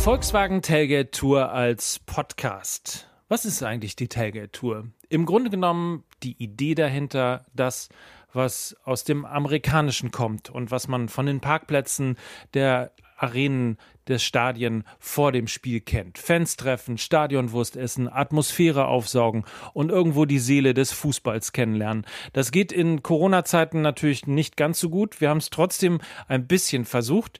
Volkswagen 0.00 0.62
Tailgate 0.62 1.10
Tour 1.10 1.52
als 1.52 1.98
Podcast. 1.98 3.06
Was 3.28 3.44
ist 3.44 3.62
eigentlich 3.62 3.96
die 3.96 4.08
Tailgate 4.08 4.50
Tour? 4.50 4.86
Im 5.10 5.26
Grunde 5.26 5.50
genommen 5.50 6.04
die 6.22 6.42
Idee 6.42 6.74
dahinter, 6.74 7.44
das, 7.54 7.90
was 8.32 8.74
aus 8.84 9.04
dem 9.04 9.26
Amerikanischen 9.26 10.10
kommt 10.10 10.48
und 10.48 10.70
was 10.70 10.88
man 10.88 11.10
von 11.10 11.26
den 11.26 11.40
Parkplätzen 11.40 12.16
der 12.54 12.92
Arenen 13.18 13.76
des 14.08 14.22
Stadien 14.22 14.84
vor 14.98 15.32
dem 15.32 15.46
Spiel 15.46 15.82
kennt. 15.82 16.16
Fans 16.16 16.56
treffen, 16.56 16.96
Stadionwurst 16.96 17.76
essen, 17.76 18.08
Atmosphäre 18.10 18.86
aufsaugen 18.86 19.44
und 19.74 19.90
irgendwo 19.90 20.24
die 20.24 20.38
Seele 20.38 20.72
des 20.72 20.92
Fußballs 20.92 21.52
kennenlernen. 21.52 22.06
Das 22.32 22.52
geht 22.52 22.72
in 22.72 23.02
Corona-Zeiten 23.02 23.82
natürlich 23.82 24.26
nicht 24.26 24.56
ganz 24.56 24.80
so 24.80 24.88
gut. 24.88 25.20
Wir 25.20 25.28
haben 25.28 25.38
es 25.38 25.50
trotzdem 25.50 26.00
ein 26.26 26.46
bisschen 26.46 26.86
versucht 26.86 27.38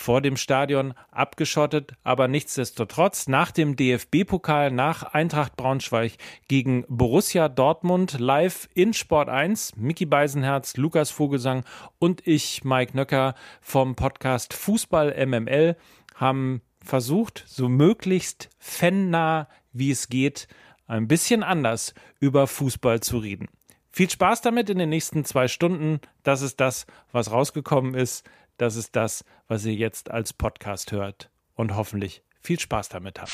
vor 0.00 0.22
dem 0.22 0.36
Stadion 0.36 0.94
abgeschottet, 1.10 1.92
aber 2.02 2.26
nichtsdestotrotz 2.26 3.28
nach 3.28 3.50
dem 3.50 3.76
DFB-Pokal, 3.76 4.70
nach 4.70 5.02
Eintracht 5.02 5.56
Braunschweig 5.56 6.12
gegen 6.48 6.84
Borussia 6.88 7.50
Dortmund 7.50 8.18
live 8.18 8.68
in 8.72 8.94
Sport 8.94 9.28
1, 9.28 9.76
Mickey 9.76 10.06
Beisenherz, 10.06 10.78
Lukas 10.78 11.10
Vogelsang 11.10 11.64
und 11.98 12.26
ich, 12.26 12.64
Mike 12.64 12.96
Nöcker 12.96 13.34
vom 13.60 13.94
Podcast 13.94 14.54
Fußball 14.54 15.14
MML 15.26 15.76
haben 16.14 16.62
versucht, 16.82 17.44
so 17.46 17.68
möglichst 17.68 18.48
fannah 18.58 19.48
wie 19.72 19.90
es 19.90 20.08
geht, 20.08 20.48
ein 20.86 21.08
bisschen 21.08 21.42
anders 21.42 21.94
über 22.18 22.46
Fußball 22.46 23.00
zu 23.00 23.18
reden. 23.18 23.48
Viel 23.92 24.08
Spaß 24.08 24.40
damit 24.40 24.70
in 24.70 24.78
den 24.78 24.88
nächsten 24.88 25.24
zwei 25.24 25.46
Stunden. 25.46 26.00
Das 26.22 26.42
ist 26.42 26.58
das, 26.60 26.86
was 27.12 27.30
rausgekommen 27.30 27.94
ist. 27.94 28.24
Das 28.60 28.76
ist 28.76 28.94
das, 28.94 29.24
was 29.48 29.64
ihr 29.64 29.72
jetzt 29.72 30.10
als 30.10 30.34
Podcast 30.34 30.92
hört 30.92 31.30
und 31.54 31.76
hoffentlich 31.76 32.22
viel 32.42 32.60
Spaß 32.60 32.90
damit 32.90 33.18
habt. 33.18 33.32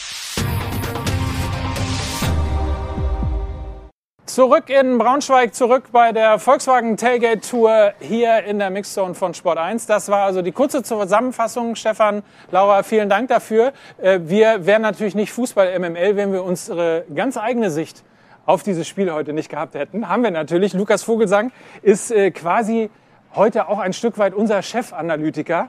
Zurück 4.26 4.70
in 4.70 4.98
Braunschweig, 4.98 5.52
zurück 5.52 5.86
bei 5.90 6.12
der 6.12 6.38
Volkswagen 6.38 6.96
Tailgate 6.96 7.40
Tour 7.40 7.92
hier 7.98 8.44
in 8.44 8.60
der 8.60 8.70
Mixzone 8.70 9.16
von 9.16 9.34
Sport 9.34 9.58
1. 9.58 9.86
Das 9.86 10.08
war 10.10 10.26
also 10.26 10.42
die 10.42 10.52
kurze 10.52 10.84
Zusammenfassung. 10.84 11.74
Stefan, 11.74 12.22
Laura, 12.52 12.84
vielen 12.84 13.08
Dank 13.08 13.28
dafür. 13.28 13.72
Äh, 13.98 14.20
wir 14.22 14.64
wären 14.64 14.82
natürlich 14.82 15.16
nicht 15.16 15.32
Fußball 15.32 15.76
MML, 15.76 16.14
wenn 16.14 16.32
wir 16.32 16.44
unsere 16.44 17.04
ganz 17.12 17.36
eigene 17.36 17.72
Sicht 17.72 18.04
auf 18.44 18.62
dieses 18.62 18.86
Spiel 18.86 19.12
heute 19.12 19.32
nicht 19.32 19.48
gehabt 19.48 19.74
hätten. 19.74 20.08
Haben 20.08 20.22
wir 20.22 20.30
natürlich. 20.30 20.72
Lukas 20.72 21.02
Vogelsang 21.02 21.50
ist 21.82 22.12
äh, 22.12 22.30
quasi 22.30 22.90
heute 23.36 23.68
auch 23.68 23.78
ein 23.78 23.92
Stück 23.92 24.16
weit 24.18 24.34
unser 24.34 24.62
Chefanalytiker. 24.62 25.68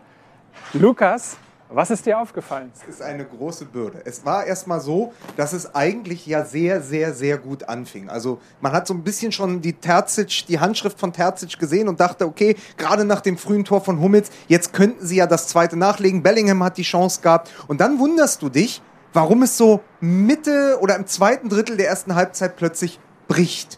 Lukas, 0.74 1.36
was 1.70 1.92
ist 1.92 2.06
dir 2.06 2.18
aufgefallen? 2.18 2.72
Es 2.74 2.96
ist 2.96 3.02
eine 3.02 3.26
große 3.26 3.66
Bürde. 3.66 4.02
Es 4.06 4.26
war 4.26 4.46
erstmal 4.46 4.80
so, 4.80 5.12
dass 5.36 5.52
es 5.52 5.76
eigentlich 5.76 6.26
ja 6.26 6.46
sehr, 6.46 6.82
sehr, 6.82 7.14
sehr 7.14 7.38
gut 7.38 7.68
anfing. 7.68 8.10
Also 8.10 8.40
man 8.62 8.72
hat 8.72 8.88
so 8.88 8.94
ein 8.94 9.04
bisschen 9.04 9.34
schon 9.34 9.62
die 9.62 9.74
Terzic, 9.74 10.46
die 10.48 10.62
Handschrift 10.62 10.98
von 10.98 11.12
Terzic 11.12 11.60
gesehen 11.60 11.90
und 11.90 12.00
dachte, 12.00 12.26
okay, 12.26 12.56
gerade 12.78 13.04
nach 13.04 13.20
dem 13.20 13.38
frühen 13.38 13.66
Tor 13.66 13.82
von 13.82 14.00
Hummels, 14.00 14.30
jetzt 14.48 14.72
könnten 14.72 15.06
sie 15.06 15.18
ja 15.18 15.28
das 15.28 15.50
zweite 15.50 15.76
nachlegen. 15.76 16.24
Bellingham 16.24 16.64
hat 16.64 16.78
die 16.78 16.84
Chance 16.84 17.20
gehabt. 17.22 17.52
Und 17.68 17.82
dann 17.82 18.00
wunderst 18.00 18.42
du 18.42 18.48
dich, 18.48 18.82
warum 19.12 19.44
es 19.44 19.58
so 19.58 19.82
Mitte 20.00 20.78
oder 20.80 20.96
im 20.96 21.06
zweiten 21.06 21.50
Drittel 21.50 21.76
der 21.76 21.90
ersten 21.90 22.16
Halbzeit 22.16 22.56
plötzlich 22.56 22.98
bricht 23.28 23.78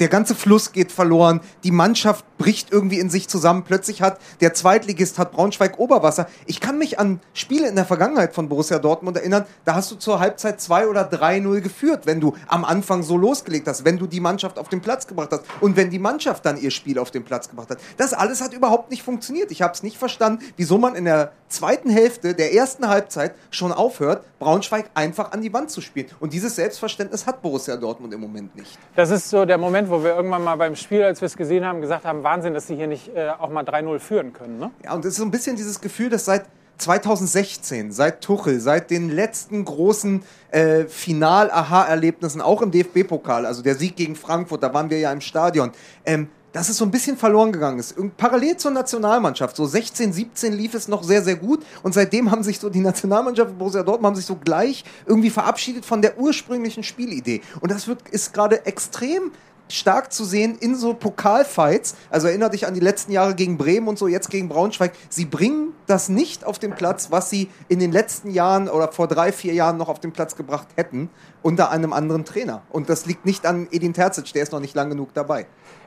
der 0.00 0.08
ganze 0.08 0.34
Fluss 0.34 0.72
geht 0.72 0.90
verloren, 0.90 1.40
die 1.62 1.70
Mannschaft 1.70 2.33
bricht 2.38 2.72
irgendwie 2.72 2.98
in 2.98 3.10
sich 3.10 3.28
zusammen. 3.28 3.64
Plötzlich 3.64 4.02
hat 4.02 4.18
der 4.40 4.54
Zweitligist 4.54 5.18
hat 5.18 5.32
Braunschweig 5.32 5.78
Oberwasser. 5.78 6.26
Ich 6.46 6.60
kann 6.60 6.78
mich 6.78 6.98
an 6.98 7.20
Spiele 7.32 7.68
in 7.68 7.76
der 7.76 7.84
Vergangenheit 7.84 8.34
von 8.34 8.48
Borussia 8.48 8.78
Dortmund 8.78 9.16
erinnern, 9.16 9.44
da 9.64 9.74
hast 9.74 9.90
du 9.90 9.96
zur 9.96 10.20
Halbzeit 10.20 10.60
2 10.60 10.88
oder 10.88 11.08
3-0 11.08 11.60
geführt, 11.60 12.06
wenn 12.06 12.20
du 12.20 12.34
am 12.48 12.64
Anfang 12.64 13.02
so 13.02 13.16
losgelegt 13.16 13.68
hast, 13.68 13.84
wenn 13.84 13.98
du 13.98 14.06
die 14.06 14.20
Mannschaft 14.20 14.58
auf 14.58 14.68
den 14.68 14.80
Platz 14.80 15.06
gebracht 15.06 15.30
hast 15.32 15.44
und 15.60 15.76
wenn 15.76 15.90
die 15.90 15.98
Mannschaft 15.98 16.44
dann 16.44 16.60
ihr 16.60 16.70
Spiel 16.70 16.98
auf 16.98 17.10
den 17.10 17.24
Platz 17.24 17.48
gebracht 17.48 17.70
hat. 17.70 17.78
Das 17.96 18.12
alles 18.12 18.40
hat 18.40 18.52
überhaupt 18.52 18.90
nicht 18.90 19.02
funktioniert. 19.02 19.50
Ich 19.50 19.62
habe 19.62 19.72
es 19.72 19.82
nicht 19.82 19.96
verstanden, 19.96 20.44
wieso 20.56 20.78
man 20.78 20.94
in 20.94 21.04
der 21.04 21.32
zweiten 21.48 21.90
Hälfte 21.90 22.34
der 22.34 22.52
ersten 22.52 22.88
Halbzeit 22.88 23.34
schon 23.50 23.72
aufhört, 23.72 24.24
Braunschweig 24.38 24.90
einfach 24.94 25.32
an 25.32 25.40
die 25.40 25.52
Wand 25.52 25.70
zu 25.70 25.80
spielen. 25.80 26.08
Und 26.20 26.32
dieses 26.32 26.56
Selbstverständnis 26.56 27.26
hat 27.26 27.42
Borussia 27.42 27.76
Dortmund 27.76 28.12
im 28.12 28.20
Moment 28.20 28.54
nicht. 28.56 28.78
Das 28.96 29.10
ist 29.10 29.30
so 29.30 29.44
der 29.44 29.58
Moment, 29.58 29.88
wo 29.88 30.02
wir 30.02 30.16
irgendwann 30.16 30.42
mal 30.42 30.56
beim 30.56 30.76
Spiel, 30.76 31.02
als 31.02 31.20
wir 31.20 31.26
es 31.26 31.36
gesehen 31.36 31.64
haben, 31.64 31.80
gesagt 31.80 32.04
haben, 32.04 32.22
Wahnsinn, 32.34 32.52
dass 32.52 32.66
sie 32.66 32.74
hier 32.74 32.88
nicht 32.88 33.14
äh, 33.14 33.28
auch 33.38 33.48
mal 33.48 33.62
3-0 33.62 34.00
führen 34.00 34.32
können. 34.32 34.58
Ne? 34.58 34.72
Ja, 34.82 34.94
und 34.94 35.04
es 35.04 35.12
ist 35.12 35.18
so 35.18 35.24
ein 35.24 35.30
bisschen 35.30 35.54
dieses 35.54 35.80
Gefühl, 35.80 36.10
dass 36.10 36.24
seit 36.24 36.46
2016, 36.78 37.92
seit 37.92 38.22
Tuchel, 38.22 38.58
seit 38.58 38.90
den 38.90 39.08
letzten 39.08 39.64
großen 39.64 40.24
äh, 40.50 40.86
Final-Aha-Erlebnissen, 40.86 42.40
auch 42.40 42.60
im 42.60 42.72
DFB-Pokal, 42.72 43.46
also 43.46 43.62
der 43.62 43.76
Sieg 43.76 43.94
gegen 43.94 44.16
Frankfurt, 44.16 44.64
da 44.64 44.74
waren 44.74 44.90
wir 44.90 44.98
ja 44.98 45.12
im 45.12 45.20
Stadion, 45.20 45.70
ähm, 46.04 46.28
dass 46.52 46.68
es 46.68 46.76
so 46.76 46.84
ein 46.84 46.90
bisschen 46.90 47.16
verloren 47.16 47.52
gegangen 47.52 47.78
ist. 47.78 47.94
Parallel 48.16 48.56
zur 48.56 48.72
Nationalmannschaft, 48.72 49.54
so 49.54 49.64
16, 49.64 50.12
17 50.12 50.52
lief 50.54 50.74
es 50.74 50.88
noch 50.88 51.04
sehr, 51.04 51.22
sehr 51.22 51.36
gut 51.36 51.64
und 51.84 51.94
seitdem 51.94 52.32
haben 52.32 52.42
sich 52.42 52.58
so 52.58 52.68
die 52.68 52.80
Nationalmannschaft 52.80 53.50
und 53.50 53.58
Borussia 53.58 53.84
Dortmund 53.84 54.10
haben 54.10 54.16
sich 54.16 54.26
so 54.26 54.34
gleich 54.36 54.84
irgendwie 55.06 55.30
verabschiedet 55.30 55.84
von 55.84 56.02
der 56.02 56.18
ursprünglichen 56.18 56.82
Spielidee. 56.82 57.42
Und 57.60 57.70
das 57.70 57.86
wird, 57.86 58.08
ist 58.08 58.34
gerade 58.34 58.66
extrem 58.66 59.30
stark 59.68 60.12
zu 60.12 60.24
sehen 60.24 60.56
in 60.58 60.76
so 60.76 60.94
Pokalfights. 60.94 61.96
Also 62.10 62.28
erinnere 62.28 62.50
dich 62.50 62.66
an 62.66 62.74
die 62.74 62.80
letzten 62.80 63.12
Jahre 63.12 63.34
gegen 63.34 63.56
Bremen 63.56 63.88
und 63.88 63.98
so, 63.98 64.08
jetzt 64.08 64.30
gegen 64.30 64.48
Braunschweig. 64.48 64.92
Sie 65.08 65.24
bringen 65.24 65.74
das 65.86 66.08
nicht 66.08 66.44
auf 66.44 66.58
den 66.58 66.74
Platz, 66.74 67.10
was 67.10 67.30
sie 67.30 67.48
in 67.68 67.78
den 67.78 67.92
letzten 67.92 68.30
Jahren 68.30 68.68
oder 68.68 68.92
vor 68.92 69.08
drei, 69.08 69.32
vier 69.32 69.54
Jahren 69.54 69.76
noch 69.76 69.88
auf 69.88 70.00
den 70.00 70.12
Platz 70.12 70.36
gebracht 70.36 70.68
hätten, 70.76 71.10
unter 71.42 71.70
einem 71.70 71.92
anderen 71.92 72.24
Trainer. 72.24 72.62
Und 72.70 72.88
das 72.88 73.06
liegt 73.06 73.26
nicht 73.26 73.46
an 73.46 73.68
Edin 73.70 73.92
Terzic, 73.92 74.32
der 74.32 74.42
ist 74.42 74.52
noch 74.52 74.60
nicht 74.60 74.74
lang 74.74 74.90
genug 74.90 75.14
dabei. 75.14 75.46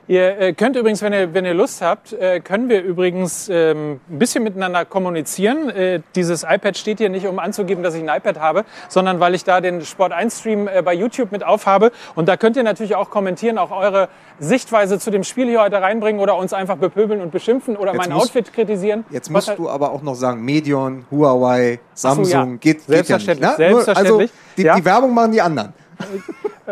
Ihr 0.09 0.39
äh, 0.39 0.53
könnt 0.53 0.77
übrigens, 0.77 1.01
wenn 1.01 1.11
ihr, 1.11 1.33
wenn 1.33 1.43
ihr 1.43 1.53
Lust 1.53 1.81
habt, 1.81 2.13
äh, 2.13 2.39
können 2.39 2.69
wir 2.69 2.81
übrigens 2.81 3.49
ähm, 3.49 3.99
ein 4.09 4.19
bisschen 4.19 4.41
miteinander 4.41 4.85
kommunizieren. 4.85 5.69
Äh, 5.69 5.99
dieses 6.15 6.43
iPad 6.43 6.77
steht 6.77 6.99
hier 6.99 7.09
nicht, 7.09 7.27
um 7.27 7.39
anzugeben, 7.39 7.83
dass 7.83 7.93
ich 7.93 8.01
ein 8.01 8.17
iPad 8.17 8.39
habe, 8.39 8.63
sondern 8.87 9.19
weil 9.19 9.35
ich 9.35 9.43
da 9.43 9.59
den 9.59 9.83
Sport 9.83 10.13
1 10.13 10.39
Stream 10.39 10.69
bei 10.85 10.93
YouTube 10.93 11.33
mit 11.33 11.43
aufhabe. 11.43 11.91
Und 12.15 12.29
da 12.29 12.37
könnt 12.37 12.55
ihr 12.55 12.63
natürlich 12.63 12.95
auch 12.95 13.09
kommentieren, 13.09 13.57
auch 13.57 13.71
eure 13.71 14.07
Sichtweise 14.39 14.97
zu 14.97 15.11
dem 15.11 15.25
Spiel 15.25 15.47
hier 15.47 15.61
heute 15.61 15.81
reinbringen 15.81 16.21
oder 16.21 16.37
uns 16.37 16.53
einfach 16.53 16.77
bepöbeln 16.77 17.19
und 17.19 17.31
beschimpfen 17.31 17.75
oder 17.75 17.91
jetzt 17.91 18.07
mein 18.07 18.13
musst, 18.15 18.27
Outfit 18.27 18.53
kritisieren. 18.53 19.03
Jetzt 19.09 19.29
musst 19.29 19.57
du 19.57 19.69
aber 19.69 19.91
auch 19.91 20.03
noch 20.03 20.15
sagen, 20.15 20.41
Medion, 20.41 21.05
Huawei, 21.11 21.79
Samsung, 21.93 22.25
so, 22.25 22.31
ja. 22.31 22.45
geht, 22.59 22.81
Selbstverständlich. 22.83 23.49
Geht 23.49 23.59
ja 23.59 23.67
nicht, 23.67 23.69
ne? 23.69 23.73
Selbstverständlich. 23.73 24.31
Also 24.31 24.55
die, 24.55 24.63
ja. 24.63 24.75
die 24.75 24.85
Werbung 24.85 25.13
machen 25.13 25.33
die 25.33 25.41
anderen. 25.41 25.73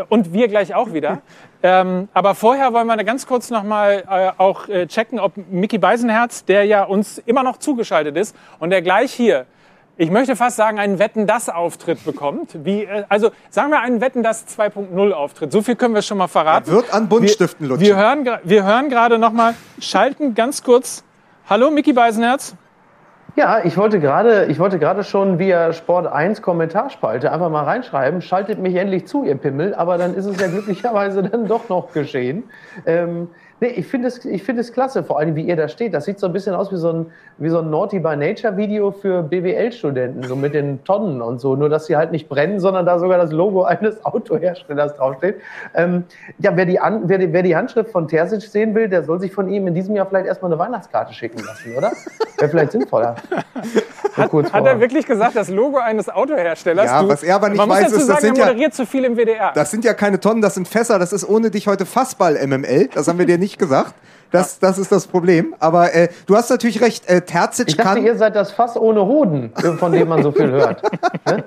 Und 0.09 0.34
wir 0.34 0.47
gleich 0.47 0.73
auch 0.75 0.91
wieder. 0.94 1.22
Ähm, 1.67 2.09
aber 2.13 2.35
vorher 2.35 2.73
wollen 2.73 2.85
wir 2.85 2.95
ganz 3.03 3.25
kurz 3.25 3.49
nochmal 3.49 4.03
äh, 4.07 4.31
auch 4.37 4.67
äh, 4.67 4.85
checken, 4.85 5.19
ob 5.19 5.33
Mickey 5.49 5.79
Beisenherz, 5.79 6.45
der 6.45 6.63
ja 6.65 6.83
uns 6.83 7.17
immer 7.17 7.41
noch 7.41 7.57
zugeschaltet 7.57 8.15
ist 8.17 8.35
und 8.59 8.69
der 8.69 8.83
gleich 8.83 9.11
hier, 9.11 9.47
ich 9.97 10.11
möchte 10.11 10.35
fast 10.35 10.57
sagen, 10.57 10.77
einen 10.77 10.99
Wetten 10.99 11.25
das 11.25 11.49
Auftritt 11.49 12.05
bekommt. 12.05 12.63
Wie, 12.63 12.83
äh, 12.83 13.05
also 13.09 13.31
sagen 13.49 13.71
wir 13.71 13.79
einen 13.79 13.99
Wetten 13.99 14.21
das 14.21 14.45
2.0 14.47 15.11
Auftritt. 15.11 15.51
So 15.51 15.63
viel 15.63 15.75
können 15.75 15.95
wir 15.95 16.03
schon 16.03 16.19
mal 16.19 16.27
verraten. 16.27 16.69
Er 16.69 16.75
wird 16.75 16.93
an 16.93 17.09
Buntstiften 17.09 17.67
lutschen. 17.67 17.83
Wir 17.83 17.95
hören, 17.95 18.29
wir 18.43 18.63
hören 18.63 18.89
gerade 18.89 19.17
nochmal, 19.17 19.55
schalten 19.79 20.35
ganz 20.35 20.61
kurz. 20.61 21.03
Hallo 21.49 21.71
Mickey 21.71 21.93
Beisenherz. 21.93 22.55
Ja, 23.38 23.59
ich 23.66 23.75
wollte 23.75 24.00
gerade, 24.00 24.46
ich 24.46 24.59
wollte 24.59 24.79
gerade 24.79 25.03
schon 25.03 25.40
via 25.40 25.73
Sport 25.73 26.07
1 26.07 26.41
Kommentarspalte 26.41 27.34
einfach 27.34 27.50
mal 27.50 27.66
reinschreiben, 27.66 28.22
schaltet 28.22 28.59
mich 28.59 28.75
endlich 28.75 29.07
zu, 29.07 29.25
ihr 29.25 29.35
Pimmel, 29.35 29.75
aber 29.75 29.97
dann 29.97 30.16
ist 30.16 30.25
es 30.25 30.40
ja 30.40 30.47
glücklicherweise 30.47 31.22
dann 31.29 31.46
doch 31.46 31.68
noch 31.68 31.91
geschehen. 31.91 32.46
Ähm, 32.85 33.28
Nee, 33.61 33.67
ich 33.67 33.88
finde 33.88 34.09
es, 34.09 34.25
ich 34.25 34.43
finde 34.43 34.61
es 34.61 34.73
klasse, 34.73 35.01
vor 35.03 35.17
allem 35.17 35.33
wie 35.35 35.43
ihr 35.43 35.55
da 35.55 35.69
steht. 35.69 35.93
Das 35.93 36.03
sieht 36.03 36.19
so 36.19 36.27
ein 36.27 36.33
bisschen 36.33 36.53
aus 36.53 36.73
wie 36.73 36.75
so 36.75 36.91
ein, 36.91 37.05
wie 37.38 37.47
so 37.47 37.59
ein 37.59 37.69
Naughty 37.69 37.99
by 37.99 38.17
Nature 38.17 38.57
Video 38.57 38.91
für 38.91 39.23
BWL-Studenten, 39.23 40.23
so 40.23 40.35
mit 40.35 40.53
den 40.53 40.84
Tonnen 40.84 41.22
und 41.22 41.40
so. 41.40 41.55
Nur, 41.55 41.69
dass 41.69 41.85
sie 41.85 41.96
halt 41.96 42.11
nicht 42.11 42.28
brennen, 42.28 42.59
sondern 42.59 42.85
da 42.85 42.99
sogar 42.99 43.17
das 43.17 43.31
Logo 43.31 43.63
eines 43.63 44.03
Autoherstellers 44.05 44.97
draufsteht. 44.97 45.35
Ähm, 45.73 46.03
ja, 46.40 46.52
wer 46.57 46.66
die, 46.66 46.81
An 46.81 47.03
wer, 47.05 47.17
die, 47.17 47.31
wer 47.31 47.43
die 47.43 47.55
Handschrift 47.55 47.91
von 47.91 48.09
Terzic 48.09 48.41
sehen 48.41 48.75
will, 48.75 48.90
der 48.90 49.03
soll 49.03 49.22
sich 49.22 49.31
von 49.31 49.47
ihm 49.47 49.67
in 49.67 49.73
diesem 49.73 49.96
Jahr 49.96 50.05
vielleicht 50.05 50.28
erstmal 50.28 50.52
eine 50.52 50.59
Weihnachtskarte 50.59 51.13
schicken 51.13 51.41
lassen, 51.46 51.78
oder? 51.78 51.93
Wäre 52.37 52.52
vielleicht 52.52 52.73
sinnvoller. 52.73 53.16
hat, 54.17 54.53
hat 54.53 54.66
er 54.66 54.79
wirklich 54.81 55.05
gesagt, 55.05 55.37
das 55.37 55.49
Logo 55.49 55.78
eines 55.78 56.09
Autoherstellers? 56.09 56.87
Ja, 56.87 57.02
du, 57.02 57.07
was 57.07 57.23
er 57.23 57.35
aber 57.35 57.47
nicht 57.47 57.69
weiß, 57.69 57.91
ist, 57.93 58.09
das 58.09 58.19
sind 58.19 58.37
er 58.37 58.47
moderiert 58.47 58.72
ja, 58.72 58.75
zu 58.75 58.85
viel 58.85 59.05
im 59.05 59.16
WDR. 59.16 59.53
Das 59.53 59.72
sind 59.72 59.85
ja 59.85 59.93
keine 59.93 60.19
Tonnen, 60.19 60.41
das 60.41 60.55
sind 60.55 60.67
Fässer. 60.67 60.99
Das 60.99 61.13
ist 61.13 61.28
ohne 61.28 61.52
dich 61.52 61.67
heute 61.67 61.85
Fassball-MML. 61.85 62.90
Das 62.93 63.07
haben 63.07 63.17
wir 63.17 63.25
dir 63.25 63.37
nicht 63.37 63.44
nicht 63.45 63.59
gesagt. 63.59 63.93
Das, 64.31 64.59
das 64.59 64.77
ist 64.77 64.91
das 64.91 65.07
Problem. 65.07 65.55
Aber 65.59 65.93
äh, 65.93 66.09
du 66.25 66.35
hast 66.35 66.49
natürlich 66.49 66.81
recht, 66.81 67.07
äh, 67.07 67.21
Terzic 67.21 67.69
ich 67.69 67.77
dachte, 67.77 67.95
kann. 67.95 68.05
ihr 68.05 68.17
seid 68.17 68.35
das 68.35 68.51
Fass 68.51 68.75
ohne 68.75 69.05
Hoden, 69.05 69.53
von 69.77 69.91
dem 69.91 70.09
man 70.09 70.23
so 70.23 70.31
viel 70.31 70.51
hört. 70.51 70.81
Ne? 71.25 71.43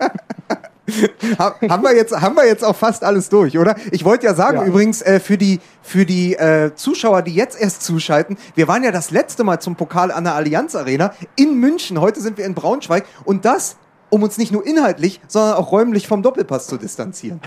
haben, 1.38 1.82
wir 1.82 1.94
jetzt, 1.94 2.18
haben 2.18 2.34
wir 2.34 2.46
jetzt 2.46 2.64
auch 2.64 2.74
fast 2.74 3.04
alles 3.04 3.28
durch, 3.28 3.58
oder? 3.58 3.76
Ich 3.92 4.04
wollte 4.06 4.26
ja 4.26 4.34
sagen, 4.34 4.58
ja. 4.58 4.64
übrigens, 4.64 5.02
äh, 5.02 5.20
für 5.20 5.36
die, 5.36 5.60
für 5.82 6.06
die 6.06 6.34
äh, 6.34 6.74
Zuschauer, 6.74 7.22
die 7.22 7.34
jetzt 7.34 7.60
erst 7.60 7.82
zuschalten, 7.82 8.38
wir 8.54 8.68
waren 8.68 8.82
ja 8.82 8.90
das 8.90 9.10
letzte 9.10 9.44
Mal 9.44 9.60
zum 9.60 9.76
Pokal 9.76 10.10
an 10.10 10.24
der 10.24 10.34
Allianz 10.34 10.74
Arena 10.74 11.12
in 11.36 11.60
München. 11.60 12.00
Heute 12.00 12.20
sind 12.20 12.38
wir 12.38 12.46
in 12.46 12.54
Braunschweig 12.54 13.04
und 13.24 13.44
das 13.44 13.76
um 14.10 14.22
uns 14.22 14.38
nicht 14.38 14.52
nur 14.52 14.66
inhaltlich, 14.66 15.20
sondern 15.28 15.54
auch 15.54 15.70
räumlich 15.70 16.08
vom 16.08 16.22
Doppelpass 16.22 16.66
zu 16.66 16.78
distanzieren. 16.78 17.40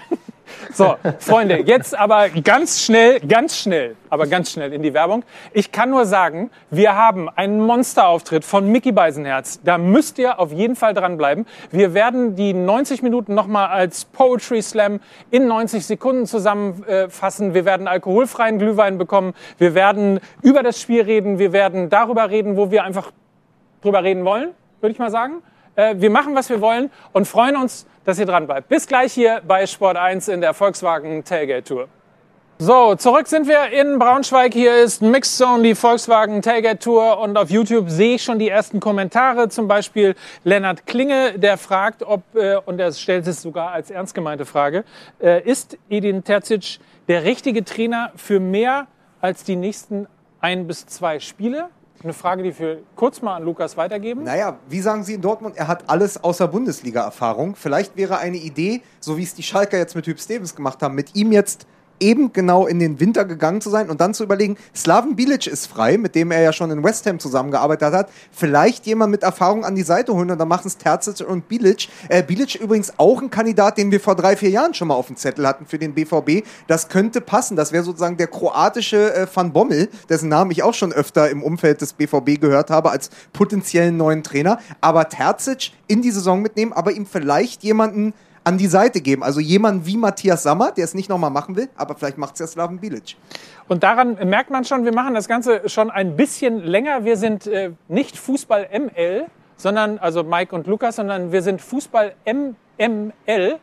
So, 0.73 0.95
Freunde, 1.19 1.63
jetzt 1.65 1.97
aber 1.97 2.29
ganz 2.29 2.81
schnell, 2.81 3.19
ganz 3.19 3.57
schnell, 3.57 3.95
aber 4.09 4.27
ganz 4.27 4.51
schnell 4.51 4.73
in 4.73 4.81
die 4.81 4.93
Werbung. 4.93 5.23
Ich 5.53 5.71
kann 5.71 5.89
nur 5.89 6.05
sagen, 6.05 6.49
wir 6.69 6.95
haben 6.95 7.29
einen 7.29 7.59
Monsterauftritt 7.59 8.45
von 8.45 8.71
Mickey 8.71 8.91
Beisenherz. 8.91 9.59
Da 9.63 9.77
müsst 9.77 10.17
ihr 10.17 10.39
auf 10.39 10.51
jeden 10.51 10.75
Fall 10.75 10.93
dranbleiben. 10.93 11.45
Wir 11.71 11.93
werden 11.93 12.35
die 12.35 12.53
90 12.53 13.01
Minuten 13.01 13.33
nochmal 13.33 13.67
als 13.67 14.05
Poetry 14.05 14.61
Slam 14.61 14.99
in 15.29 15.47
90 15.47 15.85
Sekunden 15.85 16.25
zusammenfassen. 16.25 17.53
Wir 17.53 17.65
werden 17.65 17.87
alkoholfreien 17.87 18.59
Glühwein 18.59 18.97
bekommen. 18.97 19.33
Wir 19.57 19.75
werden 19.75 20.19
über 20.41 20.63
das 20.63 20.79
Spiel 20.79 21.01
reden. 21.01 21.39
Wir 21.39 21.53
werden 21.53 21.89
darüber 21.89 22.29
reden, 22.29 22.57
wo 22.57 22.71
wir 22.71 22.83
einfach 22.83 23.11
drüber 23.81 24.03
reden 24.03 24.25
wollen, 24.25 24.49
würde 24.79 24.93
ich 24.93 24.99
mal 24.99 25.11
sagen. 25.11 25.41
Äh, 25.75 25.95
wir 25.97 26.09
machen, 26.09 26.35
was 26.35 26.49
wir 26.49 26.61
wollen 26.61 26.91
und 27.13 27.27
freuen 27.27 27.55
uns, 27.55 27.85
dass 28.05 28.19
ihr 28.19 28.25
dran 28.25 28.47
bleibt. 28.47 28.69
Bis 28.69 28.87
gleich 28.87 29.13
hier 29.13 29.41
bei 29.47 29.65
Sport 29.67 29.97
1 29.97 30.27
in 30.27 30.41
der 30.41 30.53
Volkswagen 30.53 31.23
Tailgate 31.23 31.63
Tour. 31.63 31.87
So, 32.63 32.93
zurück 32.93 33.25
sind 33.25 33.47
wir 33.47 33.71
in 33.71 33.97
Braunschweig. 33.97 34.53
Hier 34.53 34.75
ist 34.83 35.01
Mixed 35.01 35.35
Zone, 35.35 35.63
die 35.63 35.73
Volkswagen 35.73 36.43
Tailgate 36.43 36.77
Tour. 36.77 37.19
Und 37.19 37.35
auf 37.35 37.49
YouTube 37.49 37.89
sehe 37.89 38.15
ich 38.15 38.23
schon 38.23 38.37
die 38.37 38.49
ersten 38.49 38.79
Kommentare. 38.79 39.49
Zum 39.49 39.67
Beispiel 39.67 40.13
Lennart 40.43 40.85
Klinge, 40.85 41.39
der 41.39 41.57
fragt, 41.57 42.03
ob, 42.03 42.21
äh, 42.35 42.57
und 42.57 42.79
er 42.79 42.91
stellt 42.91 43.25
es 43.25 43.41
sogar 43.41 43.71
als 43.71 43.89
ernst 43.89 44.13
gemeinte 44.13 44.45
Frage, 44.45 44.83
äh, 45.19 45.41
ist 45.41 45.75
Edin 45.89 46.23
Terzic 46.23 46.77
der 47.07 47.23
richtige 47.23 47.65
Trainer 47.65 48.11
für 48.15 48.39
mehr 48.39 48.85
als 49.21 49.43
die 49.43 49.55
nächsten 49.55 50.05
ein 50.39 50.67
bis 50.67 50.85
zwei 50.85 51.19
Spiele? 51.19 51.69
Eine 52.03 52.13
Frage, 52.13 52.41
die 52.41 52.57
wir 52.57 52.79
kurz 52.95 53.21
mal 53.21 53.35
an 53.35 53.43
Lukas 53.43 53.77
weitergeben. 53.77 54.23
Naja, 54.23 54.57
wie 54.67 54.81
sagen 54.81 55.03
Sie 55.03 55.13
in 55.13 55.21
Dortmund, 55.21 55.55
er 55.55 55.67
hat 55.67 55.87
alles 55.87 56.23
außer 56.23 56.47
Bundesliga-Erfahrung. 56.47 57.55
Vielleicht 57.55 57.95
wäre 57.95 58.17
eine 58.17 58.37
Idee, 58.37 58.81
so 58.99 59.17
wie 59.17 59.23
es 59.23 59.35
die 59.35 59.43
Schalker 59.43 59.77
jetzt 59.77 59.95
mit 59.95 60.07
Hüb 60.07 60.19
Stevens 60.19 60.55
gemacht 60.55 60.81
haben, 60.81 60.95
mit 60.95 61.15
ihm 61.15 61.31
jetzt 61.31 61.67
eben 62.01 62.33
genau 62.33 62.67
in 62.67 62.79
den 62.79 62.99
Winter 62.99 63.25
gegangen 63.25 63.61
zu 63.61 63.69
sein 63.69 63.89
und 63.89 64.01
dann 64.01 64.13
zu 64.13 64.23
überlegen, 64.23 64.57
Slaven 64.75 65.15
Bilic 65.15 65.47
ist 65.47 65.67
frei, 65.67 65.97
mit 65.97 66.15
dem 66.15 66.31
er 66.31 66.41
ja 66.41 66.51
schon 66.51 66.71
in 66.71 66.83
West 66.83 67.05
Ham 67.05 67.19
zusammengearbeitet 67.19 67.93
hat, 67.93 68.09
vielleicht 68.31 68.85
jemand 68.85 69.11
mit 69.11 69.23
Erfahrung 69.23 69.63
an 69.63 69.75
die 69.75 69.83
Seite 69.83 70.13
holen 70.13 70.31
und 70.31 70.37
dann 70.37 70.47
machen 70.47 70.67
es 70.67 70.77
Terzic 70.77 71.27
und 71.27 71.47
Bilic. 71.47 71.87
Äh, 72.09 72.23
Bilic 72.23 72.55
übrigens 72.55 72.93
auch 72.97 73.21
ein 73.21 73.29
Kandidat, 73.29 73.77
den 73.77 73.91
wir 73.91 73.99
vor 73.99 74.15
drei, 74.15 74.35
vier 74.35 74.49
Jahren 74.49 74.73
schon 74.73 74.87
mal 74.87 74.95
auf 74.95 75.07
dem 75.07 75.15
Zettel 75.15 75.47
hatten 75.47 75.65
für 75.65 75.77
den 75.77 75.93
BVB. 75.93 76.45
Das 76.67 76.89
könnte 76.89 77.21
passen. 77.21 77.55
Das 77.55 77.71
wäre 77.71 77.83
sozusagen 77.83 78.17
der 78.17 78.27
kroatische 78.27 79.13
äh, 79.13 79.27
Van 79.33 79.53
Bommel, 79.53 79.89
dessen 80.09 80.29
Namen 80.29 80.51
ich 80.51 80.63
auch 80.63 80.73
schon 80.73 80.91
öfter 80.91 81.29
im 81.29 81.43
Umfeld 81.43 81.81
des 81.81 81.93
BVB 81.93 82.39
gehört 82.41 82.69
habe 82.69 82.91
als 82.91 83.09
potenziellen 83.33 83.97
neuen 83.97 84.23
Trainer. 84.23 84.59
Aber 84.81 85.07
Terzic 85.09 85.71
in 85.87 86.01
die 86.01 86.11
Saison 86.11 86.41
mitnehmen, 86.41 86.73
aber 86.73 86.91
ihm 86.91 87.05
vielleicht 87.05 87.63
jemanden 87.63 88.13
an 88.43 88.57
die 88.57 88.67
Seite 88.67 89.01
geben. 89.01 89.23
Also 89.23 89.39
jemand 89.39 89.85
wie 89.85 89.97
Matthias 89.97 90.43
Sammer, 90.43 90.71
der 90.71 90.85
es 90.85 90.93
nicht 90.93 91.09
nochmal 91.09 91.29
machen 91.29 91.55
will, 91.55 91.69
aber 91.75 91.95
vielleicht 91.95 92.17
macht 92.17 92.33
es 92.33 92.39
ja 92.39 92.47
Slaven 92.47 92.79
Bilic. 92.79 93.15
Und 93.67 93.83
daran 93.83 94.17
merkt 94.27 94.49
man 94.49 94.65
schon, 94.65 94.85
wir 94.85 94.93
machen 94.93 95.13
das 95.13 95.27
Ganze 95.27 95.69
schon 95.69 95.91
ein 95.91 96.15
bisschen 96.15 96.63
länger. 96.63 97.05
Wir 97.05 97.17
sind 97.17 97.47
äh, 97.47 97.71
nicht 97.87 98.17
Fußball 98.17 98.67
ML, 98.71 99.25
sondern, 99.57 99.99
also 99.99 100.23
Mike 100.23 100.55
und 100.55 100.67
Lukas, 100.67 100.95
sondern 100.95 101.31
wir 101.31 101.41
sind 101.41 101.61
Fußball 101.61 102.13
MML. 102.25 103.59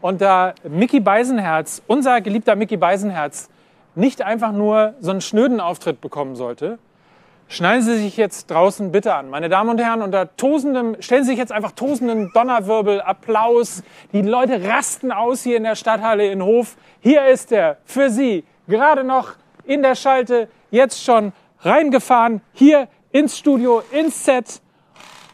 Und 0.00 0.20
da 0.20 0.54
Mickey 0.68 1.00
Beisenherz, 1.00 1.82
unser 1.86 2.20
geliebter 2.20 2.56
Mickey 2.56 2.76
Beisenherz, 2.76 3.50
nicht 3.94 4.22
einfach 4.22 4.52
nur 4.52 4.94
so 5.00 5.10
einen 5.10 5.20
schnöden 5.20 5.60
Auftritt 5.60 6.00
bekommen 6.00 6.36
sollte, 6.36 6.78
Schneiden 7.52 7.82
Sie 7.82 7.96
sich 7.96 8.16
jetzt 8.16 8.48
draußen 8.48 8.92
bitte 8.92 9.12
an. 9.12 9.28
Meine 9.28 9.48
Damen 9.48 9.70
und 9.70 9.78
Herren, 9.78 10.02
unter 10.02 10.36
tosendem, 10.36 11.02
stellen 11.02 11.24
Sie 11.24 11.30
sich 11.30 11.38
jetzt 11.38 11.50
einfach 11.50 11.72
tosenden 11.72 12.30
Donnerwirbel, 12.32 13.00
Applaus. 13.00 13.82
Die 14.12 14.22
Leute 14.22 14.68
rasten 14.68 15.10
aus 15.10 15.42
hier 15.42 15.56
in 15.56 15.64
der 15.64 15.74
Stadthalle 15.74 16.30
in 16.30 16.44
Hof. 16.44 16.76
Hier 17.00 17.26
ist 17.26 17.50
er 17.50 17.78
für 17.84 18.08
Sie, 18.08 18.44
gerade 18.68 19.02
noch 19.02 19.32
in 19.64 19.82
der 19.82 19.96
Schalte, 19.96 20.48
jetzt 20.70 21.02
schon 21.02 21.32
reingefahren, 21.62 22.40
hier 22.52 22.86
ins 23.10 23.36
Studio, 23.36 23.82
ins 23.90 24.24
Set. 24.24 24.60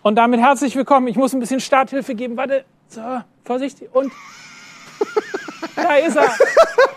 Und 0.01 0.15
damit 0.15 0.41
herzlich 0.41 0.75
willkommen. 0.75 1.09
Ich 1.09 1.17
muss 1.17 1.35
ein 1.35 1.41
bisschen 1.41 1.61
Starthilfe 1.61 2.15
geben. 2.15 2.39
Warte, 2.39 2.65
so, 2.89 3.03
vorsichtig 3.45 3.91
und 3.93 4.11
da 5.77 5.95
ist 5.97 6.17
er. 6.17 6.31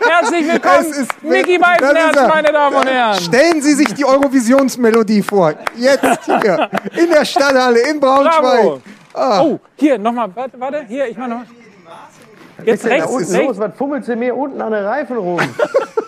Herzlich 0.08 0.46
willkommen, 0.48 0.86
ist- 0.92 1.22
Mickey 1.22 1.58
das 1.58 1.70
ist 1.72 1.80
Beisenherz, 1.80 2.16
er. 2.16 2.28
meine 2.28 2.52
Damen 2.52 2.76
und 2.76 2.86
Herren. 2.88 3.20
Stellen 3.20 3.62
Sie 3.62 3.74
sich 3.74 3.94
die 3.94 4.04
Eurovisionsmelodie 4.04 5.22
vor. 5.22 5.54
Jetzt 5.76 6.24
hier 6.24 6.70
in 6.96 7.10
der 7.10 7.24
Stadthalle 7.24 7.80
in 7.90 8.00
Braunschweig. 8.00 8.80
Bravo. 9.12 9.52
Oh, 9.52 9.58
hier, 9.76 9.98
nochmal, 9.98 10.30
warte, 10.34 10.58
warte, 10.60 10.84
hier, 10.86 11.06
ich 11.08 11.16
mach 11.16 11.26
noch. 11.28 11.42
Jetzt 12.64 12.84
Da 12.84 12.88
rechts, 12.90 13.10
unten 13.10 13.32
rechts. 13.32 13.46
los, 13.48 13.58
was 13.58 13.74
fummelt 13.76 14.04
sie 14.04 14.16
mir 14.16 14.34
unten 14.36 14.60
an 14.60 14.72
den 14.72 14.84
Reifen 14.84 15.16
rum? 15.16 15.40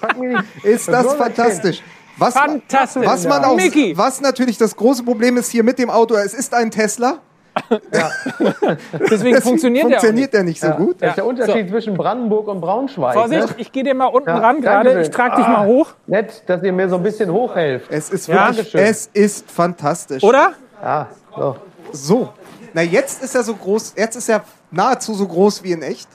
Pack 0.00 0.19
mich 0.19 0.29
nicht. 0.37 0.65
Ist 0.65 0.88
das 0.88 1.15
fantastisch. 1.15 1.83
Was, 2.19 2.35
Fantastisch. 2.35 3.06
was 3.06 3.27
man 3.27 3.43
auch, 3.45 3.56
was 3.56 4.21
natürlich 4.21 4.59
das 4.59 4.77
große 4.77 5.03
Problem 5.03 5.38
ist 5.38 5.50
hier 5.50 5.65
mit 5.65 5.79
dem 5.79 5.88
Auto, 5.88 6.15
es 6.15 6.35
ist 6.35 6.53
ein 6.55 6.71
Tesla. 6.71 7.19
Deswegen 9.10 9.40
funktioniert, 9.43 9.84
funktioniert 9.87 10.32
der 10.32 10.40
der 10.40 10.44
nicht 10.44 10.60
so 10.60 10.70
gut. 10.70 10.96
Das 11.00 11.10
ist 11.10 11.16
der 11.16 11.25
Ja, 11.25 11.31
Unterschied 11.31 11.69
zwischen 11.69 11.94
Brandenburg 11.94 12.49
und 12.49 12.60
Braunschweig. 12.60 13.14
nicht. 13.14 13.38
Vorsicht, 13.38 13.49
Ne? 13.56 13.62
ich 13.62 13.72
gehe 13.72 13.84
dir 13.84 13.94
mal 13.94 14.06
unten 14.06 14.28
Ja, 14.28 14.38
ran 14.38 14.60
gerade. 14.60 15.00
Ich 15.02 15.10
trage 15.10 15.37
dich 15.37 15.44
Ah. 15.46 15.50
mal 15.52 15.66
hoch. 15.66 15.88
Nett, 16.06 16.43
dass 16.46 16.62
ihr 16.62 16.72
mir 16.72 16.88
so 16.88 16.96
ein 16.96 17.02
bisschen 17.02 17.31
hochhelft. 17.32 17.90
Es 17.90 18.10
ist 18.10 18.26
Ja, 18.28 18.49
wirklich, 18.56 18.75
es 18.75 19.06
ist 19.12 19.50
fantastisch. 19.50 20.22
Oder? 20.22 20.52
Ja, 20.82 21.08
so. 21.37 21.56
So. 21.93 22.28
Na, 22.72 22.82
jetzt 22.82 23.22
ist 23.22 23.34
er 23.34 23.43
so 23.43 23.54
groß, 23.54 23.94
jetzt 23.96 24.16
ist 24.16 24.28
er 24.28 24.43
nahezu 24.70 25.12
so 25.14 25.26
groß 25.26 25.62
wie 25.62 25.72
in 25.72 25.82
echt. 25.82 26.08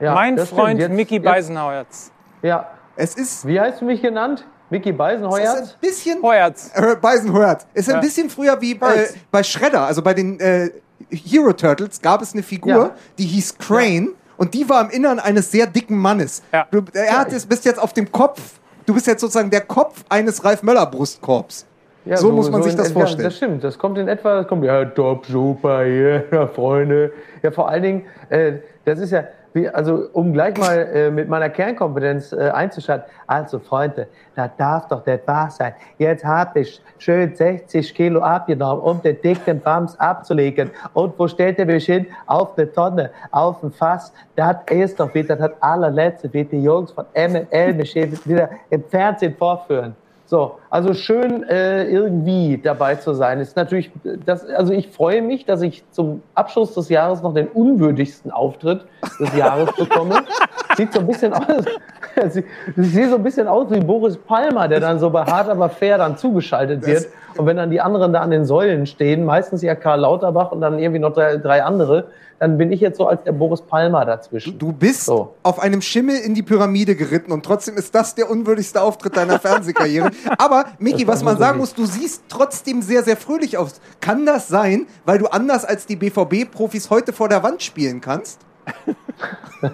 Ja, 0.00 0.14
mein 0.14 0.34
stimmt. 0.34 0.48
Freund 0.48 0.80
Jetzt- 0.80 0.92
Mickey 0.92 1.16
jetzt- 1.16 1.24
Beisenhauerz. 1.24 2.10
Ja. 2.42 2.66
Es 2.96 3.14
ist, 3.14 3.46
Wie 3.46 3.60
hast 3.60 3.80
du 3.80 3.84
mich 3.84 4.02
genannt? 4.02 4.44
Mickey 4.72 4.90
es 4.90 5.20
ist 5.20 5.74
ein 5.74 5.80
bisschen 5.80 6.22
Heuerz. 6.22 6.70
äh, 6.74 6.96
Beisenhört. 6.96 7.66
Es 7.74 7.82
ist 7.82 7.88
ein 7.90 7.96
Ja. 7.96 8.00
bisschen 8.00 8.30
früher 8.30 8.60
wie 8.60 8.74
bei, 8.74 9.06
bei 9.30 9.42
Shredder, 9.42 9.82
also 9.86 10.00
bei 10.02 10.14
den 10.14 10.40
äh, 10.40 10.70
Hero 11.10 11.52
Turtles 11.52 12.00
gab 12.00 12.22
es 12.22 12.32
eine 12.32 12.42
Figur, 12.42 12.72
Ja. 12.72 12.90
die 13.18 13.24
hieß 13.26 13.58
Crane 13.58 14.10
und 14.38 14.54
die 14.54 14.68
war 14.68 14.80
im 14.82 14.90
Innern 14.90 15.20
eines 15.20 15.50
sehr 15.50 15.66
dicken 15.66 15.96
Mannes. 15.98 16.42
Ja. 16.52 16.66
Du, 16.70 16.82
er 16.94 17.18
hat 17.18 17.32
es, 17.32 17.44
bist 17.46 17.66
jetzt 17.66 17.78
auf 17.78 17.92
dem 17.92 18.10
Kopf, 18.10 18.40
du 18.86 18.94
bist 18.94 19.06
jetzt 19.06 19.20
sozusagen 19.20 19.50
der 19.50 19.60
Kopf 19.60 20.04
eines 20.08 20.42
Ralf 20.42 20.62
Möller 20.62 20.86
Brustkorbs. 20.86 21.66
Ja, 22.04 22.16
so, 22.16 22.32
muss 22.32 22.50
man 22.50 22.62
sich 22.62 22.72
in 22.72 22.78
das 22.78 22.88
etwa, 22.88 23.00
vorstellen. 23.00 23.24
Das 23.24 23.36
stimmt, 23.36 23.62
das 23.62 23.78
kommt 23.78 23.96
in 23.98 24.08
etwa, 24.08 24.36
das 24.38 24.48
kommt, 24.48 24.64
ja, 24.64 24.84
top, 24.86 25.26
super, 25.26 25.84
ja, 25.86 26.46
Freunde. 26.48 27.12
Ja, 27.42 27.50
vor 27.52 27.68
allen 27.68 27.82
Dingen, 27.82 28.06
äh, 28.30 28.54
das 28.84 28.98
ist 28.98 29.10
ja, 29.12 29.24
wie, 29.52 29.68
also 29.68 30.08
um 30.12 30.32
gleich 30.32 30.56
mal 30.56 30.78
äh, 30.92 31.10
mit 31.10 31.28
meiner 31.28 31.50
Kernkompetenz 31.50 32.32
äh, 32.32 32.50
einzuschalten. 32.50 33.06
Also 33.26 33.58
Freunde, 33.58 34.08
das 34.34 34.50
darf 34.56 34.88
doch 34.88 35.04
nicht 35.04 35.26
wahr 35.26 35.50
sein. 35.50 35.74
Jetzt 35.98 36.24
habe 36.24 36.60
ich 36.60 36.80
schön 36.98 37.34
60 37.34 37.94
Kilo 37.94 38.20
abgenommen, 38.20 38.82
um 38.82 39.02
den 39.02 39.20
dicken 39.20 39.60
Bams 39.60 39.98
abzulegen. 39.98 40.70
Und 40.94 41.18
wo 41.18 41.28
stellt 41.28 41.58
ihr 41.58 41.66
mich 41.66 41.86
hin? 41.86 42.06
Auf 42.26 42.56
eine 42.56 42.72
Tonne, 42.72 43.10
auf 43.30 43.62
ein 43.62 43.72
Fass. 43.72 44.12
Das 44.36 44.56
ist 44.70 44.98
doch 44.98 45.14
wieder 45.14 45.36
das 45.36 45.50
allerletzte, 45.60 46.32
wie 46.32 46.44
die 46.44 46.62
Jungs 46.62 46.92
von 46.92 47.04
ML 47.14 47.74
mich 47.74 47.94
wieder 47.94 48.50
im 48.70 48.84
Fernsehen 48.84 49.34
vorführen. 49.36 49.94
So, 50.32 50.52
also 50.70 50.94
schön 50.94 51.42
äh, 51.42 51.84
irgendwie 51.84 52.56
dabei 52.56 52.94
zu 52.94 53.12
sein. 53.12 53.38
Ist 53.38 53.54
natürlich, 53.54 53.90
das, 54.24 54.46
also 54.46 54.72
ich 54.72 54.88
freue 54.88 55.20
mich, 55.20 55.44
dass 55.44 55.60
ich 55.60 55.84
zum 55.90 56.22
Abschluss 56.34 56.72
des 56.72 56.88
Jahres 56.88 57.20
noch 57.20 57.34
den 57.34 57.48
unwürdigsten 57.48 58.30
Auftritt 58.30 58.86
des 59.20 59.36
Jahres 59.36 59.70
bekomme. 59.76 60.24
Sieht 60.74 60.90
so 60.94 61.00
ein 61.00 61.06
bisschen 61.06 61.34
aus, 61.34 61.44
sie- 62.30 62.44
ich 62.78 62.92
sehe 62.94 63.10
so 63.10 63.16
ein 63.16 63.22
bisschen 63.22 63.46
aus 63.46 63.66
wie 63.70 63.80
Boris 63.80 64.16
Palmer, 64.16 64.68
der 64.68 64.80
dann 64.80 64.98
so 64.98 65.10
bei 65.10 65.22
hart 65.22 65.50
aber 65.50 65.68
fair 65.68 65.98
dann 65.98 66.16
zugeschaltet 66.16 66.80
wird. 66.86 67.08
Und 67.36 67.46
wenn 67.46 67.56
dann 67.56 67.70
die 67.70 67.80
anderen 67.80 68.12
da 68.12 68.20
an 68.20 68.30
den 68.30 68.44
Säulen 68.44 68.86
stehen, 68.86 69.24
meistens 69.24 69.62
ja 69.62 69.74
Karl 69.74 70.00
Lauterbach 70.00 70.52
und 70.52 70.60
dann 70.60 70.78
irgendwie 70.78 71.00
noch 71.00 71.12
drei, 71.12 71.36
drei 71.36 71.62
andere, 71.62 72.08
dann 72.38 72.58
bin 72.58 72.72
ich 72.72 72.80
jetzt 72.80 72.98
so 72.98 73.06
als 73.06 73.22
der 73.22 73.30
Boris 73.30 73.62
Palmer 73.62 74.04
dazwischen. 74.04 74.58
Du 74.58 74.72
bist 74.72 75.04
So. 75.04 75.34
auf 75.44 75.60
einem 75.60 75.80
Schimmel 75.80 76.16
in 76.18 76.34
die 76.34 76.42
Pyramide 76.42 76.96
geritten 76.96 77.30
und 77.30 77.44
trotzdem 77.44 77.76
ist 77.76 77.94
das 77.94 78.16
der 78.16 78.28
unwürdigste 78.28 78.82
Auftritt 78.82 79.16
deiner 79.16 79.38
Fernsehkarriere. 79.38 80.10
Aber, 80.38 80.64
Miki, 80.80 81.06
was 81.06 81.22
man 81.22 81.38
sagen 81.38 81.58
muss, 81.58 81.72
du 81.72 81.86
siehst 81.86 82.24
trotzdem 82.28 82.82
sehr, 82.82 83.04
sehr 83.04 83.16
fröhlich 83.16 83.58
aus. 83.58 83.80
Kann 84.00 84.26
das 84.26 84.48
sein, 84.48 84.86
weil 85.04 85.18
du 85.18 85.26
anders 85.26 85.64
als 85.64 85.86
die 85.86 85.94
BVB-Profis 85.94 86.90
heute 86.90 87.12
vor 87.12 87.28
der 87.28 87.44
Wand 87.44 87.62
spielen 87.62 88.00
kannst? 88.00 88.40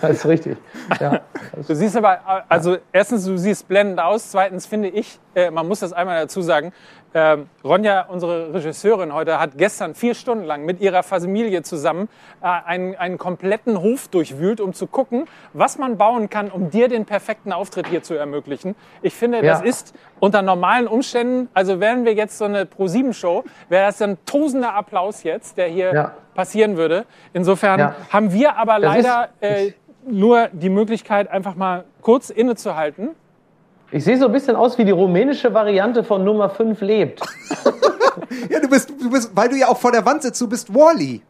Das 0.00 0.10
ist 0.10 0.26
richtig. 0.26 0.56
Ja. 1.00 1.20
Du 1.68 1.74
siehst 1.76 1.96
aber, 1.96 2.18
also 2.48 2.76
erstens, 2.92 3.24
du 3.24 3.36
siehst 3.36 3.68
blendend 3.68 4.00
aus. 4.00 4.32
Zweitens 4.32 4.66
finde 4.66 4.88
ich, 4.88 5.20
äh, 5.36 5.48
man 5.52 5.68
muss 5.68 5.78
das 5.78 5.92
einmal 5.92 6.20
dazu 6.22 6.42
sagen, 6.42 6.72
ähm, 7.14 7.48
Ronja, 7.62 8.06
unsere 8.08 8.52
Regisseurin 8.52 9.12
heute, 9.14 9.38
hat 9.38 9.56
gestern 9.58 9.94
vier 9.94 10.14
Stunden 10.14 10.44
lang 10.44 10.64
mit 10.64 10.80
ihrer 10.80 11.02
Familie 11.04 11.62
zusammen 11.62 12.08
äh, 12.42 12.46
einen, 12.46 12.96
einen 12.96 13.16
kompletten 13.18 13.80
Hof 13.80 14.08
durchwühlt, 14.08 14.60
um 14.60 14.72
zu 14.72 14.88
gucken, 14.88 15.26
was 15.52 15.78
man 15.78 15.98
bauen 15.98 16.30
kann, 16.30 16.50
um 16.50 16.70
dir 16.70 16.88
den 16.88 17.04
perfekten 17.04 17.52
Auftritt 17.52 17.86
hier 17.86 18.02
zu 18.02 18.14
ermöglichen. 18.14 18.74
Ich 19.02 19.14
finde, 19.14 19.44
Ja. 19.44 19.52
das 19.52 19.62
ist 19.62 19.94
unter 20.18 20.42
normalen 20.42 20.88
Umständen, 20.88 21.48
also 21.54 21.78
wären 21.78 22.04
wir 22.04 22.14
jetzt 22.14 22.38
so 22.38 22.46
eine 22.46 22.66
Pro-7-Show, 22.66 23.44
wäre 23.68 23.86
das 23.86 24.02
ein 24.02 24.16
tosender 24.26 24.74
Applaus 24.74 25.22
jetzt, 25.22 25.58
der 25.58 25.68
hier 25.68 25.94
Ja. 25.94 26.12
passieren 26.34 26.76
würde. 26.78 27.04
Insofern 27.42 27.80
Ja. 27.80 27.96
haben 28.10 28.32
wir 28.32 28.56
aber 28.56 28.78
Das 28.78 28.96
ist- 28.98 29.02
leider 29.04 29.28
äh, 29.40 29.72
nur 30.06 30.48
die 30.52 30.68
Möglichkeit, 30.70 31.28
einfach 31.28 31.56
mal 31.56 31.84
kurz 32.00 32.30
innezuhalten. 32.30 33.10
Ich 33.90 34.04
sehe 34.04 34.16
so 34.16 34.26
ein 34.26 34.32
bisschen 34.32 34.54
aus 34.54 34.78
wie 34.78 34.84
die 34.84 34.92
rumänische 34.92 35.52
Variante 35.52 36.04
von 36.04 36.22
Nummer 36.24 36.48
5 36.50 36.80
lebt. 36.80 37.20
Ja, 38.48 38.60
du 38.60 38.68
bist, 38.68 38.90
du 38.90 39.10
bist, 39.10 39.30
weil 39.34 39.48
du 39.48 39.56
ja 39.56 39.68
auch 39.68 39.76
vor 39.78 39.90
der 39.92 40.04
Wand 40.04 40.22
sitzt, 40.22 40.40
du 40.40 40.46
bist 40.48 40.72
Wally. 40.74 41.22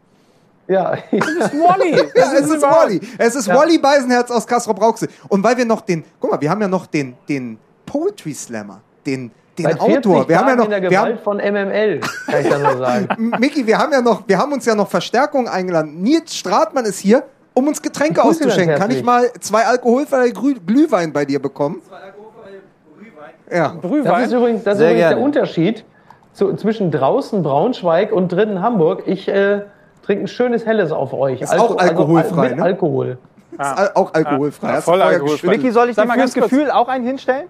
Ja, 0.68 0.92
Wally! 1.10 1.92
Ja, 2.14 2.32
es 2.34 2.48
ist 2.50 2.62
Wally. 2.62 3.00
Es 3.18 3.34
ist 3.36 3.46
Ja. 3.46 3.54
Wally 3.56 3.78
Beisenherz 3.78 4.30
aus 4.30 4.46
Kastrop 4.46 4.80
Rauxel. 4.80 5.08
Und 5.28 5.42
weil 5.44 5.56
wir 5.56 5.64
noch 5.64 5.80
den, 5.82 6.04
guck 6.20 6.30
mal, 6.32 6.40
wir 6.40 6.50
haben 6.50 6.60
ja 6.60 6.68
noch 6.68 6.86
den, 6.86 7.14
den 7.28 7.58
Poetry 7.86 8.34
Slammer, 8.34 8.80
den, 9.06 9.30
den 9.58 9.66
40 9.66 9.80
Autor. 9.98 10.28
Wir 10.28 10.38
haben 10.38 10.48
ja 10.48 10.56
noch, 10.56 10.64
in 10.64 10.70
der 10.70 10.82
wir 10.90 10.98
haben, 10.98 11.06
Gewalt 11.16 11.20
von 11.20 11.36
MML, 11.38 12.00
kann 12.26 12.40
ich 12.40 12.48
da 12.48 12.58
nur 12.58 12.76
sagen. 12.78 13.08
Micky, 13.38 13.66
wir 13.66 13.78
haben 13.78 13.92
ja 13.92 14.00
noch, 14.00 14.22
wir 14.26 14.38
haben 14.38 14.52
uns 14.52 14.64
ja 14.64 14.74
noch 14.74 14.88
Verstärkung 14.88 15.48
eingeladen. 15.48 16.02
Nils 16.02 16.34
Stratmann 16.34 16.84
ist 16.86 16.98
hier, 16.98 17.22
um 17.54 17.68
uns 17.68 17.82
Getränke 17.82 18.20
Ich 18.20 18.26
grüße 18.26 18.44
auszuschenken. 18.46 18.78
Kann 18.78 18.90
ich 18.90 19.02
mal 19.04 19.30
zwei 19.40 19.64
alkoholfreie 19.66 20.32
Glühwein 20.32 21.12
bei 21.12 21.24
dir 21.24 21.40
bekommen? 21.40 21.82
Zwei 21.86 21.96
alkoholfreie 21.96 22.60
Glühwein. 22.98 23.30
Ja. 23.50 23.76
Das 24.02 24.26
ist 24.26 24.32
übrigens, 24.32 24.64
das 24.64 24.74
ist 24.76 24.80
übrigens 24.82 25.08
der. 25.08 25.18
Unterschied 25.20 25.84
zu, 26.32 26.54
zwischen 26.54 26.90
draußen 26.90 27.42
Braunschweig 27.42 28.10
und 28.12 28.32
drinnen 28.32 28.62
Hamburg. 28.62 29.02
Ich 29.06 29.28
äh, 29.28 29.62
trinke 30.02 30.24
ein 30.24 30.28
schönes 30.28 30.64
Helles 30.64 30.92
auf 30.92 31.12
euch. 31.12 31.42
Ist 31.42 31.52
auch 31.58 31.76
alkoholfrei, 31.76 32.22
Also, 32.22 32.40
mit 32.40 32.56
ne? 32.56 32.62
Alkohol. 32.62 33.18
Ist 33.52 33.60
al- 33.60 33.90
auch 33.94 34.14
alkoholfrei. 34.14 34.68
Ja, 34.68 34.72
Hast 34.76 34.86
du 34.88 34.92
voll 34.92 35.02
alkoholfrei. 35.02 35.50
Vicky, 35.52 35.70
soll 35.70 35.90
ich 35.90 35.96
dir 35.96 36.06
mal 36.06 36.18
fürs. 36.18 36.32
Gefühl 36.32 36.70
auch 36.70 36.88
einen 36.88 37.04
hinstellen? 37.04 37.48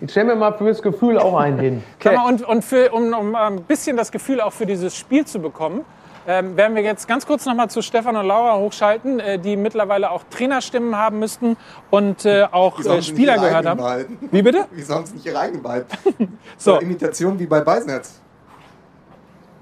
Ich 0.00 0.10
stelle 0.10 0.26
mir 0.28 0.36
mal 0.36 0.52
fürs 0.52 0.80
Gefühl 0.82 1.18
auch 1.18 1.36
einen 1.36 1.58
hin. 1.58 1.82
Mal, 2.04 2.26
Und, 2.26 2.42
und 2.42 2.64
für, 2.64 2.90
um, 2.92 3.12
um 3.12 3.34
ein 3.34 3.62
bisschen 3.64 3.96
das 3.96 4.10
Gefühl 4.10 4.40
auch 4.40 4.52
für 4.52 4.64
dieses 4.66 4.96
Spiel 4.96 5.26
zu 5.26 5.40
bekommen, 5.40 5.84
ähm, 6.26 6.56
werden 6.56 6.74
wir 6.76 6.82
jetzt 6.82 7.08
ganz 7.08 7.26
kurz 7.26 7.46
noch 7.46 7.54
mal 7.54 7.68
zu 7.68 7.82
Stefan 7.82 8.16
und 8.16 8.26
Laura 8.26 8.56
hochschalten, 8.58 9.20
äh, 9.20 9.38
die 9.38 9.56
mittlerweile 9.56 10.10
auch 10.10 10.22
Trainerstimmen 10.30 10.96
haben 10.96 11.18
müssten 11.18 11.56
und 11.90 12.24
äh, 12.24 12.46
auch 12.50 12.78
äh, 12.84 13.02
Spieler 13.02 13.36
gehört 13.38 13.66
haben. 13.66 13.78
behalten. 13.78 14.28
Wie 14.30 14.42
bitte? 14.42 14.66
Wie 14.70 14.82
sollen 14.82 15.04
es 15.04 15.14
nicht 15.14 15.26
ihre 15.26 15.38
eigenen 15.38 15.62
behalten? 15.62 15.88
So. 16.56 16.74
So. 16.74 16.80
Imitation 16.80 17.38
wie 17.38 17.46
bei 17.46 17.60
Beisenherz. 17.60 18.20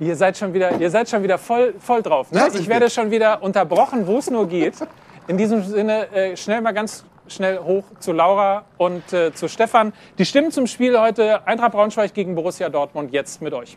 Ihr 0.00 0.14
seid 0.14 0.36
schon 0.36 0.52
wieder, 0.52 0.78
ihr 0.78 0.90
seid 0.90 1.08
schon 1.08 1.22
wieder 1.22 1.38
voll, 1.38 1.74
voll 1.80 2.02
drauf. 2.02 2.30
Ne? 2.30 2.48
Ich 2.54 2.68
werde 2.68 2.86
wir. 2.86 2.90
schon 2.90 3.10
wieder 3.10 3.42
unterbrochen, 3.42 4.06
wo 4.06 4.18
es 4.18 4.30
nur 4.30 4.46
geht. 4.46 4.74
In 5.26 5.36
diesem 5.36 5.62
Sinne 5.64 6.10
äh, 6.12 6.36
schnell 6.36 6.60
mal 6.60 6.72
ganz 6.72 7.04
schnell 7.32 7.58
hoch 7.58 7.84
zu 8.00 8.12
Laura 8.12 8.64
und 8.76 9.12
äh, 9.12 9.32
zu 9.32 9.48
Stefan. 9.48 9.92
Die 10.18 10.24
Stimmen 10.24 10.50
zum 10.50 10.66
Spiel 10.66 10.98
heute 10.98 11.46
Eintracht 11.46 11.72
Braunschweig 11.72 12.14
gegen 12.14 12.34
Borussia 12.34 12.68
Dortmund 12.68 13.12
jetzt 13.12 13.42
mit 13.42 13.52
euch. 13.54 13.76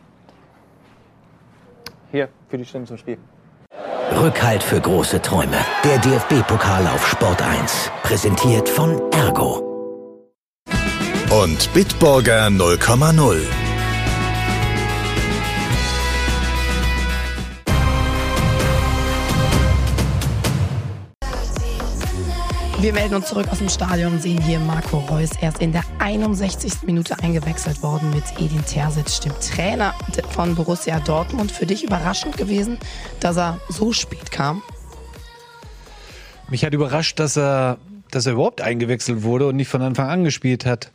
Hier, 2.11 2.29
für 2.49 2.57
die 2.57 2.65
Stimmen 2.65 2.87
zum 2.87 2.97
Spiel. 2.97 3.17
Rückhalt 4.21 4.61
für 4.61 4.81
große 4.81 5.21
Träume. 5.21 5.57
Der 5.83 5.97
DFB-Pokal 5.99 6.85
auf 6.87 7.07
Sport 7.07 7.41
1. 7.41 7.91
Präsentiert 8.03 8.67
von 8.67 9.01
Ergo. 9.13 9.67
und 11.31 11.73
Bitburger 11.73 12.47
0,0. 12.47 13.70
Wir 22.81 22.93
melden 22.93 23.13
uns 23.13 23.27
zurück 23.27 23.47
aus 23.51 23.59
dem 23.59 23.69
Stadion 23.69 24.13
und 24.13 24.23
sehen 24.23 24.41
hier 24.41 24.59
Marco 24.59 24.97
Reus. 24.97 25.29
Er 25.39 25.49
ist 25.49 25.61
in 25.61 25.71
der 25.71 25.83
61. 25.99 26.81
Minute 26.81 27.15
eingewechselt 27.21 27.83
worden 27.83 28.09
mit 28.09 28.23
Edin 28.39 28.65
Terzic, 28.65 29.21
dem 29.21 29.33
Trainer 29.39 29.93
von 30.31 30.55
Borussia 30.55 30.99
Dortmund. 30.99 31.51
Für 31.51 31.67
dich 31.67 31.83
überraschend 31.83 32.37
gewesen, 32.37 32.79
dass 33.19 33.37
er 33.37 33.59
so 33.69 33.93
spät 33.93 34.31
kam? 34.31 34.63
Mich 36.49 36.65
hat 36.65 36.73
überrascht, 36.73 37.19
dass 37.19 37.37
er, 37.37 37.77
dass 38.09 38.25
er 38.25 38.33
überhaupt 38.33 38.61
eingewechselt 38.61 39.21
wurde 39.21 39.45
und 39.45 39.57
nicht 39.57 39.69
von 39.69 39.83
Anfang 39.83 40.09
an 40.09 40.23
gespielt 40.23 40.65
hat. 40.65 40.91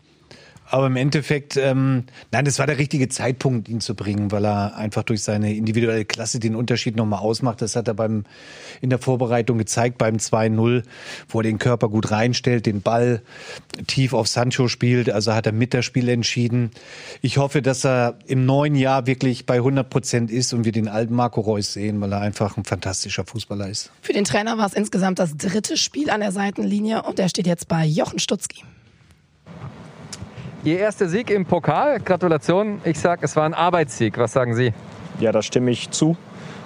Aber 0.69 0.87
im 0.87 0.97
Endeffekt, 0.97 1.57
ähm, 1.57 2.05
nein, 2.33 2.45
das 2.45 2.59
war 2.59 2.67
der 2.67 2.79
richtige 2.79 3.09
Zeitpunkt, 3.09 3.69
ihn 3.69 3.81
zu 3.81 3.95
bringen, 3.95 4.33
weil 4.33 4.45
er 4.45 4.77
einfach 4.77 5.05
durch 5.05 5.23
seine 5.23 5.55
individuelle 5.55 6.05
Klasse 6.05 6.41
den 6.41 6.57
Unterschied 6.57 6.97
nochmal 6.97 7.21
ausmacht. 7.21 7.63
Das 7.63 7.77
hat 7.77 7.87
er 7.87 7.95
beim, 7.95 8.25
in 8.81 8.91
der 8.91 8.99
Vorbereitung 8.99 9.59
gezeigt, 9.59 9.97
beim 9.99 10.17
2-0, 10.17 10.83
wo 11.29 11.39
er 11.39 11.43
den 11.45 11.59
Körper 11.59 11.89
gut 11.89 12.11
reinstellt, 12.11 12.67
den 12.67 12.83
Ball 12.83 13.23
tief 13.87 14.13
auf 14.13 14.27
Sancho 14.27 14.67
spielt. 14.67 15.09
Also 15.09 15.35
hat 15.35 15.47
er 15.47 15.53
mit 15.53 15.73
das 15.73 15.85
Spiel 15.85 16.09
entschieden. 16.09 16.71
Ich 17.23 17.39
hoffe, 17.39 17.63
dass 17.63 17.85
er 17.85 18.19
im 18.27 18.45
neuen 18.45 18.75
Jahr 18.75 19.07
wirklich 19.07 19.47
bei 19.47 19.57
100 19.57 19.89
Prozent 19.89 20.31
ist 20.33 20.53
und 20.53 20.65
wir 20.65 20.73
den 20.73 20.89
alten 20.89 21.15
Marco 21.15 21.41
Reus 21.41 21.73
sehen, 21.73 22.01
weil 22.01 22.13
er 22.13 22.21
einfach 22.21 22.57
ein 22.57 22.65
fantastischer 22.65 23.25
Fußballer 23.25 23.69
ist. 23.69 23.91
Für 24.03 24.13
den 24.13 24.25
Trainer 24.25 24.59
war 24.59 24.67
es 24.67 24.75
insgesamt 24.75 25.21
das 25.21 25.37
dritte 25.37 25.77
Spiel 25.77 26.11
an 26.11 26.21
der 26.21 26.33
Seitenlinie 26.33 27.03
und 27.03 27.21
er 27.21 27.29
steht 27.29 27.47
jetzt 27.47 27.69
bei 27.69 27.85
Jochen 27.87 28.19
Stutzki. 28.19 28.65
Ihr 30.67 30.81
erster 30.81 31.09
Sieg 31.09 31.31
im 31.31 31.47
Pokal. 31.47 32.01
Gratulation. 32.01 32.81
Ich 32.83 32.99
sage, 32.99 33.21
es 33.23 33.37
war 33.37 33.45
ein 33.45 33.55
Arbeitssieg. 33.55 34.19
Was 34.19 34.33
sagen 34.33 34.57
Sie? 34.57 34.73
Ja, 35.21 35.31
da 35.31 35.41
stimme 35.41 35.71
ich 35.71 35.93
zu. 35.93 36.17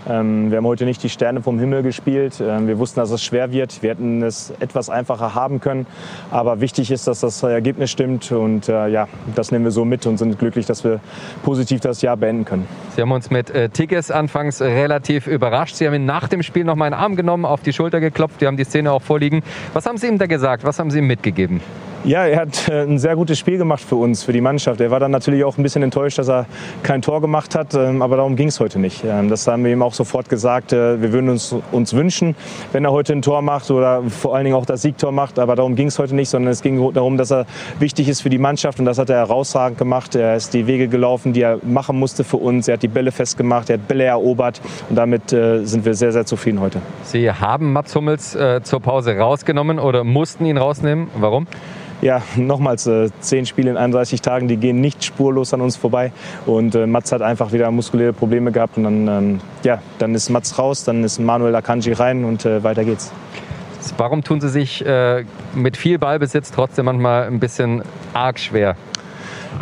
Ähm, 0.09 0.51
wir 0.51 0.57
haben 0.57 0.65
heute 0.65 0.87
nicht 0.87 1.03
die 1.03 1.11
Sterne 1.11 1.43
vom 1.43 1.59
Himmel 1.59 1.83
gespielt. 1.83 2.41
Ähm, 2.41 2.67
wir 2.67 2.79
wussten, 2.79 2.99
dass 2.99 3.11
es 3.11 3.23
schwer 3.23 3.53
wird. 3.53 3.83
Wir 3.83 3.91
hätten 3.91 4.23
es 4.23 4.55
etwas 4.59 4.89
einfacher 4.89 5.35
haben 5.35 5.61
können. 5.61 5.87
Aber 6.31 6.63
wichtig 6.63 6.91
ist, 6.91 7.09
dass 7.09 7.21
das 7.21 7.43
Ergebnis 7.43 7.91
stimmt. 7.91 8.33
Und 8.33 8.71
äh, 8.71 8.89
ja, 8.89 9.07
das 9.35 9.53
nehmen 9.53 9.67
wir 9.67 9.71
so 9.71 9.85
mit 9.85 10.07
und 10.07 10.17
sind 10.17 10.39
glücklich, 10.39 10.65
dass 10.65 10.83
wir 10.83 11.01
positiv 11.43 11.81
das 11.81 12.01
Jahr 12.01 12.17
beenden 12.17 12.47
können. 12.47 12.67
Sie 12.97 13.03
haben 13.03 13.13
uns 13.13 13.29
mit 13.29 13.51
äh, 13.51 13.69
Tigges 13.69 14.11
anfangs 14.11 14.63
relativ 14.63 15.27
überrascht. 15.27 15.75
Sie 15.75 15.87
haben 15.87 15.93
ihn 15.93 16.07
nach 16.07 16.27
dem 16.27 16.43
Spiel 16.43 16.65
noch 16.65 16.75
mal 16.75 16.87
einen 16.87 16.95
Arm 16.95 17.17
genommen, 17.17 17.45
auf 17.45 17.61
die 17.61 17.75
Schulter 17.75 18.01
geklopft. 18.01 18.41
Wir 18.41 18.49
haben 18.49 18.57
die 18.57 18.65
Szene 18.65 18.93
auch 18.93 19.03
vorliegen. 19.03 19.43
Was 19.75 19.85
haben 19.85 19.99
Sie 19.99 20.07
ihm 20.07 20.17
da 20.17 20.25
gesagt? 20.25 20.65
Was 20.65 20.79
haben 20.79 20.91
Sie 20.91 21.01
ihm 21.01 21.07
mitgegeben? 21.07 21.61
Ja, 22.03 22.25
er 22.25 22.41
hat 22.41 22.67
äh, 22.71 22.83
ein 22.83 22.99
sehr 22.99 23.15
gutes 23.15 23.39
Spiel 23.39 23.59
gemacht 23.59 23.83
für 23.83 23.97
uns, 23.97 24.25
für 24.25 24.33
die 24.33 24.41
Mannschaft. 24.41 24.81
Er 24.81 24.91
war 24.91 25.01
dann 25.01 25.11
natürlich 25.11 25.45
auch 25.45 25.59
ein 25.59 25.63
bisschen 25.63 25.83
enttäuscht, 25.83 26.19
dass 26.19 26.29
er 26.31 26.47
kein 26.83 27.03
Tor 27.03 27.21
gemacht 27.21 27.55
hat, 27.55 27.75
ähm, 27.75 28.01
aber 28.01 28.17
darum 28.17 28.37
ging 28.37 28.49
es 28.49 28.59
heute 28.59 28.79
nicht. 28.79 29.05
Ähm, 29.05 29.29
Das 29.29 29.47
haben 29.47 29.65
wir 29.65 29.71
ihm 29.71 29.83
auch 29.83 29.93
sofort 29.93 30.31
gesagt. 30.31 30.73
Äh, 30.73 31.03
Wir 31.03 31.13
würden 31.13 31.29
uns, 31.29 31.55
uns 31.73 31.93
wünschen, 31.93 32.37
wenn 32.73 32.87
er 32.87 32.93
heute 32.93 33.13
ein 33.13 33.21
Tor 33.21 33.43
macht 33.43 33.71
oder 33.71 34.03
vor 34.05 34.35
allen 34.35 34.45
Dingen 34.45 34.57
auch 34.57 34.65
das 34.65 34.81
Siegtor 34.81 35.13
macht, 35.13 35.39
aber 35.39 35.57
darum 35.57 35.77
ging 35.77 35.89
es 35.89 35.99
heute 35.99 36.15
nicht, 36.15 36.31
sondern 36.31 36.51
es 36.51 36.63
ging 36.63 36.91
darum, 36.95 37.19
dass 37.19 37.31
er 37.31 37.45
wichtig 37.81 38.09
ist 38.09 38.23
für 38.23 38.31
die 38.31 38.39
Mannschaft 38.39 38.79
und 38.79 38.87
das 38.87 38.97
hat 38.97 39.11
er 39.11 39.19
herausragend 39.19 39.77
gemacht. 39.77 40.15
Er 40.15 40.37
ist 40.37 40.55
die 40.55 40.67
Wege 40.67 40.89
gelaufen, 40.89 41.35
die 41.35 41.43
er 41.43 41.59
machen 41.63 41.99
musste 41.99 42.25
für 42.25 42.39
uns. 42.39 42.67
Er 42.67 42.75
hat 42.75 42.83
die 42.83 42.89
Bälle 42.89 43.13
festgemacht, 43.13 43.69
er 43.69 43.75
hat 43.75 43.89
Bälle 43.89 44.05
erobert 44.05 44.63
und 44.89 44.97
damit 44.97 45.35
äh, 45.35 45.65
sind 45.67 45.85
wir 45.85 45.93
sehr, 45.93 46.13
sehr 46.13 46.25
zufrieden 46.25 46.61
heute. 46.63 46.81
Sie 47.03 47.31
haben 47.31 47.75
Mats 47.75 47.95
Hummels 47.95 48.39
zur 48.63 48.81
Pause 48.81 49.19
rausgenommen 49.19 49.79
oder 49.79 50.03
mussten 50.03 50.47
ihn 50.47 50.57
rausnehmen. 50.57 51.09
Warum? 51.19 51.47
Ja, 52.03 52.23
nochmals, 52.37 52.87
äh, 52.87 53.11
zehn 53.21 53.45
Spiele 53.47 53.71
in 53.71 53.77
31 53.77 54.23
Tagen, 54.23 54.49
die 54.49 54.57
gehen 54.57 54.81
nicht 54.81 55.05
spurlos 55.05 55.53
an 55.53 55.61
uns 55.61 55.77
vorbei. 55.77 56.13
Und 56.47 56.75
äh, 56.75 56.87
Mats 56.87 57.13
hat 57.13 57.23
einfach 57.23 57.53
wieder 57.53 57.71
muskuläre 57.71 58.13
Probleme 58.13 58.53
gehabt. 58.53 58.77
Und 58.77 58.85
dann, 58.85 59.09
ähm, 59.09 59.41
ja, 59.65 59.83
dann 59.99 60.15
ist 60.15 60.31
Mats 60.31 60.59
raus, 60.59 60.85
dann 60.85 61.05
ist 61.05 61.19
Manuel 61.19 61.55
Akanji 61.55 61.93
rein 61.93 62.25
und 62.25 62.45
äh, 62.47 62.63
weiter 62.65 62.85
geht's. 62.85 63.13
Warum 63.97 64.23
tun 64.23 64.41
Sie 64.41 64.49
sich 64.49 64.85
äh, 64.85 65.25
mit 65.55 65.77
viel 65.77 65.99
Ballbesitz 65.99 66.51
trotzdem 66.53 66.87
manchmal 66.87 67.25
ein 67.25 67.41
bisschen 67.41 67.83
arg 68.13 68.39
schwer? 68.39 68.77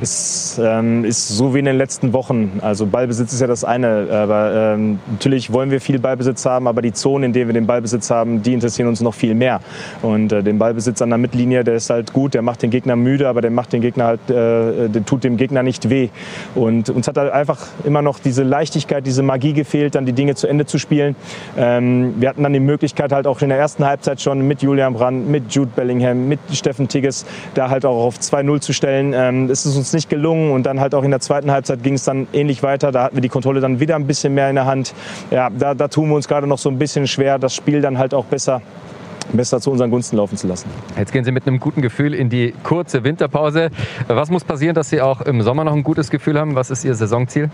Es 0.00 0.60
ähm, 0.62 1.04
ist 1.04 1.28
so 1.28 1.54
wie 1.54 1.58
in 1.58 1.64
den 1.64 1.76
letzten 1.76 2.12
Wochen. 2.12 2.60
Also 2.62 2.86
Ballbesitz 2.86 3.32
ist 3.32 3.40
ja 3.40 3.46
das 3.46 3.64
eine, 3.64 4.08
aber 4.10 4.74
ähm, 4.74 5.00
natürlich 5.10 5.52
wollen 5.52 5.70
wir 5.70 5.80
viel 5.80 5.98
Ballbesitz 5.98 6.44
haben, 6.46 6.68
aber 6.68 6.82
die 6.82 6.92
Zonen, 6.92 7.24
in 7.24 7.32
denen 7.32 7.48
wir 7.48 7.54
den 7.54 7.66
Ballbesitz 7.66 8.10
haben, 8.10 8.42
die 8.42 8.52
interessieren 8.52 8.88
uns 8.88 9.00
noch 9.00 9.14
viel 9.14 9.34
mehr. 9.34 9.60
Und 10.02 10.32
äh, 10.32 10.42
den 10.42 10.58
Ballbesitz 10.58 11.02
an 11.02 11.08
der 11.08 11.18
Mittellinie, 11.18 11.64
der 11.64 11.74
ist 11.74 11.90
halt 11.90 12.12
gut, 12.12 12.34
der 12.34 12.42
macht 12.42 12.62
den 12.62 12.70
Gegner 12.70 12.96
müde, 12.96 13.28
aber 13.28 13.40
der 13.40 13.50
macht 13.50 13.72
den 13.72 13.80
Gegner 13.80 14.04
halt, 14.04 14.30
äh, 14.30 14.88
der 14.88 15.04
tut 15.04 15.24
dem 15.24 15.36
Gegner 15.36 15.62
nicht 15.62 15.90
weh. 15.90 16.10
Und 16.54 16.90
uns 16.90 17.08
hat 17.08 17.16
halt 17.16 17.32
einfach 17.32 17.66
immer 17.84 18.02
noch 18.02 18.18
diese 18.20 18.42
Leichtigkeit, 18.42 19.06
diese 19.06 19.22
Magie 19.22 19.52
gefehlt, 19.52 19.94
dann 19.94 20.06
die 20.06 20.12
Dinge 20.12 20.34
zu 20.34 20.46
Ende 20.46 20.66
zu 20.66 20.78
spielen. 20.78 21.16
Ähm, 21.56 22.14
wir 22.20 22.28
hatten 22.28 22.42
dann 22.42 22.52
die 22.52 22.60
Möglichkeit 22.60 23.10
halt 23.10 23.26
auch 23.26 23.40
in 23.40 23.48
der 23.48 23.58
ersten 23.58 23.84
Halbzeit 23.84 24.20
schon 24.20 24.46
mit 24.46 24.62
Julian 24.62 24.92
Brandt, 24.94 25.28
mit 25.28 25.52
Jude 25.52 25.70
Bellingham, 25.74 26.28
mit 26.28 26.40
Steffen 26.52 26.88
Tigges, 26.88 27.24
da 27.54 27.70
halt 27.70 27.84
auch 27.84 28.04
auf 28.04 28.18
2-0 28.18 28.60
zu 28.60 28.72
stellen. 28.72 29.12
Ähm, 29.14 29.50
es 29.50 29.64
ist 29.64 29.77
uns 29.78 29.92
nicht 29.92 30.10
gelungen 30.10 30.52
und 30.52 30.64
dann 30.64 30.80
halt 30.80 30.94
auch 30.94 31.04
in 31.04 31.10
der 31.10 31.20
zweiten 31.20 31.50
Halbzeit 31.50 31.82
ging 31.82 31.94
es 31.94 32.04
dann 32.04 32.26
ähnlich 32.32 32.62
weiter. 32.62 32.92
Da 32.92 33.04
hatten 33.04 33.16
wir 33.16 33.22
die 33.22 33.28
Kontrolle 33.28 33.60
dann 33.60 33.80
wieder 33.80 33.96
ein 33.96 34.06
bisschen 34.06 34.34
mehr 34.34 34.48
in 34.48 34.56
der 34.56 34.66
Hand. 34.66 34.94
Ja, 35.30 35.50
da, 35.50 35.74
da 35.74 35.88
tun 35.88 36.08
wir 36.08 36.16
uns 36.16 36.28
gerade 36.28 36.46
noch 36.46 36.58
so 36.58 36.68
ein 36.68 36.78
bisschen 36.78 37.06
schwer, 37.06 37.38
das 37.38 37.54
Spiel 37.54 37.80
dann 37.80 37.98
halt 37.98 38.14
auch 38.14 38.24
besser 38.24 38.60
besser 39.32 39.60
zu 39.60 39.70
unseren 39.70 39.90
Gunsten 39.90 40.16
laufen 40.16 40.36
zu 40.36 40.46
lassen. 40.46 40.68
Jetzt 40.96 41.12
gehen 41.12 41.24
Sie 41.24 41.32
mit 41.32 41.46
einem 41.46 41.60
guten 41.60 41.82
Gefühl 41.82 42.14
in 42.14 42.28
die 42.28 42.54
kurze 42.62 43.04
Winterpause. 43.04 43.70
Was 44.06 44.30
muss 44.30 44.44
passieren, 44.44 44.74
dass 44.74 44.90
Sie 44.90 45.00
auch 45.00 45.20
im 45.20 45.42
Sommer 45.42 45.64
noch 45.64 45.74
ein 45.74 45.82
gutes 45.82 46.10
Gefühl 46.10 46.38
haben? 46.38 46.54
Was 46.54 46.70
ist 46.70 46.84
Ihr 46.84 46.94
Saisonziel? 46.94 47.50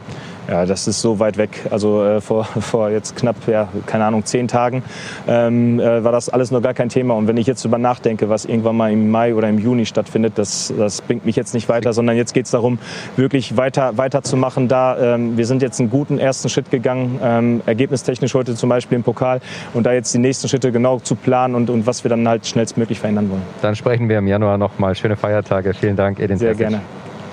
Ja, 0.49 0.67
das 0.67 0.87
ist 0.87 1.01
so 1.01 1.19
weit 1.19 1.39
weg. 1.39 1.67
Also 1.71 2.05
äh, 2.05 2.21
vor, 2.21 2.45
vor 2.61 2.91
jetzt 2.91 3.17
knapp, 3.17 3.37
ja, 3.47 3.69
keine 3.87 4.05
Ahnung, 4.05 4.25
zehn 4.25 4.49
Tagen 4.49 4.83
ähm, 5.27 5.81
äh, 5.81 6.05
war 6.05 6.13
das 6.13 6.29
alles 6.29 6.51
noch 6.51 6.63
gar 6.63 6.75
kein 6.75 6.89
Thema. 6.89 7.15
Und 7.15 7.29
wenn 7.29 7.37
ich 7.37 7.47
jetzt 7.47 7.65
darüber 7.65 7.79
nachdenke, 7.79 8.29
was 8.29 8.45
irgendwann 8.45 8.77
mal 8.77 8.93
im 8.93 9.11
Mai 9.11 9.35
oder 9.35 9.49
im 9.49 9.59
Juni 9.59 9.87
stattfindet, 9.87 10.35
das, 10.37 10.73
das 10.77 11.01
bringt 11.01 11.25
mich 11.25 11.37
jetzt 11.37 11.55
nicht 11.55 11.69
weiter, 11.69 11.93
sondern 11.93 12.17
jetzt 12.17 12.35
geht 12.35 12.45
es 12.45 12.51
darum, 12.51 12.79
wirklich 13.17 13.57
weiter, 13.57 13.97
weiter 13.97 14.23
zu 14.23 14.37
machen. 14.37 14.69
Da, 14.69 15.15
ähm, 15.15 15.37
wir 15.37 15.47
sind 15.47 15.63
jetzt 15.63 15.81
einen 15.81 15.91
guten 15.91 16.19
ersten 16.19 16.49
Schritt 16.49 16.71
gegangen, 16.71 17.19
ähm, 17.23 17.63
ergebnistechnisch 17.67 18.35
heute 18.35 18.55
zum 18.55 18.69
Beispiel 18.69 18.97
im 18.97 19.03
Pokal. 19.03 19.41
Und 19.73 19.85
da 19.85 19.93
jetzt 19.93 20.13
die 20.13 20.19
nächsten 20.19 20.49
Schritte 20.49 20.73
genau 20.73 20.99
zu 20.99 21.15
planen 21.15 21.55
und, 21.55 21.64
und 21.71 21.87
was 21.87 22.05
wir 22.05 22.09
dann 22.09 22.27
halt 22.27 22.47
schnellstmöglich 22.47 22.99
verändern 23.01 23.31
wollen. 23.31 23.43
Dann 23.63 23.77
sprechen 23.77 24.09
wir 24.09 24.19
im 24.19 24.27
Januar 24.27 24.59
noch 24.59 24.79
mal. 24.79 24.95
Schöne 24.95 25.17
Feiertage. 25.17 25.75
Vielen 25.75 25.97
Dank, 25.97 26.19
Edin 26.21 26.39
Sehr 26.39 26.49
Terzic. 26.57 26.69
gerne. 26.69 26.83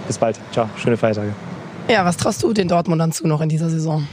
Bis 0.08 0.18
bald. 0.18 0.40
Ciao. 0.52 0.70
Schöne 0.78 0.98
Feiertage. 0.98 1.34
Ja, 1.90 2.06
was 2.06 2.18
traust 2.18 2.42
du 2.44 2.54
den 2.54 2.68
Dortmundern 2.68 3.12
zu 3.12 3.28
noch 3.28 3.42
in 3.42 3.50
dieser 3.50 3.70
Saison? 3.70 4.08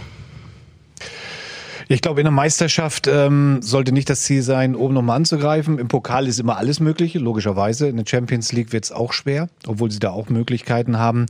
Ich 1.91 2.03
glaube, 2.03 2.21
in 2.21 2.27
der 2.27 2.33
Meisterschaft 2.33 3.07
ähm, 3.07 3.63
sollte 3.63 3.93
nicht 3.93 4.11
das 4.11 4.21
Ziel 4.21 4.43
sein, 4.43 4.77
oben 4.77 4.93
nochmal 4.93 5.17
anzugreifen. 5.17 5.79
Im 5.79 5.89
Pokal 5.89 6.29
ist 6.29 6.39
immer 6.39 6.59
alles 6.59 6.81
Mögliche, 6.81 7.19
logischerweise. 7.19 7.89
In 7.89 7.97
der 7.97 8.05
Champions 8.07 8.53
League 8.53 8.75
wird 8.75 8.85
es 8.85 8.93
auch 8.93 9.15
schwer, 9.15 9.49
obwohl 9.67 9.91
sie 9.91 9.99
da 9.99 10.11
auch 10.11 10.29
Möglichkeiten 10.29 10.99
haben. 10.99 11.25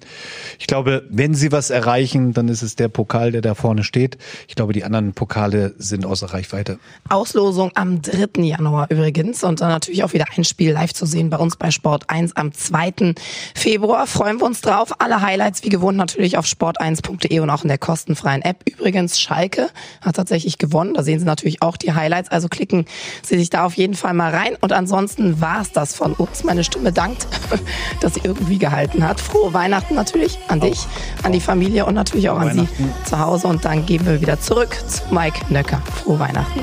Ich 0.58 0.66
glaube, 0.66 1.04
wenn 1.10 1.34
sie 1.34 1.52
was 1.52 1.70
erreichen, 1.70 2.32
dann 2.32 2.48
ist 2.48 2.62
es 2.62 2.74
der 2.74 2.88
Pokal, 2.88 3.30
der 3.30 3.40
da 3.40 3.54
vorne 3.54 3.84
steht. 3.84 4.18
Ich 4.48 4.56
glaube, 4.56 4.72
die 4.72 4.82
anderen 4.82 5.12
Pokale 5.12 5.76
sind 5.78 6.04
außer 6.04 6.26
Reichweite. 6.34 6.80
Auslosung 7.08 7.70
am 7.76 8.02
3. 8.02 8.42
Januar 8.42 8.90
übrigens 8.90 9.44
und 9.44 9.60
dann 9.60 9.68
natürlich 9.68 10.02
auch 10.02 10.12
wieder 10.12 10.24
ein 10.36 10.42
Spiel 10.42 10.72
live 10.72 10.92
zu 10.92 11.06
sehen 11.06 11.30
bei 11.30 11.36
uns 11.36 11.54
bei 11.54 11.70
Sport 11.70 12.10
1 12.10 12.34
am 12.34 12.52
2. 12.52 13.14
Februar. 13.54 14.08
Freuen 14.08 14.40
wir 14.40 14.46
uns 14.46 14.60
drauf. 14.60 14.90
Alle 14.98 15.22
Highlights 15.22 15.62
wie 15.62 15.68
gewohnt 15.68 15.96
natürlich 15.96 16.36
auf 16.36 16.46
sport1.de 16.46 17.38
und 17.38 17.48
auch 17.48 17.62
in 17.62 17.68
der 17.68 17.78
kostenfreien 17.78 18.42
App. 18.42 18.64
Übrigens, 18.68 19.20
Schalke 19.20 19.68
hat 20.00 20.16
tatsächlich 20.16 20.47
gewonnen. 20.56 20.94
Da 20.94 21.02
sehen 21.02 21.18
Sie 21.18 21.26
natürlich 21.26 21.60
auch 21.60 21.76
die 21.76 21.92
Highlights. 21.92 22.30
Also 22.30 22.48
klicken 22.48 22.86
Sie 23.22 23.36
sich 23.36 23.50
da 23.50 23.66
auf 23.66 23.74
jeden 23.74 23.94
Fall 23.94 24.14
mal 24.14 24.34
rein. 24.34 24.56
Und 24.60 24.72
ansonsten 24.72 25.42
war's 25.42 25.72
das 25.72 25.94
von 25.94 26.14
uns. 26.14 26.44
Meine 26.44 26.64
Stimme 26.64 26.92
dankt, 26.92 27.26
dass 28.00 28.14
sie 28.14 28.20
irgendwie 28.24 28.58
gehalten 28.58 29.06
hat. 29.06 29.20
Frohe 29.20 29.52
Weihnachten 29.52 29.94
natürlich 29.94 30.38
an 30.48 30.60
dich, 30.60 30.86
an 31.22 31.32
die 31.32 31.40
Familie 31.40 31.84
und 31.84 31.94
natürlich 31.94 32.30
auch 32.30 32.38
an 32.38 32.54
Sie 32.54 32.68
zu 33.04 33.18
Hause. 33.18 33.48
Und 33.48 33.64
dann 33.64 33.84
gehen 33.84 34.06
wir 34.06 34.20
wieder 34.20 34.40
zurück 34.40 34.76
zu 34.86 35.02
Mike 35.12 35.52
Nöcker. 35.52 35.82
Frohe 36.02 36.18
Weihnachten. 36.18 36.60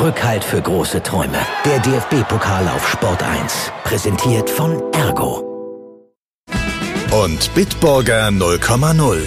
Rückhalt 0.00 0.42
für 0.42 0.62
große 0.62 1.02
Träume. 1.02 1.36
Der 1.62 1.78
DFB-Pokal 1.80 2.66
auf 2.68 2.88
Sport 2.88 3.22
1. 3.22 3.70
Präsentiert 3.84 4.48
von 4.48 4.82
Ergo. 4.94 5.44
Und 7.10 7.54
Bitburger 7.54 8.28
0,0. 8.28 9.18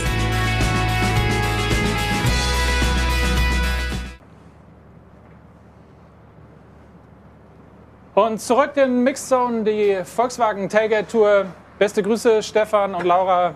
Und 8.16 8.42
zurück 8.42 8.76
in 8.78 9.04
Mixzone, 9.04 9.64
die 9.64 10.00
Volkswagen 10.04 10.70
Tailgate 10.70 11.08
Tour. 11.08 11.46
Beste 11.78 12.02
Grüße, 12.02 12.42
Stefan 12.42 12.96
und 12.96 13.06
Laura. 13.06 13.54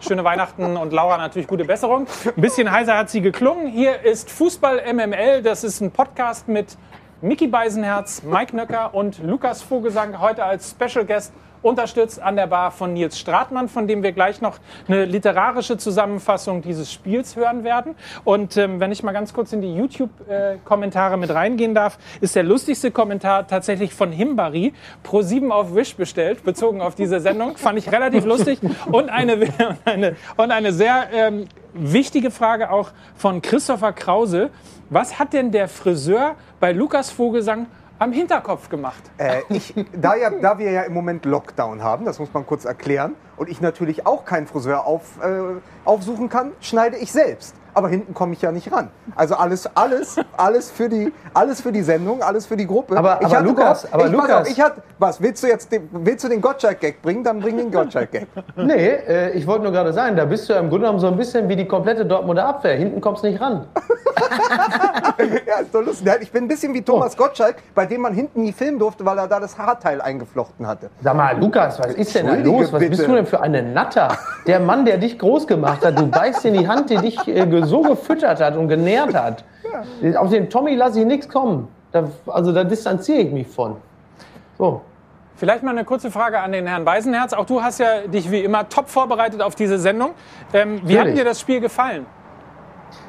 Schöne 0.00 0.22
Weihnachten 0.22 0.76
und 0.76 0.92
Laura 0.92 1.18
natürlich 1.18 1.48
gute 1.48 1.64
Besserung. 1.64 2.06
Ein 2.24 2.40
bisschen 2.40 2.70
heiser 2.70 2.96
hat 2.96 3.10
sie 3.10 3.20
geklungen. 3.20 3.66
Hier 3.66 4.04
ist 4.04 4.30
Fußball 4.30 4.82
MML. 4.94 5.42
Das 5.42 5.64
ist 5.64 5.80
ein 5.80 5.90
Podcast 5.90 6.46
mit 6.46 6.78
Mickey 7.20 7.48
Beisenherz, 7.48 8.22
Mike 8.22 8.54
Nöcker 8.54 8.94
und 8.94 9.18
Lukas 9.18 9.60
Vogelsang. 9.60 10.20
Heute 10.20 10.44
als 10.44 10.70
Special 10.70 11.04
Guest 11.04 11.32
unterstützt 11.62 12.20
an 12.20 12.36
der 12.36 12.46
Bar 12.46 12.70
von 12.70 12.92
Nils 12.92 13.18
Stratmann, 13.18 13.68
von 13.68 13.86
dem 13.86 14.02
wir 14.02 14.12
gleich 14.12 14.40
noch 14.40 14.58
eine 14.86 15.04
literarische 15.04 15.76
Zusammenfassung 15.76 16.62
dieses 16.62 16.92
Spiels 16.92 17.36
hören 17.36 17.64
werden. 17.64 17.94
Und 18.24 18.56
ähm, 18.56 18.80
wenn 18.80 18.92
ich 18.92 19.02
mal 19.02 19.12
ganz 19.12 19.32
kurz 19.32 19.52
in 19.52 19.60
die 19.60 19.74
YouTube-Kommentare 19.74 21.16
mit 21.16 21.30
reingehen 21.30 21.74
darf, 21.74 21.98
ist 22.20 22.36
der 22.36 22.42
lustigste 22.42 22.90
Kommentar 22.90 23.46
tatsächlich 23.46 23.94
von 23.94 24.12
Himbari, 24.12 24.72
pro 25.02 25.22
7 25.22 25.52
auf 25.52 25.74
Wish 25.74 25.96
bestellt, 25.96 26.44
bezogen 26.44 26.80
auf 26.80 26.94
diese 26.94 27.20
Sendung. 27.20 27.56
Fand 27.56 27.78
ich 27.78 27.90
relativ 27.90 28.24
lustig. 28.24 28.60
Und 28.90 29.10
eine, 29.10 29.36
und 29.36 29.78
eine, 29.84 30.16
und 30.36 30.50
eine 30.50 30.72
sehr 30.72 31.08
ähm, 31.12 31.46
wichtige 31.74 32.30
Frage 32.30 32.70
auch 32.70 32.90
von 33.16 33.42
Christopher 33.42 33.92
Krause. 33.92 34.50
Was 34.90 35.18
hat 35.18 35.32
denn 35.32 35.50
der 35.50 35.68
Friseur 35.68 36.36
bei 36.60 36.72
Lukas 36.72 37.10
Vogelsang 37.10 37.66
am 37.98 38.12
Hinterkopf 38.12 38.68
gemacht? 38.68 39.02
Äh, 39.18 39.42
ich, 39.48 39.74
da, 39.92 40.14
ja, 40.14 40.30
da 40.30 40.58
wir 40.58 40.70
ja 40.70 40.82
im 40.82 40.94
Moment 40.94 41.24
Lockdown 41.24 41.82
haben, 41.82 42.04
das 42.04 42.18
muss 42.18 42.32
man 42.32 42.46
kurz 42.46 42.64
erklären, 42.64 43.14
und 43.36 43.48
ich 43.48 43.60
natürlich 43.60 44.06
auch 44.06 44.24
keinen 44.24 44.46
Friseur 44.46 44.84
auf, 44.86 45.18
äh, 45.22 45.60
aufsuchen 45.84 46.28
kann, 46.28 46.52
schneide 46.60 46.96
ich 46.96 47.12
selbst. 47.12 47.54
Aber 47.78 47.88
hinten 47.88 48.12
komme 48.12 48.32
ich 48.32 48.42
ja 48.42 48.50
nicht 48.50 48.72
ran. 48.72 48.88
Also 49.14 49.36
alles, 49.36 49.70
alles, 49.76 50.16
alles 50.36 50.68
für 50.68 50.88
die, 50.88 51.12
alles 51.32 51.60
für 51.60 51.70
die 51.70 51.82
Sendung, 51.82 52.22
alles 52.24 52.44
für 52.44 52.56
die 52.56 52.66
Gruppe. 52.66 52.96
Aber- 52.98 53.24
aber 53.24 53.40
Lukas, 53.40 53.84
gehofft- 53.84 53.94
aber 53.94 54.06
ich, 54.06 54.12
Lukas- 54.12 54.40
Auf, 54.42 54.50
ich 54.50 54.60
hatte, 54.60 54.82
was 54.98 55.22
willst 55.22 55.44
du 55.44 55.46
jetzt, 55.46 55.70
den, 55.70 55.88
willst 55.92 56.24
du 56.24 56.28
den 56.28 56.40
Gottschalk-Gag 56.40 57.00
bringen? 57.00 57.22
Dann 57.22 57.38
bring 57.38 57.56
den 57.56 57.70
Gottschalk-Gag. 57.70 58.26
Nee, 58.56 58.74
äh, 58.74 59.30
ich 59.30 59.46
wollte 59.46 59.62
nur 59.62 59.70
gerade 59.70 59.92
sagen, 59.92 60.16
da 60.16 60.24
bist 60.24 60.48
du 60.48 60.54
ja 60.54 60.58
im 60.58 60.70
Grunde 60.70 60.86
genommen 60.86 60.98
so 60.98 61.06
ein 61.06 61.16
bisschen 61.16 61.48
wie 61.48 61.54
die 61.54 61.68
komplette 61.68 62.04
Dortmunder 62.04 62.46
Abwehr. 62.48 62.74
Hinten 62.74 63.00
kommst 63.00 63.22
du 63.22 63.28
nicht 63.28 63.40
ran. 63.40 63.66
ja, 65.46 65.60
ist 65.62 65.72
doch 65.74 65.82
lustig. 65.84 66.10
Ich 66.20 66.32
bin 66.32 66.44
ein 66.44 66.48
bisschen 66.48 66.74
wie 66.74 66.82
Thomas 66.82 67.16
Gottschalk, 67.16 67.56
bei 67.76 67.86
dem 67.86 68.00
man 68.00 68.12
hinten 68.14 68.42
nie 68.42 68.52
filmen 68.52 68.78
durfte, 68.80 69.04
weil 69.04 69.18
er 69.18 69.28
da 69.28 69.38
das 69.40 69.56
Haarteil 69.56 70.00
eingeflochten 70.00 70.66
hatte. 70.66 70.90
Sag 71.02 71.14
mal, 71.14 71.38
Lukas, 71.38 71.78
was 71.78 71.94
ist 71.94 72.14
denn 72.14 72.26
da 72.26 72.34
los? 72.34 72.72
Was 72.72 72.80
bist 72.80 72.90
bitte. 72.90 73.06
du 73.06 73.14
denn 73.14 73.26
für 73.26 73.40
eine 73.40 73.62
Natter? 73.62 74.08
Der 74.48 74.60
Mann, 74.60 74.84
der 74.84 74.98
dich 74.98 75.18
groß 75.18 75.46
gemacht 75.46 75.84
hat, 75.84 75.98
du 75.98 76.06
beißt 76.06 76.44
in 76.46 76.54
die 76.54 76.66
Hand, 76.66 76.90
die 76.90 76.96
dich 76.96 77.18
äh, 77.28 77.46
ge- 77.46 77.62
so 77.68 77.82
gefüttert 77.82 78.40
hat 78.40 78.56
und 78.56 78.68
genährt 78.68 79.14
hat. 79.14 79.44
Auf 80.16 80.30
den 80.30 80.50
Tommy 80.50 80.74
lasse 80.74 81.00
ich 81.00 81.06
nichts 81.06 81.28
kommen. 81.28 81.68
Da, 81.92 82.04
also 82.26 82.52
da 82.52 82.64
distanziere 82.64 83.18
ich 83.18 83.30
mich 83.30 83.46
von. 83.46 83.76
So. 84.58 84.82
Vielleicht 85.36 85.62
mal 85.62 85.70
eine 85.70 85.84
kurze 85.84 86.10
Frage 86.10 86.40
an 86.40 86.50
den 86.50 86.66
Herrn 86.66 86.84
Beisenherz. 86.84 87.32
Auch 87.32 87.46
du 87.46 87.62
hast 87.62 87.78
ja 87.78 88.06
dich 88.08 88.30
wie 88.30 88.40
immer 88.40 88.68
top 88.68 88.88
vorbereitet 88.88 89.40
auf 89.40 89.54
diese 89.54 89.78
Sendung. 89.78 90.10
Ähm, 90.52 90.80
wie 90.84 90.98
hat 90.98 91.16
dir 91.16 91.24
das 91.24 91.40
Spiel 91.40 91.60
gefallen? 91.60 92.06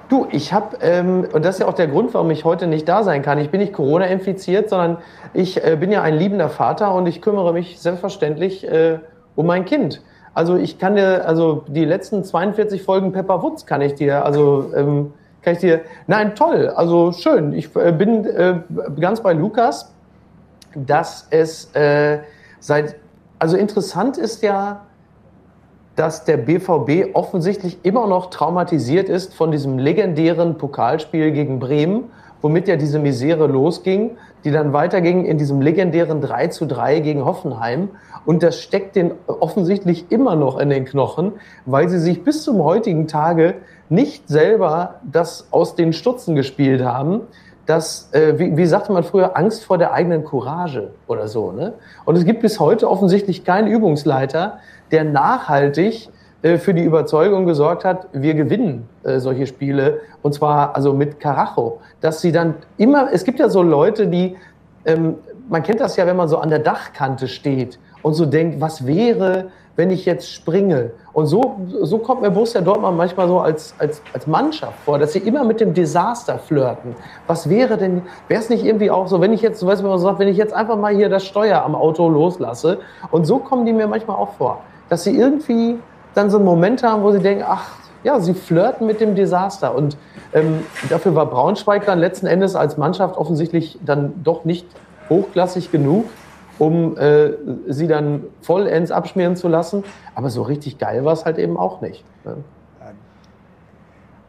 Du, 0.09 0.27
ich 0.31 0.53
habe, 0.53 0.77
ähm, 0.81 1.27
und 1.33 1.45
das 1.45 1.55
ist 1.55 1.61
ja 1.61 1.67
auch 1.67 1.73
der 1.73 1.87
Grund, 1.87 2.13
warum 2.13 2.29
ich 2.31 2.45
heute 2.45 2.67
nicht 2.67 2.87
da 2.87 3.03
sein 3.03 3.21
kann. 3.21 3.37
Ich 3.39 3.49
bin 3.51 3.59
nicht 3.59 3.73
Corona 3.73 4.05
infiziert, 4.05 4.69
sondern 4.69 4.97
ich 5.33 5.63
äh, 5.63 5.75
bin 5.75 5.91
ja 5.91 6.01
ein 6.01 6.15
liebender 6.15 6.49
Vater 6.49 6.93
und 6.93 7.07
ich 7.07 7.21
kümmere 7.21 7.53
mich 7.53 7.79
selbstverständlich 7.79 8.67
äh, 8.67 8.99
um 9.35 9.45
mein 9.45 9.65
Kind. 9.65 10.01
Also 10.33 10.55
ich 10.55 10.77
kann 10.79 10.95
dir, 10.95 11.27
also 11.27 11.63
die 11.67 11.85
letzten 11.85 12.23
42 12.23 12.83
Folgen 12.83 13.11
Pepper 13.11 13.41
Woods 13.41 13.65
kann 13.65 13.81
ich 13.81 13.95
dir, 13.95 14.25
also 14.25 14.71
ähm, 14.75 15.13
kann 15.41 15.53
ich 15.53 15.59
dir, 15.59 15.81
nein, 16.07 16.35
toll, 16.35 16.69
also 16.69 17.11
schön. 17.11 17.53
Ich 17.53 17.75
äh, 17.75 17.91
bin 17.91 18.25
äh, 18.25 18.59
ganz 18.99 19.21
bei 19.21 19.33
Lukas, 19.33 19.91
dass 20.75 21.27
es 21.29 21.73
äh, 21.75 22.19
seit, 22.59 22.95
also 23.39 23.57
interessant 23.57 24.17
ist 24.17 24.43
ja, 24.43 24.85
dass 25.95 26.23
der 26.23 26.37
BVB 26.37 27.13
offensichtlich 27.13 27.79
immer 27.83 28.07
noch 28.07 28.29
traumatisiert 28.29 29.09
ist 29.09 29.33
von 29.33 29.51
diesem 29.51 29.77
legendären 29.77 30.57
Pokalspiel 30.57 31.31
gegen 31.31 31.59
Bremen, 31.59 32.05
womit 32.41 32.67
ja 32.67 32.75
diese 32.75 32.99
Misere 32.99 33.47
losging, 33.47 34.17
die 34.43 34.51
dann 34.51 34.73
weiterging 34.73 35.25
in 35.25 35.37
diesem 35.37 35.61
legendären 35.61 36.21
3 36.21 36.47
zu 36.47 36.65
3 36.65 36.99
gegen 36.99 37.25
Hoffenheim. 37.25 37.89
Und 38.25 38.43
das 38.43 38.59
steckt 38.59 38.95
den 38.95 39.11
offensichtlich 39.27 40.11
immer 40.11 40.35
noch 40.35 40.59
in 40.59 40.69
den 40.69 40.85
Knochen, 40.85 41.33
weil 41.65 41.89
sie 41.89 41.99
sich 41.99 42.23
bis 42.23 42.43
zum 42.43 42.63
heutigen 42.63 43.07
Tage 43.07 43.55
nicht 43.89 44.27
selber 44.27 44.95
das 45.03 45.47
aus 45.51 45.75
den 45.75 45.93
Stutzen 45.93 46.35
gespielt 46.35 46.83
haben. 46.83 47.21
Das, 47.65 48.09
äh, 48.13 48.39
wie, 48.39 48.57
wie 48.57 48.65
sagte 48.65 48.91
man 48.91 49.03
früher, 49.03 49.37
Angst 49.37 49.63
vor 49.63 49.77
der 49.77 49.93
eigenen 49.93 50.23
Courage 50.23 50.91
oder 51.07 51.27
so. 51.27 51.51
Ne? 51.51 51.73
Und 52.05 52.15
es 52.15 52.25
gibt 52.25 52.41
bis 52.41 52.59
heute 52.59 52.89
offensichtlich 52.89 53.43
keinen 53.43 53.67
Übungsleiter, 53.67 54.59
der 54.91 55.03
nachhaltig 55.03 56.09
für 56.41 56.73
die 56.73 56.83
Überzeugung 56.83 57.45
gesorgt 57.45 57.83
hat, 57.83 58.07
wir 58.13 58.33
gewinnen 58.33 58.87
äh, 59.03 59.19
solche 59.19 59.45
Spiele 59.45 59.99
und 60.21 60.33
zwar 60.33 60.75
also 60.75 60.93
mit 60.93 61.19
Karacho, 61.19 61.81
dass 62.01 62.21
sie 62.21 62.31
dann 62.31 62.55
immer, 62.77 63.09
es 63.11 63.25
gibt 63.25 63.39
ja 63.39 63.49
so 63.49 63.61
Leute, 63.61 64.07
die, 64.07 64.37
ähm, 64.85 65.15
man 65.49 65.63
kennt 65.63 65.81
das 65.81 65.97
ja, 65.97 66.07
wenn 66.07 66.15
man 66.15 66.29
so 66.29 66.37
an 66.37 66.49
der 66.49 66.59
Dachkante 66.59 67.27
steht 67.27 67.77
und 68.03 68.13
so 68.13 68.25
denkt, 68.25 68.61
was 68.61 68.85
wäre, 68.87 69.49
wenn 69.75 69.89
ich 69.89 70.05
jetzt 70.05 70.31
springe? 70.31 70.91
Und 71.13 71.25
so, 71.25 71.57
so 71.81 71.97
kommt 71.97 72.21
mir 72.21 72.31
Borussia 72.31 72.61
Dortmund 72.61 72.95
manchmal 72.95 73.27
so 73.27 73.39
als, 73.39 73.73
als, 73.77 74.01
als 74.13 74.27
Mannschaft 74.27 74.77
vor, 74.85 74.99
dass 74.99 75.13
sie 75.13 75.19
immer 75.19 75.43
mit 75.43 75.59
dem 75.59 75.73
Desaster 75.73 76.37
flirten. 76.37 76.95
Was 77.27 77.49
wäre 77.49 77.77
denn, 77.77 78.03
wäre 78.27 78.41
es 78.41 78.49
nicht 78.49 78.63
irgendwie 78.63 78.91
auch 78.91 79.07
so, 79.07 79.19
wenn 79.19 79.33
ich 79.33 79.41
jetzt, 79.41 79.65
weißt 79.65 79.81
du, 79.81 79.87
man 79.87 79.99
sagt, 79.99 80.19
wenn 80.19 80.27
ich 80.27 80.37
jetzt 80.37 80.53
einfach 80.53 80.77
mal 80.77 80.93
hier 80.95 81.09
das 81.09 81.25
Steuer 81.25 81.63
am 81.63 81.75
Auto 81.75 82.07
loslasse? 82.07 82.79
Und 83.11 83.25
so 83.25 83.39
kommen 83.39 83.65
die 83.65 83.73
mir 83.73 83.87
manchmal 83.87 84.17
auch 84.17 84.33
vor, 84.33 84.61
dass 84.89 85.03
sie 85.03 85.17
irgendwie 85.17 85.79
dann 86.13 86.29
so 86.29 86.37
einen 86.37 86.45
Moment 86.45 86.83
haben, 86.83 87.03
wo 87.03 87.11
sie 87.11 87.19
denken, 87.19 87.43
ach, 87.47 87.69
ja, 88.03 88.19
sie 88.19 88.33
flirten 88.33 88.87
mit 88.87 89.01
dem 89.01 89.15
Desaster. 89.15 89.75
Und 89.75 89.97
ähm, 90.33 90.63
dafür 90.89 91.15
war 91.15 91.25
Braunschweig 91.25 91.85
dann 91.85 91.99
letzten 91.99 92.27
Endes 92.27 92.55
als 92.55 92.77
Mannschaft 92.77 93.17
offensichtlich 93.17 93.79
dann 93.85 94.23
doch 94.23 94.45
nicht 94.45 94.65
hochklassig 95.09 95.71
genug, 95.71 96.05
um 96.59 96.97
äh, 96.97 97.31
sie 97.67 97.87
dann 97.87 98.23
vollends 98.41 98.91
abschmieren 98.91 99.35
zu 99.35 99.47
lassen. 99.47 99.83
Aber 100.15 100.29
so 100.29 100.43
richtig 100.43 100.77
geil 100.77 101.03
war 101.05 101.13
es 101.13 101.25
halt 101.25 101.37
eben 101.37 101.57
auch 101.57 101.81
nicht. 101.81 102.03
Ne? 102.25 102.37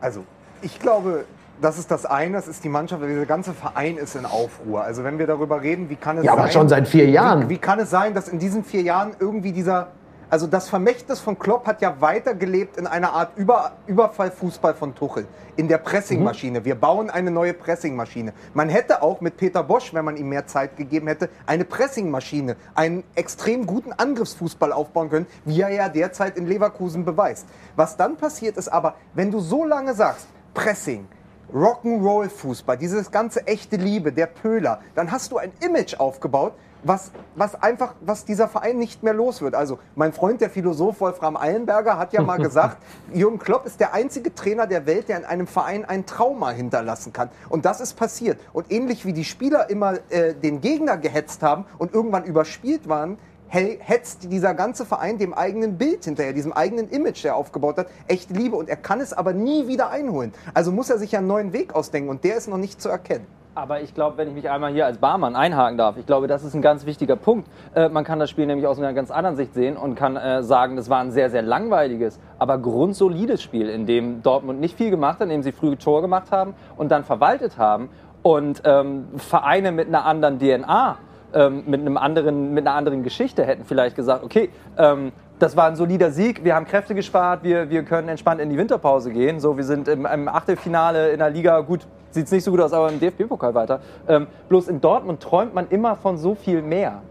Also, 0.01 0.25
ich 0.63 0.79
glaube, 0.79 1.25
das 1.61 1.79
ist 1.79 1.91
das 1.91 2.07
eine, 2.07 2.33
das 2.33 2.49
ist 2.49 2.65
die 2.65 2.69
Mannschaft, 2.69 3.03
dieser 3.03 3.27
ganze 3.27 3.53
Verein 3.53 3.97
ist 3.99 4.17
in 4.17 4.25
Aufruhr. 4.25 4.83
Also 4.83 5.05
wenn 5.05 5.19
wir 5.19 5.27
darüber 5.27 5.61
reden, 5.63 5.91
wie 5.91 5.97
kann 5.97 6.19
es 6.19 6.25
Ja, 6.25 6.33
sein... 6.33 6.41
aber 6.41 6.51
schon 6.51 6.69
seit 6.69 6.89
vier 6.89 7.09
Jahren. 7.09 7.45
Wie, 7.45 7.51
wie 7.51 7.59
kann 7.59 7.79
es 7.79 7.91
sein, 7.91 8.15
dass 8.15 8.29
in 8.29 8.39
diesen 8.39 8.65
vier 8.65 8.83
Jahren 8.83 9.13
irgendwie 9.19 9.53
dieser... 9.53 9.89
Also 10.31 10.47
das 10.47 10.69
Vermächtnis 10.69 11.19
von 11.19 11.37
Klopp 11.37 11.67
hat 11.67 11.83
ja 11.83 12.01
weitergelebt 12.01 12.77
in 12.77 12.87
einer 12.87 13.13
Art 13.15 13.37
Über, 13.37 13.73
Überfallfußball 13.89 14.75
von 14.75 14.95
Tuchel. 14.95 15.27
In 15.57 15.67
der 15.67 15.79
Pressingmaschine. 15.79 16.65
Wir 16.65 16.77
bauen 16.77 17.11
eine 17.11 17.33
neue 17.33 17.53
Pressingmaschine. 17.53 18.33
Man 18.55 18.69
hätte 18.69 19.03
auch 19.03 19.21
mit 19.21 19.37
Peter 19.37 19.65
Bosch, 19.65 19.93
wenn 19.93 20.05
man 20.05 20.17
ihm 20.17 20.29
mehr 20.29 20.47
Zeit 20.47 20.77
gegeben 20.77 21.09
hätte, 21.09 21.31
eine 21.47 21.65
Pressingmaschine, 21.65 22.55
einen 22.77 23.03
extrem 23.17 23.67
guten 23.67 23.93
Angriffsfußball 23.93 24.73
aufbauen 24.73 25.11
können, 25.11 25.27
wie 25.45 25.63
er 25.63 25.71
ja 25.71 25.89
derzeit 25.89 26.37
in 26.37 26.47
Leverkusen 26.47 27.05
beweist. 27.05 27.49
Was 27.75 27.97
dann 27.97 28.17
passiert 28.17 28.57
ist 28.57 28.69
aber, 28.69 28.95
wenn 29.15 29.33
du 29.33 29.41
so 29.41 29.65
lange 29.65 29.95
sagst, 29.95 30.29
Pressing, 30.55 31.09
Rock'n'Roll-Fußball, 31.53 32.77
dieses 32.77 33.11
ganze 33.11 33.49
echte 33.49 33.75
Liebe, 33.75 34.13
der 34.13 34.27
Pöhler, 34.27 34.81
dann 34.95 35.11
hast 35.11 35.33
du 35.33 35.39
ein 35.39 35.51
Image 35.61 35.99
aufgebaut, 35.99 36.55
was, 36.83 37.13
was 37.35 37.61
einfach, 37.63 37.95
was 38.01 38.25
dieser 38.25 38.49
Verein 38.49 38.79
nicht 38.79 39.03
mehr 39.03 39.15
los 39.15 39.41
wird. 39.41 39.55
Also 39.55 39.79
mein 39.95 40.13
Freund, 40.13 40.41
der 40.41 40.51
Philosoph 40.51 41.01
Wolfram 41.01 41.37
Eilenberger, 41.37 41.99
hat 41.99 42.13
ja 42.13 42.23
mal 42.23 42.39
gesagt, 42.43 42.79
Jürgen 43.13 43.39
Klopp 43.39 43.67
ist 43.67 43.81
der 43.81 43.95
einzige 43.95 44.35
Trainer 44.35 44.67
der 44.67 44.87
Welt, 44.87 45.09
der 45.09 45.19
in 45.19 45.25
einem 45.25 45.47
Verein 45.47 45.85
ein 45.85 46.07
Trauma 46.07 46.51
hinterlassen 46.51 47.13
kann. 47.13 47.31
Und 47.49 47.65
das 47.65 47.81
ist 47.81 47.95
passiert. 47.95 48.41
Und 48.53 48.71
ähnlich 48.71 49.05
wie 49.05 49.13
die 49.13 49.25
Spieler 49.25 49.71
immer 49.71 49.95
äh, 50.11 50.35
den 50.35 50.61
Gegner 50.61 50.97
gehetzt 50.97 51.43
haben 51.43 51.65
und 51.79 51.95
irgendwann 51.95 52.25
überspielt 52.25 52.89
waren, 52.89 53.19
hetzt 53.51 54.31
dieser 54.31 54.55
ganze 54.55 54.87
Verein 54.87 55.19
dem 55.19 55.35
eigenen 55.35 55.77
Bild 55.77 56.05
hinterher, 56.05 56.33
diesem 56.33 56.53
eigenen 56.53 56.89
Image, 56.89 57.25
der 57.25 57.33
er 57.33 57.37
aufgebaut 57.37 57.79
hat, 57.79 57.89
echte 58.07 58.33
Liebe. 58.33 58.57
Und 58.57 58.69
er 58.69 58.77
kann 58.77 59.01
es 59.01 59.13
aber 59.13 59.33
nie 59.33 59.67
wieder 59.67 59.91
einholen. 59.91 60.33
Also 60.55 60.71
muss 60.71 60.89
er 60.89 60.99
sich 60.99 61.13
ja 61.13 61.19
einen 61.19 61.29
neuen 61.29 61.53
Weg 61.53 61.75
ausdenken 61.75 62.11
und 62.11 62.23
der 62.23 62.37
ist 62.37 62.49
noch 62.49 62.59
nicht 62.59 62.81
zu 62.81 62.89
erkennen. 62.89 63.27
Aber 63.61 63.83
ich 63.83 63.93
glaube, 63.93 64.17
wenn 64.17 64.27
ich 64.27 64.33
mich 64.33 64.49
einmal 64.49 64.73
hier 64.73 64.87
als 64.87 64.97
Barmann 64.97 65.37
einhaken 65.37 65.77
darf, 65.77 65.99
ich 65.99 66.07
glaube, 66.07 66.27
das 66.27 66.45
ist 66.45 66.55
ein 66.55 66.63
ganz 66.63 66.87
wichtiger 66.87 67.15
Punkt. 67.15 67.47
Äh, 67.75 67.91
man 67.91 68.05
kann 68.05 68.19
das 68.19 68.31
Spiel 68.31 68.47
nämlich 68.47 68.67
aus 68.67 68.79
einer 68.79 68.95
ganz 68.95 69.11
anderen 69.11 69.37
Sicht 69.37 69.53
sehen 69.53 69.77
und 69.77 69.97
kann 69.97 70.17
äh, 70.17 70.43
sagen, 70.43 70.77
das 70.77 70.89
war 70.89 71.01
ein 71.01 71.11
sehr, 71.11 71.29
sehr 71.29 71.43
langweiliges, 71.43 72.19
aber 72.39 72.57
grundsolides 72.57 73.43
Spiel, 73.43 73.69
in 73.69 73.85
dem 73.85 74.23
Dortmund 74.23 74.61
nicht 74.61 74.79
viel 74.79 74.89
gemacht 74.89 75.21
hat, 75.21 75.25
in 75.25 75.29
dem 75.29 75.43
sie 75.43 75.53
früh 75.53 75.77
Tor 75.77 76.01
gemacht 76.01 76.33
haben 76.33 76.55
und 76.79 76.91
dann 76.91 77.05
verwaltet 77.05 77.59
haben 77.59 77.91
und 78.23 78.63
ähm, 78.65 79.09
Vereine 79.19 79.73
mit 79.73 79.89
einer 79.89 80.07
anderen 80.07 80.39
DNA, 80.39 80.97
ähm, 81.35 81.65
mit, 81.67 81.83
einem 81.83 81.99
anderen, 81.99 82.55
mit 82.55 82.67
einer 82.67 82.77
anderen 82.77 83.03
Geschichte 83.03 83.45
hätten 83.45 83.67
vielleicht 83.67 83.95
gesagt, 83.95 84.25
okay, 84.25 84.49
ähm, 84.79 85.13
das 85.39 85.55
war 85.55 85.67
ein 85.67 85.77
solider 85.77 86.13
Sieg, 86.13 86.45
wir 86.45 86.55
haben 86.55 86.65
Kräfte 86.65 86.95
gespart, 86.95 87.43
wir, 87.43 87.69
wir 87.69 87.83
können 87.83 88.09
entspannt 88.09 88.41
in 88.41 88.49
die 88.49 88.57
Winterpause 88.57 89.11
gehen. 89.11 89.39
So, 89.39 89.59
wir 89.59 89.65
sind 89.65 89.87
im, 89.87 90.07
im 90.07 90.29
Achtelfinale 90.29 91.11
in 91.11 91.19
der 91.19 91.31
Liga, 91.31 91.61
gut, 91.61 91.87
sieht 92.11 92.27
es 92.27 92.33
nicht 92.33 92.45
so 92.45 92.51
gut 92.51 92.61
aus, 92.61 92.73
aber 92.73 92.91
im 92.91 93.01
DFB-Pokal 93.01 93.55
weiter. 93.55 93.81
Ähm, 94.09 94.27
bloß 94.49 94.69
in 94.69 94.81
Dortmund 94.81 95.21
träumt 95.21 95.55
man 95.55 95.69
immer 95.69 95.97
von 95.97 96.19
so 96.19 96.35
viel 96.35 96.63
mehr. 96.63 97.03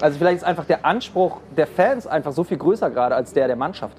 Also 0.00 0.18
vielleicht 0.18 0.38
ist 0.38 0.44
einfach 0.44 0.64
der 0.64 0.84
Anspruch 0.84 1.40
der 1.56 1.66
Fans 1.66 2.06
einfach 2.06 2.32
so 2.32 2.44
viel 2.44 2.56
größer 2.56 2.90
gerade 2.90 3.14
als 3.14 3.32
der 3.32 3.46
der 3.46 3.56
Mannschaft. 3.56 3.96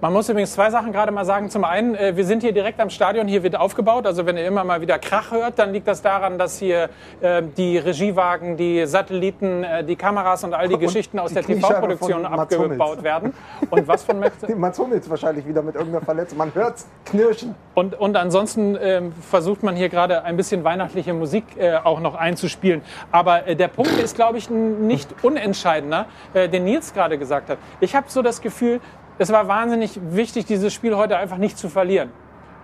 Man 0.00 0.12
muss 0.12 0.28
übrigens 0.28 0.52
zwei 0.52 0.70
Sachen 0.70 0.92
gerade 0.92 1.10
mal 1.10 1.24
sagen. 1.24 1.50
Zum 1.50 1.64
einen, 1.64 1.96
äh, 1.96 2.16
wir 2.16 2.24
sind 2.24 2.42
hier 2.42 2.52
direkt 2.52 2.78
am 2.78 2.88
Stadion, 2.88 3.26
hier 3.26 3.42
wird 3.42 3.56
aufgebaut. 3.56 4.06
Also 4.06 4.26
wenn 4.26 4.36
ihr 4.36 4.46
immer 4.46 4.62
mal 4.62 4.80
wieder 4.80 4.96
Krach 4.96 5.32
hört, 5.32 5.58
dann 5.58 5.72
liegt 5.72 5.88
das 5.88 6.02
daran, 6.02 6.38
dass 6.38 6.56
hier 6.56 6.88
äh, 7.20 7.42
die 7.56 7.78
Regiewagen, 7.78 8.56
die 8.56 8.86
Satelliten, 8.86 9.64
äh, 9.64 9.82
die 9.82 9.96
Kameras 9.96 10.44
und 10.44 10.54
all 10.54 10.68
die 10.68 10.74
Und 10.74 10.80
Geschichten 10.80 11.18
aus 11.18 11.30
die 11.30 11.34
der 11.34 11.42
TV-Produktion 11.42 12.24
abgebaut 12.24 13.02
werden. 13.02 13.34
Und 13.70 13.88
was 13.88 14.04
von 14.04 14.20
Max 14.20 14.36
Mats 14.56 14.78
Hummels 14.78 15.10
wahrscheinlich 15.10 15.48
wieder 15.48 15.62
mit 15.62 15.74
irgendeiner 15.74 16.04
Verletzung. 16.04 16.38
Man 16.38 16.54
hört's 16.54 16.86
knirschen. 17.04 17.56
Und, 17.74 17.98
und 17.98 18.16
ansonsten 18.16 18.78
ähm, 18.80 19.12
versucht 19.12 19.64
man 19.64 19.74
hier 19.74 19.88
gerade 19.88 20.22
ein 20.22 20.36
bisschen 20.36 20.62
weihnachtliche 20.62 21.12
Musik 21.12 21.44
äh, 21.58 21.76
auch 21.76 21.98
noch 21.98 22.14
einzuspielen. 22.14 22.82
Aber 23.10 23.48
äh, 23.48 23.56
der 23.56 23.68
Punkt 23.68 23.98
ist, 23.98 24.14
glaube 24.14 24.38
ich, 24.38 24.48
nicht 24.48 25.12
unentscheidender, 25.24 26.06
äh, 26.34 26.48
den 26.48 26.64
Nils 26.64 26.94
gerade 26.94 27.18
gesagt 27.18 27.50
hat. 27.50 27.58
Ich 27.80 27.96
habe 27.96 28.06
so 28.08 28.22
das 28.22 28.40
Gefühl, 28.40 28.80
es 29.18 29.32
war 29.32 29.48
wahnsinnig 29.48 29.98
wichtig, 30.10 30.46
dieses 30.46 30.72
Spiel 30.72 30.96
heute 30.96 31.16
einfach 31.16 31.38
nicht 31.38 31.58
zu 31.58 31.68
verlieren. 31.68 32.10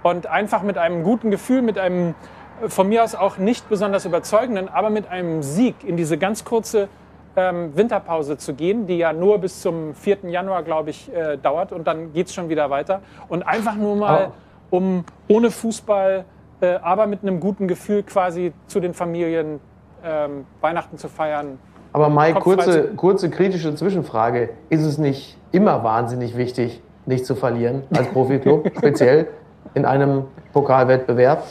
Und 0.02 0.26
einfach 0.26 0.62
mit 0.62 0.78
einem 0.78 1.02
guten 1.02 1.30
Gefühl, 1.30 1.62
mit 1.62 1.78
einem 1.78 2.14
äh, 2.62 2.68
von 2.68 2.88
mir 2.88 3.02
aus 3.02 3.14
auch 3.14 3.38
nicht 3.38 3.68
besonders 3.68 4.04
überzeugenden, 4.04 4.68
aber 4.68 4.90
mit 4.90 5.08
einem 5.08 5.42
Sieg 5.42 5.76
in 5.84 5.96
diese 5.96 6.18
ganz 6.18 6.44
kurze 6.44 6.88
ähm, 7.36 7.76
Winterpause 7.76 8.36
zu 8.36 8.54
gehen, 8.54 8.86
die 8.86 8.98
ja 8.98 9.12
nur 9.12 9.38
bis 9.38 9.60
zum 9.60 9.94
4. 9.94 10.28
Januar, 10.28 10.62
glaube 10.62 10.90
ich, 10.90 11.12
äh, 11.12 11.36
dauert. 11.36 11.72
Und 11.72 11.86
dann 11.86 12.12
geht 12.12 12.28
es 12.28 12.34
schon 12.34 12.48
wieder 12.48 12.70
weiter. 12.70 13.00
Und 13.28 13.42
einfach 13.42 13.74
nur 13.74 13.96
mal, 13.96 14.32
um 14.70 15.04
ohne 15.26 15.50
Fußball, 15.50 16.24
äh, 16.60 16.74
aber 16.76 17.06
mit 17.06 17.22
einem 17.22 17.40
guten 17.40 17.66
Gefühl 17.66 18.02
quasi 18.04 18.52
zu 18.68 18.78
den 18.78 18.94
Familien 18.94 19.58
ähm, 20.04 20.46
Weihnachten 20.60 20.98
zu 20.98 21.08
feiern. 21.08 21.58
Aber 21.92 22.10
frei 22.10 22.32
kurze, 22.34 22.88
kurze 22.94 23.30
kritische 23.30 23.74
Zwischenfrage. 23.74 24.50
Ist 24.68 24.82
es 24.82 24.98
nicht 24.98 25.38
immer 25.54 25.84
wahnsinnig 25.84 26.36
wichtig, 26.36 26.82
nicht 27.06 27.24
zu 27.24 27.36
verlieren 27.36 27.84
als 27.96 28.08
Profiklub, 28.08 28.70
speziell 28.76 29.28
in 29.74 29.84
einem 29.84 30.24
Pokalwettbewerb? 30.52 31.44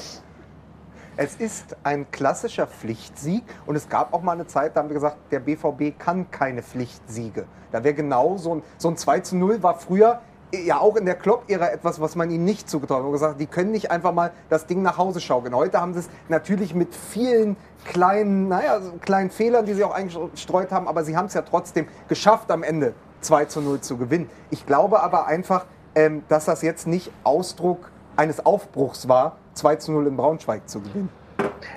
Es 1.16 1.36
ist 1.36 1.78
ein 1.84 2.10
klassischer 2.12 2.68
Pflichtsieg 2.68 3.44
und 3.66 3.76
es 3.76 3.88
gab 3.88 4.14
auch 4.14 4.22
mal 4.22 4.34
eine 4.34 4.48
Zeit, 4.48 4.76
da 4.76 4.82
haben 4.82 4.90
wir 4.90 4.96
gesagt, 4.96 5.18
der 5.32 5.40
BVB 5.40 5.98
kann 5.98 6.30
keine 6.32 6.64
Pflichtsiege. 6.64 7.46
Da 7.72 7.84
wäre 7.84 7.94
genau 7.94 8.38
so 8.38 8.56
ein, 8.56 8.64
so 8.78 8.90
ein 8.90 8.98
2 8.98 9.20
zu 9.22 9.36
0 9.38 9.64
war 9.64 9.76
früher 9.76 10.20
ja 10.52 10.80
auch 10.80 10.96
in 10.96 11.06
der 11.06 11.16
Klopp-Ära 11.16 11.70
etwas, 11.70 12.02
was 12.02 12.16
man 12.16 12.30
ihnen 12.30 12.46
nicht 12.46 12.70
zugetraut 12.70 12.98
hat. 12.98 13.04
Wir 13.04 13.06
haben 13.06 13.12
gesagt, 13.14 13.40
die 13.40 13.48
können 13.48 13.72
nicht 13.72 13.90
einfach 13.90 14.12
mal 14.12 14.32
das 14.50 14.68
Ding 14.68 14.82
nach 14.82 14.98
Hause 14.98 15.22
schaukeln. 15.22 15.56
Heute 15.56 15.80
haben 15.80 15.94
sie 15.94 16.02
es 16.02 16.10
natürlich 16.30 16.76
mit 16.76 16.94
vielen 16.94 17.56
kleinen, 17.86 18.50
naja, 18.50 18.80
kleinen 19.02 19.30
Fehlern, 19.30 19.66
die 19.66 19.74
sie 19.74 19.84
auch 19.84 19.94
eingestreut 19.94 20.72
haben, 20.72 20.88
aber 20.88 21.04
sie 21.04 21.16
haben 21.16 21.28
es 21.28 21.34
ja 21.34 21.42
trotzdem 21.42 21.88
geschafft, 22.08 22.52
am 22.52 22.64
Ende 22.64 22.94
2 23.24 23.46
zu 23.46 23.62
0 23.62 23.82
zu 23.82 23.98
gewinnen. 23.98 24.30
Ich 24.50 24.66
glaube 24.66 25.02
aber 25.02 25.28
einfach, 25.28 25.66
ähm, 25.96 26.24
dass 26.30 26.46
das 26.46 26.62
jetzt 26.62 26.88
nicht 26.88 27.12
Ausdruck 27.24 27.92
eines 28.16 28.46
Aufbruchs 28.46 29.08
war, 29.08 29.38
2 29.54 29.76
zu 29.78 29.92
0 29.92 30.08
in 30.08 30.18
Braunschweig 30.18 30.70
zu 30.70 30.82
gewinnen. 30.82 31.10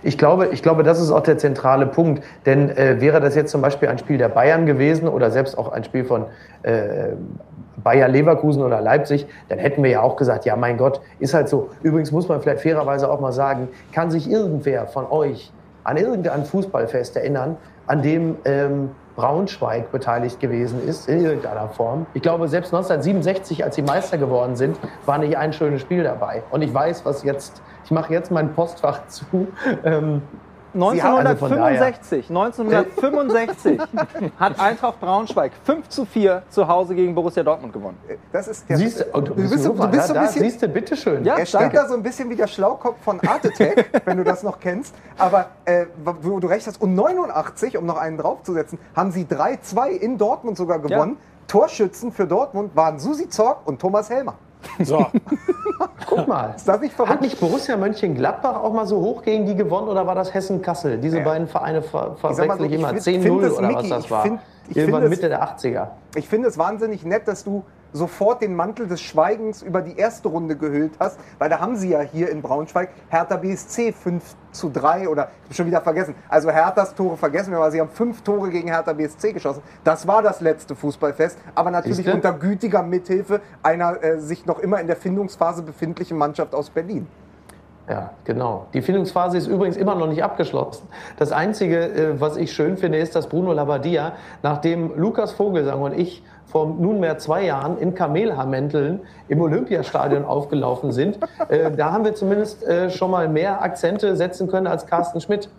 Ich 0.02 0.18
glaube, 0.18 0.48
ich 0.48 0.62
glaube, 0.62 0.82
das 0.82 1.00
ist 1.00 1.10
auch 1.10 1.22
der 1.22 1.38
zentrale 1.38 1.86
Punkt. 1.86 2.22
Denn 2.44 2.70
äh, 2.70 3.00
wäre 3.00 3.20
das 3.20 3.34
jetzt 3.34 3.50
zum 3.50 3.62
Beispiel 3.62 3.88
ein 3.88 3.98
Spiel 3.98 4.18
der 4.18 4.28
Bayern 4.28 4.66
gewesen 4.66 5.08
oder 5.08 5.30
selbst 5.30 5.56
auch 5.56 5.72
ein 5.72 5.84
Spiel 5.84 6.04
von 6.04 6.26
äh, 6.62 7.10
Bayer 7.76 8.08
Leverkusen 8.08 8.62
oder 8.62 8.80
Leipzig, 8.80 9.26
dann 9.48 9.58
hätten 9.58 9.82
wir 9.82 9.90
ja 9.90 10.00
auch 10.00 10.16
gesagt, 10.16 10.44
ja 10.44 10.56
mein 10.56 10.76
Gott, 10.76 11.00
ist 11.20 11.34
halt 11.34 11.48
so. 11.48 11.70
Übrigens 11.82 12.10
muss 12.10 12.28
man 12.28 12.40
vielleicht 12.40 12.62
fairerweise 12.62 13.08
auch 13.10 13.20
mal 13.20 13.32
sagen, 13.32 13.68
kann 13.92 14.10
sich 14.10 14.28
irgendwer 14.30 14.86
von 14.86 15.06
euch 15.08 15.52
an 15.84 15.96
irgendein 15.96 16.44
Fußballfest 16.44 17.16
erinnern, 17.16 17.56
an 17.86 18.02
dem 18.02 18.36
ähm, 18.44 18.90
Braunschweig 19.16 19.90
beteiligt 19.90 20.38
gewesen 20.40 20.86
ist, 20.86 21.08
in 21.08 21.24
irgendeiner 21.24 21.68
Form. 21.68 22.06
Ich 22.14 22.22
glaube, 22.22 22.48
selbst 22.48 22.72
1967, 22.72 23.64
als 23.64 23.74
sie 23.74 23.82
Meister 23.82 24.18
geworden 24.18 24.56
sind, 24.56 24.78
war 25.06 25.18
nicht 25.18 25.36
ein 25.36 25.52
schönes 25.52 25.80
Spiel 25.80 26.04
dabei. 26.04 26.42
Und 26.50 26.62
ich 26.62 26.72
weiß, 26.72 27.04
was 27.04 27.22
jetzt, 27.22 27.62
ich 27.84 27.90
mache 27.90 28.12
jetzt 28.12 28.30
mein 28.30 28.54
Postfach 28.54 29.06
zu. 29.08 29.48
Ähm, 29.84 30.22
1965, 30.74 32.28
1965 32.28 33.80
hat 34.38 34.60
Eintracht 34.60 35.00
Braunschweig 35.00 35.52
5 35.64 35.88
zu 35.88 36.04
4 36.04 36.42
zu 36.48 36.68
Hause 36.68 36.94
gegen 36.94 37.14
Borussia 37.14 37.42
Dortmund 37.42 37.72
gewonnen. 37.72 37.98
Das 38.32 38.48
ist 38.48 38.68
der, 38.68 38.76
Siehst 38.76 39.00
du, 39.12 39.20
du 39.20 39.34
bist, 39.34 39.62
super, 39.62 39.86
du 39.86 39.90
bist 39.92 40.02
ja, 40.02 40.06
so 40.08 40.12
ein 40.12 40.14
da, 40.14 40.20
bisschen- 40.26 40.42
siehst 40.42 40.62
du, 40.62 40.68
bitteschön. 40.68 41.24
Ja, 41.24 41.36
er 41.36 41.46
steht 41.46 41.74
da 41.74 41.88
so 41.88 41.94
ein 41.94 42.02
bisschen 42.02 42.28
wie 42.30 42.36
der 42.36 42.46
Schlaukopf 42.46 43.02
von 43.02 43.20
Art 43.20 43.46
Attack, 43.46 43.86
wenn 44.04 44.18
du 44.18 44.24
das 44.24 44.42
noch 44.42 44.60
kennst. 44.60 44.94
Aber 45.18 45.46
äh, 45.64 45.86
wo 46.22 46.38
du 46.40 46.46
recht 46.46 46.66
hast, 46.66 46.80
und 46.80 46.94
89, 46.94 47.78
um 47.78 47.86
noch 47.86 47.96
einen 47.98 48.18
draufzusetzen, 48.18 48.78
haben 48.94 49.10
sie 49.12 49.24
3-2 49.24 49.88
in 49.88 50.18
Dortmund 50.18 50.56
sogar 50.56 50.78
gewonnen. 50.78 51.16
Torschützen 51.48 52.12
für 52.12 52.26
Dortmund 52.26 52.74
waren 52.74 52.98
Susi 52.98 53.28
Zorg 53.28 53.66
und 53.66 53.80
Thomas 53.80 54.10
Helmer. 54.10 54.34
So. 54.84 55.06
Guck 56.06 56.28
mal. 56.28 56.54
Ist 56.56 56.66
das 56.68 56.80
nicht 56.80 56.98
Hat 56.98 57.20
nicht 57.20 57.38
Borussia 57.40 57.76
Mönchengladbach 57.76 58.56
auch 58.62 58.72
mal 58.72 58.86
so 58.86 58.98
hoch 59.00 59.22
gegen 59.22 59.46
die 59.46 59.54
gewonnen 59.56 59.88
oder 59.88 60.06
war 60.06 60.14
das 60.14 60.32
Hessen-Kassel? 60.32 60.98
Diese 60.98 61.20
beiden 61.20 61.48
Vereine 61.48 61.82
ver 61.82 62.12
Ich 62.14 62.20
verwechsel 62.20 62.58
so, 62.58 62.64
ich 62.64 62.72
immer. 62.72 62.88
find- 62.88 63.02
find 63.02 63.24
10-0 63.24 63.40
das, 63.42 63.52
oder 63.58 63.68
was 63.68 63.74
Micky, 63.76 63.88
das 63.90 64.04
ich 64.04 64.10
war. 64.10 64.22
find- 64.22 64.40
Ich 64.68 64.76
irgendwann 64.76 65.02
finde 65.02 65.14
es- 65.14 65.20
Mitte 65.20 65.28
der 65.28 65.42
80er. 65.42 65.86
Ich 66.14 66.28
finde 66.28 66.48
es 66.48 66.58
wahnsinnig 66.58 67.04
nett, 67.04 67.26
dass 67.28 67.44
du 67.44 67.64
sofort 67.96 68.42
den 68.42 68.54
Mantel 68.54 68.86
des 68.86 69.00
Schweigens 69.00 69.62
über 69.62 69.82
die 69.82 69.96
erste 69.96 70.28
Runde 70.28 70.56
gehüllt 70.56 70.92
hast, 71.00 71.18
weil 71.38 71.48
da 71.48 71.60
haben 71.60 71.76
sie 71.76 71.90
ja 71.90 72.00
hier 72.00 72.30
in 72.30 72.42
Braunschweig 72.42 72.90
Hertha 73.08 73.36
BSC 73.36 73.92
5 73.92 74.22
zu 74.52 74.70
3 74.70 75.08
oder 75.08 75.28
ich 75.42 75.46
habe 75.46 75.54
schon 75.54 75.66
wieder 75.66 75.80
vergessen. 75.80 76.14
Also 76.28 76.50
Herthas 76.50 76.94
Tore 76.94 77.16
vergessen 77.16 77.50
wir, 77.50 77.58
aber 77.58 77.70
sie 77.70 77.80
haben 77.80 77.90
fünf 77.90 78.22
Tore 78.22 78.50
gegen 78.50 78.68
Hertha 78.68 78.92
BSC 78.92 79.32
geschossen. 79.32 79.62
Das 79.84 80.06
war 80.06 80.22
das 80.22 80.40
letzte 80.40 80.74
Fußballfest, 80.74 81.38
aber 81.54 81.70
natürlich 81.70 81.96
Siehste? 81.96 82.14
unter 82.14 82.32
gütiger 82.32 82.82
Mithilfe 82.82 83.40
einer 83.62 84.02
äh, 84.02 84.18
sich 84.18 84.46
noch 84.46 84.58
immer 84.58 84.80
in 84.80 84.86
der 84.86 84.96
Findungsphase 84.96 85.62
befindlichen 85.62 86.16
Mannschaft 86.16 86.54
aus 86.54 86.70
Berlin. 86.70 87.06
Ja, 87.88 88.10
genau. 88.24 88.66
Die 88.74 88.82
Findungsphase 88.82 89.38
ist 89.38 89.46
übrigens 89.46 89.76
immer 89.76 89.94
noch 89.94 90.08
nicht 90.08 90.24
abgeschlossen. 90.24 90.88
Das 91.18 91.30
Einzige, 91.30 91.78
äh, 91.78 92.20
was 92.20 92.36
ich 92.36 92.52
schön 92.52 92.76
finde, 92.76 92.98
ist, 92.98 93.14
dass 93.14 93.28
Bruno 93.28 93.52
Labbadia, 93.52 94.14
nachdem 94.42 94.98
Lukas 94.98 95.32
Vogelsang 95.32 95.80
und 95.80 95.96
ich 95.96 96.24
vor 96.46 96.66
nunmehr 96.66 97.18
zwei 97.18 97.44
Jahren 97.44 97.78
in 97.78 97.94
Kamelhaarmänteln 97.94 99.00
im 99.28 99.40
Olympiastadion 99.40 100.24
aufgelaufen 100.26 100.92
sind, 100.92 101.18
äh, 101.48 101.70
da 101.70 101.92
haben 101.92 102.04
wir 102.04 102.14
zumindest 102.14 102.64
äh, 102.64 102.90
schon 102.90 103.10
mal 103.10 103.28
mehr 103.28 103.62
Akzente 103.62 104.16
setzen 104.16 104.48
können 104.48 104.66
als 104.66 104.86
Carsten 104.86 105.20
Schmidt 105.20 105.50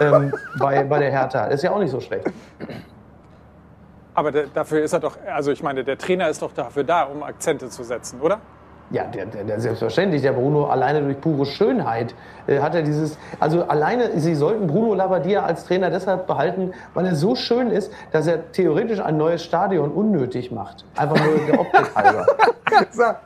ähm, 0.00 0.32
bei, 0.58 0.84
bei 0.84 0.98
der 0.98 1.10
Hertha. 1.10 1.46
Ist 1.46 1.62
ja 1.62 1.72
auch 1.72 1.78
nicht 1.78 1.90
so 1.90 2.00
schlecht. 2.00 2.26
Aber 4.14 4.30
der, 4.30 4.44
dafür 4.46 4.82
ist 4.82 4.92
er 4.92 5.00
doch, 5.00 5.16
also 5.26 5.50
ich 5.50 5.62
meine, 5.62 5.82
der 5.82 5.98
Trainer 5.98 6.28
ist 6.28 6.40
doch 6.40 6.52
dafür 6.52 6.84
da, 6.84 7.04
um 7.04 7.22
Akzente 7.22 7.68
zu 7.68 7.82
setzen, 7.82 8.20
oder? 8.20 8.38
Ja, 8.90 9.04
der, 9.04 9.26
der, 9.26 9.44
der 9.44 9.60
selbstverständlich. 9.60 10.22
Der 10.22 10.32
Bruno 10.32 10.66
alleine 10.66 11.02
durch 11.02 11.20
pure 11.20 11.46
Schönheit 11.46 12.14
äh, 12.46 12.60
hat 12.60 12.74
er 12.74 12.82
dieses. 12.82 13.18
Also 13.40 13.64
alleine, 13.64 14.18
Sie 14.20 14.34
sollten 14.34 14.66
Bruno 14.66 14.94
Labbadia 14.94 15.42
als 15.44 15.64
Trainer 15.64 15.90
deshalb 15.90 16.26
behalten, 16.26 16.72
weil 16.92 17.06
er 17.06 17.14
so 17.14 17.34
schön 17.34 17.70
ist, 17.70 17.92
dass 18.12 18.26
er 18.26 18.52
theoretisch 18.52 19.00
ein 19.00 19.16
neues 19.16 19.42
Stadion 19.42 19.90
unnötig 19.90 20.52
macht. 20.52 20.84
Einfach 20.96 21.16
nur 21.24 21.38
der 21.46 21.60
Optik 21.60 21.90
halber. 21.94 22.26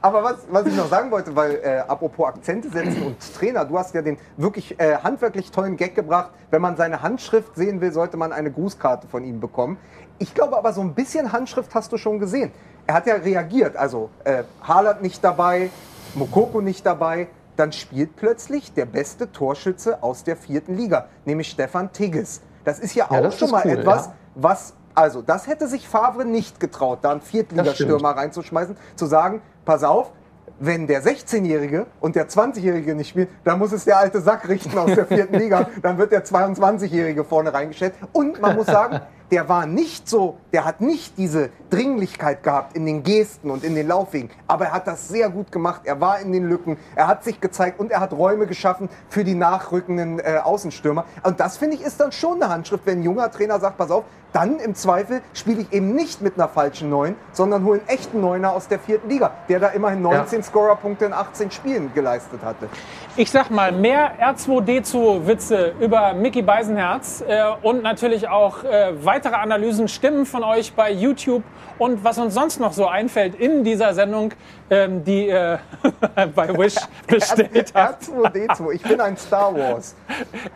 Aber 0.02 0.22
was, 0.22 0.46
was 0.50 0.66
ich 0.66 0.76
noch 0.76 0.88
sagen 0.88 1.10
wollte, 1.10 1.34
weil 1.34 1.56
äh, 1.56 1.78
apropos 1.86 2.28
Akzente 2.28 2.68
setzen 2.68 3.02
und 3.02 3.34
Trainer, 3.34 3.64
du 3.64 3.78
hast 3.78 3.94
ja 3.94 4.02
den 4.02 4.18
wirklich 4.36 4.78
äh, 4.78 4.96
handwerklich 4.96 5.50
tollen 5.50 5.76
Gag 5.76 5.94
gebracht. 5.94 6.30
Wenn 6.50 6.62
man 6.62 6.76
seine 6.76 7.02
Handschrift 7.02 7.56
sehen 7.56 7.80
will, 7.80 7.92
sollte 7.92 8.16
man 8.16 8.32
eine 8.32 8.50
Grußkarte 8.50 9.08
von 9.08 9.24
ihm 9.24 9.40
bekommen. 9.40 9.78
Ich 10.18 10.34
glaube 10.34 10.56
aber, 10.56 10.72
so 10.72 10.80
ein 10.80 10.94
bisschen 10.94 11.32
Handschrift 11.32 11.74
hast 11.74 11.92
du 11.92 11.96
schon 11.96 12.18
gesehen. 12.18 12.50
Er 12.86 12.94
hat 12.94 13.06
ja 13.06 13.14
reagiert. 13.14 13.76
Also 13.76 14.10
äh, 14.24 14.44
Haaland 14.62 15.02
nicht 15.02 15.22
dabei, 15.22 15.70
Mokoko 16.14 16.60
nicht 16.60 16.84
dabei. 16.84 17.28
Dann 17.56 17.72
spielt 17.72 18.16
plötzlich 18.16 18.72
der 18.72 18.86
beste 18.86 19.32
Torschütze 19.32 20.02
aus 20.02 20.24
der 20.24 20.36
vierten 20.36 20.76
Liga, 20.76 21.08
nämlich 21.24 21.50
Stefan 21.50 21.92
Tigges. 21.92 22.40
Das 22.64 22.78
ist 22.78 22.94
ja, 22.94 23.08
Ja, 23.10 23.26
auch 23.26 23.32
schon 23.32 23.50
mal 23.50 23.62
cool, 23.64 23.72
etwas, 23.72 24.06
ja. 24.06 24.12
was, 24.36 24.74
also 24.94 25.22
das 25.22 25.46
hätte 25.46 25.66
sich 25.66 25.88
Favre 25.88 26.24
nicht 26.24 26.60
getraut, 26.60 27.00
da 27.02 27.10
einen 27.10 27.20
Viertligastürmer 27.20 28.10
reinzuschmeißen, 28.10 28.76
zu 28.94 29.06
sagen, 29.06 29.42
pass 29.64 29.82
auf, 29.82 30.12
wenn 30.60 30.86
der 30.86 31.02
16-Jährige 31.02 31.86
und 32.00 32.16
der 32.16 32.28
20-Jährige 32.28 32.94
nicht 32.94 33.10
spielen, 33.10 33.28
dann 33.44 33.58
muss 33.58 33.72
es 33.72 33.84
der 33.84 33.98
alte 33.98 34.20
Sack 34.20 34.48
richten 34.48 34.76
aus 34.76 34.92
der 34.92 35.06
vierten 35.06 35.34
Liga. 35.38 35.68
Dann 35.82 35.98
wird 35.98 36.12
der 36.12 36.24
22-Jährige 36.24 37.24
vorne 37.24 37.52
reingestellt. 37.52 37.94
Und 38.12 38.40
man 38.40 38.56
muss 38.56 38.66
sagen, 38.66 39.00
der 39.30 39.48
war 39.48 39.66
nicht 39.66 40.08
so, 40.08 40.38
der 40.52 40.64
hat 40.64 40.80
nicht 40.80 41.18
diese 41.18 41.50
Dringlichkeit 41.70 42.42
gehabt 42.42 42.76
in 42.76 42.86
den 42.86 43.02
Gesten 43.02 43.50
und 43.50 43.64
in 43.64 43.74
den 43.74 43.88
Laufwegen. 43.88 44.30
Aber 44.46 44.66
er 44.66 44.72
hat 44.72 44.86
das 44.86 45.08
sehr 45.08 45.28
gut 45.28 45.52
gemacht. 45.52 45.82
Er 45.84 46.00
war 46.00 46.20
in 46.20 46.32
den 46.32 46.48
Lücken, 46.48 46.78
er 46.94 47.06
hat 47.06 47.24
sich 47.24 47.40
gezeigt 47.40 47.78
und 47.78 47.90
er 47.90 48.00
hat 48.00 48.12
Räume 48.12 48.46
geschaffen 48.46 48.88
für 49.08 49.24
die 49.24 49.34
nachrückenden 49.34 50.18
äh, 50.18 50.38
Außenstürmer. 50.42 51.04
Und 51.22 51.40
das 51.40 51.56
finde 51.56 51.76
ich 51.76 51.82
ist 51.82 52.00
dann 52.00 52.12
schon 52.12 52.42
eine 52.42 52.52
Handschrift, 52.52 52.86
wenn 52.86 53.00
ein 53.00 53.02
junger 53.02 53.30
Trainer 53.30 53.60
sagt, 53.60 53.76
pass 53.76 53.90
auf, 53.90 54.04
dann 54.32 54.58
im 54.58 54.74
Zweifel 54.74 55.22
spiele 55.32 55.62
ich 55.62 55.72
eben 55.72 55.94
nicht 55.94 56.20
mit 56.20 56.34
einer 56.34 56.48
falschen 56.48 56.90
Neun, 56.90 57.16
sondern 57.32 57.64
hole 57.64 57.80
einen 57.80 57.88
echten 57.88 58.20
Neuner 58.20 58.52
aus 58.52 58.68
der 58.68 58.78
vierten 58.78 59.08
Liga, 59.08 59.30
der 59.48 59.58
da 59.58 59.68
immerhin 59.68 60.02
19 60.02 60.42
Scorerpunkte 60.42 61.06
in 61.06 61.12
18 61.12 61.50
Spielen 61.50 61.92
geleistet 61.94 62.40
hatte. 62.44 62.68
Ich 63.16 63.30
sag 63.30 63.50
mal, 63.50 63.72
mehr 63.72 64.12
R2D2-Witze 64.20 65.74
über 65.80 66.12
Mickey 66.12 66.42
Beisenherz 66.42 67.24
äh, 67.26 67.42
und 67.62 67.82
natürlich 67.82 68.28
auch 68.28 68.64
äh, 68.64 68.92
weitere 69.04 69.34
Analysen, 69.34 69.88
Stimmen 69.88 70.26
von 70.26 70.44
euch 70.44 70.74
bei 70.74 70.92
YouTube 70.92 71.42
und 71.78 72.04
was 72.04 72.18
uns 72.18 72.34
sonst 72.34 72.60
noch 72.60 72.72
so 72.72 72.86
einfällt 72.86 73.34
in 73.34 73.64
dieser 73.64 73.94
Sendung, 73.94 74.34
ähm, 74.70 75.04
die 75.04 75.28
ihr 75.28 75.60
bei 76.34 76.56
Wish 76.56 76.76
bestellt 77.06 77.72
habt. 77.74 78.04
R2D2, 78.04 78.72
ich 78.72 78.82
bin 78.82 79.00
ein 79.00 79.16
Star 79.16 79.54
Wars. 79.56 79.94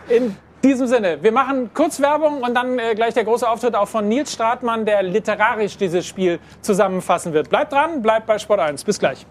In 0.09 0.37
diesem 0.63 0.87
Sinne, 0.87 1.23
wir 1.23 1.33
machen 1.33 1.71
kurz 1.75 2.01
Werbung 2.01 2.43
und 2.43 2.55
dann 2.55 2.79
äh, 2.79 2.95
gleich 2.95 3.15
der 3.15 3.25
große 3.25 3.49
Auftritt 3.49 3.75
auch 3.75 3.89
von 3.89 4.09
Nils 4.09 4.33
Stratmann, 4.33 4.85
der 4.85 5.03
literarisch 5.03 5.77
dieses 5.77 6.07
Spiel 6.07 6.39
zusammenfassen 6.61 7.33
wird. 7.33 7.51
Bleibt 7.51 7.73
dran, 7.73 8.03
bleibt 8.03 8.27
bei 8.27 8.39
Sport 8.39 8.61
1. 8.61 8.85
Bis 8.85 8.99
gleich. 8.99 9.27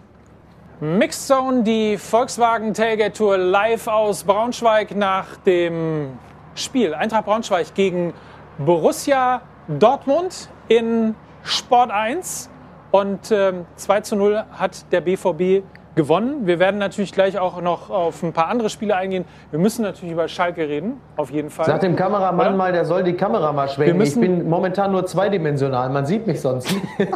Mixed 0.79 1.27
Zone, 1.27 1.63
die 1.63 1.97
Volkswagen 1.97 2.73
Tailgate 2.73 3.13
Tour 3.13 3.37
live 3.37 3.87
aus 3.87 4.23
Braunschweig 4.23 4.95
nach 4.95 5.37
dem 5.45 6.17
Spiel 6.55 6.93
Eintracht 6.93 7.25
Braunschweig 7.25 7.73
gegen 7.75 8.13
Borussia 8.57 9.41
Dortmund 9.67 10.49
in 10.67 11.15
Sport 11.43 11.91
1. 11.91 12.49
Und 12.91 13.31
ähm, 13.31 13.65
2 13.75 14.01
zu 14.01 14.15
0 14.15 14.43
hat 14.51 14.91
der 14.91 15.01
BVB 15.01 15.63
gewonnen. 15.95 16.47
Wir 16.47 16.59
werden 16.59 16.77
natürlich 16.77 17.11
gleich 17.11 17.37
auch 17.37 17.61
noch 17.61 17.89
auf 17.89 18.23
ein 18.23 18.33
paar 18.33 18.47
andere 18.47 18.69
Spiele 18.69 18.95
eingehen. 18.95 19.25
Wir 19.51 19.59
müssen 19.59 19.81
natürlich 19.83 20.13
über 20.13 20.27
Schalke 20.27 20.67
reden, 20.67 20.99
auf 21.17 21.31
jeden 21.31 21.49
Fall. 21.49 21.65
Sag 21.65 21.81
dem 21.81 21.95
Kameramann 21.95 22.47
Oder? 22.47 22.57
mal, 22.57 22.71
der 22.71 22.85
soll 22.85 23.03
die 23.03 23.13
Kamera 23.13 23.51
mal 23.51 23.67
Wir 23.67 23.73
schwenken. 23.73 24.01
Ich 24.01 24.19
bin 24.19 24.49
momentan 24.49 24.91
nur 24.91 25.05
zweidimensional. 25.05 25.89
Man 25.89 26.05
sieht 26.05 26.27
mich 26.27 26.41
sonst 26.41 26.71
nicht. 26.71 26.85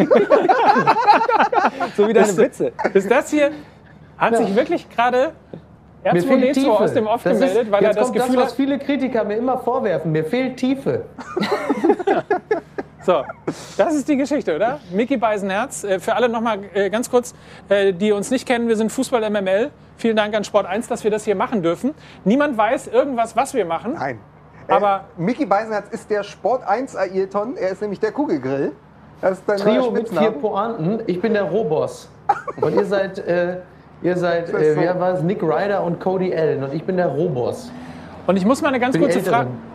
So 1.96 2.08
wie 2.08 2.14
deine 2.14 2.36
Witze. 2.38 2.72
Ist 2.94 3.10
das 3.10 3.30
hier, 3.30 3.52
hat 4.18 4.38
sich 4.38 4.56
wirklich 4.56 4.90
gerade 4.90 5.32
R2D2 6.12 6.54
Tiefe. 6.54 6.72
aus 6.72 6.94
dem 6.94 7.08
Off 7.08 7.24
Das 7.24 7.34
ist- 7.34 7.40
gemeldet, 7.40 7.72
weil 7.72 7.84
er 7.84 7.94
das 7.94 8.04
kommt 8.04 8.16
Gefühl 8.16 8.36
das, 8.36 8.44
was 8.46 8.52
hat, 8.52 8.56
viele 8.58 8.80
Kritiker 8.80 9.24
mir 9.24 9.38
immer 9.38 9.58
vorwerfen. 9.58 10.12
Mir 10.12 10.24
fehlt 10.26 10.58
Tiefe. 10.58 11.06
So, 13.04 13.24
das 13.78 13.94
ist 13.94 14.08
die 14.08 14.18
Geschichte, 14.18 14.56
oder? 14.56 14.80
Mickey 14.92 15.16
Beisenherz. 15.16 15.84
Äh, 15.84 16.00
Für 16.00 16.16
alle 16.16 16.28
nochmal 16.28 16.58
äh, 16.74 16.90
ganz 16.90 17.08
kurz, 17.12 17.36
äh, 17.70 17.94
die 17.94 18.12
uns 18.12 18.32
nicht 18.32 18.48
kennen, 18.48 18.68
wir 18.68 18.76
sind 18.76 18.92
Fußball 18.92 19.30
MML. 19.30 19.70
Vielen 19.98 20.16
Dank 20.16 20.34
an 20.36 20.44
Sport 20.44 20.66
1, 20.66 20.88
dass 20.88 21.04
wir 21.04 21.12
das 21.12 21.24
hier 21.24 21.36
machen 21.36 21.62
dürfen. 21.62 21.94
Niemand 22.24 22.58
weiß 22.58 22.88
irgendwas, 22.88 23.36
was 23.36 23.54
wir 23.54 23.64
machen. 23.66 23.94
Nein. 23.94 24.20
Aber 24.68 25.06
äh, 25.20 25.22
Mickey 25.22 25.46
Beisenherz 25.46 25.88
ist 25.92 26.10
der 26.10 26.24
Sport 26.24 26.68
1 26.68 26.96
Ailton. 26.96 27.58
Er 27.58 27.70
ist 27.70 27.82
nämlich 27.84 28.00
der 28.00 28.12
Kugelgrill. 28.12 28.72
Das 29.22 29.34
ist 29.38 29.44
dein 29.48 29.58
Trio 29.58 29.92
mit 29.92 30.10
vier. 30.10 30.32
Pointen. 30.32 31.04
Ich 31.06 31.22
bin 31.22 31.34
der 31.34 31.44
Roboss. 31.44 32.10
Und 32.60 32.76
ihr 32.76 32.86
seid, 32.86 33.20
äh, 33.20 33.58
ihr 34.02 34.18
seid, 34.18 34.50
äh, 34.50 34.76
wer 34.76 35.00
war 35.00 35.14
es? 35.14 35.22
Nick 35.22 35.42
Ryder 35.44 35.84
und 35.84 36.00
Cody 36.00 36.34
Allen. 36.36 36.64
Und 36.64 36.74
ich 36.74 36.84
bin 36.84 36.98
der 36.98 37.08
Roboss. 37.08 37.72
Und 38.28 38.38
ich 38.38 38.46
muss 38.46 38.62
mal 38.62 38.70
eine 38.70 38.80
ganz 38.80 38.98
kurze 38.98 39.20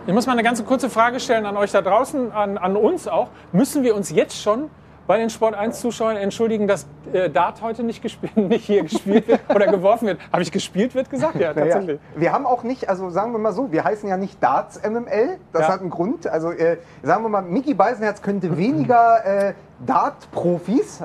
ich 0.06 0.14
muss 0.14 0.26
mal 0.26 0.32
eine 0.32 0.42
ganz 0.42 0.64
kurze 0.64 0.90
Frage 0.90 1.20
stellen 1.20 1.46
an 1.46 1.56
euch 1.56 1.70
da 1.70 1.82
draußen, 1.82 2.32
an, 2.32 2.58
an 2.58 2.74
uns 2.76 3.06
auch. 3.06 3.28
Müssen 3.52 3.84
wir 3.84 3.94
uns 3.94 4.10
jetzt 4.10 4.40
schon 4.40 4.70
bei 5.06 5.18
den 5.18 5.28
Sport 5.30 5.54
1 5.54 5.80
Zuschauern 5.80 6.16
entschuldigen, 6.16 6.66
dass 6.68 6.86
äh, 7.12 7.28
Dart 7.30 7.62
heute 7.62 7.82
nicht, 7.82 8.00
gespielt, 8.02 8.36
nicht 8.36 8.64
hier 8.64 8.82
gespielt 8.82 9.26
wird 9.28 9.40
oder 9.52 9.66
geworfen 9.66 10.06
wird? 10.06 10.20
Habe 10.32 10.42
ich 10.42 10.52
gespielt 10.52 10.94
wird 10.94 11.10
gesagt? 11.10 11.34
Ja, 11.34 11.52
Naja, 11.52 11.74
tatsächlich. 11.74 12.00
wir 12.16 12.32
haben 12.32 12.46
auch 12.46 12.62
nicht, 12.62 12.88
also 12.88 13.10
sagen 13.10 13.32
wir 13.32 13.38
mal 13.38 13.52
so, 13.52 13.72
wir 13.72 13.84
heißen 13.84 14.08
ja 14.08 14.16
nicht 14.16 14.42
Darts 14.42 14.80
MML, 14.82 15.38
das 15.52 15.62
Ja. 15.62 15.68
hat 15.68 15.80
einen 15.80 15.90
Grund. 15.90 16.26
Also 16.26 16.50
äh, 16.52 16.78
sagen 17.02 17.24
wir 17.24 17.28
mal, 17.28 17.42
Mickey 17.42 17.74
Beisenherz 17.74 18.22
könnte 18.22 18.56
weniger 18.56 19.24
äh, 19.24 19.54
Dart-Profis 19.86 21.00
äh, 21.00 21.04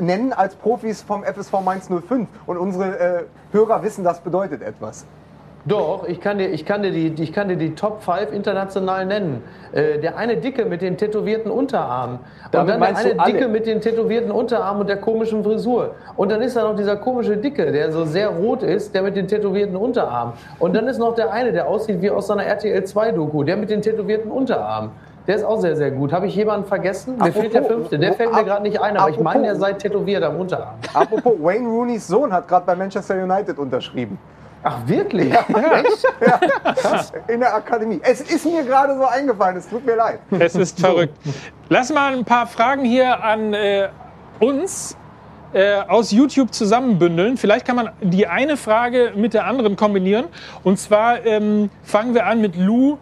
nennen 0.00 0.32
als 0.32 0.54
Profis 0.54 1.02
vom 1.02 1.24
FSV 1.24 1.60
Mainz 1.64 1.88
05. 1.88 2.28
Und 2.46 2.56
unsere 2.56 2.98
äh, 2.98 3.24
Hörer 3.52 3.82
wissen, 3.82 4.04
das 4.04 4.20
bedeutet 4.20 4.62
etwas. 4.62 5.06
Doch, 5.66 6.04
ich 6.08 6.20
kann 6.20 6.38
dir, 6.38 6.48
ich 6.48 6.64
kann 6.64 6.82
dir, 6.82 6.90
die, 6.90 7.22
ich 7.22 7.34
kann 7.34 7.48
dir 7.48 7.56
die 7.56 7.74
Top 7.74 8.02
5 8.02 8.32
international 8.32 9.04
nennen. 9.04 9.42
Äh, 9.72 9.98
der 9.98 10.16
eine 10.16 10.38
Dicke 10.38 10.64
mit 10.64 10.80
den 10.80 10.96
tätowierten 10.96 11.50
Unterarmen. 11.50 12.16
Und 12.16 12.54
Damit 12.54 12.80
dann 12.80 12.80
der 12.80 13.20
eine? 13.20 13.32
Dicke 13.32 13.48
mit 13.48 13.66
den 13.66 13.82
tätowierten 13.82 14.30
Unterarmen 14.30 14.80
und 14.80 14.86
der 14.88 14.96
komischen 14.96 15.44
Frisur. 15.44 15.94
Und 16.16 16.32
dann 16.32 16.40
ist 16.40 16.56
da 16.56 16.64
noch 16.64 16.76
dieser 16.76 16.96
komische 16.96 17.36
Dicke, 17.36 17.72
der 17.72 17.92
so 17.92 18.06
sehr 18.06 18.30
rot 18.30 18.62
ist, 18.62 18.94
der 18.94 19.02
mit 19.02 19.16
den 19.16 19.28
tätowierten 19.28 19.76
Unterarmen. 19.76 20.34
Und 20.58 20.74
dann 20.74 20.88
ist 20.88 20.98
noch 20.98 21.14
der 21.14 21.30
eine, 21.30 21.52
der 21.52 21.68
aussieht 21.68 22.00
wie 22.00 22.10
aus 22.10 22.28
so 22.28 22.32
einer 22.32 22.44
RTL 22.44 22.82
2 22.82 23.12
Doku, 23.12 23.42
der 23.42 23.58
mit 23.58 23.68
den 23.68 23.82
tätowierten 23.82 24.30
Unterarmen. 24.30 24.92
Der 25.26 25.36
ist 25.36 25.44
auch 25.44 25.60
sehr, 25.60 25.76
sehr 25.76 25.90
gut. 25.90 26.12
Habe 26.12 26.26
ich 26.26 26.34
jemanden 26.34 26.66
vergessen? 26.66 27.16
Mir 27.18 27.32
fehlt 27.32 27.54
der 27.54 27.64
fünfte. 27.64 27.98
Der 27.98 28.14
fällt 28.14 28.32
mir 28.32 28.44
gerade 28.44 28.62
nicht 28.62 28.80
ein, 28.80 28.96
aber 28.96 29.10
ich 29.10 29.20
meine, 29.20 29.42
der 29.42 29.56
sei 29.56 29.74
tätowiert 29.74 30.22
am 30.22 30.36
Unterarm. 30.36 30.76
Apropos, 30.94 31.34
Wayne 31.40 31.68
Rooneys 31.68 32.06
Sohn 32.06 32.32
hat 32.32 32.48
gerade 32.48 32.66
bei 32.66 32.74
Manchester 32.74 33.22
United 33.22 33.58
unterschrieben. 33.58 34.18
Ach, 34.62 34.76
wirklich? 34.86 35.32
In 37.28 37.40
der 37.40 37.54
Akademie. 37.54 38.00
Es 38.02 38.20
ist 38.20 38.44
mir 38.44 38.62
gerade 38.62 38.94
so 38.96 39.04
eingefallen, 39.06 39.56
es 39.56 39.68
tut 39.68 39.86
mir 39.86 39.96
leid. 39.96 40.20
Es 40.38 40.54
ist 40.54 40.78
verrückt. 40.80 41.16
Lass 41.68 41.92
mal 41.92 42.12
ein 42.12 42.24
paar 42.24 42.46
Fragen 42.46 42.84
hier 42.84 43.22
an 43.24 43.54
äh, 43.54 43.88
uns 44.38 44.96
äh, 45.52 45.80
aus 45.88 46.12
YouTube 46.12 46.52
zusammenbündeln. 46.52 47.36
Vielleicht 47.36 47.66
kann 47.66 47.76
man 47.76 47.90
die 48.02 48.26
eine 48.26 48.56
Frage 48.56 49.12
mit 49.16 49.32
der 49.32 49.46
anderen 49.46 49.76
kombinieren. 49.76 50.26
Und 50.62 50.78
zwar 50.78 51.24
ähm, 51.24 51.70
fangen 51.82 52.14
wir 52.14 52.26
an 52.26 52.40
mit 52.40 52.56
Lou 52.56 52.98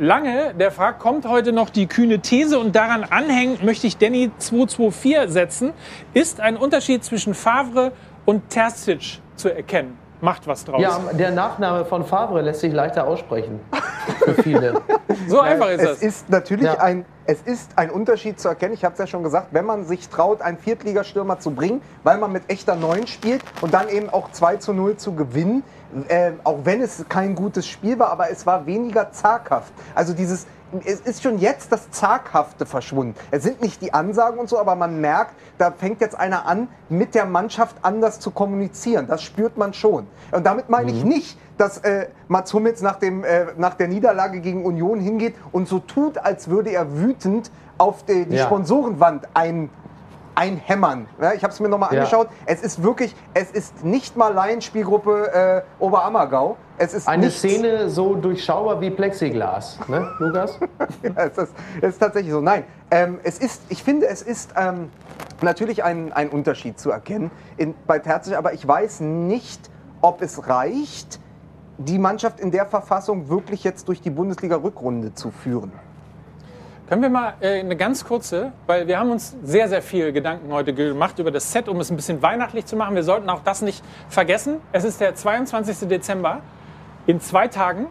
Lange, 0.00 0.54
der 0.54 0.70
fragt, 0.70 1.00
kommt 1.00 1.26
heute 1.26 1.50
noch 1.52 1.70
die 1.70 1.88
kühne 1.88 2.20
These 2.20 2.58
und 2.60 2.76
daran 2.76 3.02
anhängend 3.02 3.64
möchte 3.64 3.88
ich 3.88 3.96
Danny 3.98 4.30
224 4.38 5.32
setzen. 5.32 5.72
Ist 6.14 6.40
ein 6.40 6.56
Unterschied 6.56 7.02
zwischen 7.02 7.34
Favre 7.34 7.90
und 8.24 8.48
Terzic 8.48 9.20
zu 9.34 9.48
erkennen? 9.52 9.98
Macht 10.20 10.46
was 10.46 10.64
draus. 10.64 10.80
Ja, 10.82 11.00
der 11.12 11.30
Nachname 11.32 11.84
von 11.84 12.04
Favre 12.04 12.42
lässt 12.42 12.60
sich 12.60 12.72
leichter 12.72 13.06
aussprechen. 13.08 13.58
Für 14.24 14.34
viele. 14.42 14.80
so 15.28 15.40
einfach 15.40 15.68
ist 15.70 15.80
es 15.82 15.88
das. 15.90 16.02
ist 16.02 16.30
natürlich 16.30 16.64
Ja. 16.66 16.78
ein, 16.78 17.04
es 17.24 17.40
ist 17.42 17.72
ein 17.76 17.90
Unterschied 17.90 18.38
zu 18.40 18.48
erkennen. 18.48 18.74
Ich 18.74 18.84
habe 18.84 18.94
es 18.94 18.98
ja 18.98 19.06
schon 19.06 19.22
gesagt, 19.22 19.48
wenn 19.52 19.64
man 19.64 19.84
sich 19.84 20.08
traut, 20.08 20.42
einen 20.42 20.58
Viertligastürmer 20.58 21.38
zu 21.38 21.52
bringen, 21.52 21.82
weil 22.02 22.18
man 22.18 22.32
mit 22.32 22.44
echter 22.48 22.74
Neun 22.74 23.06
spielt 23.06 23.42
und 23.60 23.74
dann 23.74 23.88
eben 23.88 24.10
auch 24.10 24.30
2 24.32 24.56
zu 24.56 24.72
0 24.72 24.96
zu 24.96 25.14
gewinnen, 25.14 25.62
äh, 26.08 26.32
auch 26.44 26.58
wenn 26.64 26.80
es 26.80 27.04
kein 27.08 27.34
gutes 27.34 27.66
Spiel 27.66 27.98
war, 27.98 28.10
aber 28.10 28.30
es 28.30 28.46
war 28.46 28.66
weniger 28.66 29.12
zaghaft. 29.12 29.72
Also 29.94 30.12
dieses 30.12 30.46
es 30.84 31.00
ist 31.00 31.22
schon 31.22 31.38
jetzt 31.38 31.72
das 31.72 31.90
Zaghafte 31.90 32.66
verschwunden. 32.66 33.14
Es 33.30 33.42
sind 33.42 33.60
nicht 33.62 33.80
die 33.80 33.94
Ansagen 33.94 34.38
und 34.38 34.48
so, 34.48 34.58
aber 34.58 34.74
man 34.74 35.00
merkt, 35.00 35.34
da 35.56 35.70
fängt 35.70 36.00
jetzt 36.00 36.18
einer 36.18 36.46
an, 36.46 36.68
mit 36.88 37.14
der 37.14 37.24
Mannschaft 37.24 37.76
anders 37.82 38.20
zu 38.20 38.30
kommunizieren. 38.30 39.06
Das 39.06 39.22
spürt 39.22 39.56
man 39.56 39.72
schon. 39.72 40.06
Und 40.30 40.44
damit 40.44 40.68
meine 40.68 40.90
ich 40.90 41.04
nicht, 41.04 41.38
dass 41.56 41.78
äh, 41.78 42.08
Mats 42.28 42.52
Hummels 42.52 42.82
nach, 42.82 42.96
dem, 42.96 43.24
äh, 43.24 43.46
nach 43.56 43.74
der 43.74 43.88
Niederlage 43.88 44.40
gegen 44.40 44.64
Union 44.64 45.00
hingeht 45.00 45.34
und 45.52 45.68
so 45.68 45.78
tut, 45.78 46.18
als 46.18 46.48
würde 46.48 46.70
er 46.70 46.98
wütend 46.98 47.50
auf 47.78 48.04
die, 48.04 48.26
die 48.26 48.36
Ja. 48.36 48.44
Sponsorenwand 48.44 49.26
ein, 49.34 49.70
einhämmern. 50.38 51.06
Ja, 51.20 51.32
ich 51.32 51.42
habe 51.42 51.52
es 51.52 51.58
mir 51.60 51.68
nochmal 51.68 51.92
Ja. 51.92 52.00
angeschaut. 52.00 52.28
Es 52.46 52.62
ist 52.62 52.82
wirklich, 52.82 53.14
es 53.34 53.50
ist 53.50 53.84
nicht 53.84 54.16
mal 54.16 54.32
Laienspielgruppe 54.32 55.64
äh, 55.78 55.82
Oberammergau. 55.82 56.56
Es 56.78 56.94
ist 56.94 57.08
Eine 57.08 57.26
nichts- 57.26 57.40
Szene 57.40 57.88
so 57.90 58.14
durchschaubar 58.14 58.80
wie 58.80 58.90
Plexiglas, 58.90 59.78
ne, 59.88 60.08
Lukas? 60.20 60.58
ja, 61.02 61.10
es 61.24 61.36
ist, 61.38 61.52
es 61.82 61.88
ist 61.90 61.98
tatsächlich 61.98 62.32
so. 62.32 62.40
Nein, 62.40 62.64
ähm, 62.92 63.18
es 63.24 63.38
ist, 63.38 63.62
ich 63.68 63.82
finde, 63.82 64.06
es 64.06 64.22
ist 64.22 64.52
ähm, 64.56 64.90
natürlich 65.42 65.82
ein, 65.82 66.12
ein 66.12 66.28
Unterschied 66.28 66.78
zu 66.78 66.90
erkennen 66.92 67.32
in, 67.56 67.74
bei 67.88 67.98
Terzic, 67.98 68.36
aber 68.36 68.52
ich 68.52 68.66
weiß 68.66 69.00
nicht, 69.00 69.68
ob 70.00 70.22
es 70.22 70.46
reicht, 70.48 71.18
die 71.78 71.98
Mannschaft 71.98 72.38
in 72.38 72.52
der 72.52 72.66
Verfassung 72.66 73.28
wirklich 73.28 73.64
jetzt 73.64 73.88
durch 73.88 74.00
die 74.00 74.10
Bundesliga-Rückrunde 74.10 75.14
zu 75.14 75.30
führen. 75.32 75.72
Können 76.88 77.02
wir 77.02 77.10
mal 77.10 77.34
äh, 77.42 77.60
eine 77.60 77.76
ganz 77.76 78.02
kurze, 78.02 78.50
weil 78.66 78.86
wir 78.86 78.98
haben 78.98 79.10
uns 79.10 79.36
sehr, 79.42 79.68
sehr 79.68 79.82
viel 79.82 80.10
Gedanken 80.10 80.50
heute 80.50 80.72
gemacht 80.72 81.18
über 81.18 81.30
das 81.30 81.52
Set, 81.52 81.68
um 81.68 81.78
es 81.80 81.90
ein 81.90 81.96
bisschen 81.96 82.22
weihnachtlich 82.22 82.64
zu 82.64 82.76
machen. 82.76 82.94
Wir 82.94 83.02
sollten 83.02 83.28
auch 83.28 83.42
das 83.44 83.60
nicht 83.60 83.84
vergessen. 84.08 84.62
Es 84.72 84.84
ist 84.84 84.98
der 84.98 85.14
22. 85.14 85.86
Dezember. 85.86 86.40
In 87.06 87.20
zwei 87.20 87.46
Tagen 87.46 87.88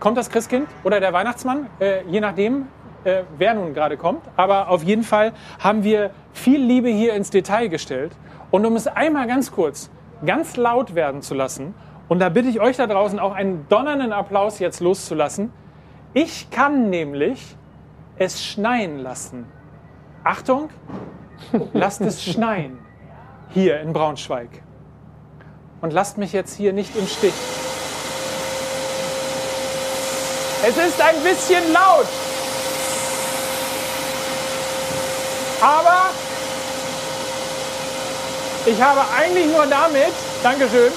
kommt 0.00 0.16
das 0.16 0.30
Christkind 0.30 0.66
oder 0.82 0.98
der 0.98 1.12
Weihnachtsmann, 1.12 1.66
äh, 1.78 2.04
je 2.08 2.20
nachdem, 2.20 2.68
äh, 3.04 3.24
wer 3.36 3.52
nun 3.52 3.74
gerade 3.74 3.98
kommt. 3.98 4.22
Aber 4.34 4.70
auf 4.70 4.82
jeden 4.82 5.02
Fall 5.02 5.34
haben 5.58 5.84
wir 5.84 6.10
viel 6.32 6.62
Liebe 6.62 6.88
hier 6.88 7.12
ins 7.12 7.28
Detail 7.28 7.68
gestellt. 7.68 8.12
Und 8.50 8.64
um 8.64 8.76
es 8.76 8.86
einmal 8.86 9.26
ganz 9.26 9.52
kurz, 9.52 9.90
ganz 10.24 10.56
laut 10.56 10.94
werden 10.94 11.20
zu 11.20 11.34
lassen, 11.34 11.74
und 12.08 12.20
da 12.20 12.30
bitte 12.30 12.48
ich 12.48 12.60
euch 12.60 12.78
da 12.78 12.86
draußen 12.86 13.18
auch 13.18 13.34
einen 13.34 13.66
donnernden 13.68 14.12
Applaus 14.12 14.58
jetzt 14.58 14.80
loszulassen. 14.80 15.52
Ich 16.14 16.48
kann 16.50 16.88
nämlich 16.88 17.56
es 18.18 18.44
schneien 18.44 18.98
lassen. 18.98 19.46
Achtung, 20.24 20.70
lasst 21.72 22.00
es 22.00 22.24
schneien. 22.24 22.78
Hier 23.50 23.80
in 23.80 23.92
Braunschweig. 23.92 24.48
Und 25.80 25.92
lasst 25.92 26.18
mich 26.18 26.32
jetzt 26.32 26.56
hier 26.56 26.72
nicht 26.72 26.96
im 26.96 27.06
Stich. 27.06 27.34
Es 30.66 30.76
ist 30.76 31.00
ein 31.00 31.22
bisschen 31.22 31.72
laut. 31.72 32.06
Aber 35.60 36.10
ich 38.66 38.82
habe 38.82 39.00
eigentlich 39.16 39.46
nur 39.46 39.66
damit, 39.66 40.12
Dankeschön, 40.42 40.92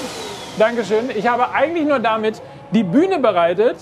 Dankeschön, 0.58 1.10
ich 1.10 1.26
habe 1.26 1.50
eigentlich 1.52 1.86
nur 1.86 1.98
damit 1.98 2.42
die 2.72 2.82
Bühne 2.82 3.18
bereitet, 3.18 3.76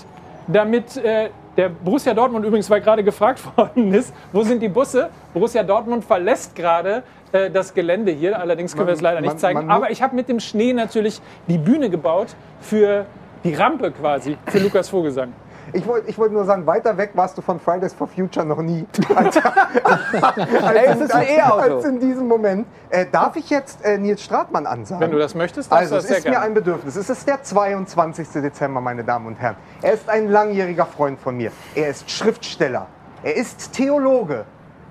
damit 0.47 0.95
äh, 0.97 1.29
der 1.59 1.67
Borussia 1.67 2.13
Dortmund 2.13 2.45
übrigens, 2.45 2.69
weil 2.69 2.79
gerade 2.79 3.03
gefragt 3.03 3.41
worden 3.57 3.93
ist, 3.93 4.13
wo 4.31 4.43
sind 4.43 4.61
die 4.61 4.69
Busse? 4.69 5.09
Borussia 5.33 5.61
Dortmund 5.61 6.05
verlässt 6.05 6.55
gerade 6.55 7.03
äh, 7.33 7.49
das 7.51 7.73
Gelände 7.73 8.13
hier, 8.13 8.39
allerdings 8.39 8.73
können 8.73 8.87
wir 8.87 8.93
es 8.93 9.01
leider 9.01 9.19
nicht 9.19 9.31
man- 9.31 9.37
zeigen. 9.37 9.57
man 9.59 9.65
mu- 9.67 9.73
Aber 9.73 9.91
ich 9.91 10.01
habe 10.01 10.15
mit 10.15 10.29
dem 10.29 10.39
Schnee 10.39 10.71
natürlich 10.71 11.19
die 11.47 11.57
Bühne 11.57 11.89
gebaut 11.89 12.29
für 12.61 13.05
die 13.43 13.53
Rampe 13.53 13.91
quasi, 13.91 14.37
für 14.47 14.59
Lukas 14.59 14.87
Vogelsang. 14.87 15.33
Ich 15.73 15.85
wollte 15.87 16.09
ich 16.09 16.17
wollt 16.17 16.31
nur 16.31 16.45
sagen, 16.45 16.65
weiter 16.65 16.97
weg 16.97 17.11
warst 17.13 17.37
du 17.37 17.41
von 17.41 17.59
Fridays 17.59 17.93
for 17.93 18.07
Future 18.07 18.45
noch 18.45 18.61
nie. 18.61 18.85
als, 19.15 19.37
als, 19.37 21.01
es 21.01 21.13
E-Auto. 21.13 21.75
als 21.75 21.85
in 21.85 21.99
diesem 21.99 22.27
Moment. 22.27 22.67
Äh, 22.89 23.05
darf 23.11 23.35
ich 23.35 23.49
jetzt 23.49 23.83
äh, 23.85 23.97
Nils 23.97 24.23
Stratmann 24.23 24.65
ansagen? 24.65 25.01
Wenn 25.01 25.11
du 25.11 25.19
das 25.19 25.35
möchtest, 25.35 25.71
darfst 25.71 25.83
Also, 25.83 25.97
es 25.97 26.03
das 26.03 26.09
sehr 26.09 26.17
ist 26.19 26.27
mir 26.29 26.41
ein 26.41 26.53
Bedürfnis. 26.53 26.95
Es 26.95 27.09
ist 27.09 27.27
der 27.27 27.43
22. 27.43 28.27
Dezember, 28.41 28.81
meine 28.81 29.03
Damen 29.03 29.27
und 29.27 29.35
Herren. 29.35 29.55
Er 29.81 29.93
ist 29.93 30.09
ein 30.09 30.29
langjähriger 30.29 30.85
Freund 30.85 31.19
von 31.19 31.37
mir. 31.37 31.51
Er 31.75 31.89
ist 31.89 32.09
Schriftsteller. 32.09 32.87
Er 33.23 33.35
ist 33.35 33.73
Theologe. 33.73 34.45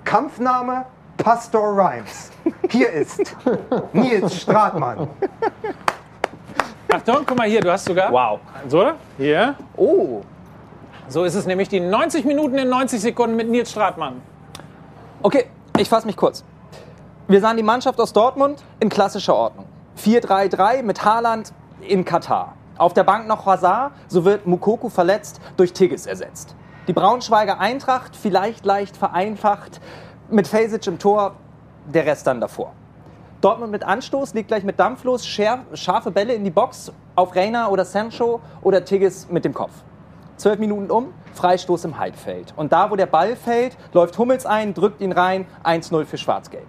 Kampfname 0.05 0.85
Pastor 1.17 1.75
Rhymes. 1.75 2.31
Hier 2.69 2.89
ist 2.91 3.35
Nils 3.93 4.41
Stratmann. 4.41 5.07
Achtung, 6.91 7.17
guck 7.25 7.37
mal 7.37 7.47
hier, 7.47 7.61
du 7.61 7.71
hast 7.71 7.85
sogar. 7.85 8.11
Wow. 8.11 8.39
So, 8.67 8.81
oder? 8.81 8.95
Hier. 9.17 9.55
Oh. 9.75 10.21
So 11.09 11.23
ist 11.23 11.33
es 11.33 11.47
nämlich 11.47 11.69
die 11.69 11.79
90 11.79 12.23
Minuten 12.25 12.57
in 12.59 12.69
90 12.69 13.01
Sekunden 13.01 13.35
mit 13.35 13.49
Nils 13.49 13.71
Stratmann. 13.71 14.21
Okay, 15.23 15.47
ich 15.77 15.89
fasse 15.89 16.05
mich 16.05 16.15
kurz. 16.15 16.43
Wir 17.27 17.41
sahen 17.41 17.57
die 17.57 17.63
Mannschaft 17.63 17.99
aus 17.99 18.13
Dortmund 18.13 18.63
in 18.79 18.89
klassischer 18.89 19.35
Ordnung. 19.35 19.65
4-3-3 19.97 20.83
mit 20.83 21.03
Haaland 21.03 21.51
in 21.81 22.05
Katar. 22.05 22.53
Auf 22.77 22.93
der 22.93 23.03
Bank 23.03 23.27
noch 23.27 23.47
Hazard, 23.47 23.93
so 24.07 24.23
wird 24.23 24.45
Mukoko 24.45 24.89
verletzt, 24.89 25.41
durch 25.57 25.73
Tigges 25.73 26.05
ersetzt. 26.05 26.55
Die 26.87 26.93
Braunschweiger 26.93 27.59
Eintracht, 27.59 28.15
vielleicht 28.15 28.63
leicht 28.65 28.95
vereinfacht, 28.95 29.81
mit 30.29 30.47
Fasic 30.47 30.85
im 30.85 30.99
Tor, 30.99 31.35
der 31.91 32.05
Rest 32.05 32.27
dann 32.27 32.39
davor. 32.39 32.73
Dortmund 33.41 33.71
mit 33.71 33.83
Anstoß, 33.83 34.35
liegt 34.35 34.49
gleich 34.49 34.63
mit 34.63 34.79
Dampf 34.79 35.03
los, 35.05 35.25
scher- 35.25 35.63
scharfe 35.73 36.11
Bälle 36.11 36.33
in 36.33 36.43
die 36.43 36.51
Box 36.51 36.91
auf 37.15 37.35
Reina 37.35 37.67
oder 37.69 37.83
Sancho 37.83 38.41
oder 38.61 38.85
Tigges 38.85 39.27
mit 39.29 39.43
dem 39.43 39.55
Kopf. 39.55 39.71
Zwölf 40.39 40.57
Minuten 40.57 40.89
um, 40.89 41.13
Freistoß 41.33 41.83
im 41.83 41.99
Halbfeld. 41.99 42.53
Und 42.55 42.71
da, 42.71 42.89
wo 42.89 42.95
der 42.95 43.07
Ball 43.07 43.35
fällt, 43.35 43.75
läuft 43.91 44.17
Hummels 44.17 44.45
ein, 44.45 44.73
drückt 44.73 45.01
ihn 45.01 45.11
rein, 45.11 45.45
1-0 45.65 46.05
für 46.05 46.17
Schwarz-Gelb. 46.17 46.65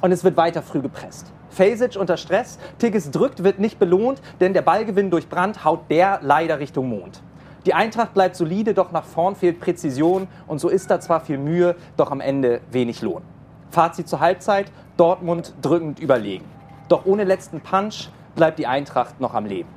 Und 0.00 0.12
es 0.12 0.24
wird 0.24 0.38
weiter 0.38 0.62
früh 0.62 0.80
gepresst. 0.80 1.30
Fasic 1.50 1.96
unter 1.96 2.16
Stress, 2.16 2.58
Tigges 2.78 3.10
drückt, 3.10 3.44
wird 3.44 3.58
nicht 3.58 3.78
belohnt, 3.78 4.22
denn 4.40 4.54
der 4.54 4.62
Ballgewinn 4.62 5.10
durch 5.10 5.28
Brand 5.28 5.62
haut 5.62 5.90
der 5.90 6.20
leider 6.22 6.58
Richtung 6.58 6.88
Mond. 6.88 7.20
Die 7.66 7.74
Eintracht 7.74 8.14
bleibt 8.14 8.34
solide, 8.34 8.72
doch 8.72 8.92
nach 8.92 9.04
vorn 9.04 9.36
fehlt 9.36 9.60
Präzision 9.60 10.26
und 10.46 10.58
so 10.58 10.70
ist 10.70 10.90
da 10.90 10.98
zwar 10.98 11.20
viel 11.20 11.36
Mühe, 11.36 11.76
doch 11.98 12.10
am 12.10 12.22
Ende 12.22 12.62
wenig 12.70 13.02
Lohn. 13.02 13.20
Fazit 13.68 14.08
zur 14.08 14.20
Halbzeit, 14.20 14.72
Dortmund 14.96 15.52
drückend 15.60 16.00
überlegen. 16.00 16.46
Doch 16.88 17.04
ohne 17.04 17.24
letzten 17.24 17.60
Punch 17.60 18.08
bleibt 18.34 18.58
die 18.58 18.66
Eintracht 18.66 19.20
noch 19.20 19.34
am 19.34 19.44
Leben. 19.44 19.68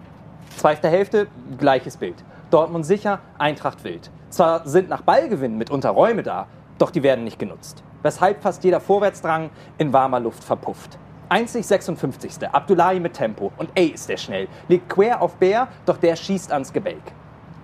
Zweite 0.55 0.87
Hälfte, 0.87 1.27
gleiches 1.57 1.97
Bild. 1.97 2.15
Dortmund 2.51 2.83
sicher, 2.83 3.19
Eintracht 3.37 3.83
wild. 3.83 4.09
Zwar 4.29 4.67
sind 4.67 4.89
nach 4.89 5.01
Ballgewinn 5.01 5.57
mitunter 5.57 5.91
Räume 5.91 6.23
da, 6.23 6.47
doch 6.79 6.89
die 6.89 7.03
werden 7.03 7.23
nicht 7.23 7.37
genutzt. 7.37 7.83
Weshalb 8.01 8.41
fast 8.41 8.63
jeder 8.63 8.79
Vorwärtsdrang 8.79 9.51
in 9.77 9.93
warmer 9.93 10.19
Luft 10.19 10.43
verpufft. 10.43 10.97
Einzig 11.27 11.67
56. 11.67 12.49
Abdullahi 12.51 12.99
mit 12.99 13.13
Tempo. 13.13 13.51
Und 13.57 13.69
ey, 13.75 13.89
ist 13.89 14.09
der 14.09 14.17
schnell. 14.17 14.47
Legt 14.67 14.89
quer 14.89 15.21
auf 15.21 15.35
Bär, 15.35 15.67
doch 15.85 15.97
der 15.97 16.15
schießt 16.15 16.51
ans 16.51 16.73
Gebälk. 16.73 17.03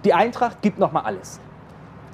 Die 0.04 0.14
Eintracht 0.14 0.62
gibt 0.62 0.78
nochmal 0.78 1.06
alles. 1.06 1.40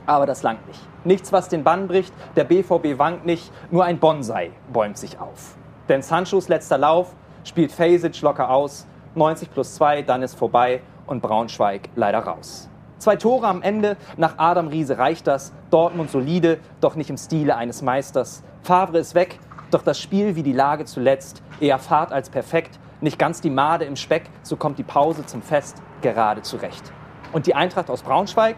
Aber 0.06 0.26
das 0.26 0.42
langt 0.42 0.66
nicht. 0.68 0.80
Nichts, 1.04 1.34
was 1.34 1.50
den 1.50 1.66
Bann 1.66 1.90
bricht, 1.90 2.14
der 2.38 2.46
BVB 2.46 2.98
wankt 2.98 3.26
nicht, 3.26 3.52
nur 3.70 3.84
ein 3.84 4.00
Bonsai 4.00 4.52
bäumt 4.72 4.98
sich 4.98 5.20
auf. 5.20 5.56
Denn 5.90 6.02
Sanchos 6.02 6.48
letzter 6.48 6.78
Lauf 6.78 7.14
spielt 7.44 7.74
Fasic 7.74 8.22
locker 8.22 8.50
aus, 8.50 8.88
90 9.16 9.52
plus 9.52 9.76
2, 9.76 10.04
dann 10.04 10.22
ist 10.22 10.36
vorbei 10.36 10.82
und 11.12 11.22
Braunschweig 11.22 11.90
leider 11.96 12.20
raus. 12.20 12.70
Zwei 12.98 13.16
Tore 13.18 13.48
am 13.48 13.62
Ende, 13.62 13.98
nach 14.18 14.36
Adam 14.38 14.68
Riese 14.68 14.98
reicht 14.98 15.28
das, 15.28 15.52
Dortmund 15.70 16.10
solide, 16.10 16.60
doch 16.80 16.96
nicht 16.96 17.10
im 17.10 17.18
Stile 17.18 17.56
eines 17.56 17.82
Meisters. 17.82 18.44
Favre 18.64 18.98
ist 18.98 19.14
weg, 19.14 19.40
doch 19.72 19.82
das 19.82 20.00
Spiel 20.00 20.36
wie 20.36 20.44
die 20.44 20.54
Lage 20.54 20.86
zuletzt, 20.86 21.42
eher 21.60 21.80
Fahrt 21.80 22.12
als 22.12 22.30
perfekt, 22.30 22.80
nicht 23.02 23.20
ganz 23.20 23.42
die 23.42 23.50
Made 23.50 23.86
im 23.86 23.96
Speck, 23.96 24.24
so 24.44 24.56
kommt 24.56 24.78
die 24.78 24.84
Pause 24.84 25.26
zum 25.26 25.42
Fest 25.42 25.82
gerade 26.02 26.44
zurecht. 26.44 26.92
Und 27.34 27.48
die 27.48 27.56
Eintracht 27.56 27.90
aus 27.90 28.04
Braunschweig, 28.04 28.58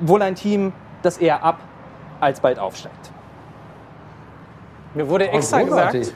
wohl 0.00 0.22
ein 0.22 0.34
Team, 0.34 0.72
das 1.02 1.18
eher 1.18 1.44
ab 1.44 1.58
als 2.20 2.40
bald 2.40 2.58
aufsteigt. 2.58 3.10
Mir 4.94 5.08
wurde 5.08 5.28
extra 5.28 5.62
gesagt, 5.62 6.12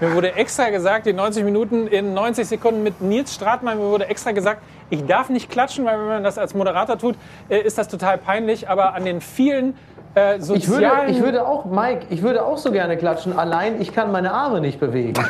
Mir 0.00 0.14
wurde 0.14 0.34
extra 0.34 0.70
gesagt, 0.70 1.06
die 1.06 1.12
90 1.12 1.44
Minuten 1.44 1.86
in 1.86 2.14
90 2.14 2.46
Sekunden 2.46 2.82
mit 2.82 3.00
Nils 3.00 3.34
Stratmann, 3.34 3.78
mir 3.78 3.84
wurde 3.84 4.06
extra 4.06 4.32
gesagt, 4.32 4.62
ich 4.90 5.06
darf 5.06 5.30
nicht 5.30 5.50
klatschen, 5.50 5.84
weil 5.84 5.98
wenn 5.98 6.06
man 6.06 6.24
das 6.24 6.36
als 6.36 6.54
Moderator 6.54 6.98
tut, 6.98 7.16
äh, 7.48 7.60
ist 7.60 7.78
das 7.78 7.88
total 7.88 8.18
peinlich. 8.18 8.68
Aber 8.68 8.94
an 8.94 9.04
den 9.04 9.20
vielen 9.20 9.76
äh, 10.14 10.36
Ich 10.38 10.68
würde, 10.68 10.90
ich 11.08 11.22
würde 11.22 11.46
auch, 11.46 11.64
Mike, 11.64 12.06
ich 12.10 12.22
würde 12.22 12.44
auch 12.44 12.56
so 12.58 12.72
gerne 12.72 12.96
klatschen, 12.96 13.38
allein 13.38 13.80
ich 13.80 13.92
kann 13.94 14.10
meine 14.12 14.32
Arme 14.32 14.60
nicht 14.60 14.80
bewegen. 14.80 15.14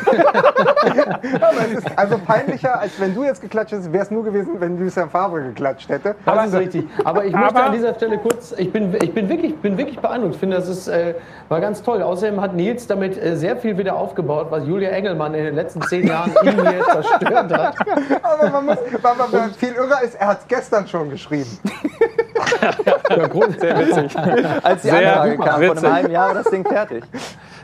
Aber 1.41 1.59
also 1.95 2.17
peinlicher, 2.25 2.79
als 2.79 2.99
wenn 2.99 3.13
du 3.13 3.23
jetzt 3.23 3.41
geklatscht 3.41 3.71
hättest, 3.73 3.93
wäre 3.93 4.03
es 4.03 4.11
nur 4.11 4.23
gewesen, 4.23 4.59
wenn 4.59 4.79
Lucien 4.79 5.09
Favre 5.09 5.41
geklatscht 5.43 5.89
hätte. 5.89 6.15
Das 6.25 6.47
ist 6.47 6.53
richtig. 6.55 6.87
Aber 7.03 7.25
ich 7.25 7.33
möchte 7.33 7.55
Aber- 7.55 7.65
an 7.67 7.73
dieser 7.73 7.93
Stelle 7.95 8.17
kurz, 8.17 8.53
ich 8.57 8.71
bin, 8.71 8.93
ich 9.01 9.13
bin, 9.13 9.29
wirklich, 9.29 9.55
bin 9.57 9.77
wirklich 9.77 9.99
beeindruckt. 9.99 10.35
Ich 10.35 10.39
finde, 10.39 10.57
das 10.57 10.67
ist, 10.67 10.87
äh, 10.87 11.15
war 11.49 11.59
ganz 11.61 11.81
toll. 11.83 12.01
Außerdem 12.01 12.41
hat 12.41 12.55
Nils 12.55 12.87
damit 12.87 13.21
äh, 13.21 13.35
sehr 13.35 13.57
viel 13.57 13.77
wieder 13.77 13.95
aufgebaut, 13.95 14.47
was 14.49 14.65
Julia 14.67 14.89
Engelmann 14.89 15.33
in 15.33 15.45
den 15.45 15.55
letzten 15.55 15.81
zehn 15.83 16.07
Jahren 16.07 16.31
in 16.43 16.55
mir 16.55 16.83
zerstört 16.91 17.53
hat. 17.53 17.75
Aber 18.23 18.49
man 18.49 18.65
muss, 18.65 18.77
was 19.01 19.31
man 19.31 19.51
viel 19.53 19.73
irrer 19.73 20.01
ist, 20.03 20.15
er 20.19 20.27
hat 20.29 20.39
es 20.41 20.47
gestern 20.47 20.87
schon 20.87 21.09
geschrieben. 21.09 21.59
Sehr 23.59 23.77
witzig. 23.79 24.17
Als 24.63 24.81
die 24.81 24.89
Sehr 24.89 25.21
Anfrage 25.21 25.37
kam, 25.37 25.47
vor 25.47 25.59
witzig. 25.61 25.83
einem 25.85 25.93
halben 25.93 26.11
Jahr 26.11 26.27
war 26.29 26.35
das 26.35 26.49
Ding 26.49 26.65
fertig. 26.65 27.03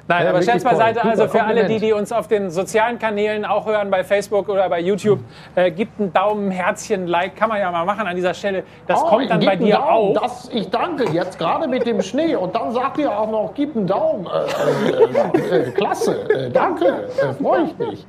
Nein, 0.09 0.23
Ja, 0.23 0.29
aber 0.29 0.41
Scherz 0.41 0.63
beiseite, 0.63 1.03
also 1.03 1.27
für 1.27 1.43
alle 1.43 1.65
die, 1.65 1.79
die 1.79 1.91
uns 1.91 2.13
auf 2.13 2.29
den 2.29 2.49
sozialen 2.49 2.97
Kanälen 2.97 3.43
auch 3.43 3.65
hören, 3.65 3.89
bei 3.91 4.05
Facebook 4.05 4.47
oder 4.47 4.69
bei 4.69 4.79
YouTube, 4.79 5.19
äh, 5.55 5.69
gibt 5.69 5.99
einen 5.99 6.13
Daumen, 6.13 6.49
Herzchen, 6.49 7.07
Like, 7.07 7.35
kann 7.35 7.49
man 7.49 7.59
ja 7.59 7.69
mal 7.71 7.83
machen 7.83 8.07
an 8.07 8.15
dieser 8.15 8.33
Stelle. 8.33 8.63
Das 8.87 9.01
Oh, 9.03 9.07
kommt 9.07 9.29
dann 9.29 9.43
bei 9.43 9.57
dir 9.57 9.75
Daumen, 9.75 10.17
auch. 10.17 10.21
Das, 10.21 10.49
ich 10.53 10.69
danke, 10.69 11.09
jetzt 11.11 11.37
gerade 11.37 11.67
mit 11.67 11.85
dem 11.85 12.01
Schnee. 12.01 12.37
Und 12.37 12.55
dann 12.55 12.71
sagt 12.71 12.99
ihr 12.99 13.11
auch 13.11 13.29
noch, 13.29 13.51
gib 13.53 13.75
einen 13.75 13.85
Daumen. 13.85 14.25
Äh, 14.27 15.37
äh, 15.57 15.57
äh, 15.67 15.71
klasse, 15.71 16.21
äh, 16.29 16.49
danke, 16.51 16.85
äh, 16.85 17.33
freue 17.43 17.63
ich 17.63 17.77
mich. 17.77 18.07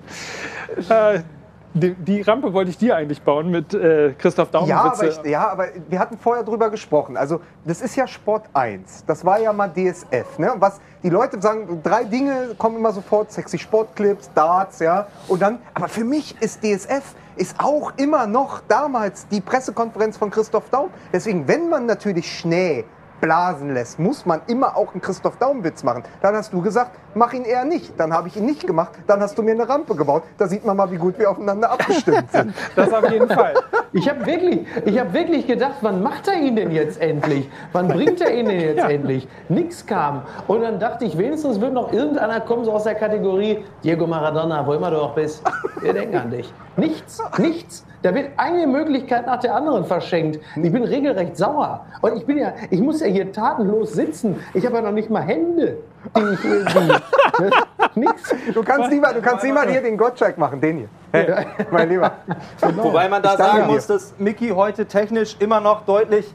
Die, 1.75 1.95
die 1.95 2.23
Rampe 2.23 2.53
wollte 2.53 2.71
ich 2.71 2.79
dir 2.79 2.97
eigentlich 2.97 3.23
bauen 3.23 3.51
mit 3.51 3.75
äh, 3.75 4.15
Christoph 4.19 4.51
Daum. 4.51 4.69
Ja 4.69 4.85
aber, 4.85 5.09
ich, 5.09 5.23
ja, 5.25 5.49
aber 5.49 5.67
wir 5.89 5.99
hatten 5.99 6.19
vorher 6.19 6.43
drüber 6.43 6.71
gesprochen. 6.71 7.17
Also, 7.17 7.41
das 7.65 7.83
ist 7.83 7.95
ja 7.95 8.07
Sport 8.07 8.45
1. 8.55 9.05
Das 9.07 9.25
war 9.25 9.39
ja 9.39 9.53
mal 9.53 9.69
DSF. 9.69 10.39
Ne? 10.39 10.55
Was 10.59 10.81
die 11.03 11.11
Leute 11.11 11.41
sagen, 11.41 11.81
drei 11.83 12.05
Dinge 12.05 12.55
kommen 12.57 12.77
immer 12.77 12.93
sofort: 12.93 13.31
sexy 13.33 13.59
Sportclips, 13.59 14.31
Darts, 14.35 14.79
ja. 14.81 15.09
Und 15.29 15.43
dann, 15.43 15.59
aber 15.75 15.89
für 15.89 16.05
mich 16.05 16.41
ist 16.41 16.63
DSF 16.63 17.15
ist 17.37 17.57
auch 17.59 17.93
immer 17.97 18.27
noch 18.27 18.61
damals 18.67 19.29
die 19.29 19.41
Pressekonferenz 19.41 20.17
von 20.17 20.31
Christoph 20.31 20.71
Daum. 20.71 20.91
Deswegen, 21.13 21.47
wenn 21.47 21.69
man 21.69 21.87
natürlich 21.87 22.39
Schnee 22.39 22.85
blasen 23.21 23.75
lässt, 23.75 23.99
muss 23.99 24.27
man 24.27 24.41
immer 24.47 24.77
auch 24.77 24.93
einen 24.93 25.01
Christoph 25.01 25.37
Daum-Witz 25.37 25.83
machen. 25.83 26.03
Dann 26.23 26.35
hast 26.35 26.53
du 26.53 26.61
gesagt, 26.63 26.93
mach 27.15 27.33
ihn 27.33 27.45
eher 27.45 27.65
nicht. 27.65 27.99
Dann 27.99 28.13
habe 28.13 28.29
ich 28.29 28.37
ihn 28.37 28.47
nicht 28.47 28.67
gemacht. 28.67 28.93
Dann 29.07 29.21
hast 29.21 29.37
du 29.37 29.43
mir 29.43 29.53
eine 29.53 29.69
Rampe 29.69 29.95
gebaut. 29.95 30.23
Da 30.37 30.47
sieht 30.47 30.65
man 30.65 30.77
mal, 30.77 30.91
wie 30.91 30.97
gut 30.97 31.19
wir 31.19 31.31
aufeinander 31.31 31.71
abgestimmt 31.71 32.31
sind. 32.33 32.55
Das 32.77 32.93
auf 32.93 33.11
jeden 33.11 33.29
Fall. 33.29 33.55
Ich 33.93 34.09
habe 34.09 34.25
wirklich, 34.25 34.67
ich 34.85 34.99
hab 34.99 35.13
wirklich 35.13 35.47
gedacht, 35.47 35.77
wann 35.81 36.03
macht 36.03 36.29
er 36.29 36.35
ihn 36.41 36.55
denn 36.55 36.71
jetzt 36.71 37.01
endlich? 37.01 37.51
Wann 37.73 37.89
bringt 37.89 38.21
er 38.21 38.33
ihn 38.33 38.47
denn 38.47 38.61
jetzt 38.61 38.85
endlich? 38.89 39.27
Nix 39.49 39.85
kam. 39.85 40.23
Und 40.47 40.63
dann 40.63 40.79
dachte 40.79 41.05
ich, 41.05 41.19
wenigstens 41.19 41.61
wird 41.61 41.73
noch 41.73 41.93
irgendeiner 41.93 42.41
kommen, 42.41 42.65
so 42.65 42.73
aus 42.73 42.85
der 42.85 42.95
Kategorie 42.95 43.65
Diego 43.83 44.07
Maradona, 44.07 44.67
wo 44.67 44.75
immer 44.75 44.91
du 44.91 44.99
auch 44.99 45.15
bist. 45.15 45.43
Wir 45.81 45.93
denken 45.93 46.17
an 46.17 46.31
dich. 46.31 46.53
Nichts, 46.77 47.21
nichts. 47.39 47.85
Da 48.03 48.15
wird 48.15 48.31
eine 48.37 48.67
Möglichkeit 48.67 49.27
nach 49.27 49.41
der 49.41 49.55
anderen 49.55 49.85
verschenkt. 49.85 50.41
Ich 50.57 50.73
bin 50.73 50.85
regelrecht 50.85 51.37
sauer. 51.37 51.85
Und 52.01 52.17
ich 52.17 52.25
bin 52.25 52.39
ja, 52.39 52.53
ich 52.71 52.81
muss 52.81 53.01
ja 53.01 53.07
hier 53.07 53.33
tatenlos 53.33 53.93
sitzen. 53.93 54.37
Ich 54.55 54.65
habe 54.65 54.77
ja 54.77 54.83
noch 54.83 54.93
nicht 54.93 55.11
mal 55.11 55.23
Hände, 55.23 55.79
die 56.17 56.21
ich 56.21 56.45
irgendwie. 56.45 57.55
Nix. 57.95 58.35
Du 58.55 58.63
kannst 58.63 58.91
lieber, 58.91 59.13
du 59.13 59.21
kannst 59.21 59.45
lieber 59.45 59.63
hier 59.63 59.83
den 59.83 59.97
Gottschalk 59.97 60.39
machen, 60.39 60.61
den 60.61 60.79
hier. 60.79 60.89
Hey, 61.11 61.47
mein 61.71 61.89
Lieber. 61.89 62.13
Wobei 62.61 63.09
man 63.09 63.23
da 63.23 63.37
sagen 63.37 63.67
dir. 63.67 63.73
muss, 63.73 63.87
dass 63.87 64.15
Mickey 64.19 64.51
heute 64.51 64.87
technisch 64.87 65.37
immer 65.41 65.61
noch 65.61 65.85
deutlich 65.85 66.33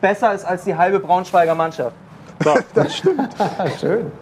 besser 0.00 0.34
ist 0.34 0.44
als 0.44 0.64
die 0.64 0.74
halbe 0.74 1.00
Braunschweiger 1.00 1.54
Mannschaft. 1.54 1.96
Schön. 3.80 4.12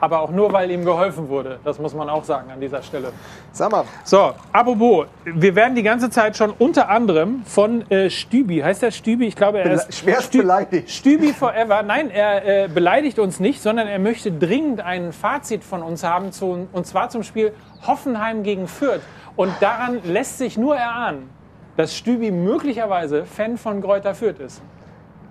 Aber 0.00 0.20
auch 0.20 0.30
nur, 0.30 0.52
weil 0.52 0.70
ihm 0.70 0.84
geholfen 0.84 1.28
wurde. 1.28 1.58
Das 1.64 1.78
muss 1.80 1.92
man 1.94 2.08
auch 2.08 2.22
sagen 2.22 2.50
an 2.52 2.60
dieser 2.60 2.82
Stelle. 2.82 3.12
Sag 3.52 3.72
mal, 3.72 3.84
So, 4.04 4.32
apropos, 4.52 5.06
wir 5.24 5.54
werden 5.56 5.74
die 5.74 5.82
ganze 5.82 6.08
Zeit 6.08 6.36
schon 6.36 6.52
unter 6.58 6.88
anderem 6.88 7.42
von 7.44 7.88
äh, 7.90 8.08
Stübi, 8.08 8.58
heißt 8.60 8.82
der 8.82 8.92
Stübi? 8.92 9.26
Ich 9.26 9.34
glaube, 9.34 9.58
er 9.58 9.72
ist 9.72 9.92
schwerst 9.94 10.32
Stü- 10.32 10.38
beleidigt. 10.38 10.88
Stübi 10.90 11.32
Forever. 11.32 11.82
Nein, 11.82 12.10
er 12.10 12.64
äh, 12.64 12.68
beleidigt 12.68 13.18
uns 13.18 13.40
nicht, 13.40 13.60
sondern 13.60 13.88
er 13.88 13.98
möchte 13.98 14.30
dringend 14.30 14.80
ein 14.80 15.12
Fazit 15.12 15.64
von 15.64 15.82
uns 15.82 16.04
haben, 16.04 16.30
zu, 16.30 16.68
und 16.72 16.86
zwar 16.86 17.08
zum 17.08 17.24
Spiel 17.24 17.52
Hoffenheim 17.86 18.44
gegen 18.44 18.68
Fürth. 18.68 19.00
Und 19.34 19.52
daran 19.60 20.00
lässt 20.04 20.38
sich 20.38 20.56
nur 20.56 20.76
erahnen, 20.76 21.28
dass 21.76 21.96
Stübi 21.96 22.30
möglicherweise 22.30 23.24
Fan 23.24 23.56
von 23.58 23.80
Greuther 23.80 24.14
Fürth 24.14 24.38
ist. 24.40 24.62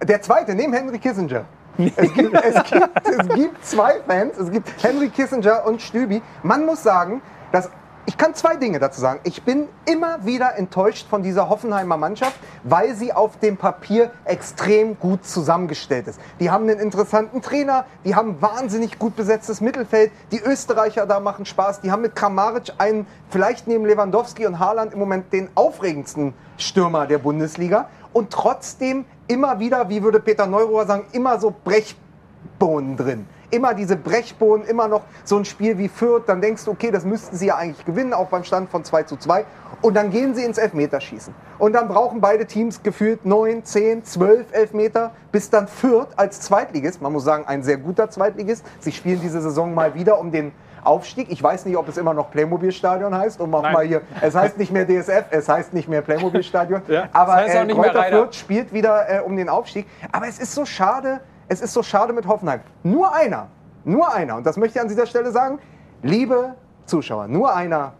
der 0.04 0.22
zweite, 0.22 0.56
neben 0.56 0.74
Henry 0.74 1.00
Kissinger. 1.00 1.46
Es 1.78 2.14
gibt, 2.14 2.34
es, 2.34 2.64
gibt, 2.64 2.90
es 3.06 3.36
gibt 3.36 3.66
zwei 3.66 4.02
Fans, 4.08 4.38
es 4.38 4.52
gibt 4.52 4.72
Henry 4.84 5.10
Kissinger 5.10 5.66
und 5.66 5.82
Stübi. 5.82 6.22
Man 6.42 6.66
muss 6.66 6.82
sagen, 6.82 7.22
dass 7.52 7.70
ich 8.10 8.18
kann 8.18 8.34
zwei 8.34 8.56
Dinge 8.56 8.80
dazu 8.80 9.02
sagen. 9.02 9.20
Ich 9.26 9.44
bin 9.44 9.68
immer 9.86 10.26
wieder 10.26 10.56
enttäuscht 10.58 11.10
von 11.10 11.24
dieser 11.24 11.50
Hoffenheimer 11.50 11.98
Mannschaft, 11.98 12.40
weil 12.64 12.96
sie 12.96 13.12
auf 13.12 13.38
dem 13.38 13.58
Papier 13.58 14.12
extrem 14.24 14.98
gut 14.98 15.26
zusammengestellt 15.26 16.08
ist. 16.08 16.18
Die 16.40 16.50
haben 16.50 16.70
einen 16.70 16.80
interessanten 16.80 17.42
Trainer, 17.42 17.86
die 18.06 18.16
haben 18.16 18.42
wahnsinnig 18.42 18.98
gut 18.98 19.18
besetztes 19.18 19.60
Mittelfeld. 19.60 20.14
Die 20.32 20.40
Österreicher 20.40 21.06
da 21.06 21.20
machen 21.20 21.46
Spaß. 21.46 21.82
Die 21.82 21.92
haben 21.92 22.02
mit 22.02 22.16
Kramaric 22.16 22.72
einen, 22.78 23.08
vielleicht 23.30 23.68
neben 23.68 23.86
Lewandowski 23.86 24.46
und 24.48 24.58
Haaland 24.58 24.94
im 24.94 25.00
Moment 25.00 25.34
den 25.34 25.50
aufregendsten 25.56 26.34
Stürmer 26.58 27.08
der 27.08 27.18
Bundesliga. 27.18 27.90
Und 28.14 28.32
trotzdem 28.32 29.04
immer 29.28 29.60
wieder, 29.60 29.90
wie 29.90 30.02
würde 30.04 30.20
Peter 30.20 30.48
Neurohr 30.48 30.86
sagen, 30.86 31.06
immer 31.12 31.40
so 31.40 31.54
Brechbohnen 31.64 32.98
drin. 32.98 33.26
Immer 33.50 33.74
diese 33.74 33.96
Brechbohnen, 33.96 34.68
immer 34.68 34.90
noch 34.90 35.04
so 35.24 35.38
ein 35.38 35.46
Spiel 35.46 35.78
wie 35.78 35.88
Fürth. 35.88 36.24
Dann 36.28 36.42
denkst 36.42 36.66
du, 36.66 36.72
okay, 36.72 36.92
das 36.92 37.06
müssten 37.06 37.38
sie 37.38 37.48
ja 37.48 37.56
eigentlich 37.56 37.86
gewinnen, 37.86 38.14
auch 38.14 38.28
beim 38.28 38.44
Stand 38.44 38.70
von 38.70 38.84
2 38.84 39.04
zu 39.04 39.16
2. 39.16 39.46
Und 39.82 39.94
dann 39.94 40.10
gehen 40.10 40.36
sie 40.36 40.44
ins 40.44 40.58
Elfmeterschießen. 40.58 41.34
Und 41.58 41.74
dann 41.74 41.88
brauchen 41.88 42.20
beide 42.20 42.46
Teams 42.46 42.84
gefühlt 42.84 43.26
9, 43.26 43.64
10, 43.64 44.04
12 44.04 44.52
Elfmeter, 44.52 45.12
bis 45.32 45.50
dann 45.50 45.68
Fürth 45.68 46.10
als 46.18 46.42
Zweitligist, 46.42 47.02
man 47.02 47.14
muss 47.14 47.24
sagen, 47.24 47.46
ein 47.48 47.64
sehr 47.64 47.78
guter 47.78 48.10
Zweitligist. 48.10 48.66
Sie 48.80 48.92
spielen 48.92 49.22
diese 49.22 49.42
Saison 49.42 49.74
mal 49.74 49.96
wieder 49.96 50.20
um 50.20 50.32
den 50.32 50.52
Aufstieg. 50.88 51.30
Ich 51.30 51.42
weiß 51.42 51.66
nicht, 51.66 51.78
ob 51.78 51.88
es 51.88 51.98
immer 51.98 52.14
noch 52.14 52.32
Playmobil-Stadion 52.32 53.14
heißt. 53.16 53.40
Nein. 53.40 53.50
mal 53.50 53.86
hier, 53.86 54.02
es 54.22 54.36
heißt 54.36 54.58
nicht 54.58 54.72
mehr 54.72 54.86
DSF, 54.88 55.26
es 55.32 55.50
heißt 55.50 55.74
nicht 55.74 55.88
mehr 55.88 56.02
Playmobil-Stadion. 56.02 56.82
Ja, 56.88 57.10
aber 57.12 57.46
es 57.46 57.54
heißt 57.54 57.70
äh, 57.70 57.74
Reiter. 57.74 58.04
Fürth 58.18 58.36
spielt 58.36 58.72
wieder 58.72 59.10
äh, 59.10 59.20
um 59.22 59.36
den 59.36 59.50
Aufstieg. 59.50 59.88
Aber 60.12 60.28
es 60.28 60.40
ist 60.40 60.54
so 60.54 60.66
schade, 60.66 61.20
es 61.50 61.62
ist 61.62 61.74
so 61.74 61.84
schade 61.84 62.14
mit 62.14 62.28
Hoffenheim. 62.28 62.62
Nur 62.84 63.14
einer, 63.14 63.48
nur 63.84 64.14
einer, 64.14 64.38
und 64.38 64.46
das 64.46 64.58
möchte 64.58 64.78
ich 64.78 64.82
an 64.82 64.88
dieser 64.88 65.06
Stelle 65.06 65.32
sagen, 65.32 65.60
liebe 66.02 66.56
Zuschauer, 66.86 67.28
nur 67.28 67.54
einer 67.54 67.94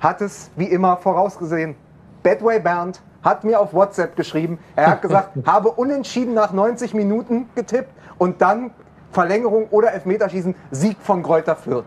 hat 0.00 0.20
es 0.20 0.50
wie 0.56 0.66
immer 0.66 0.98
vorausgesehen. 0.98 1.76
Badway 2.22 2.60
Bernd 2.60 3.00
hat 3.22 3.44
mir 3.44 3.58
auf 3.58 3.72
WhatsApp 3.72 4.16
geschrieben, 4.16 4.58
er 4.74 4.90
hat 4.90 5.02
gesagt, 5.02 5.30
habe 5.46 5.70
unentschieden 5.70 6.34
nach 6.34 6.52
90 6.52 6.92
Minuten 6.92 7.48
getippt 7.54 7.90
und 8.18 8.42
dann 8.42 8.70
Verlängerung 9.10 9.68
oder 9.70 9.92
Elfmeterschießen, 9.92 10.54
Sieg 10.70 10.98
von 11.00 11.22
Greuther 11.22 11.56
Fürth. 11.56 11.86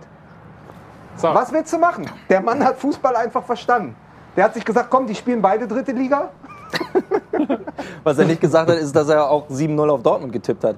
So. 1.20 1.34
Was 1.34 1.52
willst 1.52 1.74
du 1.74 1.78
machen? 1.78 2.10
Der 2.30 2.40
Mann 2.40 2.64
hat 2.64 2.78
Fußball 2.78 3.14
einfach 3.18 3.44
verstanden. 3.44 3.94
Der 4.38 4.46
hat 4.46 4.54
sich 4.54 4.64
gesagt, 4.64 4.90
komm, 4.90 5.06
die 5.06 5.14
spielen 5.14 5.42
beide 5.42 5.68
dritte 5.68 5.92
Liga. 5.92 6.30
Was 8.06 8.18
er 8.20 8.26
nicht 8.26 8.40
gesagt 8.40 8.70
hat, 8.70 8.78
ist, 8.78 8.96
dass 8.96 9.10
er 9.10 9.30
auch 9.30 9.50
7-0 9.50 9.90
auf 9.90 10.02
Dortmund 10.02 10.32
getippt 10.32 10.64
hat. 10.64 10.78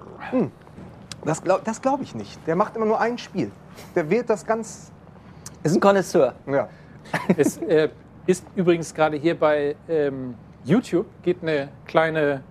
Das 1.24 1.44
glaube 1.44 1.62
das 1.64 1.80
glaub 1.80 2.02
ich 2.02 2.16
nicht. 2.16 2.40
Der 2.48 2.56
macht 2.56 2.76
immer 2.76 2.88
nur 2.88 3.00
ein 3.00 3.20
Spiel. 3.20 3.52
Der 3.96 4.10
wählt 4.10 4.32
das 4.32 4.44
ganz. 4.44 4.92
Ist 5.62 5.76
ein 5.76 5.80
Connoisseur. 5.80 6.34
Ja. 6.48 6.68
Es 7.38 7.58
äh, 7.58 7.90
ist 8.26 8.46
übrigens 8.56 8.94
gerade 8.96 9.18
hier 9.18 9.40
bei 9.40 9.76
ähm, 9.88 10.36
YouTube, 10.64 11.06
geht 11.22 11.44
eine 11.44 11.70
kleine 11.86 12.44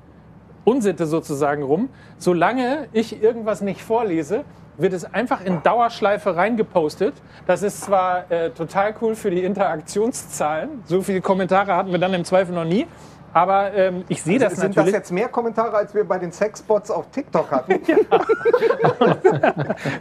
Unsitte 0.64 1.06
sozusagen 1.06 1.64
rum. 1.64 1.88
Solange 2.18 2.88
ich 2.92 3.20
irgendwas 3.20 3.62
nicht 3.62 3.82
vorlese, 3.82 4.44
wird 4.80 4.92
es 4.92 5.04
einfach 5.12 5.44
in 5.44 5.62
Dauerschleife 5.62 6.36
reingepostet. 6.36 7.14
Das 7.46 7.62
ist 7.62 7.82
zwar 7.82 8.30
äh, 8.30 8.50
total 8.50 8.94
cool 9.00 9.14
für 9.14 9.30
die 9.30 9.44
Interaktionszahlen. 9.44 10.82
So 10.86 11.02
viele 11.02 11.20
Kommentare 11.20 11.74
hatten 11.76 11.90
wir 11.92 11.98
dann 11.98 12.14
im 12.14 12.24
Zweifel 12.24 12.54
noch 12.54 12.64
nie. 12.64 12.86
Aber 13.32 13.72
ähm, 13.74 14.04
ich 14.08 14.22
sehe 14.22 14.38
das 14.38 14.54
Sind 14.56 14.70
das 14.70 14.76
natürlich. 14.76 14.94
jetzt 14.94 15.12
mehr 15.12 15.28
Kommentare, 15.28 15.76
als 15.76 15.94
wir 15.94 16.04
bei 16.04 16.18
den 16.18 16.32
Sexbots 16.32 16.90
auf 16.90 17.10
TikTok 17.10 17.50
hatten? 17.50 17.80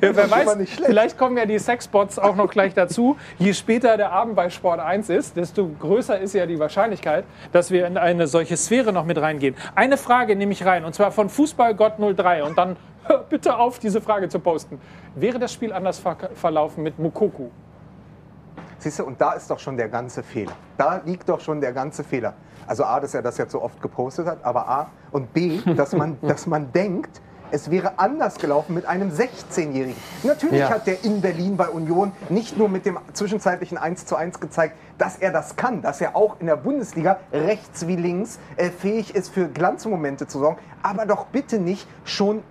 Ja, 0.02 0.16
wer 0.16 0.28
schon 0.28 0.32
weiß, 0.32 0.58
vielleicht 0.86 1.18
kommen 1.18 1.38
ja 1.38 1.46
die 1.46 1.60
Sexbots 1.60 2.20
auch 2.20 2.36
noch 2.36 2.50
gleich 2.50 2.74
dazu. 2.74 3.18
Je 3.38 3.54
später 3.54 3.96
der 3.98 4.12
Abend 4.12 4.36
bei 4.36 4.50
Sport 4.50 4.80
1 4.80 5.10
ist, 5.10 5.38
desto 5.38 5.70
größer 5.80 6.20
ist 6.20 6.34
ja 6.34 6.46
die 6.46 6.60
Wahrscheinlichkeit, 6.60 7.24
dass 7.52 7.72
wir 7.72 7.88
in 7.88 7.98
eine 7.98 8.28
solche 8.28 8.58
Sphäre 8.58 8.92
noch 8.92 9.06
mit 9.06 9.20
reingehen. 9.20 9.56
Eine 9.76 9.98
Frage 9.98 10.36
nehme 10.36 10.52
ich 10.52 10.66
rein, 10.66 10.86
und 10.86 10.94
zwar 10.94 11.12
von 11.12 11.30
Fußballgott 11.30 11.94
03. 12.18 12.44
Und 12.44 12.58
dann 12.58 12.76
bitte 13.30 13.58
auf, 13.58 13.80
diese 13.80 14.02
Frage 14.02 14.30
zu 14.30 14.40
posten. 14.40 14.80
Wäre 15.16 15.40
das 15.40 15.54
Spiel 15.54 15.74
anders 15.74 16.00
ver 16.00 16.18
verlaufen 16.34 16.84
mit 16.84 17.00
Mukoku? 17.00 17.50
Siehst 18.78 19.00
du, 19.00 19.06
und 19.06 19.20
da 19.20 19.34
ist 19.34 19.50
doch 19.50 19.60
schon 19.60 19.76
der 19.76 19.90
ganze 19.90 20.24
Fehler. 20.24 20.54
Da 20.78 21.02
liegt 21.04 21.28
doch 21.28 21.42
schon 21.42 21.60
der 21.60 21.74
ganze 21.74 22.04
Fehler. 22.04 22.34
Also 22.66 22.86
A, 22.86 23.00
dass 23.00 23.14
er 23.14 23.22
das 23.22 23.38
jetzt 23.38 23.52
so 23.52 23.62
oft 23.62 23.82
gepostet 23.82 24.26
hat, 24.26 24.44
aber 24.44 24.70
A 24.70 24.88
und 25.12 25.34
B, 25.34 25.60
dass 25.76 25.94
man, 25.94 26.18
dass 26.22 26.48
man 26.48 26.72
denkt, 26.72 27.20
es 27.52 27.72
wäre 27.72 27.98
anders 27.98 28.36
gelaufen 28.38 28.76
mit 28.76 28.86
einem 28.86 29.10
16-Jährigen. 29.10 29.96
Natürlich 30.24 30.60
Ja. 30.60 30.70
hat 30.70 30.86
der 30.86 31.04
in 31.04 31.20
Berlin 31.20 31.58
bei 31.58 31.68
Union 31.68 32.12
nicht 32.30 32.58
nur 32.58 32.70
mit 32.70 32.86
dem 32.86 33.00
zwischenzeitlichen 33.12 33.78
1 33.78 34.06
zu 34.06 34.16
1 34.16 34.40
gezeigt, 34.40 34.76
dass 35.00 35.18
er 35.18 35.32
das 35.32 35.56
kann, 35.56 35.82
dass 35.82 36.00
er 36.00 36.16
auch 36.16 36.40
in 36.40 36.46
der 36.46 36.58
Bundesliga 36.58 37.20
rechts 37.34 37.88
wie 37.88 37.96
links 37.96 38.40
äh, 38.56 38.70
fähig 38.70 39.16
ist, 39.16 39.34
für 39.34 39.48
Glanzmomente 39.48 40.28
zu 40.28 40.38
sorgen, 40.40 40.60
aber 40.84 41.08
doch 41.08 41.26
bitte 41.26 41.60
nicht 41.60 41.88
schon 42.04 42.44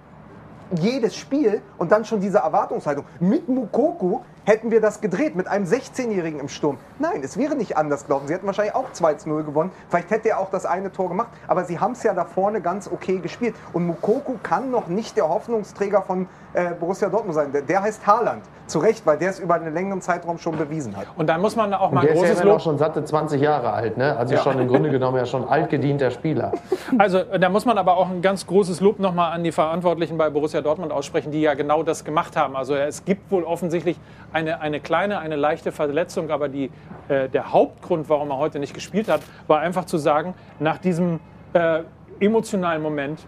jedes 0.80 1.16
Spiel 1.16 1.62
und 1.78 1.92
dann 1.92 2.04
schon 2.04 2.20
diese 2.20 2.38
Erwartungshaltung. 2.38 3.04
Mit 3.20 3.48
Mukoku 3.48 4.20
hätten 4.48 4.70
wir 4.70 4.80
das 4.80 5.02
gedreht, 5.02 5.36
mit 5.36 5.46
einem 5.46 5.66
16-Jährigen 5.66 6.40
im 6.40 6.48
Sturm. 6.48 6.78
Nein, 6.98 7.20
es 7.22 7.36
wäre 7.36 7.54
nicht 7.54 7.76
anders 7.76 8.06
gelaufen. 8.06 8.28
Sie 8.28 8.34
hätten 8.34 8.46
wahrscheinlich 8.46 8.74
auch 8.74 8.90
2 8.92 9.14
zu 9.14 9.28
0 9.28 9.44
gewonnen. 9.44 9.70
Vielleicht 9.90 10.10
hätte 10.10 10.30
er 10.30 10.40
auch 10.40 10.50
das 10.50 10.64
eine 10.64 10.90
Tor 10.90 11.10
gemacht. 11.10 11.28
Aber 11.46 11.64
sie 11.64 11.78
haben 11.78 11.92
es 11.92 12.02
ja 12.02 12.14
da 12.14 12.24
vorne 12.24 12.62
ganz 12.62 12.90
okay 12.90 13.18
gespielt. 13.18 13.54
Und 13.74 13.86
Mukoku 13.86 14.36
kann 14.42 14.70
noch 14.70 14.88
nicht 14.88 15.18
der 15.18 15.28
Hoffnungsträger 15.28 16.00
von 16.00 16.26
äh, 16.54 16.70
Borussia 16.70 17.10
Dortmund 17.10 17.34
sein. 17.34 17.52
Der, 17.52 17.60
der 17.60 17.82
heißt 17.82 18.06
Haaland. 18.06 18.42
Zu 18.66 18.80
Recht, 18.80 19.06
weil 19.06 19.16
der 19.16 19.30
es 19.30 19.38
über 19.38 19.54
einen 19.54 19.72
längeren 19.72 20.02
Zeitraum 20.02 20.36
schon 20.36 20.58
bewiesen 20.58 20.94
hat. 20.94 21.06
Und 21.16 21.26
dann 21.26 21.40
muss 21.40 21.56
man 21.56 21.72
auch 21.72 21.88
Und 21.88 21.94
mal 21.94 22.00
der 22.02 22.10
ein 22.10 22.16
ist 22.16 22.22
ja 22.22 22.28
großes 22.28 22.44
Lob. 22.44 22.60
schon 22.60 22.76
satte 22.76 23.02
20 23.02 23.40
Jahre 23.40 23.72
alt, 23.72 23.96
ne? 23.96 24.14
Also 24.14 24.36
schon 24.36 24.58
im 24.58 24.68
Grunde 24.68 24.90
genommen 24.90 25.16
ja 25.16 25.24
schon 25.24 25.48
altgedienter 25.48 26.10
Spieler. 26.10 26.52
Also 26.96 27.22
da 27.22 27.50
muss 27.50 27.66
man 27.66 27.76
aber 27.76 27.98
auch 27.98 28.08
ein 28.08 28.22
ganz 28.22 28.46
großes 28.46 28.80
Lob 28.80 28.98
nochmal 28.98 29.32
an 29.32 29.44
die 29.44 29.52
Verantwortlichen 29.52 30.16
bei 30.16 30.30
Borussia 30.30 30.62
Dortmund 30.62 30.90
aussprechen, 30.90 31.30
die 31.30 31.42
ja 31.42 31.52
genau 31.52 31.82
das 31.82 32.02
gemacht 32.02 32.34
haben. 32.34 32.56
Also 32.56 32.74
es 32.74 33.04
gibt 33.04 33.30
wohl 33.30 33.44
offensichtlich 33.44 34.00
eine, 34.38 34.60
eine 34.60 34.80
kleine, 34.80 35.18
eine 35.18 35.36
leichte 35.36 35.72
Verletzung, 35.72 36.30
aber 36.30 36.48
die, 36.48 36.70
äh, 37.08 37.28
der 37.28 37.52
Hauptgrund, 37.52 38.08
warum 38.08 38.30
er 38.30 38.38
heute 38.38 38.60
nicht 38.60 38.72
gespielt 38.72 39.08
hat, 39.08 39.20
war 39.48 39.60
einfach 39.60 39.84
zu 39.84 39.98
sagen, 39.98 40.34
nach 40.60 40.78
diesem 40.78 41.18
äh, 41.54 41.80
emotionalen 42.20 42.80
Moment, 42.80 43.26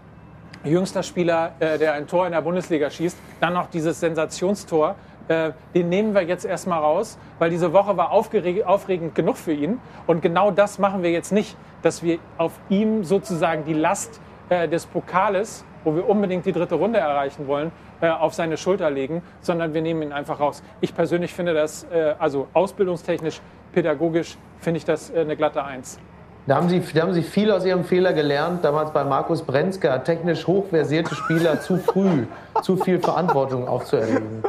jüngster 0.63 1.03
Spieler, 1.03 1.51
äh, 1.59 1.77
der 1.77 1.93
ein 1.93 2.07
Tor 2.07 2.25
in 2.25 2.31
der 2.31 2.41
Bundesliga 2.41 2.89
schießt, 2.89 3.17
dann 3.41 3.53
noch 3.53 3.67
dieses 3.67 3.99
Sensationstor, 3.99 4.95
äh, 5.27 5.51
den 5.75 5.89
nehmen 5.89 6.13
wir 6.13 6.21
jetzt 6.21 6.45
erstmal 6.45 6.79
raus, 6.79 7.17
weil 7.39 7.49
diese 7.49 7.73
Woche 7.73 7.97
war 7.97 8.11
aufregend 8.11 9.13
genug 9.13 9.37
für 9.37 9.53
ihn. 9.53 9.79
Und 10.07 10.21
genau 10.21 10.49
das 10.51 10.79
machen 10.79 11.03
wir 11.03 11.11
jetzt 11.11 11.33
nicht, 11.33 11.57
dass 11.81 12.03
wir 12.03 12.19
auf 12.37 12.53
ihm 12.69 13.03
sozusagen 13.03 13.65
die 13.65 13.73
Last 13.73 14.21
äh, 14.49 14.69
des 14.69 14.85
Pokales, 14.85 15.65
wo 15.83 15.93
wir 15.93 16.07
unbedingt 16.07 16.45
die 16.45 16.53
dritte 16.53 16.75
Runde 16.75 16.99
erreichen 16.99 17.47
wollen, 17.47 17.71
äh, 18.01 18.09
auf 18.09 18.33
seine 18.33 18.57
Schulter 18.57 18.89
legen, 18.89 19.21
sondern 19.41 19.73
wir 19.73 19.81
nehmen 19.81 20.01
ihn 20.01 20.13
einfach 20.13 20.39
raus. 20.39 20.61
Ich 20.81 20.93
persönlich 20.95 21.33
finde 21.33 21.53
das, 21.53 21.85
äh, 21.91 22.15
also 22.19 22.47
ausbildungstechnisch, 22.53 23.41
pädagogisch, 23.73 24.37
finde 24.59 24.79
ich 24.79 24.85
das 24.85 25.09
äh, 25.09 25.21
eine 25.21 25.35
glatte 25.35 25.63
Eins. 25.63 25.99
Da 26.47 26.55
haben, 26.55 26.69
Sie, 26.69 26.81
da 26.93 27.01
haben 27.03 27.13
Sie 27.13 27.21
viel 27.21 27.51
aus 27.51 27.65
Ihrem 27.65 27.83
Fehler 27.83 28.13
gelernt, 28.13 28.65
damals 28.65 28.91
bei 28.91 29.03
Markus 29.03 29.43
Brenzka, 29.43 29.99
technisch 29.99 30.47
hochversierte 30.47 31.13
Spieler 31.13 31.61
zu 31.61 31.77
früh, 31.77 32.25
zu 32.63 32.77
viel 32.77 32.99
Verantwortung 32.99 33.67
aufzuerlegen. 33.67 34.43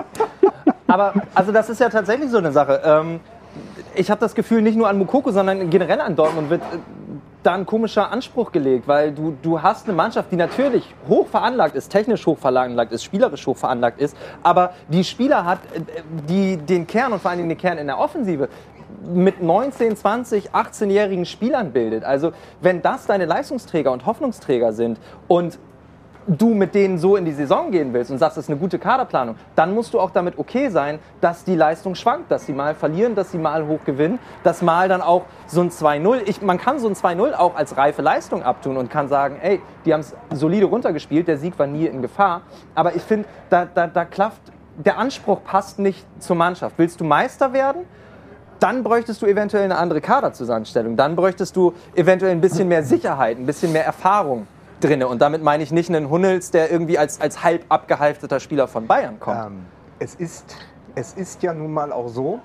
Aber 0.87 1.13
also 1.35 1.53
das 1.53 1.69
ist 1.69 1.81
ja 1.81 1.91
tatsächlich 1.91 2.31
so 2.31 2.39
eine 2.39 2.51
Sache. 2.51 2.81
Ähm, 2.85 3.21
ich 3.95 4.11
habe 4.11 4.21
das 4.21 4.35
Gefühl, 4.35 4.63
nicht 4.63 4.77
nur 4.77 4.89
an 4.89 4.97
Mukoko, 4.99 5.31
sondern 5.31 5.69
generell 5.69 6.01
an 6.01 6.17
Dortmund 6.17 6.49
wird 6.49 6.63
äh, 6.63 6.79
da 7.43 7.55
ein 7.55 7.67
komischer 7.67 8.11
Anspruch 8.11 8.53
gelegt, 8.53 8.89
weil 8.89 9.13
du, 9.13 9.37
du 9.43 9.63
hast 9.63 9.87
eine 9.87 9.97
Mannschaft, 9.97 10.31
die 10.31 10.37
natürlich 10.37 10.95
hoch 11.09 11.27
veranlagt 11.27 11.75
ist, 11.75 11.91
technisch 11.91 12.27
hoch 12.27 12.39
veranlagt 12.39 12.93
ist, 12.93 13.05
spielerisch 13.05 13.47
hoch 13.47 13.57
veranlagt 13.57 14.01
ist, 14.01 14.17
aber 14.43 14.73
die 14.89 15.05
Spieler 15.05 15.45
hat, 15.45 15.59
äh, 15.75 15.81
die 16.29 16.57
den 16.57 16.87
Kern 16.87 17.13
und 17.13 17.21
vor 17.21 17.31
allen 17.31 17.39
Dingen 17.39 17.49
den 17.49 17.59
Kern 17.59 17.79
in 17.79 17.87
der 17.87 17.99
Offensive 17.99 18.49
mit 19.05 19.43
19, 19.43 19.97
20, 19.97 20.51
18-jährigen 20.51 21.27
Spielern 21.27 21.73
bildet. 21.73 22.05
Also 22.05 22.33
wenn 22.61 22.83
das 22.83 23.07
deine 23.07 23.25
Leistungsträger 23.25 23.91
und 23.91 24.07
Hoffnungsträger 24.07 24.73
sind 24.73 24.99
und 25.29 25.59
du 26.27 26.55
mit 26.55 26.75
denen 26.75 26.99
so 26.99 27.17
in 27.17 27.25
die 27.25 27.33
Saison 27.33 27.71
gehen 27.71 27.93
willst 27.93 28.11
und 28.11 28.19
sagst, 28.19 28.37
das 28.37 28.45
ist 28.45 28.51
eine 28.51 28.59
gute 28.59 28.79
Kaderplanung, 28.79 29.37
dann 29.57 29.75
musst 29.75 29.93
du 29.95 30.01
auch 30.01 30.11
damit 30.11 30.39
okay 30.39 30.69
sein, 30.69 30.99
dass 31.21 31.45
die 31.45 31.57
Leistung 31.57 31.95
schwankt, 31.95 32.31
dass 32.31 32.47
sie 32.47 32.53
mal 32.53 32.75
verlieren, 32.75 33.15
dass 33.15 33.33
sie 33.33 33.39
mal 33.39 33.67
hoch 33.67 33.81
gewinnen, 33.85 34.19
dass 34.45 34.63
mal 34.63 34.89
dann 34.89 35.03
auch 35.03 35.23
so 35.47 35.61
ein 35.61 35.71
2-0, 35.71 36.23
ich- 36.27 36.43
man 36.43 36.59
kann 36.59 36.79
so 36.79 36.89
ein 36.89 36.95
2-0 36.95 37.35
auch 37.35 37.57
als 37.57 37.77
reife 37.77 38.03
Leistung 38.03 38.43
abtun 38.43 38.77
und 38.77 38.91
kann 38.91 39.09
sagen, 39.09 39.37
ey, 39.43 39.61
die 39.85 39.93
haben 39.93 40.01
es 40.01 40.15
solide 40.33 40.67
runtergespielt, 40.67 41.27
der 41.29 41.39
Sieg 41.39 41.59
war 41.59 41.67
nie 41.67 41.87
in 41.87 42.03
Gefahr. 42.03 42.43
Aber 42.75 42.95
ich 42.95 43.03
finde, 43.03 43.29
da, 43.51 43.67
da, 43.67 43.87
da 43.87 44.05
klafft, 44.05 44.41
der 44.77 44.99
Anspruch 44.99 45.43
passt 45.45 45.79
nicht 45.79 46.07
zur 46.21 46.37
Mannschaft. 46.37 46.75
Willst 46.79 47.01
du 47.01 47.05
Meister 47.05 47.53
werden? 47.53 47.83
dann 48.61 48.85
bräuchtest 48.85 49.21
du 49.21 49.27
eventuell 49.27 49.65
eine 49.65 49.77
andere 49.77 50.01
Kaderzusammenstellung. 50.01 50.95
Dann 50.97 51.17
bräuchtest 51.17 51.57
du 51.57 51.73
eventuell 51.97 52.31
ein 52.31 52.41
bisschen 52.41 52.69
mehr 52.69 52.85
Sicherheit, 52.85 53.37
ein 53.37 53.45
bisschen 53.45 53.73
mehr 53.73 53.85
Erfahrung 53.85 54.47
drinne. 54.83 55.09
Und 55.09 55.21
damit 55.23 55.43
meine 55.43 55.63
ich 55.63 55.73
nicht 55.73 55.89
einen 55.89 56.11
Hunnels, 56.11 56.51
der 56.51 56.71
irgendwie 56.71 56.99
als, 56.99 57.21
als 57.21 57.43
halb 57.43 57.65
abgehalfteter 57.69 58.41
Spieler 58.41 58.69
von 58.69 58.87
Bayern 58.87 59.19
kommt. 59.21 59.47
Ähm, 59.47 59.67
es, 59.99 60.15
ist, 60.15 60.57
es 60.95 61.15
ist 61.15 61.43
ja 61.43 61.55
nun 61.55 61.73
mal 61.73 61.93
auch 61.93 62.09
so, 62.09 62.41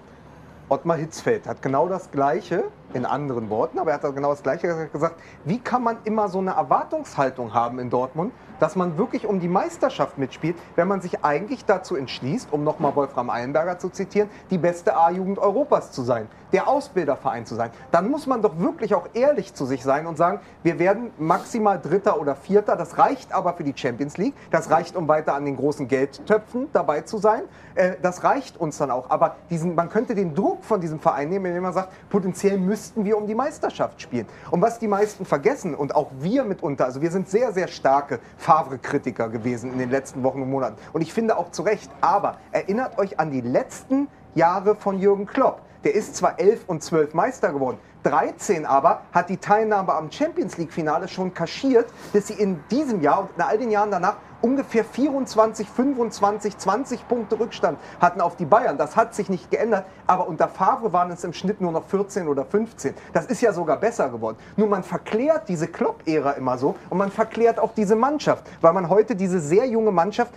Ottmar 0.70 0.98
Hitzfeld 0.98 1.48
hat 1.48 1.62
genau 1.62 1.88
das 1.88 2.12
Gleiche, 2.12 2.66
in 2.94 3.06
anderen 3.06 3.50
Worten, 3.50 3.80
aber 3.80 3.92
er 3.92 4.02
hat 4.02 4.16
genau 4.16 4.32
das 4.32 4.44
Gleiche 4.44 4.90
gesagt. 4.92 5.16
Wie 5.46 5.60
kann 5.60 5.84
man 5.84 5.98
immer 6.04 6.30
so 6.30 6.40
eine 6.40 6.52
Erwartungshaltung 6.52 7.54
haben 7.54 7.80
in 7.80 7.90
Dortmund, 7.90 8.32
dass 8.60 8.76
man 8.76 8.98
wirklich 8.98 9.28
um 9.28 9.40
die 9.40 9.48
Meisterschaft 9.48 10.18
mitspielt, 10.18 10.58
wenn 10.76 10.88
man 10.88 11.02
sich 11.02 11.24
eigentlich 11.24 11.66
dazu 11.66 11.96
entschließt, 11.96 12.52
um 12.52 12.64
nochmal 12.64 12.96
Wolfram 12.96 13.30
Eilenberger 13.30 13.78
zu 13.78 13.90
zitieren, 13.90 14.30
die 14.50 14.58
beste 14.58 14.98
A-Jugend 14.98 15.38
Europas 15.40 15.92
zu 15.92 16.02
sein, 16.02 16.28
der 16.54 16.68
Ausbilderverein 16.68 17.46
zu 17.46 17.56
sein. 17.56 17.72
Dann 17.92 18.10
muss 18.10 18.26
man 18.26 18.42
doch 18.42 18.58
wirklich 18.58 18.96
auch 18.96 19.10
ehrlich 19.14 19.54
zu 19.54 19.66
sich 19.66 19.84
sein 19.84 20.08
und 20.08 20.18
sagen, 20.18 20.40
wir 20.64 20.80
werden 20.80 21.12
maximal 21.18 21.80
Dritter 21.80 22.20
oder 22.20 22.36
Vierter. 22.36 22.76
Das 22.76 22.98
reicht 22.98 23.34
aber 23.34 23.54
für 23.54 23.64
die 23.64 23.74
Champions 23.76 24.18
League. 24.18 24.34
Das 24.50 24.72
reicht, 24.72 24.96
um 24.96 25.08
weiter 25.08 25.36
an 25.36 25.46
den 25.46 25.56
großen 25.56 25.88
Geldtöpfen 25.88 26.70
dabei 26.74 27.02
zu 27.02 27.18
sein. 27.18 27.44
Äh, 27.76 27.96
Das 28.02 28.24
reicht 28.24 28.58
uns 28.58 28.78
dann 28.78 28.92
auch. 28.92 29.10
Aber 29.10 29.36
diesen, 29.50 29.76
man 29.76 29.90
könnte 29.90 30.16
den 30.16 30.34
Druck 30.34 30.64
von 30.64 30.82
diesem 30.82 31.00
Verein 31.00 31.30
nehmen, 31.30 31.46
indem 31.46 31.64
man 31.64 31.74
sagt, 31.74 31.92
potenziell 32.10 32.58
müssten 32.88 33.04
wir 33.04 33.18
um 33.18 33.28
die 33.28 33.36
Meisterschaft 33.36 34.02
spielen. 34.02 34.28
Und 34.50 34.62
was 34.62 34.80
die 34.80 34.88
meisten 34.88 35.26
vergessen 35.26 35.76
und 35.76 35.94
auch 35.94 36.10
wir 36.20 36.46
mitunter, 36.46 36.86
also 36.86 37.02
wir 37.02 37.12
sind 37.12 37.28
sehr, 37.28 37.52
sehr 37.52 37.68
starke 37.68 38.20
Favre-Kritiker 38.38 39.28
gewesen 39.28 39.74
in 39.74 39.78
den 39.78 39.92
letzten 39.92 40.24
Wochen 40.24 40.42
und 40.42 40.50
Monaten. 40.50 40.78
Und 40.94 41.02
ich 41.02 41.14
finde 41.14 41.38
auch 41.38 41.52
zu 41.52 41.64
Recht. 41.64 41.92
Aber 42.00 42.38
erinnert 42.54 42.98
euch 42.98 43.20
an 43.20 43.30
die 43.30 43.42
letzten 43.42 44.08
Jahre 44.36 44.76
von 44.76 45.00
Jürgen 45.00 45.26
Klopp. 45.26 45.62
Der 45.84 45.96
ist 45.96 46.16
zwar 46.16 46.40
11 46.40 46.64
und 46.68 46.82
12 46.82 47.14
Meister 47.14 47.52
geworden, 47.52 47.78
13 48.04 48.66
aber 48.66 49.02
hat 49.12 49.30
die 49.30 49.38
Teilnahme 49.38 49.94
am 49.94 50.10
Champions 50.10 50.58
League-Finale 50.58 51.10
schon 51.10 51.34
kaschiert, 51.34 51.88
dass 52.14 52.28
sie 52.28 52.36
in 52.36 52.64
diesem 52.72 53.02
Jahr 53.02 53.22
und 53.22 53.30
in 53.36 53.42
all 53.42 53.58
den 53.58 53.70
Jahren 53.70 53.92
danach 53.92 54.16
ungefähr 54.42 54.84
24, 54.84 55.70
25, 55.70 56.58
20 56.58 57.08
Punkte 57.08 57.40
Rückstand 57.40 57.80
hatten 58.00 58.22
auf 58.22 58.36
die 58.36 58.46
Bayern. 58.46 58.78
Das 58.78 58.96
hat 58.96 59.16
sich 59.16 59.30
nicht 59.30 59.52
geändert, 59.52 59.86
aber 60.06 60.28
unter 60.28 60.48
Favre 60.48 60.94
waren 60.94 61.12
es 61.12 61.24
im 61.24 61.34
Schnitt 61.34 61.62
nur 61.62 61.72
noch 61.72 61.86
14 61.86 62.28
oder 62.28 62.46
15. 62.46 62.94
Das 63.14 63.26
ist 63.26 63.42
ja 63.42 63.54
sogar 63.54 63.78
besser 63.78 64.10
geworden. 64.10 64.38
Nur 64.56 64.68
man 64.68 64.84
verklärt 64.84 65.50
diese 65.50 65.68
Klopp-Ära 65.68 66.32
immer 66.32 66.58
so 66.58 66.76
und 66.90 66.98
man 66.98 67.12
verklärt 67.12 67.60
auch 67.60 67.74
diese 67.74 67.96
Mannschaft, 67.96 68.44
weil 68.62 68.74
man 68.74 68.90
heute 68.90 69.16
diese 69.16 69.40
sehr 69.40 69.66
junge 69.68 69.92
Mannschaft 69.92 70.34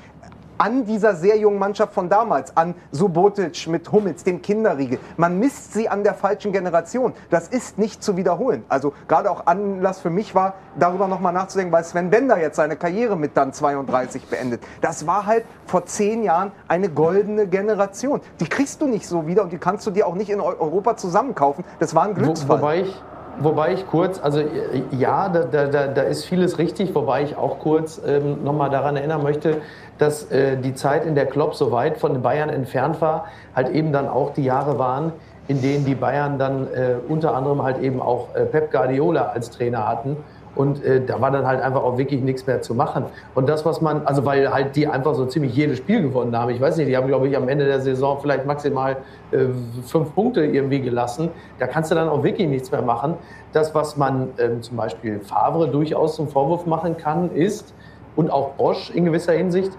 an 0.61 0.85
dieser 0.85 1.15
sehr 1.15 1.39
jungen 1.39 1.59
Mannschaft 1.59 1.95
von 1.95 2.11
damals, 2.11 2.55
an 2.55 2.75
Subotic 2.93 3.67
mit 3.67 3.91
Hummels, 3.91 4.25
dem 4.25 4.43
Kinderriegel. 4.43 4.99
Man 5.17 5.39
misst 5.39 5.73
sie 5.73 5.89
an 5.89 6.05
der 6.05 6.13
falschen 6.13 6.53
Generation. 6.53 7.15
Das 7.31 7.49
ist 7.49 7.79
nicht 7.79 8.03
zu 8.03 8.19
wiederholen. 8.19 8.63
Also 8.69 8.93
gerade 9.09 9.31
auch 9.31 9.47
Anlass 9.47 10.01
für 10.01 10.11
mich 10.11 10.35
war, 10.35 10.55
darüber 10.79 11.09
nochmal 11.09 11.33
nachzudenken, 11.33 11.73
weil 11.73 11.83
Sven 11.85 12.11
Bender 12.11 12.39
jetzt 12.39 12.57
seine 12.57 12.77
Karriere 12.77 13.17
mit 13.17 13.39
dann 13.39 13.55
32 13.55 14.27
beendet. 14.27 14.63
Das 14.83 15.07
war 15.07 15.25
halt 15.25 15.45
vor 15.65 15.87
zehn 15.87 16.23
Jahren 16.25 16.53
eine 16.69 16.91
goldene 16.91 17.47
Generation. 17.47 18.21
Die 18.39 18.47
kriegst 18.49 18.83
du 18.83 18.87
nicht 18.87 19.07
so 19.07 19.27
wieder 19.27 19.43
und 19.43 19.53
die 19.53 19.59
kannst 19.59 19.87
du 19.87 19.91
dir 19.91 20.07
auch 20.07 20.15
nicht 20.15 20.29
in 20.29 20.41
Eu- 20.41 20.57
Europa 20.61 20.95
zusammenkaufen. 20.97 21.65
Das 21.79 21.95
war 21.95 22.03
ein 22.05 22.11
Wo, 22.17 22.21
Glücksfall. 22.21 22.59
wobei, 22.59 22.81
ich, 22.83 23.03
wobei 23.39 23.74
ich 23.74 23.87
kurz, 23.87 24.20
also 24.20 24.41
äh, 24.41 24.47
ja, 24.91 25.28
da, 25.28 25.66
da, 25.66 25.87
da, 25.87 26.03
ist 26.03 26.24
vieles 26.24 26.59
richtig, 26.59 26.95
wobei 26.95 27.22
ich 27.22 27.37
auch 27.37 27.59
kurz 27.59 28.01
ähm, 28.05 28.43
nochmal 28.45 28.70
daran 28.70 28.97
erinnern 28.97 29.22
möchte, 29.22 29.59
dass 29.99 30.31
äh, 30.31 30.57
die 30.57 30.74
Zeit, 30.74 31.07
in 31.07 31.14
der 31.14 31.26
Klopp 31.26 31.55
so 31.55 31.72
weit 31.72 31.99
von 31.99 32.22
Bayern 32.22 32.49
entfernt 32.49 33.01
war, 33.01 33.26
halt 33.55 33.68
eben 33.70 33.93
dann 33.93 34.09
auch 34.09 34.33
die 34.35 34.45
Jahre 34.45 34.78
waren, 34.78 35.12
in 35.49 35.61
denen 35.61 35.85
die 35.85 35.95
Bayern 35.95 36.39
dann 36.39 36.66
äh, 36.68 36.95
unter 37.09 37.35
anderem 37.35 37.62
halt 37.62 37.78
eben 37.81 38.01
auch 38.01 38.35
äh, 38.35 38.45
Pep 38.45 38.70
Guardiola 38.70 39.31
als 39.35 39.51
Trainer 39.51 39.87
hatten. 39.87 40.16
Und 40.57 40.85
äh, 40.85 41.05
da 41.05 41.21
war 41.21 41.31
dann 41.31 41.47
halt 41.47 41.63
einfach 41.63 41.83
auch 41.83 41.97
wirklich 41.97 42.21
nichts 42.21 42.47
mehr 42.47 42.61
zu 42.61 42.75
machen. 42.75 43.05
Und 43.35 43.49
das, 43.49 43.65
was 43.65 43.81
man, 43.81 44.07
also 44.07 44.25
weil 44.25 44.53
halt 44.53 44.75
die 44.77 44.89
einfach 44.89 45.15
so 45.15 45.27
ziemlich 45.27 45.55
jedes 45.55 45.79
Spiel 45.79 46.03
gewonnen 46.03 46.37
haben. 46.37 46.51
Ich 46.51 46.61
weiß 46.61 46.77
nicht, 46.77 46.89
die 46.89 46.97
haben, 46.97 47.07
glaube 47.07 47.29
ich, 47.29 47.37
am 47.37 47.49
Ende 47.49 47.67
der 47.67 47.81
Saison 47.81 48.19
vielleicht 48.21 48.47
maximal 48.47 48.97
äh, 49.31 49.47
fünf 49.85 50.15
Punkte 50.15 50.45
irgendwie 50.45 50.81
gelassen. 50.81 51.29
Da 51.59 51.67
kannst 51.67 51.91
du 51.91 51.95
dann 51.95 52.09
auch 52.09 52.23
wirklich 52.25 52.49
nichts 52.49 52.71
mehr 52.73 52.83
machen. 52.83 53.15
Das, 53.53 53.75
was 53.75 53.97
man 53.97 54.29
ähm, 54.39 54.63
zum 54.63 54.77
Beispiel 54.77 55.21
Favre 55.21 55.69
durchaus 55.69 56.17
zum 56.17 56.29
Vorwurf 56.29 56.67
machen 56.67 56.97
kann, 56.97 57.31
ist, 57.31 57.75
und 58.17 58.31
auch 58.31 58.51
Bosch 58.51 58.91
in 58.91 59.05
gewisser 59.05 59.33
Hinsicht, 59.33 59.73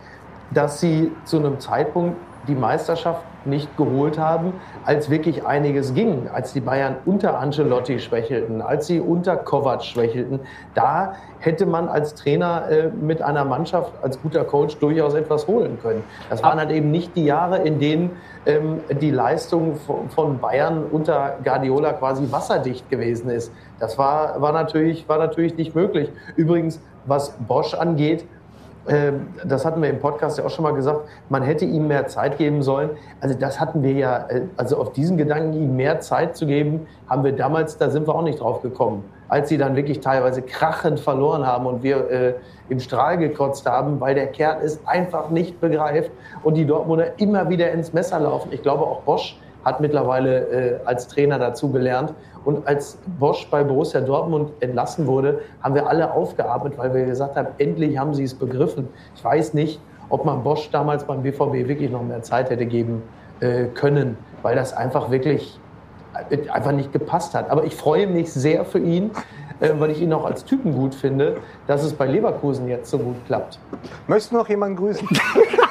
dass 0.53 0.79
sie 0.79 1.11
zu 1.25 1.37
einem 1.37 1.59
Zeitpunkt 1.59 2.17
die 2.47 2.55
Meisterschaft 2.55 3.23
nicht 3.45 3.75
geholt 3.77 4.19
haben, 4.19 4.53
als 4.85 5.09
wirklich 5.09 5.45
einiges 5.45 5.93
ging, 5.93 6.29
als 6.31 6.53
die 6.53 6.61
Bayern 6.61 6.97
unter 7.05 7.39
Ancelotti 7.39 7.99
schwächelten, 7.99 8.61
als 8.61 8.87
sie 8.87 8.99
unter 8.99 9.35
Kovac 9.35 9.83
schwächelten. 9.83 10.39
Da 10.75 11.13
hätte 11.39 11.65
man 11.65 11.87
als 11.87 12.13
Trainer 12.13 12.69
äh, 12.69 12.89
mit 12.89 13.21
einer 13.21 13.45
Mannschaft, 13.45 13.91
als 14.03 14.21
guter 14.21 14.43
Coach 14.43 14.77
durchaus 14.77 15.13
etwas 15.13 15.47
holen 15.47 15.79
können. 15.81 16.03
Das 16.29 16.43
waren 16.43 16.59
halt 16.59 16.71
eben 16.71 16.91
nicht 16.91 17.15
die 17.15 17.25
Jahre, 17.25 17.59
in 17.59 17.79
denen 17.79 18.11
ähm, 18.45 18.81
die 19.01 19.11
Leistung 19.11 19.75
von, 19.75 20.39
Bayern 20.39 20.85
unter 20.91 21.37
Guardiola 21.43 21.93
quasi 21.93 22.31
wasserdicht 22.31 22.89
gewesen 22.89 23.29
ist. 23.29 23.51
Das 23.79 23.97
war, 23.97 24.41
war, 24.41 24.51
natürlich, 24.51 25.07
war 25.09 25.17
natürlich 25.17 25.55
nicht 25.57 25.75
möglich. 25.75 26.11
Übrigens, 26.35 26.79
was 27.05 27.31
Bosch 27.47 27.73
angeht, 27.73 28.25
das 29.45 29.63
hatten 29.63 29.81
wir 29.81 29.89
im 29.89 29.99
Podcast 29.99 30.39
ja 30.39 30.45
auch 30.45 30.49
schon 30.49 30.63
mal 30.63 30.73
gesagt, 30.73 31.01
man 31.29 31.43
hätte 31.43 31.65
ihm 31.65 31.87
mehr 31.87 32.07
Zeit 32.07 32.37
geben 32.37 32.63
sollen. 32.63 32.89
Also 33.19 33.37
das 33.37 33.59
hatten 33.59 33.83
wir 33.83 33.93
ja, 33.93 34.25
äh, 34.27 34.41
also 34.57 34.77
auf 34.77 34.91
diesen 34.93 35.17
Gedanken, 35.17 35.53
ihm 35.53 35.75
mehr 35.75 35.99
Zeit 35.99 36.35
zu 36.35 36.47
geben, 36.47 36.87
haben 37.07 37.23
wir 37.23 37.33
damals, 37.33 37.77
da 37.77 37.89
sind 37.89 38.07
wir 38.07 38.15
auch 38.15 38.23
nicht 38.23 38.39
drauf 38.39 38.61
gekommen. 38.61 39.03
Als 39.27 39.49
sie 39.49 39.57
dann 39.57 39.75
wirklich 39.75 39.99
teilweise 39.99 40.41
krachend 40.41 40.99
verloren 40.99 41.45
haben 41.45 41.67
und 41.67 41.83
wir 41.83 42.09
äh, 42.09 42.33
im 42.69 42.79
Strahl 42.79 43.17
gekotzt 43.17 43.65
haben, 43.67 43.99
weil 43.99 44.15
der 44.15 44.27
Kerl 44.27 44.57
es 44.63 44.79
einfach 44.87 45.29
nicht 45.29 45.61
begreift 45.61 46.11
und 46.43 46.55
die 46.55 46.65
Dortmunder 46.65 47.19
immer 47.19 47.49
wieder 47.49 47.71
ins 47.71 47.93
Messer 47.93 48.19
laufen. 48.19 48.49
Ich 48.51 48.63
glaube, 48.63 48.83
auch 48.83 49.01
Bosch 49.01 49.37
hat 49.63 49.79
mittlerweile 49.79 50.39
äh, 50.47 50.79
als 50.85 51.07
Trainer 51.07 51.37
dazu 51.37 51.71
gelernt. 51.71 52.13
Und 52.43 52.67
als 52.67 52.97
Bosch 53.19 53.47
bei 53.49 53.63
Borussia 53.63 54.01
Dortmund 54.01 54.51
entlassen 54.59 55.07
wurde, 55.07 55.41
haben 55.61 55.75
wir 55.75 55.87
alle 55.87 56.11
aufgearbeitet, 56.13 56.77
weil 56.77 56.93
wir 56.93 57.05
gesagt 57.05 57.35
haben, 57.35 57.49
endlich 57.57 57.97
haben 57.97 58.13
sie 58.13 58.23
es 58.23 58.33
begriffen. 58.33 58.87
Ich 59.15 59.23
weiß 59.23 59.53
nicht, 59.53 59.79
ob 60.09 60.25
man 60.25 60.43
Bosch 60.43 60.69
damals 60.71 61.03
beim 61.05 61.21
BVB 61.23 61.67
wirklich 61.67 61.91
noch 61.91 62.03
mehr 62.03 62.21
Zeit 62.23 62.49
hätte 62.49 62.65
geben 62.65 63.03
äh, 63.39 63.65
können, 63.65 64.17
weil 64.41 64.55
das 64.55 64.73
einfach 64.73 65.11
wirklich 65.11 65.59
äh, 66.29 66.49
einfach 66.49 66.71
nicht 66.71 66.91
gepasst 66.91 67.33
hat. 67.33 67.49
Aber 67.49 67.63
ich 67.63 67.75
freue 67.75 68.07
mich 68.07 68.31
sehr 68.31 68.65
für 68.65 68.79
ihn, 68.79 69.11
äh, 69.59 69.69
weil 69.77 69.91
ich 69.91 70.01
ihn 70.01 70.11
auch 70.13 70.25
als 70.25 70.43
Typen 70.43 70.73
gut 70.73 70.95
finde, 70.95 71.37
dass 71.67 71.83
es 71.83 71.93
bei 71.93 72.07
Leverkusen 72.07 72.67
jetzt 72.67 72.89
so 72.89 72.97
gut 72.97 73.15
klappt. 73.27 73.59
Möchtest 74.07 74.31
du 74.31 74.37
noch 74.37 74.49
jemanden 74.49 74.75
grüßen? 74.77 75.07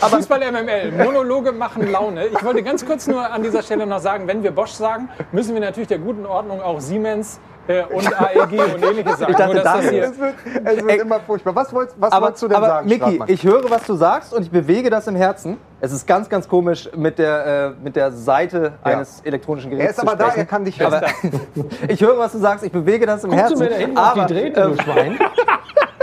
Aber 0.00 0.16
Fußball 0.16 0.40
MML, 0.52 0.92
Monologe 0.92 1.52
machen 1.52 1.90
Laune. 1.90 2.26
Ich 2.26 2.44
wollte 2.44 2.62
ganz 2.62 2.84
kurz 2.84 3.06
nur 3.06 3.30
an 3.30 3.42
dieser 3.42 3.62
Stelle 3.62 3.86
noch 3.86 4.00
sagen, 4.00 4.26
wenn 4.26 4.42
wir 4.42 4.50
Bosch 4.50 4.70
sagen, 4.72 5.08
müssen 5.32 5.54
wir 5.54 5.60
natürlich 5.60 5.88
der 5.88 5.98
guten 5.98 6.26
Ordnung 6.26 6.60
auch 6.62 6.80
Siemens 6.80 7.40
äh, 7.66 7.82
und 7.84 8.06
AEG 8.20 8.52
und 8.74 8.82
ähnliches 8.84 9.18
sagen. 9.18 9.32
Ich 9.32 9.36
dachte, 9.38 9.54
Nur, 9.54 9.62
das 9.62 9.88
hier, 9.88 10.04
Es 10.04 10.18
wird, 10.18 10.34
es 10.64 10.84
wird 10.84 11.00
immer 11.00 11.20
furchtbar. 11.20 11.54
Was 11.54 11.72
wolltest, 11.72 11.96
was 11.98 12.12
aber, 12.12 12.26
wolltest 12.26 12.42
du 12.42 12.48
denn 12.48 12.56
aber 12.56 12.66
sagen, 12.66 12.88
Miki, 12.88 12.98
Stratmann? 13.00 13.28
ich 13.28 13.42
höre, 13.44 13.70
was 13.70 13.82
du 13.86 13.94
sagst 13.94 14.34
und 14.34 14.42
ich 14.42 14.50
bewege 14.50 14.90
das 14.90 15.06
im 15.06 15.16
Herzen. 15.16 15.56
Es 15.80 15.92
ist 15.92 16.06
ganz, 16.06 16.28
ganz 16.28 16.48
komisch, 16.48 16.90
mit 16.94 17.18
der, 17.18 17.74
äh, 17.78 17.82
mit 17.82 17.96
der 17.96 18.12
Seite 18.12 18.74
eines 18.82 19.20
elektronischen 19.22 19.70
Geräts 19.70 19.84
Er 19.84 19.90
ist 19.92 20.00
aber 20.00 20.12
zu 20.12 20.16
da, 20.18 20.24
sprechen. 20.24 20.40
er 20.40 20.46
kann 20.46 20.64
dich 20.64 20.80
hören. 20.80 21.04
ich 21.88 22.00
höre, 22.02 22.18
was 22.18 22.32
du 22.32 22.38
sagst, 22.38 22.64
ich 22.64 22.72
bewege 22.72 23.06
das 23.06 23.24
im 23.24 23.30
Guckst 23.30 23.42
Herzen. 23.42 23.58
du 23.58 23.64
mir 23.64 23.70
da 23.70 23.76
hinten 23.76 23.96
aber, 23.98 24.20
auf 24.22 24.26
die 24.26 24.34
Drähte, 24.34 24.60
ähm, 24.60 24.76
du 24.76 24.82
Schwein? 24.82 25.18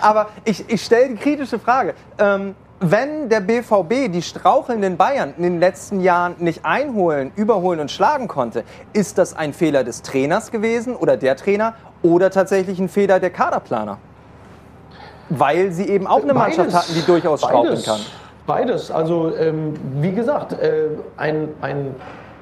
Aber 0.00 0.28
ich, 0.44 0.68
ich 0.68 0.84
stelle 0.84 1.10
die 1.10 1.16
kritische 1.16 1.58
Frage. 1.58 1.94
Ähm, 2.18 2.54
wenn 2.80 3.28
der 3.28 3.40
BVB 3.40 4.12
die 4.12 4.20
strauchelnden 4.20 4.96
Bayern 4.96 5.34
in 5.36 5.42
den 5.42 5.60
letzten 5.60 6.00
Jahren 6.00 6.34
nicht 6.38 6.64
einholen, 6.64 7.32
überholen 7.36 7.80
und 7.80 7.90
schlagen 7.90 8.28
konnte, 8.28 8.64
ist 8.92 9.16
das 9.16 9.34
ein 9.34 9.52
Fehler 9.52 9.84
des 9.84 10.02
Trainers 10.02 10.50
gewesen 10.50 10.96
oder 10.96 11.16
der 11.16 11.36
Trainer 11.36 11.74
oder 12.02 12.30
tatsächlich 12.30 12.78
ein 12.78 12.88
Fehler 12.88 13.20
der 13.20 13.30
Kaderplaner? 13.30 13.98
Weil 15.30 15.72
sie 15.72 15.88
eben 15.88 16.06
auch 16.06 16.22
eine 16.22 16.34
Mannschaft 16.34 16.72
Beides. 16.72 16.74
hatten, 16.74 16.94
die 16.94 17.06
durchaus 17.06 17.40
straucheln 17.40 17.82
kann. 17.82 18.00
Beides. 18.46 18.90
Also, 18.90 19.34
ähm, 19.34 19.74
wie 20.00 20.12
gesagt, 20.12 20.52
äh, 20.52 20.88
ein, 21.16 21.48
ein, 21.62 21.94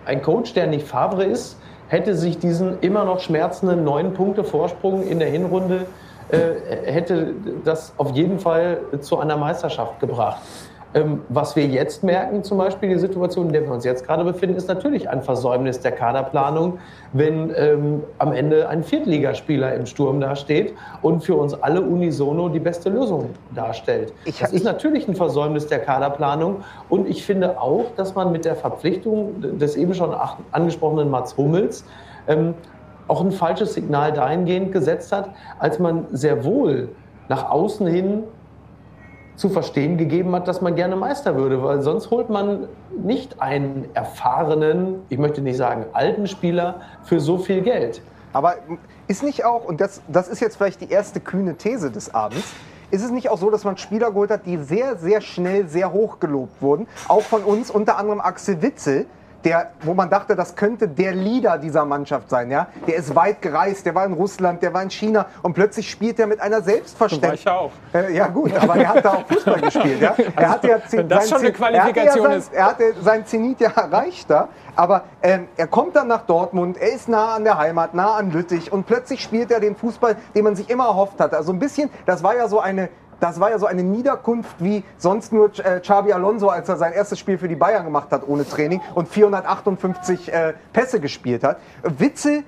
ein 0.04 0.22
Coach, 0.22 0.54
der 0.54 0.66
nicht 0.66 0.88
Favre 0.88 1.22
ist, 1.22 1.56
hätte 1.86 2.16
sich 2.16 2.38
diesen 2.38 2.80
immer 2.80 3.04
noch 3.04 3.20
schmerzenden 3.20 3.84
neun 3.84 4.14
Punkte 4.14 4.42
Vorsprung 4.42 5.06
in 5.06 5.20
der 5.20 5.28
Hinrunde, 5.28 5.76
äh, 5.76 6.01
hätte 6.32 7.34
das 7.64 7.92
auf 7.96 8.12
jeden 8.12 8.38
Fall 8.38 8.78
zu 9.00 9.18
einer 9.18 9.36
Meisterschaft 9.36 10.00
gebracht. 10.00 10.40
Ähm, 10.94 11.22
was 11.28 11.56
wir 11.56 11.66
jetzt 11.66 12.02
merken, 12.02 12.44
zum 12.44 12.58
Beispiel 12.58 12.90
die 12.90 12.98
Situation, 12.98 13.46
in 13.46 13.52
der 13.52 13.62
wir 13.62 13.72
uns 13.72 13.84
jetzt 13.84 14.06
gerade 14.06 14.24
befinden, 14.24 14.56
ist 14.56 14.68
natürlich 14.68 15.08
ein 15.08 15.22
Versäumnis 15.22 15.80
der 15.80 15.92
Kaderplanung, 15.92 16.78
wenn 17.14 17.50
ähm, 17.56 18.02
am 18.18 18.32
Ende 18.32 18.68
ein 18.68 18.82
Viertligaspieler 18.82 19.74
im 19.74 19.86
Sturm 19.86 20.20
dasteht 20.20 20.74
und 21.00 21.24
für 21.24 21.34
uns 21.36 21.54
alle 21.54 21.80
unisono 21.80 22.50
die 22.50 22.60
beste 22.60 22.90
Lösung 22.90 23.30
darstellt. 23.54 24.12
das 24.38 24.52
ist 24.52 24.64
natürlich 24.64 25.08
ein 25.08 25.14
Versäumnis 25.14 25.66
der 25.66 25.78
Kaderplanung 25.78 26.62
und 26.90 27.08
ich 27.08 27.24
finde 27.24 27.60
auch, 27.60 27.86
dass 27.96 28.14
man 28.14 28.30
mit 28.30 28.44
der 28.44 28.56
Verpflichtung 28.56 29.58
des 29.58 29.76
eben 29.76 29.94
schon 29.94 30.14
angesprochenen 30.50 31.10
Mats 31.10 31.36
Hummels 31.38 31.84
ähm, 32.28 32.54
auch 33.08 33.20
ein 33.20 33.32
falsches 33.32 33.74
Signal 33.74 34.12
dahingehend 34.12 34.72
gesetzt 34.72 35.12
hat, 35.12 35.30
als 35.58 35.78
man 35.78 36.06
sehr 36.12 36.44
wohl 36.44 36.90
nach 37.28 37.50
außen 37.50 37.86
hin 37.86 38.24
zu 39.36 39.48
verstehen 39.48 39.96
gegeben 39.96 40.34
hat, 40.34 40.46
dass 40.46 40.60
man 40.60 40.74
gerne 40.74 40.94
Meister 40.96 41.36
würde, 41.36 41.62
weil 41.62 41.82
sonst 41.82 42.10
holt 42.10 42.28
man 42.30 42.68
nicht 42.96 43.40
einen 43.40 43.88
erfahrenen, 43.94 44.96
ich 45.08 45.18
möchte 45.18 45.40
nicht 45.40 45.56
sagen 45.56 45.86
alten 45.92 46.26
Spieler 46.26 46.80
für 47.02 47.18
so 47.18 47.38
viel 47.38 47.62
Geld. 47.62 48.02
Aber 48.32 48.54
ist 49.08 49.22
nicht 49.22 49.44
auch, 49.44 49.64
und 49.64 49.80
das, 49.80 50.00
das 50.08 50.28
ist 50.28 50.40
jetzt 50.40 50.56
vielleicht 50.56 50.80
die 50.80 50.90
erste 50.90 51.20
kühne 51.20 51.56
These 51.56 51.90
des 51.90 52.14
Abends, 52.14 52.54
ist 52.90 53.02
es 53.02 53.10
nicht 53.10 53.30
auch 53.30 53.38
so, 53.38 53.50
dass 53.50 53.64
man 53.64 53.78
Spieler 53.78 54.10
geholt 54.10 54.30
hat, 54.30 54.44
die 54.44 54.58
sehr, 54.58 54.96
sehr 54.96 55.22
schnell 55.22 55.66
sehr 55.66 55.92
hoch 55.92 56.20
gelobt 56.20 56.60
wurden? 56.60 56.86
Auch 57.08 57.22
von 57.22 57.42
uns, 57.42 57.70
unter 57.70 57.96
anderem 57.96 58.20
Axel 58.20 58.60
Witzel, 58.60 59.06
der, 59.44 59.70
wo 59.82 59.94
man 59.94 60.08
dachte, 60.10 60.36
das 60.36 60.54
könnte 60.54 60.88
der 60.88 61.12
Leader 61.14 61.58
dieser 61.58 61.84
Mannschaft 61.84 62.30
sein. 62.30 62.50
Ja? 62.50 62.68
Der 62.86 62.96
ist 62.96 63.14
weit 63.14 63.42
gereist, 63.42 63.86
der 63.86 63.94
war 63.94 64.04
in 64.06 64.12
Russland, 64.12 64.62
der 64.62 64.72
war 64.74 64.82
in 64.82 64.90
China 64.90 65.26
und 65.42 65.54
plötzlich 65.54 65.90
spielt 65.90 66.18
er 66.20 66.26
mit 66.26 66.40
einer 66.40 66.56
war 66.56 66.60
ich 66.60 66.64
Selbstverständlichkeit. 66.66 67.44
ja 67.44 67.58
auch. 67.58 67.72
Äh, 67.94 68.14
ja 68.14 68.26
gut, 68.28 68.52
aber 68.56 68.76
er 68.76 68.88
hat 68.88 69.04
da 69.04 69.14
auch 69.14 69.26
Fußball 69.26 69.60
gespielt. 69.62 70.00
Ja? 70.00 70.14
Er 70.36 70.48
hatte 70.50 70.68
ja 70.68 70.78
wenn 70.90 71.08
das 71.08 71.28
sein 71.28 71.38
schon 71.40 71.46
eine 71.46 71.52
Zen- 71.54 71.62
er 71.64 71.70
Qualifikation 71.82 72.24
ja 72.24 72.30
sein, 72.30 72.38
ist. 72.38 72.52
Er 72.52 72.66
hatte 72.66 72.94
sein 73.00 73.26
Zenit 73.26 73.60
ja 73.60 73.70
erreicht 73.70 74.30
da, 74.30 74.48
aber 74.76 75.04
ähm, 75.22 75.48
er 75.56 75.66
kommt 75.66 75.96
dann 75.96 76.08
nach 76.08 76.22
Dortmund, 76.22 76.76
er 76.78 76.92
ist 76.92 77.08
nah 77.08 77.34
an 77.34 77.44
der 77.44 77.58
Heimat, 77.58 77.94
nah 77.94 78.14
an 78.14 78.30
Lüttich 78.30 78.72
und 78.72 78.86
plötzlich 78.86 79.22
spielt 79.22 79.50
er 79.50 79.60
den 79.60 79.76
Fußball, 79.76 80.16
den 80.34 80.44
man 80.44 80.56
sich 80.56 80.70
immer 80.70 80.84
erhofft 80.86 81.20
hatte. 81.20 81.36
Also 81.36 81.52
ein 81.52 81.58
bisschen, 81.58 81.90
das 82.06 82.22
war 82.22 82.36
ja 82.36 82.48
so 82.48 82.60
eine 82.60 82.88
das 83.22 83.38
war 83.38 83.50
ja 83.50 83.58
so 83.58 83.66
eine 83.66 83.84
Niederkunft 83.84 84.56
wie 84.58 84.82
sonst 84.98 85.32
nur 85.32 85.50
äh, 85.64 85.78
Xabi 85.78 86.12
Alonso, 86.12 86.48
als 86.48 86.68
er 86.68 86.76
sein 86.76 86.92
erstes 86.92 87.20
Spiel 87.20 87.38
für 87.38 87.46
die 87.46 87.54
Bayern 87.54 87.84
gemacht 87.84 88.10
hat 88.10 88.26
ohne 88.26 88.44
Training 88.46 88.80
und 88.96 89.08
458 89.08 90.32
äh, 90.32 90.54
Pässe 90.72 90.98
gespielt 90.98 91.44
hat. 91.44 91.58
Witzel 91.84 92.42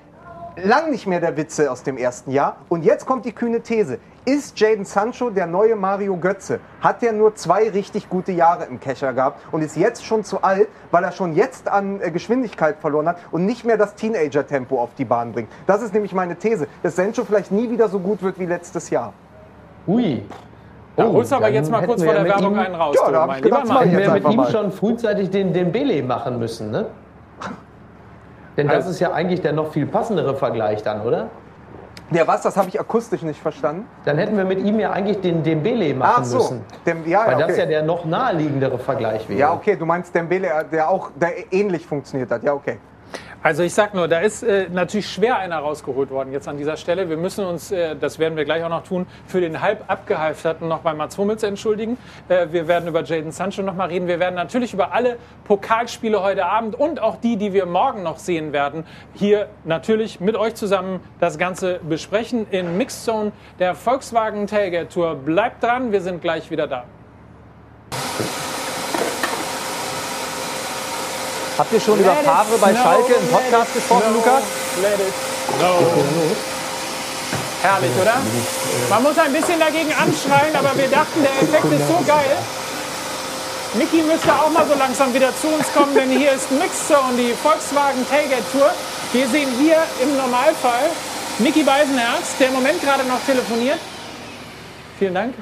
lang 0.57 0.91
nicht 0.91 1.07
mehr 1.07 1.21
der 1.21 1.37
Witze 1.37 1.71
aus 1.71 1.83
dem 1.83 1.97
ersten 1.97 2.31
Jahr. 2.31 2.57
Und 2.67 2.83
jetzt 2.83 3.05
kommt 3.05 3.23
die 3.23 3.31
kühne 3.31 3.61
These. 3.61 3.99
Ist 4.25 4.59
Jaden 4.59 4.83
Sancho 4.83 5.29
der 5.29 5.47
neue 5.47 5.77
Mario 5.77 6.17
Götze? 6.17 6.59
Hat 6.81 7.03
er 7.03 7.13
nur 7.13 7.35
zwei 7.35 7.69
richtig 7.69 8.09
gute 8.09 8.33
Jahre 8.33 8.65
im 8.65 8.81
Kescher 8.81 9.13
gehabt 9.13 9.41
und 9.53 9.61
ist 9.61 9.77
jetzt 9.77 10.03
schon 10.03 10.25
zu 10.25 10.41
alt, 10.43 10.67
weil 10.91 11.05
er 11.05 11.13
schon 11.13 11.35
jetzt 11.35 11.69
an 11.69 12.01
äh, 12.01 12.11
Geschwindigkeit 12.11 12.79
verloren 12.81 13.07
hat 13.07 13.17
und 13.31 13.45
nicht 13.45 13.63
mehr 13.63 13.77
das 13.77 13.95
Teenager-Tempo 13.95 14.81
auf 14.81 14.89
die 14.97 15.05
Bahn 15.05 15.31
bringt? 15.31 15.49
Das 15.67 15.81
ist 15.81 15.93
nämlich 15.93 16.13
meine 16.13 16.35
These, 16.35 16.67
dass 16.83 16.97
Sancho 16.97 17.23
vielleicht 17.23 17.51
nie 17.51 17.69
wieder 17.69 17.87
so 17.87 17.99
gut 17.99 18.21
wird 18.21 18.39
wie 18.39 18.45
letztes 18.45 18.89
Jahr. 18.89 19.13
Hui. 19.87 20.23
Da 20.95 21.03
holst 21.07 21.31
du 21.31 21.35
aber 21.35 21.49
jetzt 21.49 21.69
mal 21.69 21.85
kurz 21.85 22.03
vor 22.03 22.13
ja 22.13 22.23
der 22.23 22.33
Werbung 22.33 22.53
ihm- 22.53 22.59
einen 22.59 22.75
raus. 22.75 22.95
Ja, 23.03 23.11
da 23.11 23.21
hab 23.21 23.27
mein 23.27 23.39
ich 23.39 23.43
lieber 23.45 23.57
gedacht, 23.61 23.73
Mann. 23.73 23.83
Hätten 23.89 23.99
jetzt 23.99 24.07
wir 24.07 24.13
mit 24.13 24.29
ihm 24.31 24.35
mal. 24.37 24.51
schon 24.51 24.71
frühzeitig 24.71 25.29
den 25.29 25.51
Dembele 25.53 26.01
machen 26.03 26.39
müssen, 26.39 26.71
ne? 26.71 26.85
Denn 28.57 28.67
das 28.67 28.75
Also- 28.77 28.89
ist 28.91 28.99
ja 29.01 29.11
eigentlich 29.11 29.41
der 29.41 29.53
noch 29.53 29.71
viel 29.73 29.85
passendere 29.85 30.35
Vergleich 30.35 30.81
dann, 30.83 31.01
oder? 31.01 31.27
Der 32.11 32.27
was? 32.27 32.43
Das 32.43 32.55
habe 32.55 32.69
ich 32.69 32.79
akustisch 32.79 33.23
nicht 33.23 33.41
verstanden. 33.41 33.87
Dann 34.05 34.17
hätten 34.19 34.37
wir 34.37 34.45
mit 34.45 34.59
ihm 34.59 34.79
ja 34.79 34.91
eigentlich 34.91 35.19
den 35.21 35.41
Dembele 35.41 35.93
machen 35.95 36.17
Ach 36.19 36.23
so. 36.23 36.37
müssen. 36.37 36.61
Dem, 36.85 37.05
ja, 37.07 37.25
Weil 37.25 37.39
ja, 37.39 37.47
das 37.47 37.57
ja 37.57 37.63
okay. 37.63 37.71
der 37.73 37.81
noch 37.83 38.05
naheliegendere 38.05 38.77
Vergleich 38.77 39.27
wäre. 39.27 39.39
ja, 39.39 39.51
okay, 39.53 39.75
du 39.75 39.85
meinst 39.85 40.13
Dembele, 40.13 40.47
der 40.71 40.87
auch 40.89 41.09
der 41.15 41.51
ähnlich 41.51 41.85
funktioniert 41.85 42.29
hat. 42.29 42.43
Ja, 42.43 42.53
okay. 42.53 42.77
Also 43.45 43.61
ich 43.61 43.75
sag 43.75 43.93
nur, 43.93 44.07
da 44.07 44.21
ist 44.21 44.41
äh, 44.41 44.69
natürlich 44.71 45.07
schwer 45.07 45.37
einer 45.37 45.59
rausgeholt 45.59 46.09
worden 46.09 46.33
jetzt 46.33 46.47
an 46.47 46.57
dieser 46.57 46.77
Stelle. 46.77 47.09
Wir 47.09 47.17
müssen 47.17 47.45
uns, 47.45 47.71
äh, 47.71 47.95
das 47.95 48.17
werden 48.17 48.35
wir 48.35 48.43
gleich 48.43 48.63
auch 48.63 48.69
noch 48.69 48.83
tun, 48.83 49.05
für 49.27 49.39
den 49.39 49.61
halb 49.61 49.83
abgehalfterten 49.87 50.67
noch 50.67 50.79
bei 50.79 50.95
Mats 50.95 51.15
Hummels 51.19 51.43
entschuldigen. 51.43 51.99
Äh, 52.27 52.47
wir 52.49 52.67
werden 52.67 52.89
über 52.89 53.03
Jaden 53.03 53.31
Sancho 53.31 53.61
noch 53.61 53.75
mal 53.75 53.89
reden. 53.89 54.07
Wir 54.07 54.19
werden 54.19 54.33
natürlich 54.33 54.73
über 54.73 54.93
alle 54.93 55.19
Pokalspiele 55.43 56.23
heute 56.23 56.47
Abend 56.47 56.73
und 56.73 56.99
auch 56.99 57.17
die, 57.17 57.37
die 57.37 57.53
wir 57.53 57.67
morgen 57.67 58.01
noch 58.01 58.17
sehen 58.17 58.51
werden, 58.51 58.83
hier 59.13 59.47
natürlich 59.63 60.19
mit 60.19 60.35
euch 60.35 60.55
zusammen 60.55 60.99
das 61.19 61.37
Ganze 61.37 61.79
besprechen 61.87 62.47
in 62.49 62.79
Mixed 62.79 63.05
Zone 63.05 63.31
der 63.59 63.75
Volkswagen 63.75 64.47
Tailgate 64.47 64.89
Tour. 64.89 65.13
Bleibt 65.13 65.61
dran, 65.61 65.91
wir 65.91 66.01
sind 66.01 66.19
gleich 66.19 66.49
wieder 66.49 66.65
da. 66.65 66.85
Habt 71.57 71.71
ihr 71.71 71.79
schon 71.79 71.99
über 71.99 72.13
Favre 72.15 72.57
bei 72.59 72.75
Schalke 72.75 73.13
im 73.13 73.27
Podcast 73.29 73.73
gesprochen, 73.73 74.13
Lukas? 74.13 74.43
Let 74.81 74.99
it 74.99 75.13
snow. 75.57 75.79
Herrlich, 77.61 77.91
oder? 78.01 78.15
Man 78.89 79.03
muss 79.03 79.17
ein 79.17 79.31
bisschen 79.31 79.59
dagegen 79.59 79.93
anschreien, 79.93 80.55
aber 80.55 80.77
wir 80.77 80.89
dachten, 80.89 81.23
der 81.23 81.31
Effekt 81.41 81.71
ist 81.71 81.87
so 81.87 82.03
geil. 82.05 82.37
Niki 83.75 84.01
müsste 84.03 84.33
auch 84.33 84.49
mal 84.51 84.65
so 84.67 84.77
langsam 84.77 85.13
wieder 85.13 85.35
zu 85.35 85.47
uns 85.47 85.71
kommen, 85.73 85.95
denn 85.95 86.09
hier 86.09 86.33
ist 86.33 86.51
Mixer 86.51 87.03
und 87.09 87.17
die 87.17 87.33
Volkswagen 87.33 88.05
Tailgate 88.09 88.43
Tour. 88.51 88.69
Wir 89.13 89.27
sehen 89.27 89.49
hier 89.57 89.77
im 90.03 90.15
Normalfall 90.17 90.89
Niki 91.39 91.63
Beisenherz, 91.63 92.37
der 92.37 92.49
im 92.49 92.53
Moment 92.53 92.81
gerade 92.81 93.05
noch 93.05 93.19
telefoniert. 93.25 93.79
Vielen 94.99 95.13
Dank. 95.13 95.33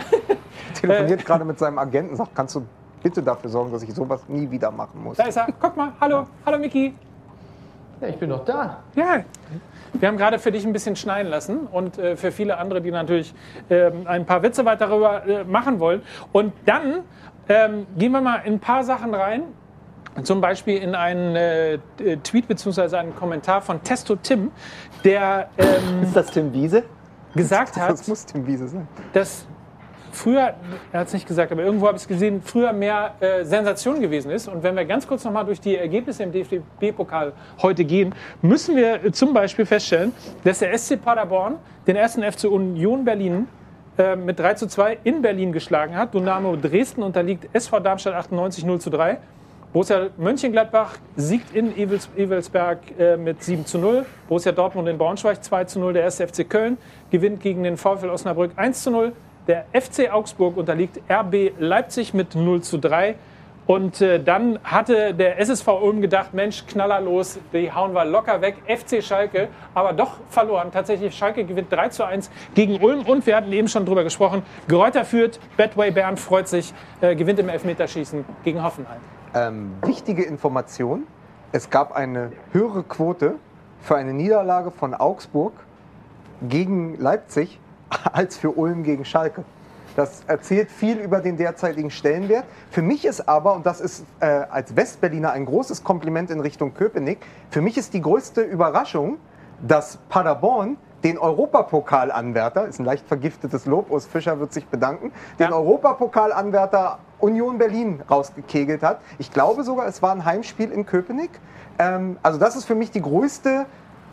Telefoniert 0.80 1.26
gerade 1.26 1.43
mit 1.45 1.57
seinem 1.59 1.80
Agenten, 1.80 2.16
sagt, 2.16 2.36
kannst 2.36 2.55
du 2.55 2.66
bitte 3.04 3.22
dafür 3.22 3.49
sorgen, 3.49 3.72
dass 3.72 3.84
ich 3.84 3.93
sowas 3.93 4.22
nie 4.28 4.49
wieder 4.49 4.72
machen 4.72 5.04
muss. 5.04 5.18
Da 5.18 5.26
ist 5.26 5.36
er. 5.36 5.47
Guck 5.60 5.76
mal. 5.76 5.91
Hallo. 5.99 6.26
Hallo, 6.45 6.58
Miki. 6.58 6.95
Ja, 8.01 8.08
ich 8.08 8.18
bin 8.18 8.30
noch 8.30 8.43
da. 8.45 8.78
Ja. 8.95 9.24
Wir 9.93 10.08
haben 10.08 10.18
gerade 10.18 10.39
für 10.39 10.51
dich 10.51 10.66
ein 10.66 10.74
bisschen 10.74 10.95
schneiden 10.95 11.30
lassen 11.30 11.68
und 11.72 11.99
äh, 11.99 12.16
für 12.16 12.32
viele 12.32 12.58
andere, 12.58 12.82
die 12.82 12.89
natürlich 12.89 13.36
ähm, 13.70 14.08
ein 14.08 14.26
paar 14.26 14.41
Witze 14.41 14.66
weiter 14.66 14.88
darüber 14.88 15.26
äh, 15.28 15.43
machen 15.43 15.80
wollen. 15.80 16.01
Und 16.32 16.54
dann 16.66 17.01
ähm, 17.47 17.86
gehen 17.97 18.12
wir 18.12 18.22
mal 18.22 18.38
in 18.45 18.54
ein 18.54 18.60
paar 18.60 18.84
Sachen 18.84 19.14
rein. 19.14 19.43
Zum 20.24 20.41
Beispiel 20.41 20.78
in 20.78 20.95
einen 20.95 21.36
äh, 21.36 21.74
äh 21.74 22.18
Tweet 22.24 22.47
bzw. 22.47 22.95
einen 22.97 23.16
Kommentar 23.16 23.62
von 23.62 23.84
Testo 23.84 24.16
Tim, 24.16 24.51
der 25.04 25.49
ähm, 25.58 26.04
Ist 26.04 26.16
das 26.16 26.28
Tim 26.32 26.54
Wiese? 26.54 26.84
gesagt 27.36 27.78
hat, 27.78 27.89
Das 27.91 28.08
muss 28.08 28.26
Tim 28.26 28.45
Wiese 28.45 28.68
sein. 28.68 28.88
dass 29.14 29.47
früher, 30.14 30.53
er 30.91 30.99
hat 30.99 31.07
es 31.07 31.14
nicht 31.14 31.28
gesagt, 31.28 31.51
aber 31.51 31.64
irgendwo 31.64 31.88
habe 31.88 31.97
ich 31.97 32.03
es 32.03 32.07
gesehen, 32.07 32.41
früher 32.41 32.74
mehr 32.74 33.16
äh, 33.20 33.43
Sensation 33.43 33.99
gewesen 33.99 34.32
ist. 34.32 34.47
Und 34.47 34.64
wenn 34.64 34.76
wir 34.76 34.86
ganz 34.86 35.07
kurz 35.07 35.24
nochmal 35.24 35.45
durch 35.45 35.59
die 35.59 35.76
Ergebnisse 35.76 36.24
im 36.24 36.32
DFB-Pokal 36.32 37.34
heute 37.61 37.84
gehen, 37.84 38.14
müssen 38.41 38.76
wir 38.76 39.03
äh, 39.03 39.11
zum 39.11 39.34
Beispiel 39.34 39.66
feststellen, 39.66 40.14
dass 40.43 40.59
der 40.59 40.78
SC 40.78 41.01
Paderborn 41.03 41.55
den 41.88 41.95
ersten 41.95 42.24
FC 42.24 42.45
Union 42.45 43.03
Berlin 43.03 43.47
äh, 43.97 44.16
mit 44.16 44.39
3 44.39 44.55
zu 44.55 44.68
2 44.68 44.99
in 45.03 45.22
Berlin 45.22 45.51
geschlagen 45.51 45.95
hat. 45.95 46.14
Dynamo 46.14 46.55
Dresden 46.55 47.03
unterliegt 47.03 47.47
SV 47.53 47.80
Darmstadt 47.80 48.16
98 48.16 48.66
0 48.66 48.80
zu 48.80 48.89
3. 48.89 49.18
Borussia 49.74 50.09
Mönchengladbach 50.18 50.97
siegt 51.16 51.55
in 51.55 51.76
Evels, 51.76 52.07
Evelsberg 52.16 52.80
äh, 52.99 53.18
mit 53.18 53.43
7 53.43 53.66
zu 53.66 53.80
0. 53.80 54.05
Borussia 54.28 54.51
Dortmund 54.51 54.88
in 54.88 54.99
Braunschweig 54.99 55.43
2 55.43 55.66
zu 55.66 55.80
0. 55.80 55.93
Der 55.93 56.05
1. 56.05 56.22
FC 56.22 56.47
Köln 56.47 56.78
gewinnt 57.09 57.41
gegen 57.41 57.64
den 57.64 57.78
VfL 57.78 58.09
Osnabrück 58.09 58.51
1 58.55 58.84
zu 58.84 58.91
0. 58.91 59.14
Der 59.48 59.66
FC 59.74 60.12
Augsburg 60.12 60.56
unterliegt 60.56 61.02
RB 61.10 61.52
Leipzig 61.60 62.14
mit 62.14 62.36
0 62.36 62.62
zu 62.62 62.78
3. 62.78 63.16
Und 63.66 64.02
äh, 64.02 64.22
dann 64.22 64.60
hatte 64.64 65.14
der 65.14 65.39
SSV 65.39 65.68
Ulm 65.82 66.02
gedacht, 66.02 66.34
Mensch, 66.34 66.66
knallerlos, 66.66 67.39
die 67.54 67.72
hauen 67.72 67.94
wir 67.94 68.04
locker 68.04 68.41
weg. 68.41 68.56
FC 68.68 69.02
Schalke, 69.02 69.48
aber 69.74 69.94
doch 69.94 70.18
verloren. 70.30 70.70
Tatsächlich, 70.72 71.16
Schalke 71.16 71.46
gewinnt 71.46 71.72
3 71.72 71.89
zu 71.89 72.06
1 72.06 72.30
gegen 72.56 72.82
Ulm. 72.84 73.06
Und 73.06 73.26
wir 73.26 73.36
hatten 73.36 73.52
eben 73.54 73.70
schon 73.70 73.86
drüber 73.86 74.04
gesprochen, 74.04 74.44
Gräuter 74.68 75.06
führt, 75.06 75.39
Badway 75.56 75.91
Bern 75.91 76.18
freut 76.18 76.48
sich, 76.48 76.74
äh, 77.00 77.16
gewinnt 77.16 77.39
im 77.39 77.48
Elfmeterschießen 77.48 78.26
gegen 78.44 78.64
Hoffenheim. 78.64 79.00
Ähm, 79.34 79.72
wichtige 79.86 80.24
Information: 80.24 81.04
Es 81.54 81.70
gab 81.70 81.94
eine 81.94 82.32
höhere 82.52 82.84
Quote 82.84 83.36
für 83.82 83.96
eine 83.96 84.14
Niederlage 84.14 84.72
von 84.72 84.94
Augsburg 84.94 85.54
gegen 86.41 86.98
Leipzig 86.98 87.60
als 88.14 88.38
für 88.38 88.52
Ulm 88.52 88.84
gegen 88.84 89.06
Schalke. 89.06 89.44
Das 89.96 90.24
erzählt 90.26 90.72
viel 90.72 90.98
über 90.98 91.20
den 91.20 91.38
derzeitigen 91.38 91.91
Stellenwert. 91.91 92.46
Für 92.72 92.82
mich 92.82 93.06
ist 93.06 93.28
aber, 93.30 93.54
und 93.54 93.66
das 93.66 93.80
ist 93.80 94.06
äh, 94.20 94.26
als 94.26 94.76
Westberliner 94.76 95.32
ein 95.32 95.46
großes 95.46 95.84
Kompliment 95.84 96.32
in 96.32 96.39
Richtung 96.39 96.74
Köpenick, 96.74 97.20
für 97.52 97.62
mich 97.62 97.78
ist 97.78 97.94
die 97.94 98.02
größte 98.02 98.41
Überraschung, 98.41 99.18
dass 99.62 99.98
Paderborn 100.10 100.78
den 101.04 101.18
Europapokalanwärter, 101.18 102.66
ist 102.66 102.80
ein 102.80 102.86
leicht 102.86 103.06
vergiftetes 103.08 103.66
Lob, 103.66 103.91
Urs 103.91 104.06
Fischer 104.06 104.39
wird 104.39 104.54
sich 104.54 104.66
bedanken, 104.68 105.12
den 105.38 105.50
Ja. 105.50 105.56
Europapokalanwärter 105.56 107.00
Union 107.20 107.58
Berlin 107.58 108.02
rausgekegelt 108.10 108.84
hat. 108.84 109.00
Ich 109.18 109.32
glaube 109.32 109.64
sogar, 109.64 109.88
es 109.88 110.02
war 110.02 110.12
ein 110.12 110.26
Heimspiel 110.26 110.72
in 110.72 110.86
Köpenick. 110.86 111.32
Ähm, 111.78 112.18
also 112.24 112.39
das 112.39 112.56
ist 112.56 112.66
für 112.66 112.76
mich 112.76 112.91
die 112.91 113.02
größte 113.02 113.66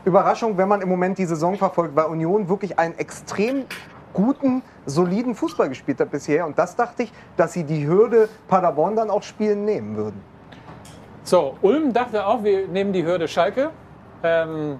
Überraschung, 0.05 0.57
wenn 0.57 0.68
man 0.68 0.80
im 0.80 0.88
Moment 0.88 1.18
die 1.18 1.26
Saison 1.26 1.57
verfolgt, 1.57 1.94
weil 1.94 2.07
Union 2.07 2.48
wirklich 2.48 2.78
einen 2.78 2.96
extrem 2.98 3.64
guten, 4.12 4.62
soliden 4.86 5.34
Fußball 5.34 5.68
gespielt 5.68 6.01
hat 6.01 6.11
bisher. 6.11 6.46
Und 6.46 6.59
das 6.59 6.74
dachte 6.74 7.05
ich, 7.05 7.12
dass 7.36 7.53
sie 7.53 7.64
die 7.64 7.86
Hürde 7.86 8.28
Paderborn 8.48 8.96
dann 8.96 9.11
auch 9.11 9.22
spielen 9.22 9.64
nehmen 9.64 9.96
würden. 9.96 10.20
So, 11.22 11.57
Ulm 11.62 11.92
dachte 11.92 12.26
auch, 12.26 12.42
wir 12.42 12.66
nehmen 12.66 12.92
die 12.92 13.05
Hürde 13.05 13.28
Schalke. 13.28 13.70
Ähm, 14.22 14.78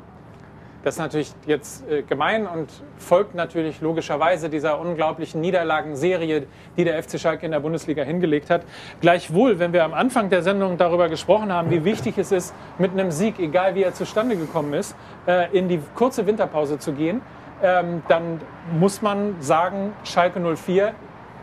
das 0.83 0.95
ist 0.95 0.99
natürlich 0.99 1.33
jetzt 1.47 1.89
äh, 1.89 2.03
gemein 2.03 2.47
und 2.47 2.71
folgt 2.99 3.35
natürlich 3.35 3.81
logischerweise 3.81 4.49
dieser 4.49 4.81
unglaublichen 4.81 5.41
Niederlagenserie, 5.41 6.47
die 6.77 6.85
der 6.85 7.03
FC 7.03 7.21
Schalke 7.21 7.47
in 7.47 7.53
der 7.53 7.61
Bundesliga 7.61 8.03
hingelegt 8.03 8.51
hat. 8.51 8.63
Gleichwohl, 9.01 9.59
wenn 9.59 9.73
wir 9.73 9.85
am 9.85 9.93
Anfang 9.93 10.31
der 10.31 10.43
Sendung 10.43 10.79
darüber 10.79 11.09
gesprochen 11.09 11.53
haben, 11.53 11.71
wie 11.71 11.85
wichtig 11.85 12.17
es 12.19 12.33
ist, 12.33 12.55
mit 12.79 12.93
einem 12.93 13.11
Sieg, 13.11 13.39
egal 13.39 13.75
wie 13.75 13.83
er 13.83 13.93
zustande 13.93 14.37
gekommen 14.37 14.73
ist, 14.73 14.97
äh, 15.27 15.57
in 15.57 15.69
die 15.69 15.81
kurze 15.95 16.27
Winterpause 16.27 16.79
zu 16.79 16.93
gehen, 16.93 17.21
ähm, 17.63 18.03
dann 18.09 18.41
muss 18.79 19.03
man 19.03 19.37
sagen, 19.41 19.93
Schalke 20.05 20.41
04 20.41 20.95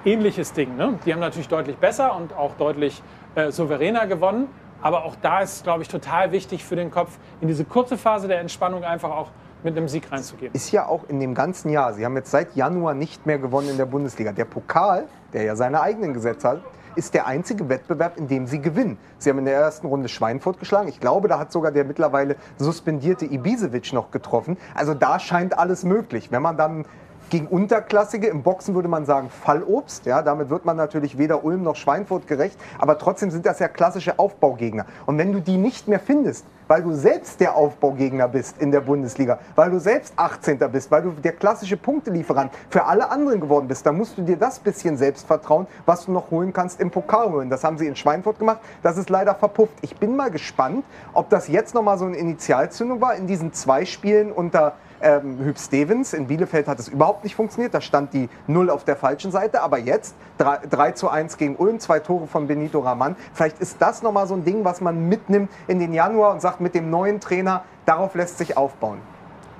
ähnliches 0.05 0.53
Ding. 0.53 0.75
Ne? 0.75 0.97
Die 1.05 1.13
haben 1.13 1.19
natürlich 1.19 1.47
deutlich 1.47 1.77
besser 1.77 2.15
und 2.15 2.33
auch 2.33 2.55
deutlich 2.55 3.01
äh, 3.35 3.51
souveräner 3.51 4.07
gewonnen. 4.07 4.47
Aber 4.81 5.05
auch 5.05 5.15
da 5.21 5.39
ist 5.39 5.57
es, 5.57 5.63
glaube 5.63 5.81
ich, 5.81 5.87
total 5.87 6.31
wichtig 6.31 6.63
für 6.63 6.75
den 6.75 6.91
Kopf, 6.91 7.17
in 7.41 7.47
diese 7.47 7.65
kurze 7.65 7.97
Phase 7.97 8.27
der 8.27 8.39
Entspannung 8.39 8.83
einfach 8.83 9.11
auch 9.11 9.29
mit 9.63 9.75
einem 9.75 9.87
Sieg 9.87 10.11
reinzugehen. 10.11 10.53
Ist 10.53 10.71
ja 10.71 10.85
auch 10.87 11.05
in 11.07 11.19
dem 11.19 11.33
ganzen 11.33 11.69
Jahr, 11.69 11.93
sie 11.93 12.05
haben 12.05 12.15
jetzt 12.15 12.31
seit 12.31 12.55
Januar 12.55 12.93
nicht 12.93 13.25
mehr 13.25 13.39
gewonnen 13.39 13.69
in 13.69 13.77
der 13.77 13.85
Bundesliga. 13.85 14.31
Der 14.31 14.45
Pokal, 14.45 15.07
der 15.33 15.43
ja 15.43 15.55
seine 15.55 15.81
eigenen 15.81 16.13
Gesetze 16.13 16.49
hat, 16.49 16.61
ist 16.95 17.13
der 17.13 17.27
einzige 17.27 17.69
Wettbewerb, 17.69 18.17
in 18.17 18.27
dem 18.27 18.47
sie 18.47 18.59
gewinnen. 18.59 18.97
Sie 19.19 19.29
haben 19.29 19.37
in 19.37 19.45
der 19.45 19.55
ersten 19.55 19.85
Runde 19.85 20.09
Schweinfurt 20.09 20.59
geschlagen. 20.59 20.87
Ich 20.87 20.99
glaube, 20.99 21.27
da 21.27 21.37
hat 21.37 21.51
sogar 21.51 21.71
der 21.71 21.85
mittlerweile 21.85 22.37
suspendierte 22.57 23.25
Ibisevic 23.25 23.93
noch 23.93 24.09
getroffen. 24.09 24.57
Also 24.73 24.95
da 24.95 25.19
scheint 25.19 25.57
alles 25.57 25.83
möglich. 25.83 26.31
Wenn 26.31 26.41
man 26.41 26.57
dann 26.57 26.85
gegen 27.29 27.47
Unterklassige, 27.47 28.27
im 28.27 28.43
Boxen 28.43 28.73
würde 28.75 28.87
man 28.87 29.05
sagen 29.05 29.29
Fallobst, 29.29 30.05
ja, 30.05 30.21
damit 30.21 30.49
wird 30.49 30.65
man 30.65 30.77
natürlich 30.77 31.17
weder 31.17 31.43
Ulm 31.43 31.63
noch 31.63 31.75
Schweinfurt 31.75 32.27
gerecht, 32.27 32.57
aber 32.79 32.97
trotzdem 32.97 33.31
sind 33.31 33.45
das 33.45 33.59
ja 33.59 33.67
klassische 33.67 34.17
Aufbaugegner. 34.17 34.85
Und 35.05 35.17
wenn 35.17 35.33
du 35.33 35.41
die 35.41 35.57
nicht 35.57 35.87
mehr 35.87 35.99
findest, 35.99 36.45
weil 36.67 36.83
du 36.83 36.93
selbst 36.93 37.39
der 37.39 37.55
Aufbaugegner 37.55 38.27
bist 38.27 38.61
in 38.61 38.71
der 38.71 38.81
Bundesliga, 38.81 39.39
weil 39.55 39.71
du 39.71 39.79
selbst 39.79 40.13
18. 40.17 40.59
bist, 40.71 40.91
weil 40.91 41.01
du 41.01 41.11
der 41.11 41.33
klassische 41.33 41.77
Punktelieferant 41.77 42.51
für 42.69 42.85
alle 42.85 43.09
anderen 43.09 43.39
geworden 43.39 43.67
bist, 43.67 43.85
dann 43.85 43.97
musst 43.97 44.17
du 44.17 44.21
dir 44.21 44.37
das 44.37 44.59
bisschen 44.59 44.97
Selbstvertrauen, 44.97 45.67
was 45.85 46.05
du 46.05 46.11
noch 46.11 46.31
holen 46.31 46.53
kannst, 46.53 46.79
im 46.79 46.91
Pokal 46.91 47.31
holen. 47.31 47.49
Das 47.49 47.63
haben 47.63 47.77
sie 47.77 47.87
in 47.87 47.95
Schweinfurt 47.95 48.39
gemacht, 48.39 48.59
das 48.83 48.97
ist 48.97 49.09
leider 49.09 49.35
verpufft. 49.35 49.73
Ich 49.81 49.97
bin 49.97 50.15
mal 50.15 50.31
gespannt, 50.31 50.85
ob 51.13 51.29
das 51.29 51.47
jetzt 51.47 51.73
nochmal 51.73 51.97
so 51.97 52.05
eine 52.05 52.17
Initialzündung 52.17 53.01
war 53.01 53.15
in 53.15 53.27
diesen 53.27 53.53
zwei 53.53 53.85
Spielen 53.85 54.31
unter 54.31 54.73
ähm, 55.01 55.39
Hüb 55.39 55.57
Stevens. 55.57 56.13
In 56.13 56.27
Bielefeld 56.27 56.67
hat 56.67 56.79
es 56.79 56.87
überhaupt 56.87 57.23
nicht 57.23 57.35
funktioniert. 57.35 57.73
Da 57.73 57.81
stand 57.81 58.13
die 58.13 58.29
Null 58.47 58.69
auf 58.69 58.83
der 58.83 58.95
falschen 58.95 59.31
Seite. 59.31 59.61
Aber 59.61 59.77
jetzt 59.77 60.15
3, 60.37 60.67
3 60.69 60.91
zu 60.91 61.09
1 61.09 61.37
gegen 61.37 61.55
Ulm, 61.55 61.79
zwei 61.79 61.99
Tore 61.99 62.27
von 62.27 62.47
Benito 62.47 62.79
Raman. 62.79 63.15
Vielleicht 63.33 63.59
ist 63.59 63.77
das 63.79 64.01
nochmal 64.01 64.27
so 64.27 64.33
ein 64.33 64.43
Ding, 64.43 64.63
was 64.63 64.81
man 64.81 65.07
mitnimmt 65.07 65.51
in 65.67 65.79
den 65.79 65.93
Januar 65.93 66.33
und 66.33 66.41
sagt, 66.41 66.61
mit 66.61 66.75
dem 66.75 66.89
neuen 66.89 67.19
Trainer, 67.19 67.63
darauf 67.85 68.15
lässt 68.15 68.37
sich 68.37 68.57
aufbauen. 68.57 68.99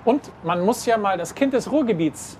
Und 0.06 0.32
man 0.44 0.66
muss 0.66 0.86
ja 0.86 0.98
mal 0.98 1.18
das 1.18 1.36
Kind 1.36 1.54
des 1.54 1.72
Ruhrgebiets, 1.72 2.38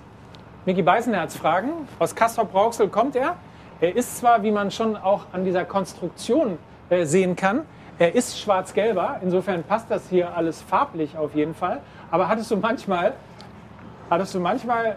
Micky 0.64 0.82
Beisenherz, 0.82 1.36
fragen. 1.36 1.70
Aus 1.98 2.14
Castrop-Rauxel 2.14 2.88
kommt 2.88 3.16
er. 3.16 3.36
Er 3.80 3.94
ist 3.94 4.18
zwar, 4.18 4.42
wie 4.42 4.50
man 4.50 4.70
schon 4.70 4.96
auch 4.96 5.26
an 5.32 5.44
dieser 5.44 5.64
Konstruktion 5.64 6.58
äh, 6.90 7.04
sehen 7.04 7.36
kann, 7.36 7.64
er 8.00 8.14
ist 8.14 8.38
schwarz-gelber. 8.38 9.18
Insofern 9.22 9.64
passt 9.64 9.90
das 9.90 10.08
hier 10.08 10.36
alles 10.36 10.62
farblich 10.62 11.16
auf 11.16 11.34
jeden 11.34 11.54
Fall. 11.54 11.80
Aber 12.10 12.28
hattest 12.28 12.50
du 12.50 12.56
manchmal, 12.56 13.12
hattest 14.10 14.34
du 14.34 14.40
manchmal 14.40 14.96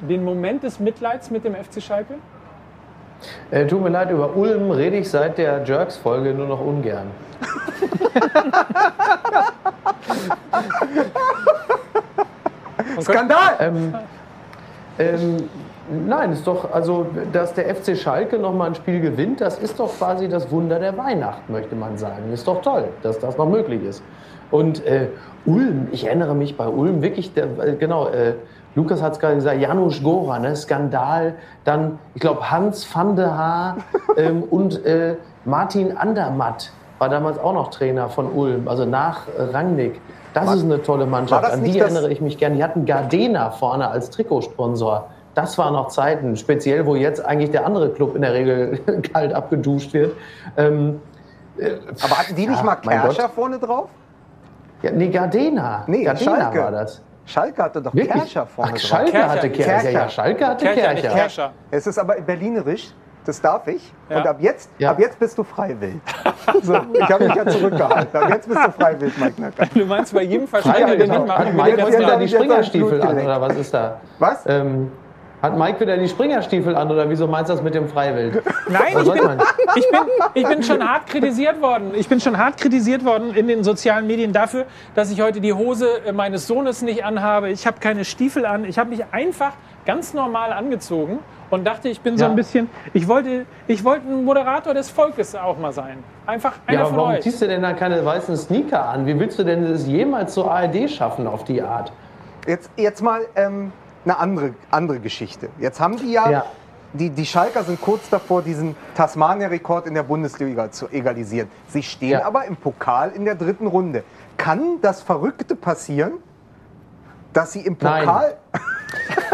den 0.00 0.24
Moment 0.24 0.62
des 0.62 0.80
Mitleids 0.80 1.30
mit 1.30 1.44
dem 1.44 1.54
FC 1.54 1.82
Schalke? 1.82 2.14
Äh, 3.50 3.66
tut 3.66 3.82
mir 3.82 3.88
leid, 3.88 4.10
über 4.10 4.36
Ulm 4.36 4.70
rede 4.70 4.96
ich 4.96 5.10
seit 5.10 5.38
der 5.38 5.64
Jerks-Folge 5.64 6.34
nur 6.34 6.46
noch 6.46 6.60
ungern. 6.60 7.10
Skandal! 13.00 13.56
Ähm, 13.60 13.94
ähm, 14.98 15.48
nein, 16.06 16.32
ist 16.32 16.46
doch, 16.46 16.72
also, 16.72 17.06
dass 17.32 17.54
der 17.54 17.74
FC 17.74 17.96
Schalke 17.96 18.38
noch 18.38 18.52
mal 18.52 18.66
ein 18.66 18.74
Spiel 18.74 19.00
gewinnt, 19.00 19.40
das 19.40 19.58
ist 19.58 19.80
doch 19.80 19.96
quasi 19.98 20.28
das 20.28 20.50
Wunder 20.50 20.78
der 20.78 20.96
Weihnacht, 20.96 21.48
möchte 21.48 21.74
man 21.74 21.96
sagen. 21.98 22.32
Ist 22.32 22.46
doch 22.46 22.62
toll, 22.62 22.88
dass 23.02 23.18
das 23.18 23.36
noch 23.36 23.48
möglich 23.48 23.82
ist. 23.82 24.02
Und 24.50 24.84
äh, 24.86 25.08
Ulm, 25.46 25.88
ich 25.92 26.06
erinnere 26.06 26.34
mich 26.34 26.56
bei 26.56 26.66
Ulm 26.68 27.02
wirklich, 27.02 27.34
der, 27.34 27.44
äh, 27.58 27.76
genau, 27.78 28.08
äh, 28.08 28.34
Lukas 28.74 29.02
hat 29.02 29.12
es 29.12 29.18
gerade 29.18 29.34
gesagt, 29.36 29.60
Janusz 29.60 30.02
Gora, 30.02 30.38
ne, 30.38 30.54
Skandal, 30.54 31.34
dann, 31.64 31.98
ich 32.14 32.20
glaube, 32.20 32.50
Hans 32.50 32.86
van 32.94 33.16
der 33.16 33.36
Haar 33.36 33.76
ähm, 34.16 34.42
und 34.44 34.84
äh, 34.84 35.16
Martin 35.44 35.96
Andermatt 35.96 36.70
war 36.98 37.08
damals 37.08 37.38
auch 37.38 37.52
noch 37.54 37.70
Trainer 37.70 38.08
von 38.08 38.30
Ulm, 38.32 38.68
also 38.68 38.84
nach 38.84 39.26
äh, 39.28 39.42
Rangnick. 39.42 40.00
Das 40.34 40.46
War- 40.46 40.54
ist 40.56 40.64
eine 40.64 40.82
tolle 40.82 41.06
Mannschaft. 41.06 41.50
An 41.50 41.64
die 41.64 41.78
erinnere 41.78 42.10
ich 42.10 42.20
mich 42.20 42.36
gerne. 42.38 42.56
Die 42.56 42.62
hatten 42.64 42.84
Gardena 42.84 43.50
vorne 43.50 43.88
als 43.88 44.10
Trikotsponsor. 44.10 45.08
Das 45.34 45.56
waren 45.56 45.72
noch 45.72 45.88
Zeiten, 45.88 46.36
speziell 46.36 46.84
wo 46.86 46.96
jetzt 46.96 47.24
eigentlich 47.24 47.50
der 47.50 47.64
andere 47.64 47.90
Club 47.90 48.14
in 48.16 48.22
der 48.22 48.34
Regel 48.34 48.78
kalt 49.12 49.32
abgeduscht 49.32 49.92
wird. 49.94 50.12
Ähm, 50.56 51.00
Aber 52.02 52.18
hatten 52.18 52.34
die 52.36 52.46
nicht 52.46 52.58
Ja, 52.58 52.64
mal 52.64 52.76
Kerscher 52.76 53.28
vorne 53.28 53.58
drauf? 53.58 53.88
Ja, 54.82 54.90
nee, 54.92 55.08
Gardena. 55.08 55.84
Nee, 55.86 56.04
Gardena 56.04 56.36
Schalke. 56.40 56.58
war 56.62 56.70
das. 56.70 57.02
Schalke 57.26 57.62
hatte 57.62 57.82
doch 57.82 57.94
Wirklich? 57.94 58.12
Kerscher 58.12 58.46
vorne 58.46 58.72
Ach. 58.74 58.78
Schalke 58.78 59.10
Kercher. 59.12 59.28
hatte 59.30 59.50
Kercher. 59.50 59.72
Ja, 59.72 59.80
Kercher. 59.80 59.98
ja, 60.00 60.08
Schalke 60.08 60.46
hatte 60.46 60.64
Kercher, 60.64 60.80
Kercher. 60.94 61.08
Kerscher. 61.14 61.52
Es 61.70 61.86
ist 61.86 61.98
aber 61.98 62.14
berlinerisch, 62.22 62.88
das 63.26 63.40
darf 63.42 63.66
ich. 63.68 63.92
Ja. 64.08 64.16
Und 64.18 64.26
ab 64.26 64.36
jetzt, 64.40 64.70
Ja. 64.78 64.90
ab 64.92 64.98
jetzt 64.98 65.18
bist 65.18 65.36
du 65.36 65.44
freiwillig. 65.44 66.00
so, 66.62 66.74
ich 66.94 67.10
habe 67.10 67.24
mich 67.26 67.34
ja 67.34 67.46
zurückgehalten. 67.46 68.18
Ab 68.22 68.30
jetzt 68.30 68.48
bist 68.48 68.60
du 68.64 68.70
freiwillig, 68.72 69.18
Mike 69.18 69.32
Knacker. 69.32 69.66
Du 69.74 69.84
meinst 69.84 70.14
bei 70.14 70.22
jedem 70.22 70.48
Freiwillig. 70.48 71.00
den 71.10 71.12
ich 71.20 71.26
mache, 71.26 71.38
Hat 71.38 71.52
Mike 71.52 71.80
jetzt 71.80 72.20
die 72.20 72.28
Springerstiefel 72.28 73.02
an 73.02 73.18
oder 73.18 73.40
was 73.42 73.56
ist 73.56 73.74
da? 73.74 74.00
Was? 74.18 74.46
Ähm, 74.46 74.90
hat 75.42 75.56
Mike 75.56 75.80
wieder 75.80 75.96
die 75.96 76.08
Springerstiefel 76.08 76.74
an 76.74 76.90
oder 76.90 77.08
wieso 77.08 77.26
meinst 77.26 77.48
du 77.50 77.54
das 77.54 77.62
mit 77.62 77.74
dem 77.74 77.88
Freiwild? 77.88 78.42
Nein, 78.68 78.96
ich 79.00 79.12
bin, 79.12 79.30
ich, 79.76 79.90
bin, 79.90 80.00
ich 80.34 80.46
bin 80.48 80.62
schon 80.62 80.86
hart 80.88 81.06
kritisiert 81.06 81.60
worden. 81.62 81.92
Ich 81.94 82.08
bin 82.08 82.20
schon 82.20 82.36
hart 82.36 82.56
kritisiert 82.58 83.04
worden 83.04 83.34
in 83.34 83.46
den 83.46 83.62
sozialen 83.62 84.06
Medien 84.06 84.32
dafür, 84.32 84.64
dass 84.94 85.10
ich 85.12 85.20
heute 85.22 85.40
die 85.40 85.52
Hose 85.52 85.86
äh, 86.04 86.12
meines 86.12 86.46
Sohnes 86.46 86.82
nicht 86.82 87.04
anhabe. 87.04 87.50
Ich 87.50 87.66
habe 87.66 87.78
keine 87.80 88.04
Stiefel 88.04 88.44
an. 88.46 88.64
Ich 88.64 88.78
habe 88.78 88.90
mich 88.90 89.04
einfach 89.12 89.52
ganz 89.86 90.12
normal 90.12 90.52
angezogen 90.52 91.20
und 91.50 91.64
dachte, 91.66 91.88
ich 91.88 92.00
bin 92.00 92.18
so 92.18 92.24
Ja. 92.24 92.30
ein 92.30 92.36
bisschen. 92.36 92.68
Ich 92.92 93.08
wollte, 93.08 93.46
ich 93.68 93.84
wollte 93.84 94.06
ein 94.08 94.24
Moderator 94.24 94.74
des 94.74 94.90
Volkes 94.90 95.34
auch 95.34 95.56
mal 95.58 95.72
sein. 95.72 95.98
Einfach 96.26 96.54
einer 96.66 96.74
Ja, 96.78 96.80
aber 96.84 96.88
von 96.90 96.98
warum 96.98 97.12
euch. 97.12 97.20
ziehst 97.22 97.40
du 97.40 97.46
denn 97.46 97.62
dann 97.62 97.76
keine 97.76 98.04
weißen 98.04 98.36
Sneaker 98.36 98.84
an? 98.86 99.06
Wie 99.06 99.18
willst 99.18 99.38
du 99.38 99.44
denn 99.44 99.70
das 99.70 99.86
jemals 99.86 100.34
zur 100.34 100.50
ARD 100.50 100.90
schaffen 100.90 101.26
auf 101.26 101.44
die 101.44 101.62
Art? 101.62 101.92
Jetzt, 102.46 102.70
jetzt 102.76 103.02
mal 103.02 103.22
ähm, 103.36 103.72
eine 104.04 104.18
andere, 104.18 104.54
andere 104.70 105.00
Geschichte. 105.00 105.48
Jetzt 105.58 105.80
haben 105.80 105.96
die 105.96 106.12
ja, 106.12 106.30
Ja. 106.30 106.44
Die, 106.94 107.10
die 107.10 107.26
Schalker 107.26 107.64
sind 107.64 107.82
kurz 107.82 108.08
davor, 108.08 108.40
diesen 108.40 108.74
Tasmania-Rekord 108.94 109.86
in 109.86 109.92
der 109.92 110.04
Bundesliga 110.04 110.70
zu 110.70 110.88
egalisieren. 110.88 111.50
Sie 111.68 111.82
stehen 111.82 112.12
Ja. 112.12 112.24
aber 112.24 112.46
im 112.46 112.56
Pokal 112.56 113.10
in 113.10 113.26
der 113.26 113.34
dritten 113.34 113.66
Runde. 113.66 114.04
Kann 114.38 114.80
das 114.80 115.02
Verrückte 115.02 115.54
passieren, 115.54 116.12
dass 117.34 117.52
sie 117.52 117.60
im. 117.60 117.76
Pokal. 117.76 118.38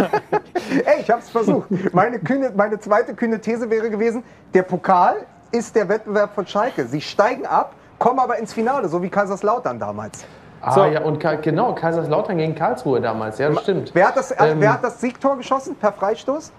Ey, 0.85 1.01
ich 1.01 1.11
habe 1.11 1.21
es 1.21 1.31
versucht. 1.31 1.69
Meine, 1.95 2.19
kühne, 2.19 2.53
meine 2.57 2.81
zweite 2.81 3.15
kühne 3.15 3.41
These 3.41 3.71
wäre 3.71 3.89
gewesen: 3.89 4.25
Der 4.53 4.63
Pokal 4.63 5.25
ist 5.53 5.77
der 5.77 5.89
Wettbewerb 5.89 6.35
von 6.35 6.47
Schalke. 6.49 6.87
Sie 6.87 7.01
steigen 7.01 7.47
ab, 7.47 7.75
kommen 8.01 8.19
aber 8.19 8.39
ins 8.39 8.53
Finale, 8.53 8.89
so 8.89 9.01
wie 9.01 9.09
Kaiserslautern 9.11 9.79
damals. 9.79 10.25
Ah, 10.67 10.71
So. 10.73 10.85
ja, 10.87 11.03
und 11.03 11.19
Ka- 11.21 11.35
genau, 11.35 11.75
Kaiserslautern 11.75 12.39
gegen 12.39 12.55
Karlsruhe 12.55 13.01
damals, 13.01 13.39
ja, 13.39 13.51
das 13.51 13.63
stimmt. 13.63 13.95
Wer 13.95 14.09
hat 14.09 14.17
das, 14.17 14.31
äh, 14.31 14.53
Ähm, 14.53 14.61
wer 14.61 14.73
hat 14.73 14.83
das 14.85 15.01
Siegtor 15.01 15.37
geschossen 15.37 15.77
per 15.77 15.93
Freistoß? 15.93 16.53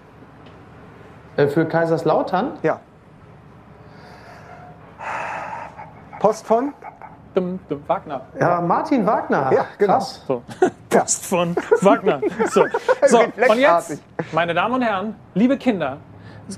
Äh, 1.36 1.48
für 1.48 1.66
Kaiserslautern? 1.66 2.52
Ja. 2.62 2.78
Post 6.20 6.46
von? 6.46 6.72
Dum, 7.34 7.58
dum, 7.68 7.82
Wagner. 7.86 8.22
Ja, 8.40 8.60
Martin 8.62 9.04
Wagner. 9.06 9.50
Ja, 9.52 9.66
genau. 9.76 9.94
Krass. 9.94 10.22
So. 10.26 10.42
Post 10.88 11.26
von 11.26 11.54
Wagner. 11.82 12.20
So, 12.48 12.64
so. 13.06 13.18
und 13.20 13.58
jetzt, 13.58 14.00
meine 14.32 14.54
Damen 14.54 14.74
und 14.76 14.82
Herren, 14.82 15.16
liebe 15.34 15.58
Kinder, 15.58 15.98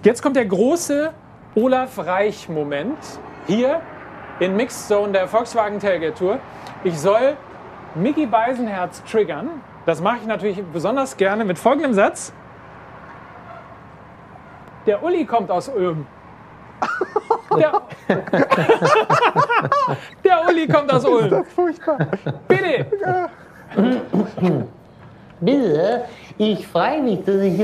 jetzt 0.05 0.22
kommt 0.22 0.36
der 0.36 0.46
große 0.46 1.11
Olaf 1.57 1.99
Reich-Moment 1.99 2.99
hier 3.49 3.80
in 4.41 4.57
Mixed 4.57 4.89
Zone 4.89 5.12
der 5.12 5.28
Volkswagen 5.28 5.80
Tailgate 5.80 6.14
Tour. 6.14 6.39
Ich 6.84 6.99
soll 6.99 7.36
Mickey 7.95 8.26
Beisenherz 8.26 9.03
triggern. 9.05 9.62
Das 9.86 10.01
mache 10.01 10.18
ich 10.20 10.26
natürlich 10.26 10.62
besonders 10.72 11.16
gerne 11.16 11.45
mit 11.45 11.59
folgendem 11.59 11.95
Satz. 11.95 12.32
Der 14.86 15.03
Uli 15.03 15.24
kommt 15.24 15.51
aus 15.51 15.68
Ulm. 15.68 16.07
Der, 17.59 17.72
der 20.24 20.47
Uli 20.49 20.68
kommt 20.68 20.93
aus 20.93 21.05
Ulm. 21.05 21.45
Furchtbar. 21.47 21.99
Bitte. 22.47 22.86
Bitte, 25.41 26.05
ich 26.36 26.66
freue 26.66 27.03
mich, 27.03 27.24
dass 27.24 27.36
ich, 27.36 27.59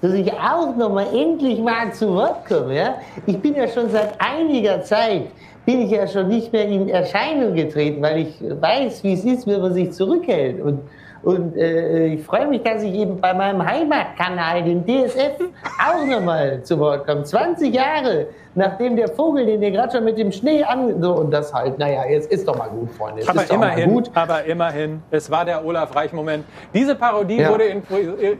dass 0.00 0.12
ich 0.12 0.32
auch 0.32 0.76
noch 0.76 0.90
mal 0.90 1.06
endlich 1.14 1.58
mal 1.60 1.92
zu 1.92 2.14
Wort 2.14 2.46
komme. 2.46 2.74
Ja? 2.74 2.94
Ich 3.26 3.38
bin 3.40 3.54
ja 3.54 3.66
schon 3.66 3.90
seit 3.90 4.20
einiger 4.20 4.82
Zeit, 4.82 5.26
bin 5.64 5.82
ich 5.82 5.90
ja 5.90 6.06
schon 6.06 6.28
nicht 6.28 6.52
mehr 6.52 6.68
in 6.68 6.88
Erscheinung 6.88 7.54
getreten, 7.54 8.02
weil 8.02 8.18
ich 8.22 8.34
weiß, 8.40 9.02
wie 9.04 9.14
es 9.14 9.24
ist, 9.24 9.46
wenn 9.46 9.60
man 9.60 9.72
sich 9.72 9.92
zurückhält. 9.92 10.60
Und, 10.60 10.80
und 11.24 11.56
äh, 11.56 12.06
ich 12.08 12.22
freue 12.24 12.46
mich, 12.46 12.62
dass 12.62 12.82
ich 12.82 12.92
eben 12.94 13.20
bei 13.20 13.32
meinem 13.34 13.64
Heimatkanal, 13.64 14.62
dem 14.62 14.84
DSF, 14.84 15.38
auch 15.84 16.04
noch 16.06 16.20
mal 16.20 16.62
zu 16.62 16.78
Wort 16.78 17.06
komme. 17.06 17.22
20 17.24 17.74
Jahre, 17.74 18.26
nachdem 18.54 18.96
der 18.96 19.08
Vogel, 19.08 19.46
den 19.46 19.62
ihr 19.62 19.70
gerade 19.70 19.92
schon 19.96 20.04
mit 20.04 20.18
dem 20.18 20.30
Schnee 20.30 20.62
an... 20.62 21.02
So, 21.02 21.12
und 21.14 21.30
das 21.30 21.52
halt, 21.52 21.78
naja, 21.78 22.04
jetzt 22.08 22.30
ist 22.30 22.46
doch 22.46 22.56
mal 22.56 22.68
gut, 22.68 22.90
Freunde. 22.92 23.20
Jetzt 23.20 23.30
Aber 23.30 23.42
ist 23.42 23.50
doch 23.50 23.56
mal 23.58 23.66
immerhin, 23.72 23.90
gut. 23.94 24.10
aber 24.14 24.44
immerhin, 24.44 25.02
es 25.10 25.30
war 25.30 25.44
der 25.44 25.64
Olaf 25.64 25.94
Reich-Moment. 25.96 26.44
Diese 26.72 26.94
Parodie 26.94 27.38
Ja. 27.40 27.50
wurde, 27.50 27.64
in, 27.64 27.82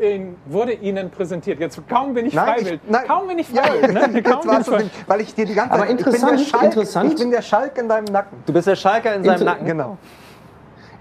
in, 0.01 0.37
wurde 0.47 0.72
Ihnen 0.72 1.11
präsentiert. 1.11 1.59
Jetzt 1.61 1.80
kaum 1.89 2.14
bin 2.14 2.26
ich 2.26 2.35
Nein, 2.35 2.45
freiwillig. 2.47 2.80
ich, 2.85 2.91
nein. 2.91 3.05
Kaum 3.09 3.26
bin 3.28 3.39
ich 3.39 3.53
Ja, 3.53 3.62
freiwillig. 3.62 3.93
ne? 3.93 4.01
jetzt 4.14 4.30
Kaum 4.30 4.41
bin 4.49 4.61
ich 4.87 5.09
weil 5.09 5.20
ich 5.20 5.35
dir 5.35 5.47
die 5.47 5.55
ganze 5.55 5.72
Aber 5.72 5.87
Zeit. 5.87 5.91
ich 5.91 5.97
bin 6.05 6.07
interessant, 6.14 6.39
der 6.41 6.45
Schalk, 6.45 6.64
interessant. 6.64 7.12
Ich 7.12 7.18
bin 7.18 7.30
der 7.30 7.43
Schalk 7.43 7.78
in 7.78 7.89
deinem 7.89 8.05
Nacken. 8.07 8.39
Du 8.47 8.53
bist 8.53 8.66
der 8.68 8.76
Schalker 8.76 9.14
in 9.14 9.24
seinem 9.24 9.32
Inter- 9.35 9.45
Nacken. 9.45 9.66
Genau. 9.66 9.97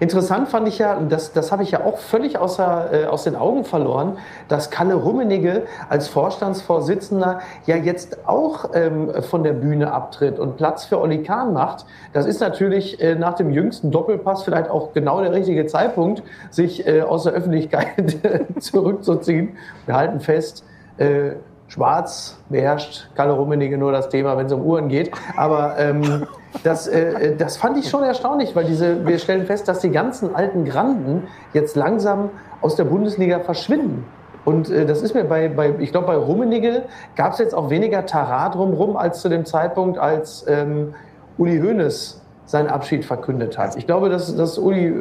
Interessant 0.00 0.48
fand 0.48 0.68
ich 0.68 0.78
ja, 0.78 0.98
das, 1.00 1.32
das 1.32 1.52
habe 1.52 1.62
ich 1.62 1.70
ja 1.70 1.84
auch 1.84 1.98
völlig 1.98 2.38
außer, 2.38 2.92
äh, 2.92 3.06
aus 3.06 3.24
den 3.24 3.36
Augen 3.36 3.64
verloren, 3.64 4.18
dass 4.48 4.70
Kalle 4.70 4.94
Rummenigge 4.94 5.62
als 5.88 6.08
Vorstandsvorsitzender 6.08 7.40
ja 7.66 7.76
jetzt 7.76 8.26
auch 8.26 8.70
ähm, 8.74 9.10
von 9.22 9.44
der 9.44 9.52
Bühne 9.52 9.92
abtritt 9.92 10.38
und 10.38 10.56
Platz 10.56 10.84
für 10.84 11.00
Olli 11.00 11.22
Kahn 11.22 11.52
macht. 11.52 11.86
Das 12.12 12.26
ist 12.26 12.40
natürlich 12.40 13.00
äh, 13.00 13.14
nach 13.14 13.34
dem 13.34 13.50
jüngsten 13.50 13.90
Doppelpass 13.90 14.42
vielleicht 14.42 14.70
auch 14.70 14.92
genau 14.92 15.20
der 15.20 15.32
richtige 15.32 15.66
Zeitpunkt, 15.66 16.22
sich 16.50 16.86
äh, 16.86 17.02
aus 17.02 17.24
der 17.24 17.32
Öffentlichkeit 17.32 18.16
zurückzuziehen. 18.58 19.56
Wir 19.86 19.96
halten 19.96 20.20
fest, 20.20 20.64
äh, 20.98 21.32
Schwarz 21.68 22.38
beherrscht 22.50 23.08
Kalle 23.14 23.32
Rummenigge 23.32 23.78
nur 23.78 23.90
das 23.90 24.08
Thema, 24.08 24.36
wenn 24.36 24.46
es 24.46 24.52
um 24.52 24.62
Uhren 24.62 24.88
geht. 24.88 25.10
Aber 25.36 25.78
ähm, 25.78 26.26
das, 26.62 26.86
äh, 26.86 27.36
das 27.36 27.56
fand 27.56 27.78
ich 27.78 27.88
schon 27.88 28.02
erstaunlich, 28.02 28.54
weil 28.54 28.64
diese, 28.64 29.06
wir 29.06 29.18
stellen 29.18 29.46
fest, 29.46 29.68
dass 29.68 29.80
die 29.80 29.90
ganzen 29.90 30.34
alten 30.34 30.64
Granden 30.64 31.24
jetzt 31.52 31.76
langsam 31.76 32.30
aus 32.60 32.76
der 32.76 32.84
Bundesliga 32.84 33.40
verschwinden. 33.40 34.04
Und 34.44 34.70
äh, 34.70 34.86
das 34.86 35.02
ist 35.02 35.14
mir 35.14 35.24
bei, 35.24 35.48
bei 35.48 35.74
ich 35.78 35.90
glaube, 35.90 36.06
bei 36.06 36.16
Rummenigge 36.16 36.84
gab 37.16 37.32
es 37.32 37.38
jetzt 37.38 37.54
auch 37.54 37.70
weniger 37.70 38.06
Tara 38.06 38.48
drumherum 38.50 38.96
als 38.96 39.20
zu 39.20 39.28
dem 39.28 39.44
Zeitpunkt, 39.44 39.98
als 39.98 40.44
ähm, 40.48 40.94
Uli 41.38 41.60
Hoeneß 41.60 42.20
seinen 42.46 42.68
Abschied 42.68 43.04
verkündet 43.04 43.56
hat. 43.56 43.76
Ich 43.76 43.86
glaube, 43.86 44.10
dass, 44.10 44.36
dass 44.36 44.58
Uli, 44.58 44.86
äh, 44.86 44.92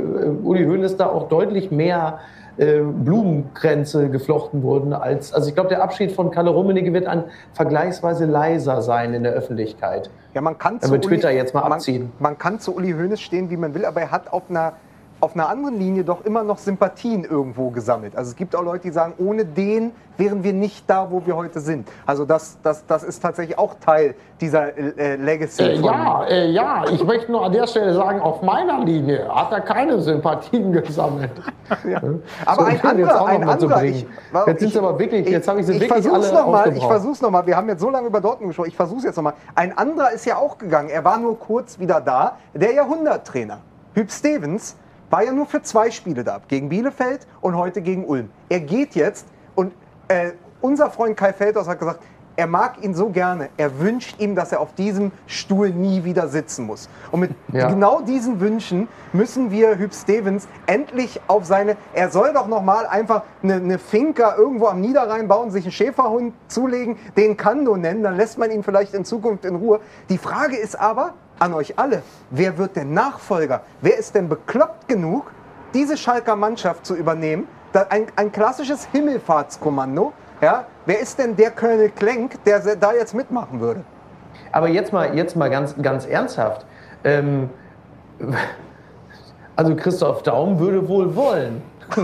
Uli 0.43 0.66
Hoeneß 0.66 0.97
da 0.97 1.08
auch 1.08 1.28
deutlich 1.28 1.72
mehr 1.72 2.20
äh, 2.58 2.82
Blumenkränze 2.82 4.10
geflochten 4.10 4.62
wurden 4.62 4.93
als, 4.93 5.34
also 5.34 5.49
ich 5.49 5.56
glaube, 5.56 5.70
der 5.70 5.82
Abschied 5.82 6.12
von 6.12 6.30
Kalle 6.30 6.51
Rummenigge 6.51 6.93
wird 6.93 7.08
ein 7.08 7.24
vergleichsweise 7.54 8.26
leiser 8.26 8.82
sein 8.82 9.14
in 9.14 9.24
der 9.24 9.34
Öffentlichkeit. 9.34 10.10
Ja, 10.34 10.41
man 10.41 10.58
kann 10.58 10.80
zu 10.82 10.97
Twitter 10.99 11.32
jetzt 11.32 11.54
mal 11.54 11.62
man, 11.62 11.74
abziehen. 11.74 12.12
Man 12.20 12.38
kann 12.38 12.60
zu 12.60 12.76
Uli 12.76 12.91
Hoeneß 12.91 13.22
stehen, 13.22 13.49
wie 13.49 13.58
man 13.58 13.74
will, 13.74 13.86
aber 13.86 14.01
er 14.01 14.12
hat 14.12 14.32
auf 14.32 14.43
einer, 14.49 14.74
auf 15.24 15.36
einer 15.36 15.47
anderen 15.47 15.80
Linie 15.80 16.03
doch 16.03 16.26
immer 16.26 16.43
noch 16.43 16.57
Sympathien 16.57 17.24
irgendwo 17.24 17.69
gesammelt. 17.69 18.15
Also 18.17 18.32
es 18.32 18.36
gibt 18.36 18.55
auch 18.57 18.61
Leute, 18.61 18.84
die 18.84 18.91
sagen, 18.91 19.13
ohne 19.17 19.45
den 19.45 19.91
wären 20.17 20.43
wir 20.43 20.51
nicht 20.53 20.88
da, 20.89 21.07
wo 21.09 21.26
wir 21.26 21.36
heute 21.38 21.61
sind. 21.61 21.88
Also 22.05 22.26
das, 22.26 22.57
das, 22.61 22.86
das 22.86 23.03
ist 23.03 23.21
tatsächlich 23.21 23.57
auch 23.57 23.76
Teil 23.80 24.15
dieser 24.41 24.78
äh, 24.78 25.15
Legacy. 25.15 25.63
Äh, 25.63 25.76
ja, 25.80 26.26
äh, 26.26 26.51
ja, 26.51 26.84
ich 26.91 27.03
möchte 27.05 27.32
nur 27.32 27.45
an 27.45 27.53
der 27.53 27.65
Stelle 27.67 27.93
sagen, 27.93 28.19
auf 28.19 28.41
meiner 28.41 28.84
Linie 28.84 29.34
hat 29.34 29.51
er 29.53 29.61
keine 29.61 29.99
Sympathien 30.01 30.71
gesammelt. 30.84 31.32
Aber 32.45 32.61
So, 32.61 32.67
ein 32.67 32.74
jetzt 32.76 32.86
anderer, 32.86 33.21
auch 33.21 33.28
ein 33.28 33.49
anderer. 33.49 33.84
Ich, 33.84 34.05
Jetzt 34.45 34.59
sind 34.59 34.74
sie 34.74 34.78
aber 34.80 34.99
wirklich- 34.99 35.28
jetzt 35.30 35.47
habe 35.47 35.61
ich 35.61 35.65
sie 35.65 35.74
wirklich 35.74 35.89
versuch's 35.91 36.30
alle 36.32 36.34
noch 36.41 36.51
mal, 36.51 36.76
Ich 36.76 36.84
versuch's 36.86 37.21
nochmal. 37.21 37.47
Wir 37.47 37.55
haben 37.55 37.69
jetzt 37.69 37.80
so 37.82 37.89
lange 37.89 38.07
über 38.07 38.19
Dortmund 38.19 38.49
gesprochen. 38.49 38.67
Ich 38.69 38.76
versuch's 38.76 39.03
jetzt 39.05 39.15
nochmal. 39.15 39.34
Ein 39.55 39.76
anderer 39.78 40.11
ist 40.11 40.26
ja 40.26 40.36
auch 40.38 40.57
gegangen. 40.57 40.89
Er 40.89 41.05
war 41.05 41.17
nur 41.17 41.39
kurz 41.39 41.80
wieder 41.80 42.01
da. 42.01 42.38
Der 42.53 42.74
Jahrhunderttrainer. 42.74 43.59
Hüb 43.95 44.11
Stevens 44.11 44.76
war 45.14 45.24
ja 45.24 45.32
nur 45.32 45.45
für 45.45 45.61
zwei 45.61 45.91
Spiele 45.91 46.24
da. 46.24 46.41
Gegen 46.47 46.70
Bielefeld 46.70 47.28
und 47.39 47.55
heute 47.55 47.84
gegen 47.84 48.03
Ulm. 48.03 48.32
Er 48.49 48.61
geht 48.61 48.95
jetzt 48.95 49.28
und 49.53 49.72
äh, 50.07 50.32
unser 50.59 50.89
Freund 50.89 51.16
Kai 51.16 51.34
Feldhaus 51.34 51.68
hat 51.68 51.78
gesagt, 51.78 51.99
er 52.36 52.47
mag 52.47 52.84
ihn 52.84 52.95
so 52.95 53.09
gerne. 53.09 53.49
Er 53.57 53.80
wünscht 53.80 54.20
ihm, 54.20 54.34
dass 54.34 54.51
er 54.51 54.59
auf 54.59 54.74
diesem 54.74 55.11
Stuhl 55.28 55.70
nie 55.70 56.03
wieder 56.03 56.30
sitzen 56.30 56.66
muss. 56.66 56.89
Und 57.11 57.20
mit 57.20 57.32
Ja. 57.53 57.68
genau 57.70 58.01
diesen 58.01 58.39
Wünschen 58.39 58.88
müssen 59.11 59.51
wir 59.51 59.78
Hüb 59.78 59.93
Stevens 59.93 60.47
endlich 60.66 61.22
auf 61.28 61.45
seine. 61.45 61.78
Er 61.93 62.09
soll 62.09 62.34
doch 62.34 62.47
noch 62.47 62.64
mal 62.64 62.88
einfach 62.88 63.22
eine, 63.43 63.57
eine 63.57 63.78
Finca 63.78 64.36
irgendwo 64.36 64.66
am 64.66 64.82
Niederrhein 64.82 65.28
bauen, 65.28 65.51
sich 65.51 65.66
einen 65.66 65.74
Schäferhund 65.74 66.34
zulegen, 66.47 66.97
den 67.16 67.38
Kando 67.38 67.78
nennen, 67.78 68.01
dann 68.01 68.18
lässt 68.18 68.39
man 68.39 68.49
ihn 68.49 68.64
vielleicht 68.64 68.95
in 68.95 69.05
Zukunft 69.05 69.45
in 69.45 69.53
Ruhe. 69.53 69.80
Die 70.09 70.18
Frage 70.18 70.57
ist 70.57 70.80
aber, 70.80 71.14
an 71.40 71.54
euch 71.54 71.78
alle. 71.78 72.04
Wer 72.30 72.58
wird 72.58 72.76
denn 72.76 72.94
Nachfolger? 72.94 73.62
Wer 73.82 73.98
ist 73.98 74.16
denn 74.16 74.30
bekloppt 74.30 74.88
genug, 74.88 75.32
diese 75.74 75.98
Schalker 75.98 76.36
Mannschaft 76.36 76.86
zu 76.86 76.96
übernehmen? 76.96 77.48
Ein, 77.90 78.08
ein 78.16 78.32
klassisches 78.32 78.88
Himmelfahrtskommando. 78.92 80.14
Ja? 80.42 80.66
Wer 80.86 81.00
ist 81.00 81.18
denn 81.18 81.36
der 81.36 81.52
Colonel 81.52 81.90
Klenk, 81.90 82.44
der 82.46 82.60
da 82.76 82.94
jetzt 82.94 83.14
mitmachen 83.16 83.60
würde? 83.60 83.84
Aber 84.52 84.68
jetzt 84.68 84.94
mal, 84.94 85.16
jetzt 85.16 85.36
mal 85.36 85.50
ganz, 85.50 85.76
ganz 85.82 86.06
ernsthaft. 86.06 86.66
Ähm, 87.04 87.50
also 89.56 89.76
Christoph 89.76 90.24
Daum 90.24 90.60
würde 90.60 90.88
wohl 90.88 91.16
wollen. 91.16 91.62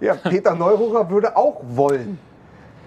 Ja, 0.00 0.14
Peter 0.14 0.54
Neururer 0.54 1.08
würde 1.08 1.36
auch 1.36 1.60
wollen. 1.68 2.18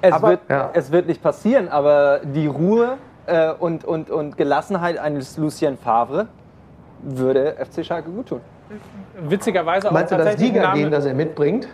Es, 0.01 0.13
Aber- 0.13 0.29
wird, 0.31 0.41
Ja. 0.49 0.69
es 0.73 0.91
wird 0.91 1.07
nicht 1.07 1.21
passieren, 1.21 1.69
aber 1.69 2.19
die 2.23 2.47
Ruhe 2.47 2.97
äh, 3.25 3.51
und, 3.51 3.85
und, 3.85 4.09
und 4.09 4.37
Gelassenheit 4.37 4.97
eines 4.97 5.37
Lucien 5.37 5.77
Favre 5.77 6.27
würde 7.01 7.55
FC 7.59 7.85
Schalke 7.85 8.09
gut 8.09 8.27
tun. 8.27 8.41
Witzigerweise 9.19 9.89
auch 9.89 9.91
Meinst 9.91 10.11
du 10.11 10.17
das 10.17 10.25
tatsächlich 10.25 10.51
ein 10.51 10.55
Liga-Gen, 10.55 10.81
Name, 10.83 10.95
das 10.95 11.05
er 11.05 11.13
mitbringt? 11.13 11.67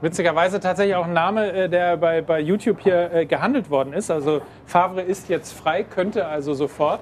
witzigerweise 0.00 0.60
tatsächlich 0.60 0.94
auch 0.94 1.06
ein 1.06 1.12
Name, 1.12 1.52
äh, 1.52 1.68
der 1.68 1.96
bei, 1.96 2.22
bei 2.22 2.40
YouTube 2.40 2.80
hier 2.80 3.12
äh, 3.12 3.26
gehandelt 3.26 3.70
worden 3.70 3.92
ist. 3.92 4.10
Also 4.10 4.40
Favre 4.64 5.02
ist 5.02 5.28
jetzt 5.28 5.52
frei, 5.52 5.84
könnte 5.84 6.26
also 6.26 6.54
sofort. 6.54 7.00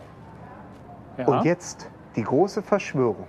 Ja. 1.18 1.26
Und 1.26 1.44
jetzt 1.44 1.88
die 2.16 2.22
große 2.22 2.62
Verschwörung. 2.62 3.26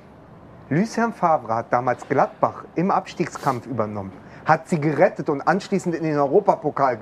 Lucien 0.70 1.14
Favre 1.14 1.54
hat 1.54 1.72
damals 1.72 2.08
Gladbach 2.08 2.66
im 2.76 2.90
Abstiegskampf 2.90 3.68
übernommen, 3.68 4.12
hat 4.46 4.68
sie 4.68 4.80
gerettet 4.80 5.30
und 5.30 5.42
anschließend 5.42 5.94
in 5.94 6.04
den 6.04 6.18
Europapokal 6.18 6.98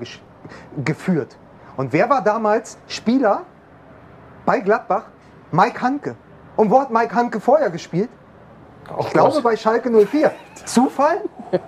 geführt. 0.84 1.36
Und 1.76 1.92
wer 1.92 2.08
war 2.08 2.22
damals 2.22 2.78
Spieler 2.86 3.42
bei 4.46 4.60
Gladbach? 4.60 5.04
Mike 5.50 5.80
Hanke. 5.80 6.14
Und 6.56 6.70
wo 6.70 6.80
hat 6.80 6.90
Mike 6.90 7.14
Hanke 7.14 7.40
vorher 7.40 7.70
gespielt? 7.70 8.08
Ich 9.00 9.10
glaube 9.10 9.40
bei 9.40 9.56
Schalke 9.56 9.90
04. 9.90 10.30
Zufall? 10.66 11.22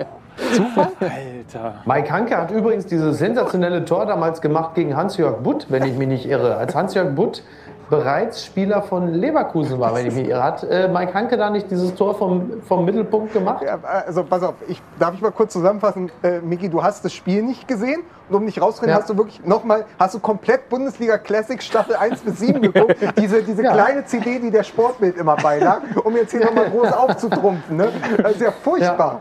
Zufall? 0.53 0.93
Alter. 1.01 1.75
Mike 1.87 2.13
Hanke 2.13 2.37
hat 2.37 2.51
übrigens 2.51 2.87
dieses 2.87 3.19
sensationelle 3.19 3.85
Tor 3.85 4.07
damals 4.07 4.41
gemacht 4.41 4.75
gegen 4.75 4.97
Hans-Jörg 4.97 5.39
Butt, 5.39 5.67
wenn 5.71 5.85
ich 5.85 5.97
mich 5.97 6.09
nicht 6.09 6.27
irre. 6.27 6.57
Als 6.57 6.75
Hans-Jörg 6.75 7.15
Butt 7.15 7.43
bereits 7.89 8.45
Spieler 8.45 8.83
von 8.83 9.13
Leverkusen 9.15 9.79
war, 9.79 9.95
wenn 9.95 10.07
ich 10.07 10.15
mich 10.15 10.29
irre. 10.29 10.43
Hat 10.43 10.65
äh, 10.65 10.89
Mike 10.89 11.15
Hanke 11.15 11.37
da 11.37 11.51
nicht 11.51 11.71
dieses 11.71 11.95
Tor 11.95 12.15
vom, 12.17 12.61
vom 12.63 12.85
Mittelpunkt 12.85 13.33
gemacht? 13.33 13.63
Ja, 13.65 13.79
also 14.07 14.25
pass 14.25 14.43
auf, 14.43 14.55
ich, 14.69 14.83
darf 14.99 15.15
ich 15.15 15.21
mal 15.21 15.31
kurz 15.31 15.53
zusammenfassen? 15.53 16.11
Äh, 16.23 16.41
Miki, 16.41 16.69
du 16.69 16.83
hast 16.83 17.05
das 17.05 17.13
Spiel 17.13 17.43
nicht 17.43 17.69
gesehen 17.69 18.03
und 18.29 18.35
um 18.37 18.45
nicht 18.45 18.61
rauszurennen, 18.61 18.95
Ja. 18.95 19.01
hast 19.01 19.09
du 19.09 19.17
wirklich 19.17 19.45
nochmal, 19.45 19.85
hast 19.99 20.15
du 20.15 20.19
komplett 20.19 20.69
Bundesliga 20.69 21.17
Classic 21.19 21.63
Staffel 21.63 21.95
1 21.95 22.21
bis 22.23 22.41
7 22.41 22.61
geguckt? 22.61 22.97
Diese, 23.19 23.43
diese 23.43 23.63
Ja. 23.63 23.73
kleine 23.73 24.05
CD, 24.05 24.41
die 24.41 24.51
der 24.51 24.65
Sportbild 24.65 25.17
immer 25.17 25.37
beilag, 25.37 25.81
um 26.05 26.17
jetzt 26.17 26.33
hier 26.33 26.45
nochmal 26.45 26.69
groß 26.71 26.93
aufzutrumpfen. 26.93 27.77
Ne? 27.77 27.89
Das 28.21 28.33
ist 28.33 28.41
ja 28.41 28.51
furchtbar. 28.51 29.21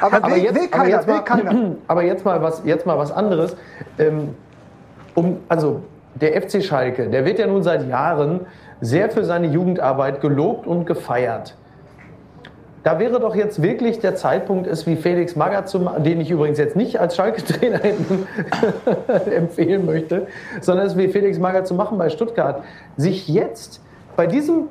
Aber, 0.00 0.16
Aber 0.16 0.30
will, 0.30 0.42
jetzt, 0.42 0.54
will 0.54 0.68
aber 0.70 0.84
keiner, 0.84 1.06
will 1.06 1.14
mal, 1.14 1.22
keiner. 1.22 1.70
aber 1.88 2.02
jetzt 2.02 2.24
mal 2.24 2.42
was, 2.42 2.60
jetzt 2.64 2.84
mal 2.86 2.98
was 2.98 3.10
anderes. 3.12 3.56
Ähm, 3.98 4.34
um, 5.14 5.38
also 5.48 5.80
der 6.14 6.40
FC 6.40 6.62
Schalke, 6.62 7.08
der 7.08 7.24
wird 7.24 7.38
ja 7.38 7.46
nun 7.46 7.62
seit 7.62 7.88
Jahren 7.88 8.40
sehr 8.80 9.10
für 9.10 9.24
seine 9.24 9.48
Jugendarbeit 9.48 10.20
gelobt 10.20 10.66
und 10.66 10.86
gefeiert. 10.86 11.56
Da 12.84 12.98
wäre 12.98 13.18
doch 13.18 13.34
jetzt 13.34 13.62
wirklich 13.62 14.00
der 14.00 14.14
Zeitpunkt, 14.14 14.66
es 14.66 14.86
wie 14.86 14.96
Felix 14.96 15.36
Magath 15.36 15.70
zu 15.70 15.80
machen, 15.80 16.04
den 16.04 16.20
ich 16.20 16.30
übrigens 16.30 16.58
jetzt 16.58 16.76
nicht 16.76 17.00
als 17.00 17.16
Schalke-Trainer 17.16 17.80
empfehlen 19.34 19.86
möchte, 19.86 20.26
sondern 20.60 20.86
es 20.86 20.96
wie 20.96 21.08
Felix 21.08 21.38
Magath 21.38 21.66
zu 21.66 21.74
machen 21.74 21.96
bei 21.96 22.10
Stuttgart, 22.10 22.62
sich 22.98 23.26
jetzt 23.26 23.80
bei 24.16 24.26
diesem 24.26 24.68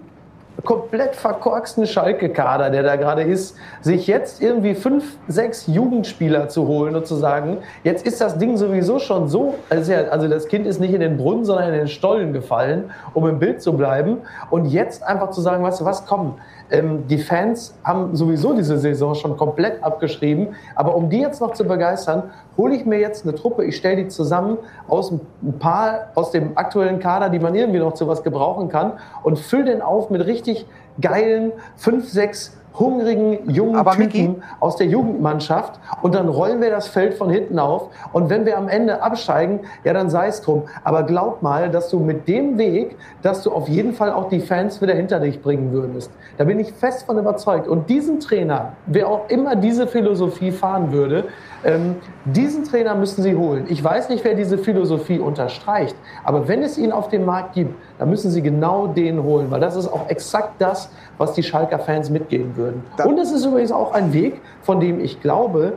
komplett 0.63 1.15
verkorksten 1.15 1.87
Schalke-Kader, 1.87 2.69
der 2.69 2.83
da 2.83 2.95
gerade 2.95 3.23
ist, 3.23 3.55
sich 3.81 4.07
jetzt 4.07 4.41
irgendwie 4.41 4.75
fünf, 4.75 5.17
sechs 5.27 5.67
Jugendspieler 5.67 6.47
zu 6.47 6.67
holen 6.67 6.95
und 6.95 7.07
zu 7.07 7.15
sagen, 7.15 7.57
jetzt 7.83 8.05
ist 8.05 8.21
das 8.21 8.37
Ding 8.37 8.55
sowieso 8.57 8.99
schon 8.99 9.27
so, 9.27 9.55
also, 9.69 10.27
das 10.27 10.47
Kind 10.47 10.67
ist 10.67 10.79
nicht 10.79 10.93
in 10.93 11.01
den 11.01 11.17
Brunnen, 11.17 11.43
sondern 11.43 11.69
in 11.69 11.73
den 11.73 11.87
Stollen 11.87 12.33
gefallen, 12.33 12.91
um 13.13 13.27
im 13.27 13.39
Bild 13.39 13.61
zu 13.61 13.73
bleiben. 13.73 14.19
Und 14.49 14.65
jetzt 14.65 15.03
einfach 15.03 15.31
zu 15.31 15.41
sagen, 15.41 15.63
weißt 15.63 15.81
du 15.81 15.85
was, 15.85 16.05
komm, 16.05 16.35
ähm, 16.71 17.07
die 17.07 17.17
Fans 17.17 17.75
haben 17.83 18.15
sowieso 18.15 18.53
diese 18.53 18.77
Saison 18.77 19.15
schon 19.15 19.37
komplett 19.37 19.83
abgeschrieben, 19.83 20.55
aber 20.75 20.95
um 20.95 21.09
die 21.09 21.19
jetzt 21.19 21.41
noch 21.41 21.53
zu 21.53 21.65
begeistern, 21.65 22.23
hole 22.57 22.75
ich 22.75 22.85
mir 22.85 22.99
jetzt 22.99 23.25
eine 23.25 23.35
Truppe, 23.35 23.65
ich 23.65 23.77
stelle 23.77 24.03
die 24.03 24.07
zusammen 24.07 24.57
aus 24.87 25.11
ein 25.11 25.59
paar 25.59 26.11
aus 26.15 26.31
dem 26.31 26.57
aktuellen 26.57 26.99
Kader, 26.99 27.29
die 27.29 27.39
man 27.39 27.55
irgendwie 27.55 27.79
noch 27.79 27.93
zu 27.93 28.07
was 28.07 28.23
gebrauchen 28.23 28.69
kann 28.69 28.93
und 29.23 29.39
fülle 29.39 29.65
den 29.65 29.81
auf 29.81 30.09
mit 30.09 30.25
richtig 30.25 30.65
geilen 31.01 31.51
fünf, 31.75 32.09
sechs 32.09 32.57
hungrigen 32.77 33.49
jungen 33.49 33.75
Aber 33.75 33.91
Typen 33.91 34.05
Micky- 34.05 34.35
aus 34.59 34.75
der 34.77 34.87
Jugendmannschaft 34.87 35.79
und 36.01 36.15
dann 36.15 36.27
rollen 36.27 36.61
wir 36.61 36.69
das 36.71 36.87
Feld 36.87 37.13
von 37.13 37.29
hinten 37.29 37.59
auf 37.59 37.89
und 38.13 38.29
wenn 38.29 38.45
wir 38.45 38.57
am 38.57 38.67
Ende 38.67 39.01
absteigen, 39.01 39.59
ja 39.83 39.93
dann 39.93 40.09
sei 40.09 40.27
es 40.27 40.41
drum. 40.41 40.63
Aber 40.83 41.03
glaub 41.03 41.41
mal, 41.41 41.69
dass 41.69 41.89
du 41.89 41.99
mit 41.99 42.27
dem 42.27 42.57
Weg, 42.57 42.95
dass 43.21 43.43
du 43.43 43.51
auf 43.51 43.67
jeden 43.69 43.93
Fall 43.93 44.11
auch 44.11 44.29
die 44.29 44.39
Fans 44.39 44.81
wieder 44.81 44.93
hinter 44.93 45.19
dich 45.19 45.41
bringen 45.41 45.71
würdest. 45.71 46.11
Da 46.37 46.43
bin 46.45 46.59
ich 46.59 46.73
fest 46.73 47.05
von 47.05 47.17
überzeugt. 47.17 47.67
Und 47.67 47.89
diesen 47.89 48.19
Trainer, 48.19 48.73
wer 48.85 49.07
auch 49.07 49.29
immer 49.29 49.55
diese 49.55 49.87
Philosophie 49.87 50.51
fahren 50.51 50.91
würde, 50.91 51.25
ähm, 51.65 51.95
diesen 52.25 52.63
Trainer 52.65 52.95
müssen 52.95 53.21
sie 53.23 53.35
holen. 53.35 53.65
Ich 53.69 53.83
weiß 53.83 54.09
nicht, 54.09 54.23
wer 54.23 54.35
diese 54.35 54.57
Philosophie 54.57 55.19
unterstreicht, 55.19 55.95
aber 56.23 56.47
wenn 56.47 56.61
es 56.63 56.77
ihn 56.77 56.91
auf 56.91 57.09
dem 57.09 57.25
Markt 57.25 57.53
gibt, 57.53 57.73
dann 57.99 58.09
müssen 58.09 58.31
sie 58.31 58.41
genau 58.41 58.87
den 58.87 59.21
holen, 59.23 59.49
weil 59.51 59.59
das 59.59 59.75
ist 59.75 59.87
auch 59.87 60.09
exakt 60.09 60.53
das, 60.59 60.89
was 61.17 61.33
die 61.33 61.43
Schalker 61.43 61.79
Fans 61.79 62.09
mitgeben 62.09 62.55
würden. 62.55 62.83
Da- 62.97 63.05
Und 63.05 63.17
es 63.19 63.31
ist 63.31 63.45
übrigens 63.45 63.71
auch 63.71 63.93
ein 63.93 64.13
Weg, 64.13 64.41
von 64.61 64.79
dem 64.79 64.99
ich 64.99 65.21
glaube, 65.21 65.73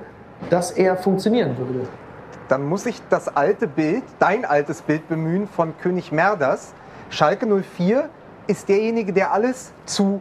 dass 0.51 0.70
er 0.72 0.97
funktionieren 0.97 1.57
würde. 1.59 1.89
Dann 2.49 2.64
muss 2.68 2.87
ich 2.87 3.01
das 3.11 3.34
alte 3.34 3.66
Bild, 3.66 4.03
dein 4.18 4.45
altes 4.45 4.82
Bild 4.82 5.09
bemühen 5.09 5.49
von 5.49 5.74
König 5.82 6.12
Merders. 6.12 6.74
Schalke 7.11 7.47
04 7.47 8.09
ist 8.47 8.68
derjenige, 8.68 9.12
der 9.12 9.32
alles 9.32 9.72
zu 9.84 10.20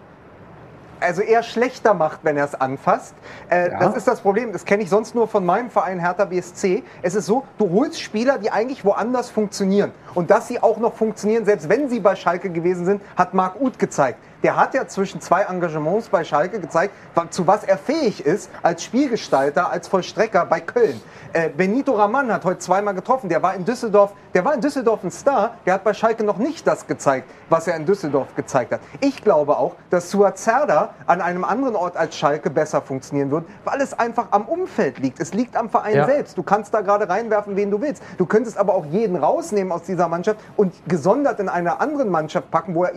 also 1.00 1.22
eher 1.22 1.44
schlechter 1.44 1.94
macht, 1.94 2.20
wenn 2.24 2.38
er 2.38 2.46
es 2.46 2.56
anfasst. 2.56 3.14
Äh, 3.50 3.72
Ja. 3.72 3.80
Das 3.80 3.96
ist 3.96 4.08
das 4.08 4.22
Problem. 4.22 4.52
Das 4.52 4.66
kenne 4.66 4.84
ich 4.84 4.90
sonst 4.90 5.16
nur 5.16 5.28
von 5.28 5.46
meinem 5.46 5.70
Verein 5.70 6.00
Hertha 6.00 6.26
BSC. 6.26 6.84
Es 7.02 7.16
ist 7.16 7.26
so, 7.26 7.44
du 7.58 7.70
holst 7.72 8.00
Spieler, 8.02 8.38
die 8.38 8.52
eigentlich 8.52 8.86
woanders 8.86 9.30
funktionieren. 9.30 9.92
Und 10.14 10.30
dass 10.32 10.48
sie 10.48 10.62
auch 10.62 10.78
noch 10.78 10.94
funktionieren, 10.94 11.46
selbst 11.46 11.68
wenn 11.70 11.90
sie 11.90 12.00
bei 12.00 12.16
Schalke 12.16 12.50
gewesen 12.50 12.86
sind, 12.86 13.02
hat 13.18 13.34
Marc 13.34 13.60
Uth 13.60 13.78
gezeigt. 13.80 14.20
Der 14.46 14.56
hat 14.58 14.76
ja 14.76 14.86
zwischen 14.88 15.22
zwei 15.22 15.42
Engagements 15.42 16.08
bei 16.10 16.24
Schalke 16.24 16.60
gezeigt, 16.60 16.94
zu 17.32 17.48
was 17.48 17.64
er 17.64 17.80
fähig 17.80 18.24
ist 18.24 18.52
als 18.62 18.84
Spielgestalter, 18.84 19.72
als 19.72 19.88
Vollstrecker 19.88 20.46
bei 20.46 20.60
Köln. 20.60 21.02
Äh, 21.34 21.50
Benito 21.50 21.94
Raman 21.94 22.32
hat 22.32 22.46
heute 22.46 22.60
zweimal 22.60 22.94
getroffen. 22.94 23.28
Der 23.28 23.42
war 23.42 23.56
in 23.56 23.66
Düsseldorf, 23.66 24.14
der 24.36 24.46
war 24.46 24.54
in 24.54 24.62
Düsseldorf 24.62 25.04
ein 25.04 25.10
Star. 25.10 25.56
Der 25.66 25.74
hat 25.74 25.84
bei 25.84 25.96
Schalke 25.96 26.24
noch 26.24 26.38
nicht 26.38 26.68
das 26.68 26.86
gezeigt, 26.86 27.28
was 27.50 27.68
er 27.68 27.76
in 27.76 27.88
Düsseldorf 27.88 28.36
gezeigt 28.36 28.72
hat. 28.72 28.82
Ich 29.02 29.24
glaube 29.24 29.58
auch, 29.58 29.74
dass 29.90 30.12
Suat 30.12 30.38
Serdar 30.38 30.94
an 31.08 31.22
einem 31.22 31.44
anderen 31.44 31.76
Ort 31.76 31.98
als 31.98 32.16
Schalke 32.16 32.52
besser 32.52 32.84
funktionieren 32.84 33.32
wird, 33.32 33.46
weil 33.64 33.82
es 33.82 33.98
einfach 33.98 34.28
am 34.30 34.44
Umfeld 34.44 35.00
liegt. 35.00 35.20
Es 35.20 35.34
liegt 35.34 35.58
am 35.58 35.72
Verein 35.72 35.96
Ja. 35.96 36.06
selbst. 36.06 36.38
Du 36.38 36.44
kannst 36.44 36.72
da 36.72 36.82
gerade 36.82 37.10
reinwerfen, 37.10 37.56
wen 37.56 37.72
du 37.72 37.82
willst. 37.82 38.04
Du 38.20 38.28
könntest 38.28 38.60
aber 38.60 38.76
auch 38.76 38.86
jeden 38.86 39.16
rausnehmen 39.16 39.74
aus 39.74 39.82
dieser 39.82 40.08
Mannschaft 40.08 40.40
und 40.56 40.72
gesondert 40.88 41.40
in 41.40 41.50
einer 41.50 41.82
anderen 41.82 42.10
Mannschaft 42.10 42.52
packen, 42.52 42.76
wo 42.76 42.84
er, 42.84 42.94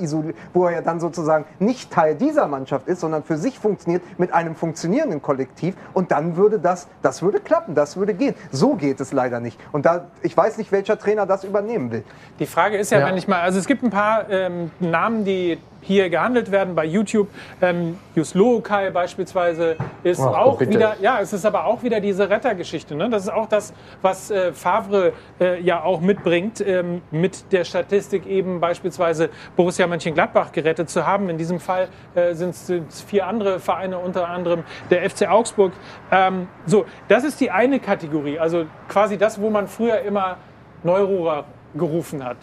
wo 0.52 0.66
er 0.66 0.72
ja 0.72 0.80
dann 0.82 1.00
sozusagen 1.00 1.37
nicht 1.58 1.90
Teil 1.90 2.14
dieser 2.14 2.46
Mannschaft 2.46 2.88
ist, 2.88 3.00
sondern 3.00 3.22
für 3.22 3.36
sich 3.36 3.58
funktioniert 3.58 4.02
mit 4.18 4.32
einem 4.32 4.54
funktionierenden 4.54 5.22
Kollektiv. 5.22 5.74
Und 5.94 6.10
dann 6.10 6.36
würde 6.36 6.58
das, 6.58 6.88
das 7.02 7.22
würde 7.22 7.40
klappen, 7.40 7.74
das 7.74 7.96
würde 7.96 8.14
gehen. 8.14 8.34
So 8.50 8.74
geht 8.74 9.00
es 9.00 9.12
leider 9.12 9.40
nicht. 9.40 9.58
Und 9.72 9.86
da, 9.86 10.06
ich 10.22 10.36
weiß 10.36 10.58
nicht, 10.58 10.72
welcher 10.72 10.98
Trainer 10.98 11.26
das 11.26 11.44
übernehmen 11.44 11.90
will. 11.90 12.04
Die 12.38 12.46
Frage 12.46 12.76
ist 12.76 12.90
ja, 12.90 13.00
Ja. 13.00 13.06
wenn 13.06 13.16
ich 13.16 13.28
mal, 13.28 13.40
also 13.40 13.58
es 13.58 13.66
gibt 13.66 13.82
ein 13.82 13.90
paar 13.90 14.28
ähm, 14.30 14.70
Namen, 14.80 15.24
die 15.24 15.58
hier 15.80 16.10
gehandelt 16.10 16.50
werden 16.50 16.74
bei 16.74 16.84
YouTube. 16.84 17.28
Ähm, 17.62 17.98
Jus 18.14 18.34
Lokai 18.34 18.90
beispielsweise 18.90 19.76
ist 20.02 20.20
Ach, 20.20 20.36
auch 20.36 20.58
bitte. 20.58 20.72
wieder, 20.72 20.96
ja, 21.00 21.20
es 21.20 21.32
ist 21.32 21.46
aber 21.46 21.66
auch 21.66 21.82
wieder 21.84 22.00
diese 22.00 22.28
Rettergeschichte. 22.28 22.96
Ne? 22.96 23.08
Das 23.08 23.22
ist 23.22 23.28
auch 23.32 23.48
das, 23.48 23.72
was 24.02 24.30
äh, 24.30 24.52
Favre 24.52 25.12
äh, 25.40 25.60
ja 25.62 25.82
auch 25.82 26.00
mitbringt, 26.00 26.60
ähm, 26.66 27.00
mit 27.12 27.52
der 27.52 27.64
Statistik 27.64 28.26
eben 28.26 28.60
beispielsweise 28.60 29.30
Borussia 29.56 29.86
Mönchengladbach 29.86 30.50
gerettet 30.52 30.90
zu 30.90 31.06
haben. 31.06 31.27
In 31.28 31.38
diesem 31.38 31.60
Fall 31.60 31.88
äh, 32.14 32.34
sind 32.34 32.50
es 32.50 33.02
vier 33.02 33.26
andere 33.26 33.60
Vereine, 33.60 33.98
unter 33.98 34.28
anderem 34.28 34.64
der 34.90 35.08
FC 35.08 35.28
Augsburg. 35.28 35.72
Ähm, 36.10 36.48
so, 36.66 36.84
das 37.08 37.24
ist 37.24 37.40
die 37.40 37.50
eine 37.50 37.80
Kategorie, 37.80 38.38
also 38.38 38.66
quasi 38.88 39.18
das, 39.18 39.40
wo 39.40 39.50
man 39.50 39.68
früher 39.68 40.00
immer 40.02 40.36
Neururer 40.82 41.44
gerufen 41.74 42.24
hat. 42.24 42.36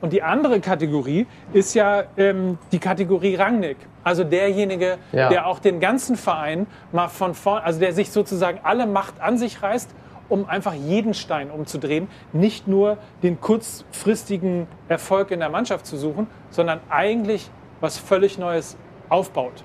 Und 0.00 0.12
die 0.12 0.22
andere 0.22 0.60
Kategorie 0.60 1.26
ist 1.52 1.74
ja 1.74 2.04
ähm, 2.18 2.58
die 2.72 2.78
Kategorie 2.78 3.36
Rangnick. 3.36 3.78
Also 4.02 4.22
derjenige, 4.22 4.98
Ja. 5.12 5.30
der 5.30 5.46
auch 5.46 5.58
den 5.60 5.80
ganzen 5.80 6.16
Verein 6.16 6.66
mal 6.92 7.08
von 7.08 7.34
vorn, 7.34 7.62
also 7.62 7.80
der 7.80 7.92
sich 7.94 8.10
sozusagen 8.10 8.60
alle 8.62 8.86
Macht 8.86 9.20
an 9.20 9.38
sich 9.38 9.62
reißt 9.62 9.94
um 10.28 10.48
einfach 10.48 10.72
jeden 10.72 11.12
Stein 11.14 11.50
umzudrehen, 11.50 12.08
nicht 12.32 12.66
nur 12.66 12.96
den 13.22 13.40
kurzfristigen 13.40 14.66
Erfolg 14.88 15.30
in 15.30 15.40
der 15.40 15.50
Mannschaft 15.50 15.86
zu 15.86 15.96
suchen, 15.96 16.26
sondern 16.50 16.80
eigentlich 16.88 17.50
was 17.80 17.98
völlig 17.98 18.38
Neues 18.38 18.76
aufbaut. 19.08 19.64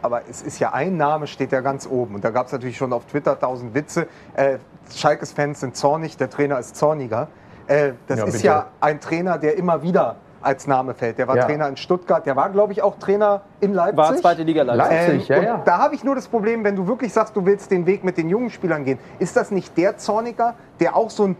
aber 0.00 0.22
es 0.30 0.42
ist 0.42 0.58
ja 0.60 0.72
ein 0.72 0.96
Name, 0.96 1.26
steht 1.26 1.50
ja 1.52 1.60
ganz 1.60 1.86
oben. 1.86 2.14
Und 2.14 2.24
da 2.24 2.30
gab 2.30 2.46
es 2.46 2.52
natürlich 2.52 2.76
schon 2.76 2.92
auf 2.92 3.04
Twitter 3.06 3.38
tausend 3.38 3.74
Witze. 3.74 4.06
Äh, 4.34 4.58
Schalkes 4.94 5.32
Fans 5.32 5.60
sind 5.60 5.76
zornig, 5.76 6.16
der 6.16 6.30
Trainer 6.30 6.58
ist 6.58 6.76
zorniger. 6.76 7.28
Äh, 7.66 7.92
das 8.06 8.18
Ja, 8.20 8.24
ist 8.24 8.32
bitte. 8.34 8.46
ja 8.46 8.66
ein 8.80 9.00
Trainer, 9.00 9.38
der 9.38 9.56
immer 9.58 9.82
wieder 9.82 10.16
als 10.40 10.68
Name 10.68 10.94
fällt. 10.94 11.18
Der 11.18 11.26
war 11.26 11.36
Ja. 11.36 11.44
Trainer 11.46 11.68
in 11.68 11.76
Stuttgart, 11.76 12.24
der 12.24 12.36
war, 12.36 12.48
glaube 12.50 12.72
ich, 12.72 12.80
auch 12.80 12.96
Trainer 12.96 13.42
in 13.60 13.74
Leipzig. 13.74 13.96
War 13.98 14.16
zweite 14.16 14.44
Liga 14.44 14.62
Leipzig. 14.62 14.88
Leipzig, 15.08 15.28
ja, 15.28 15.38
und 15.38 15.44
ja. 15.44 15.62
Da 15.64 15.78
habe 15.78 15.96
ich 15.96 16.04
nur 16.04 16.14
das 16.14 16.28
Problem, 16.28 16.62
wenn 16.62 16.76
du 16.76 16.86
wirklich 16.86 17.12
sagst, 17.12 17.34
du 17.34 17.44
willst 17.44 17.72
den 17.72 17.84
Weg 17.86 18.04
mit 18.04 18.16
den 18.16 18.28
jungen 18.30 18.50
Spielern 18.50 18.84
gehen, 18.84 19.00
ist 19.18 19.36
das 19.36 19.50
nicht 19.50 19.76
der 19.76 19.96
Zorniger, 19.98 20.54
der 20.78 20.94
auch 20.94 21.10
so 21.10 21.24
ein 21.24 21.36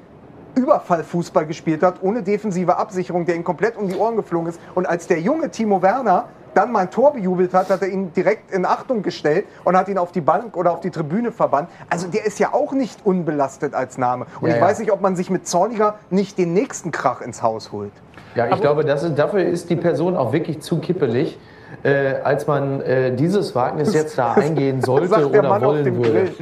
Überfallfußball 0.59 1.47
gespielt 1.47 1.83
hat, 1.83 2.03
ohne 2.03 2.23
defensive 2.23 2.77
Absicherung, 2.77 3.25
der 3.25 3.37
ihm 3.37 3.45
komplett 3.45 3.77
um 3.77 3.89
die 3.89 3.97
Ohren 3.97 4.17
geflogen 4.17 4.49
ist. 4.49 4.61
Und 4.75 4.87
als 4.87 5.07
der 5.07 5.21
junge 5.21 5.51
Timo 5.51 5.81
Werner 5.83 6.25
dann 6.55 6.73
mal 6.73 6.81
ein 6.81 6.91
Tor 6.91 7.13
bejubelt 7.13 7.55
hat, 7.55 7.71
hat 7.71 7.83
er 7.83 7.89
ihn 7.89 8.13
direkt 8.13 8.51
in 8.53 8.65
Achtung 8.67 9.03
gestellt 9.03 9.47
und 9.65 9.77
hat 9.77 9.89
ihn 9.89 9.99
auf 9.99 10.11
die 10.13 10.21
Bank 10.21 10.57
oder 10.57 10.73
auf 10.73 10.81
die 10.81 10.91
Tribüne 10.91 11.31
verbannt. 11.31 11.69
Also 11.89 12.09
der 12.09 12.25
ist 12.27 12.39
ja 12.41 12.53
auch 12.53 12.73
nicht 12.73 13.05
unbelastet 13.07 13.75
als 13.75 13.97
Name. 13.99 14.27
Und 14.41 14.49
Ja, 14.49 14.55
ich 14.57 14.61
ja. 14.61 14.67
weiß 14.67 14.79
nicht, 14.81 14.91
ob 14.91 15.01
man 15.01 15.15
sich 15.15 15.31
mit 15.31 15.47
Zorniger 15.47 15.97
nicht 16.11 16.37
den 16.39 16.55
nächsten 16.55 16.91
Krach 16.91 17.21
ins 17.21 17.43
Haus 17.43 17.71
holt. 17.71 17.93
Ja, 18.35 18.49
ich 18.49 18.61
glaube, 18.61 18.85
das 18.85 19.05
ist, 19.05 19.19
dafür 19.19 19.45
ist 19.45 19.71
die 19.71 19.77
Person 19.77 20.17
auch 20.17 20.33
wirklich 20.33 20.61
zu 20.61 20.79
kippelig, 20.79 21.39
äh, 21.83 22.15
als 22.25 22.47
man 22.47 22.81
äh, 22.81 23.15
dieses 23.15 23.55
Wagnis 23.55 23.95
jetzt 23.95 24.19
da 24.19 24.33
eingehen 24.37 24.83
sollte 24.83 25.09
Sagt 25.09 25.21
der 25.23 25.41
oder 25.41 25.49
Mann 25.49 25.63
auf 25.63 25.69
wollen 25.75 25.85
dem 25.85 25.97
würde. 25.97 26.11
Grill. 26.11 26.35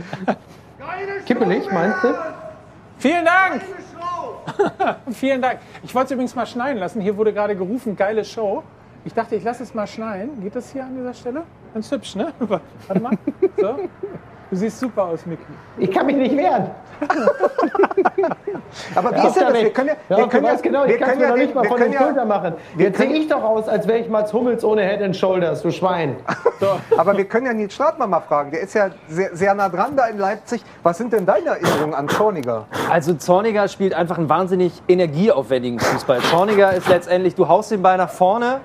Kippelig, 1.27 1.71
meinst 1.73 2.05
du? 2.05 2.09
Vielen 2.99 3.25
Dank! 3.25 3.63
Vielen 5.13 5.43
Dank. 5.43 5.61
Ich 5.83 5.95
wollte 5.95 6.07
es 6.07 6.11
übrigens 6.13 6.35
mal 6.35 6.47
schneiden 6.47 6.79
lassen. 6.79 7.01
Hier 7.01 7.17
wurde 7.17 7.33
gerade 7.33 7.57
gerufen, 7.57 7.97
geile 7.97 8.25
Show. 8.25 8.63
Ich 9.05 9.15
dachte, 9.15 9.37
ich 9.37 9.45
lasse 9.45 9.63
es 9.63 9.75
mal 9.75 9.87
schneiden. 9.87 10.43
Geht 10.43 10.57
das 10.57 10.73
hier 10.73 10.85
an 10.85 10.97
dieser 10.97 11.15
Stelle? 11.15 11.43
Ganz 11.75 11.91
hübsch, 11.91 12.17
ne? 12.17 12.33
Warte 12.39 13.01
mal. 13.01 13.17
So. 13.57 13.77
Du 14.51 14.57
siehst 14.57 14.79
super 14.79 15.05
aus, 15.05 15.27
Micky. 15.27 15.43
Ich 15.79 15.91
kann 15.91 16.07
mich 16.07 16.17
nicht 16.17 16.37
wehren. 16.37 16.71
Aber 18.95 19.11
wie 19.13 19.17
Ja, 19.17 19.27
ist 19.29 19.37
denn 19.37 19.45
das? 19.47 19.55
Wir 19.55 19.73
können 19.73 19.89
ja, 20.09 20.17
wir 20.17 20.29
können 20.29 20.45
ja, 20.47 20.55
genau, 20.57 20.85
wir 20.87 20.95
ich 20.95 21.01
kann 21.01 21.11
es 21.11 21.19
können 21.19 21.31
ja 21.31 21.37
nicht 21.37 21.55
mal 21.55 21.65
von 21.65 21.81
den 21.81 21.93
ja- 21.93 22.03
Schultern 22.03 22.29
machen. 22.29 22.55
Jetzt 22.77 22.99
sehe 22.99 23.13
ich 23.13 23.29
doch 23.29 23.43
aus, 23.43 23.69
als 23.69 23.87
wäre 23.87 23.99
ich 23.99 24.09
Mats 24.09 24.33
Hummels 24.33 24.65
ohne 24.65 24.83
Head 24.83 25.03
and 25.03 25.17
Shoulders, 25.17 25.63
du 25.63 25.71
Schwein. 25.71 26.17
Aber 26.97 27.17
wir 27.17 27.25
können 27.25 27.47
ja 27.47 27.53
Nils 27.53 27.75
Stratmann 27.75 28.11
mal 28.11 28.21
fragen. 28.21 28.51
Der 28.51 28.61
ist 28.61 28.75
ja 28.75 28.91
sehr, 29.09 29.35
sehr 29.35 29.55
nah 29.55 29.69
dran 29.69 29.97
da 29.97 30.07
in 30.07 30.19
Leipzig. 30.19 30.63
Was 30.83 30.99
sind 30.99 31.13
denn 31.13 31.27
deine 31.27 31.47
Erinnerungen 31.51 31.95
an 31.95 32.09
Zorniger? 32.09 32.67
Also 32.91 33.15
Zorniger 33.15 33.69
spielt 33.69 33.95
einfach 33.95 34.19
einen 34.19 34.29
wahnsinnig 34.29 34.83
energieaufwendigen 34.89 35.79
Fußball. 35.81 36.21
Zorniger 36.21 36.73
ist 36.73 36.89
letztendlich, 36.89 37.35
du 37.35 37.49
haust 37.49 37.71
den 37.71 37.83
Ball 37.83 37.97
nach 37.97 38.11
vorne 38.11 38.61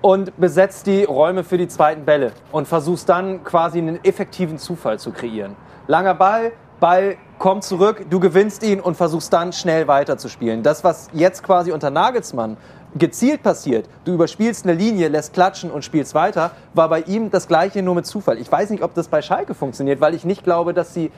und 0.00 0.36
besetzt 0.38 0.86
die 0.86 1.04
Räume 1.04 1.42
für 1.44 1.58
die 1.58 1.68
zweiten 1.68 2.04
Bälle 2.04 2.32
und 2.52 2.68
versuchst 2.68 3.08
dann 3.08 3.42
quasi 3.44 3.78
einen 3.78 4.02
effektiven 4.04 4.58
Zufall 4.58 4.98
zu 4.98 5.10
kreieren. 5.10 5.56
Langer 5.86 6.14
Ball, 6.14 6.52
Ball 6.80 7.16
kommt 7.38 7.64
zurück, 7.64 8.06
du 8.10 8.20
gewinnst 8.20 8.62
ihn 8.62 8.80
und 8.80 8.96
versuchst 8.96 9.32
dann 9.32 9.52
schnell 9.52 9.88
weiterzuspielen. 9.88 10.62
Das, 10.62 10.84
was 10.84 11.08
jetzt 11.12 11.42
quasi 11.42 11.72
unter 11.72 11.90
Nagelsmann 11.90 12.56
gezielt 12.94 13.42
passiert, 13.42 13.88
du 14.04 14.14
überspielst 14.14 14.64
eine 14.64 14.74
Linie, 14.74 15.08
lässt 15.08 15.34
klatschen 15.34 15.70
und 15.70 15.84
spielst 15.84 16.14
weiter, 16.14 16.52
war 16.74 16.88
bei 16.88 17.00
ihm 17.02 17.30
das 17.30 17.46
gleiche 17.46 17.82
nur 17.82 17.94
mit 17.94 18.06
Zufall. 18.06 18.38
Ich 18.38 18.50
weiß 18.50 18.70
nicht, 18.70 18.82
ob 18.82 18.94
das 18.94 19.08
bei 19.08 19.22
Schalke 19.22 19.54
funktioniert, 19.54 20.00
weil 20.00 20.14
ich 20.14 20.24
nicht 20.24 20.44
glaube, 20.44 20.74
dass 20.74 20.94
sie, 20.94 21.10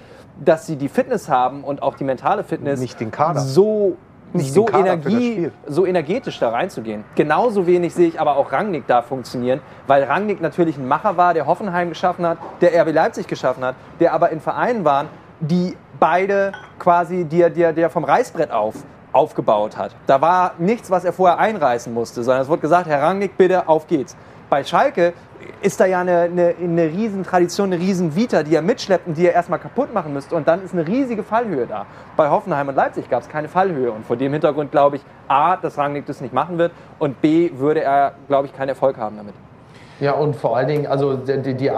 dass 0.44 0.66
sie 0.66 0.76
die 0.76 0.88
Fitness 0.88 1.28
haben 1.28 1.64
und 1.64 1.82
auch 1.82 1.94
die 1.94 2.04
mentale 2.04 2.44
Fitness 2.44 2.80
Nicht 2.80 3.00
den 3.00 3.10
Kader. 3.10 3.40
so, 3.40 3.96
Nicht 4.32 4.52
so, 4.52 4.68
Energie, 4.68 5.50
so 5.66 5.86
energetisch 5.86 6.38
da 6.38 6.50
reinzugehen. 6.50 7.04
Genauso 7.14 7.66
wenig 7.66 7.94
sehe 7.94 8.08
ich 8.08 8.20
aber 8.20 8.36
auch 8.36 8.52
Rangnick 8.52 8.86
da 8.86 9.02
funktionieren, 9.02 9.60
weil 9.86 10.02
Rangnick 10.04 10.40
natürlich 10.40 10.76
ein 10.76 10.88
Macher 10.88 11.16
war, 11.16 11.34
der 11.34 11.46
Hoffenheim 11.46 11.88
geschaffen 11.88 12.26
hat, 12.26 12.38
der 12.60 12.80
RB 12.82 12.92
Leipzig 12.92 13.26
geschaffen 13.26 13.64
hat, 13.64 13.76
der 14.00 14.12
aber 14.12 14.30
in 14.30 14.40
Vereinen 14.40 14.84
waren, 14.84 15.08
die 15.40 15.76
beide 16.00 16.52
quasi, 16.78 17.24
die 17.24 17.42
er, 17.42 17.50
die 17.50 17.62
er, 17.62 17.72
die 17.72 17.82
er 17.82 17.90
vom 17.90 18.04
Reißbrett 18.04 18.50
auf 18.50 18.74
aufgebaut 19.12 19.76
hat. 19.76 19.94
Da 20.06 20.20
war 20.20 20.52
nichts, 20.58 20.90
was 20.90 21.04
er 21.04 21.12
vorher 21.12 21.38
einreißen 21.38 21.92
musste, 21.92 22.22
sondern 22.22 22.42
es 22.42 22.48
wurde 22.48 22.62
gesagt, 22.62 22.86
Herr 22.86 23.02
Rangnick, 23.02 23.36
bitte, 23.36 23.68
auf 23.68 23.86
geht's. 23.86 24.16
Bei 24.48 24.62
Schalke 24.64 25.12
ist 25.62 25.80
da 25.80 25.86
ja 25.86 26.00
eine, 26.00 26.22
eine, 26.22 26.54
eine 26.60 26.84
riesen 26.84 27.22
Tradition, 27.22 27.72
eine 27.72 27.80
riesen 27.80 28.14
Vita, 28.14 28.42
die 28.42 28.54
er 28.54 28.62
mitschleppt 28.62 29.06
und 29.06 29.16
die 29.16 29.26
er 29.26 29.32
erstmal 29.32 29.58
kaputt 29.58 29.92
machen 29.92 30.12
müsste. 30.12 30.34
Und 30.34 30.48
dann 30.48 30.62
ist 30.64 30.72
eine 30.72 30.86
riesige 30.86 31.22
Fallhöhe 31.22 31.66
da. 31.66 31.86
Bei 32.16 32.30
Hoffenheim 32.30 32.68
und 32.68 32.74
Leipzig 32.74 33.08
gab 33.08 33.22
es 33.22 33.28
keine 33.28 33.48
Fallhöhe. 33.48 33.90
Und 33.90 34.04
vor 34.04 34.16
dem 34.16 34.32
Hintergrund 34.32 34.70
glaube 34.70 34.96
ich, 34.96 35.02
A, 35.28 35.56
dass 35.56 35.78
Rangnick 35.78 36.06
das 36.06 36.20
nicht 36.20 36.34
machen 36.34 36.58
wird 36.58 36.72
und 36.98 37.20
B, 37.20 37.50
würde 37.54 37.82
er, 37.82 38.14
glaube 38.28 38.46
ich, 38.46 38.56
keinen 38.56 38.70
Erfolg 38.70 38.96
haben 38.96 39.16
damit. 39.16 39.34
Ja, 40.00 40.12
und 40.12 40.34
vor 40.34 40.56
allen 40.56 40.68
Dingen, 40.68 40.86
also 40.86 41.14
die, 41.14 41.42
die, 41.42 41.54
die 41.54 41.70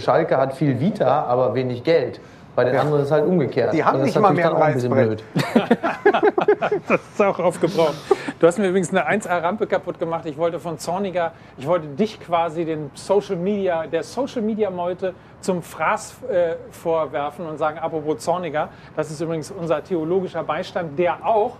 Schalke 0.00 0.36
hat 0.36 0.52
viel 0.54 0.80
Vita, 0.80 1.24
aber 1.24 1.54
wenig 1.54 1.82
Geld. 1.82 2.20
Bei 2.58 2.64
den 2.64 2.76
anderen 2.76 3.02
ist 3.02 3.06
es 3.06 3.12
halt 3.12 3.24
umgekehrt. 3.24 3.72
Die 3.72 3.84
haben 3.84 4.02
nicht 4.02 4.18
mal 4.18 4.32
mehr 4.32 4.52
ein 4.52 4.90
blöd. 4.90 5.22
Das 6.88 7.00
ist 7.00 7.22
auch 7.22 7.38
aufgebraucht. 7.38 7.94
Du 8.40 8.46
hast 8.48 8.58
mir 8.58 8.66
übrigens 8.66 8.90
eine 8.90 9.08
1A-Rampe 9.08 9.68
kaputt 9.68 10.00
gemacht. 10.00 10.26
Ich 10.26 10.36
wollte 10.36 10.58
von 10.58 10.76
Zorniger, 10.76 11.32
ich 11.56 11.68
wollte 11.68 11.86
dich 11.86 12.18
quasi 12.18 12.64
den 12.64 12.90
Social 12.94 13.36
Media, 13.36 13.86
der 13.86 14.02
Social 14.02 14.42
Media 14.42 14.70
Meute 14.70 15.14
zum 15.40 15.62
Fraß 15.62 16.16
äh, 16.28 16.54
vorwerfen 16.72 17.46
und 17.46 17.58
sagen, 17.58 17.78
apropos 17.78 18.18
Zorniger, 18.18 18.70
das 18.96 19.12
ist 19.12 19.20
übrigens 19.20 19.52
unser 19.52 19.84
theologischer 19.84 20.42
Beistand, 20.42 20.98
der 20.98 21.24
auch 21.24 21.58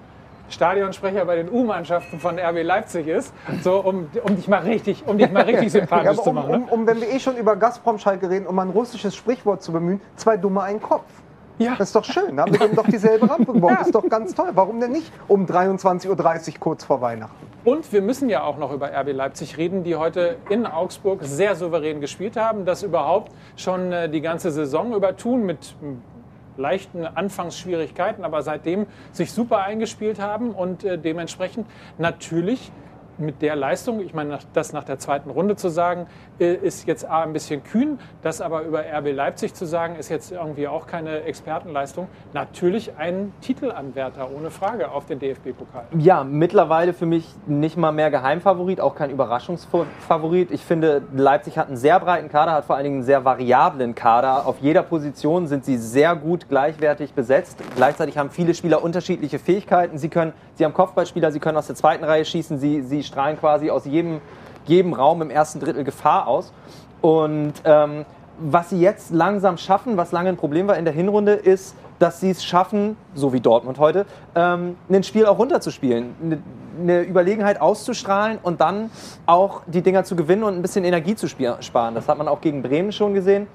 Stadionsprecher 0.49 1.25
bei 1.25 1.37
den 1.37 1.51
U-Mannschaften 1.51 2.19
von 2.21 2.39
RB 2.39 2.63
Leipzig 2.63 3.07
ist, 3.07 3.35
so 3.63 3.81
um, 3.81 4.09
um 4.23 4.37
dich 4.37 4.49
mal 4.49 4.61
richtig, 4.61 5.05
um 5.07 5.19
dich 5.19 5.31
mal 5.31 5.45
richtig 5.45 5.65
Ja, 5.75 5.81
sympathisch 5.81 6.19
zu 6.19 6.31
um, 6.31 6.35
machen. 6.35 6.51
Ne? 6.51 6.57
um, 6.59 6.81
um, 6.81 6.87
wenn 6.87 7.01
wir 7.01 7.11
eh 7.11 7.21
schon 7.21 7.37
über 7.37 7.57
Gazprom 7.57 7.99
Schalke 7.99 8.31
reden, 8.31 8.47
um 8.47 8.59
ein 8.59 8.71
russisches 8.71 9.15
Sprichwort 9.15 9.63
zu 9.63 9.73
bemühen, 9.73 10.01
zwei 10.17 10.37
Dumme, 10.37 10.63
ein 10.63 10.81
Kopf. 10.81 11.05
Ja. 11.59 11.75
Das 11.77 11.89
ist 11.89 11.97
doch 11.97 12.05
schön, 12.05 12.37
da 12.37 12.43
haben 12.47 12.53
wir 12.53 12.61
eben 12.63 12.77
doch 12.77 12.87
dieselbe 12.87 13.29
Rampe 13.29 13.53
gebaut. 13.53 13.73
Das 13.79 13.87
ist 13.87 13.95
doch 13.95 14.09
ganz 14.09 14.35
toll. 14.35 14.51
Warum 14.55 14.81
denn 14.81 14.93
nicht 14.93 15.13
um 15.27 15.47
23.30 15.47 16.09
Uhr 16.09 16.61
kurz 16.61 16.85
vor 16.85 17.01
Weihnachten? 17.01 17.35
Und 17.65 17.93
wir 17.93 18.01
müssen 18.01 18.31
ja 18.31 18.45
auch 18.45 18.57
noch 18.57 18.73
über 18.73 18.91
RB 18.93 19.13
Leipzig 19.13 19.59
reden, 19.59 19.83
die 19.83 19.97
heute 19.97 20.37
in 20.49 20.67
Augsburg 20.67 21.21
sehr 21.25 21.57
souverän 21.57 22.01
gespielt 22.01 22.37
haben, 22.37 22.65
das 22.65 22.83
überhaupt 22.83 23.33
schon 23.57 23.93
äh, 23.93 24.09
die 24.09 24.21
ganze 24.21 24.53
Saison 24.53 24.95
über 24.95 25.17
tun 25.17 25.45
mit 25.45 25.75
leichten 26.59 27.07
Anfangsschwierigkeiten, 27.07 28.25
aber 28.25 28.43
seitdem 28.43 28.87
sich 29.13 29.33
super 29.33 29.63
eingespielt 29.63 30.21
haben 30.21 30.51
und 30.51 30.85
äh, 30.85 30.99
dementsprechend 30.99 31.67
natürlich 31.97 32.71
mit 33.19 33.43
der 33.43 33.57
Leistung, 33.57 34.01
ich 34.01 34.15
meine, 34.15 34.39
das 34.53 34.73
nach 34.73 34.85
der 34.85 34.99
zweiten 34.99 35.31
Runde 35.31 35.57
zu 35.57 35.69
sagen, 35.69 36.07
ist 36.39 36.87
jetzt 36.87 37.09
A, 37.09 37.23
ein 37.23 37.33
bisschen 37.33 37.63
kühn. 37.65 37.99
Das 38.23 38.41
aber 38.41 38.63
über 38.63 38.81
RB 38.81 39.13
Leipzig 39.13 39.55
zu 39.55 39.67
sagen, 39.67 39.97
ist 39.97 40.09
jetzt 40.09 40.33
irgendwie 40.33 40.69
auch 40.69 40.87
keine 40.87 41.23
Expertenleistung. 41.23 42.09
Natürlich 42.33 42.97
ein 42.97 43.33
Titelanwärter, 43.41 44.29
ohne 44.31 44.51
Frage, 44.51 44.91
auf 44.91 45.07
den 45.07 45.19
DFB-Pokal. 45.19 45.87
Ja, 45.99 46.25
mittlerweile 46.25 46.93
für 46.93 47.07
mich 47.07 47.35
nicht 47.47 47.77
mal 47.77 47.93
mehr 47.93 48.11
Geheimfavorit, 48.11 48.81
auch 48.81 48.95
kein 48.95 49.11
Überraschungsfavorit. 49.11 50.51
Ich 50.51 50.65
finde, 50.65 51.03
Leipzig 51.15 51.59
hat 51.59 51.69
einen 51.69 51.77
sehr 51.77 51.99
breiten 52.01 52.29
Kader, 52.29 52.53
hat 52.53 52.65
vor 52.65 52.77
allen 52.77 52.85
Dingen 52.85 52.97
einen 52.97 53.05
sehr 53.05 53.25
variablen 53.25 53.95
Kader. 53.95 54.47
Auf 54.47 54.61
jeder 54.61 54.83
Position 54.83 55.47
sind 55.47 55.65
sie 55.65 55.77
sehr 55.77 56.17
gut 56.17 56.49
gleichwertig 56.49 57.13
besetzt. 57.13 57.63
Gleichzeitig 57.77 58.19
haben 58.19 58.31
viele 58.31 58.55
Spieler 58.55 58.83
unterschiedliche 58.83 59.39
Fähigkeiten. 59.39 59.99
Sie, 59.99 60.09
können, 60.09 60.33
sie 60.55 60.65
haben 60.65 60.75
Kopfballspieler, 60.75 61.33
sie 61.33 61.41
können 61.41 61.59
aus 61.59 61.67
der 61.67 61.77
zweiten 61.77 62.05
Reihe 62.05 62.25
schießen, 62.25 62.59
sie, 62.59 62.83
sie 62.83 63.03
strahlen 63.03 63.39
quasi 63.39 63.71
aus 63.71 63.85
jedem, 63.85 64.21
jedem 64.69 64.93
Raum 64.93 65.23
im 65.23 65.31
ersten 65.31 65.61
Drittel 65.61 65.85
Gefahr 65.85 66.27
aus. 66.27 66.53
Und 67.01 67.55
ähm, 67.65 68.05
was 68.39 68.71
sie 68.71 68.81
jetzt 68.81 69.11
langsam 69.11 69.59
schaffen, 69.59 69.97
was 69.97 70.13
lange 70.13 70.29
ein 70.29 70.37
Problem 70.37 70.69
war 70.69 70.77
in 70.77 70.85
der 70.85 70.95
Hinrunde, 70.95 71.33
ist, 71.33 71.75
dass 71.99 72.21
sie 72.21 72.31
es 72.31 72.45
schaffen, 72.45 72.97
so 73.15 73.33
wie 73.33 73.41
Dortmund 73.41 73.79
heute, 73.79 74.07
ähm, 74.35 74.77
ein 74.89 75.03
Spiel 75.03 75.27
auch 75.27 75.39
runterzuspielen, 75.39 76.15
eine, 76.23 76.43
eine 76.81 77.03
Überlegenheit 77.03 77.61
auszustrahlen 77.61 78.39
und 78.43 78.61
dann 78.61 78.91
auch 79.27 79.63
die 79.67 79.83
Dinger 79.83 80.05
zu 80.05 80.15
gewinnen 80.15 80.45
und 80.45 80.55
ein 80.55 80.63
bisschen 80.63 80.85
Energie 80.85 81.17
zu 81.17 81.29
sparen. 81.29 81.95
Das 81.95 82.09
hat 82.09 82.19
man 82.19 82.29
auch 82.29 82.41
gegen 82.41 82.63
Bremen 82.63 82.93
schon 82.93 83.15
gesehen. 83.15 83.49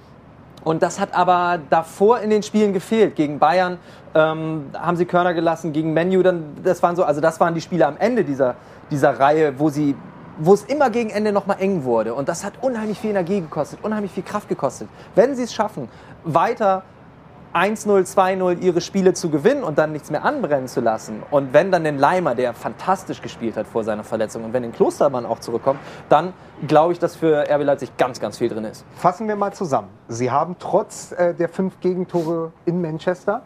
Und 0.63 0.81
das 0.81 0.99
hat 0.99 1.13
aber 1.13 1.59
davor 1.69 2.19
in 2.19 2.29
den 2.29 2.41
Spielen 2.41 2.71
gefehlt. 2.71 3.15
Gegen 3.15 3.37
Bayern 3.37 3.77
ähm, 4.15 4.65
haben 4.73 4.95
sie 4.95 5.05
Körner 5.05 5.33
gelassen, 5.33 5.73
gegen 5.73 5.93
Menu 5.93 6.21
dann, 6.23 6.43
das 6.63 6.81
waren 6.81 6.95
so, 6.95 7.03
also 7.03 7.19
das 7.19 7.39
waren 7.39 7.53
die 7.53 7.61
Spiele 7.61 7.85
am 7.85 7.97
Ende 7.97 8.23
dieser, 8.23 8.55
dieser 8.89 9.19
Reihe, 9.19 9.59
wo 9.59 9.69
sie 9.69 9.95
wo 10.37 10.53
es 10.53 10.63
immer 10.63 10.89
gegen 10.89 11.09
Ende 11.09 11.31
noch 11.31 11.45
mal 11.45 11.55
eng 11.55 11.83
wurde. 11.83 12.13
Und 12.13 12.29
das 12.29 12.43
hat 12.43 12.53
unheimlich 12.61 12.99
viel 12.99 13.11
Energie 13.11 13.41
gekostet, 13.41 13.79
unheimlich 13.83 14.11
viel 14.11 14.23
Kraft 14.23 14.49
gekostet. 14.49 14.87
Wenn 15.15 15.35
sie 15.35 15.43
es 15.43 15.53
schaffen, 15.53 15.89
weiter 16.23 16.83
1-0, 17.53 18.11
2-0 18.15 18.61
ihre 18.61 18.81
Spiele 18.81 19.13
zu 19.13 19.29
gewinnen 19.29 19.63
und 19.63 19.77
dann 19.77 19.91
nichts 19.91 20.09
mehr 20.09 20.25
anbrennen 20.25 20.67
zu 20.67 20.81
lassen. 20.81 21.21
Und 21.29 21.53
wenn 21.53 21.71
dann 21.71 21.83
den 21.83 21.99
Leimer, 21.99 22.33
der 22.33 22.55
fantastisch 22.55 23.21
gespielt 23.21 23.57
hat 23.57 23.67
vor 23.67 23.83
seiner 23.83 24.03
Verletzung, 24.03 24.43
und 24.43 24.53
wenn 24.53 24.63
den 24.63 24.73
Klostermann 24.73 25.25
auch 25.25 25.39
zurückkommt, 25.39 25.79
dann 26.09 26.33
glaube 26.67 26.93
ich, 26.93 26.99
dass 26.99 27.15
für 27.15 27.47
RB 27.47 27.63
Leipzig 27.63 27.95
ganz, 27.97 28.19
ganz 28.19 28.39
viel 28.39 28.49
drin 28.49 28.63
ist. 28.63 28.85
Fassen 28.95 29.27
wir 29.27 29.35
mal 29.35 29.53
zusammen. 29.53 29.89
Sie 30.07 30.31
haben 30.31 30.55
trotz 30.57 31.11
äh, 31.11 31.35
der 31.35 31.47
fünf 31.47 31.79
Gegentore 31.79 32.51
in 32.65 32.81
Manchester 32.81 33.43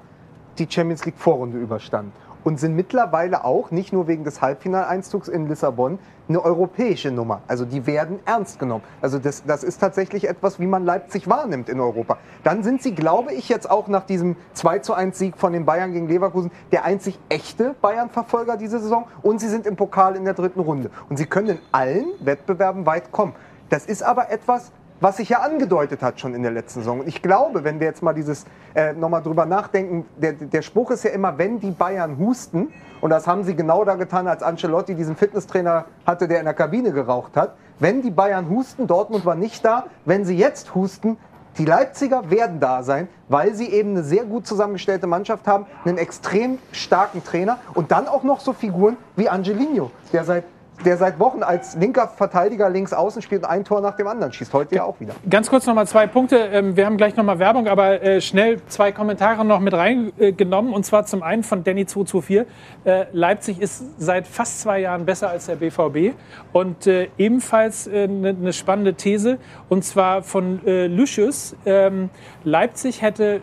die 0.58 0.68
Champions 0.70 1.06
League 1.06 1.18
Vorrunde 1.18 1.58
überstanden 1.58 2.14
und 2.48 2.62
sind 2.62 2.78
mittlerweile 2.78 3.44
auch, 3.44 3.72
nicht 3.72 3.92
nur 3.92 4.08
wegen 4.08 4.24
des 4.24 4.42
Halbfinaleinzugs 4.42 5.28
in 5.28 5.50
Lissabon, 5.50 6.00
eine 6.30 6.42
europäische 6.42 7.12
Nummer. 7.12 7.42
Also 7.46 7.66
die 7.66 7.86
werden 7.86 8.20
ernst 8.24 8.58
genommen. 8.58 8.86
Also 9.02 9.20
das, 9.20 9.44
das 9.46 9.66
ist 9.66 9.80
tatsächlich 9.80 10.30
etwas, 10.30 10.58
wie 10.58 10.66
man 10.66 10.86
Leipzig 10.86 11.28
wahrnimmt 11.28 11.68
in 11.68 11.82
Europa. 11.82 12.18
Dann 12.46 12.64
sind 12.64 12.82
sie, 12.82 12.96
glaube 12.96 13.34
ich, 13.34 13.50
jetzt 13.50 13.70
auch 13.70 13.90
nach 13.90 14.06
diesem 14.06 14.38
2 14.54 14.80
zu 14.80 14.94
1 14.94 15.20
Sieg 15.20 15.38
von 15.38 15.52
den 15.52 15.66
Bayern 15.66 15.92
gegen 15.92 16.08
Leverkusen 16.08 16.50
der 16.72 16.86
einzig 16.86 17.20
echte 17.28 17.76
Bayern-Verfolger 17.82 18.56
diese 18.56 18.80
Saison 18.80 19.10
und 19.24 19.42
sie 19.42 19.50
sind 19.50 19.68
im 19.68 19.76
Pokal 19.76 20.16
in 20.16 20.24
der 20.24 20.34
dritten 20.34 20.62
Runde. 20.62 20.90
Und 21.10 21.18
sie 21.18 21.26
können 21.26 21.50
in 21.50 21.60
allen 21.74 22.06
Wettbewerben 22.22 22.86
weit 22.86 23.12
kommen. 23.12 23.36
Das 23.68 23.86
ist 23.86 24.04
aber 24.04 24.32
etwas, 24.32 24.72
was 25.00 25.18
sich 25.18 25.30
ja 25.30 25.40
angedeutet 25.40 26.02
hat 26.02 26.20
schon 26.20 26.34
in 26.34 26.44
der 26.44 26.52
letzten 26.52 26.82
Saison. 26.82 27.02
Und 27.02 27.08
ich 27.08 27.22
glaube, 27.22 27.64
wenn 27.64 27.80
wir 27.80 27.88
jetzt 27.88 28.02
mal 28.02 28.14
dieses 28.14 28.46
äh, 28.76 28.94
nochmal 28.94 29.22
drüber 29.22 29.46
nachdenken, 29.46 30.06
der, 30.18 30.34
der 30.34 30.62
Spruch 30.62 30.92
ist 30.92 31.04
ja 31.04 31.12
immer, 31.12 31.38
wenn 31.38 31.60
die 31.60 31.72
Bayern 31.72 32.18
husten, 32.18 32.74
und 33.00 33.12
das 33.12 33.28
haben 33.28 33.44
sie 33.44 33.56
genau 33.56 33.86
da 33.86 33.96
getan, 33.96 34.28
als 34.28 34.42
Ancelotti 34.42 34.96
diesen 34.96 35.16
Fitnesstrainer 35.16 35.86
hatte, 36.06 36.28
der 36.28 36.40
in 36.40 36.46
der 36.46 36.54
Kabine 36.54 36.92
geraucht 36.92 37.38
hat. 37.38 37.56
Wenn 37.80 38.02
die 38.02 38.10
Bayern 38.10 38.50
husten, 38.50 38.88
Dortmund 38.88 39.26
war 39.26 39.36
nicht 39.36 39.64
da, 39.64 39.86
wenn 40.06 40.26
sie 40.26 40.36
jetzt 40.36 40.74
husten, 40.74 41.18
die 41.58 41.66
Leipziger 41.66 42.30
werden 42.30 42.60
da 42.60 42.84
sein, 42.84 43.08
weil 43.30 43.56
sie 43.56 43.68
eben 43.70 43.92
eine 43.92 44.04
sehr 44.04 44.26
gut 44.26 44.46
zusammengestellte 44.46 45.08
Mannschaft 45.08 45.48
haben, 45.48 45.66
einen 45.86 45.98
extrem 45.98 46.60
starken 46.72 47.24
Trainer 47.24 47.58
und 47.74 47.92
dann 47.92 48.08
auch 48.08 48.24
noch 48.24 48.40
so 48.40 48.54
Figuren 48.54 48.98
wie 49.16 49.28
Angelino, 49.28 49.90
der 50.14 50.24
seit 50.24 50.44
der 50.86 50.98
seit 50.98 51.20
Wochen 51.20 51.44
als 51.44 51.76
linker 51.76 52.08
Verteidiger 52.08 52.70
links 52.70 52.94
außen 52.94 53.22
spielt 53.22 53.44
und 53.44 53.50
ein 53.50 53.66
Tor 53.66 53.82
nach 53.82 53.96
dem 53.96 54.08
anderen 54.08 54.32
schießt. 54.32 54.54
Heute 54.54 54.76
ja 54.76 54.84
auch 54.84 55.00
wieder. 55.00 55.14
Ganz 55.30 55.50
kurz 55.50 55.66
nochmal 55.66 55.88
zwei 55.88 56.08
Punkte. 56.08 56.38
Ähm, 56.38 56.76
Wir 56.76 56.86
haben 56.86 56.98
gleich 56.98 57.16
nochmal 57.16 57.40
Werbung, 57.40 57.68
aber 57.68 58.02
äh, 58.02 58.22
schnell 58.22 58.62
zwei 58.68 58.92
Kommentare 58.92 59.44
noch 59.44 59.60
mit 59.60 59.74
reingenommen. 59.74 60.74
Und 60.74 60.86
zwar 60.86 61.06
zum 61.06 61.24
einen 61.24 61.44
von 61.44 61.64
Danny224. 61.64 62.46
Äh, 62.86 63.06
Leipzig 63.12 63.60
ist 63.60 63.84
seit 63.98 64.28
fast 64.28 64.62
zwei 64.62 64.80
Jahren 64.80 65.06
besser 65.06 65.30
als 65.30 65.48
der 65.48 65.56
BVB. 65.56 66.16
Und 66.54 66.86
äh, 66.88 67.10
ebenfalls 67.18 67.88
eine 67.88 68.34
ne 68.34 68.54
spannende 68.54 68.94
These. 68.94 69.40
Und 69.70 69.84
zwar 69.84 70.22
von 70.22 70.62
Lucius. 70.66 71.56
Ähm, 71.66 72.10
Leipzig 72.44 73.02
hätte, 73.02 73.42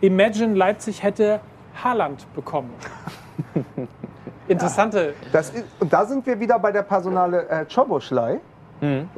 Imagine 0.00 0.54
Leipzig 0.54 1.02
hätte 1.02 1.40
Haaland 1.82 2.26
bekommen. 2.34 2.70
Interessante. 4.48 5.14
Das 5.32 5.50
ist, 5.50 5.64
und 5.80 5.92
da 5.92 6.04
sind 6.04 6.26
wir 6.26 6.38
wieder 6.38 6.58
bei 6.58 6.72
der 6.72 6.82
Personale 6.82 7.48
äh, 7.48 7.64
Choboschlei. 7.64 8.40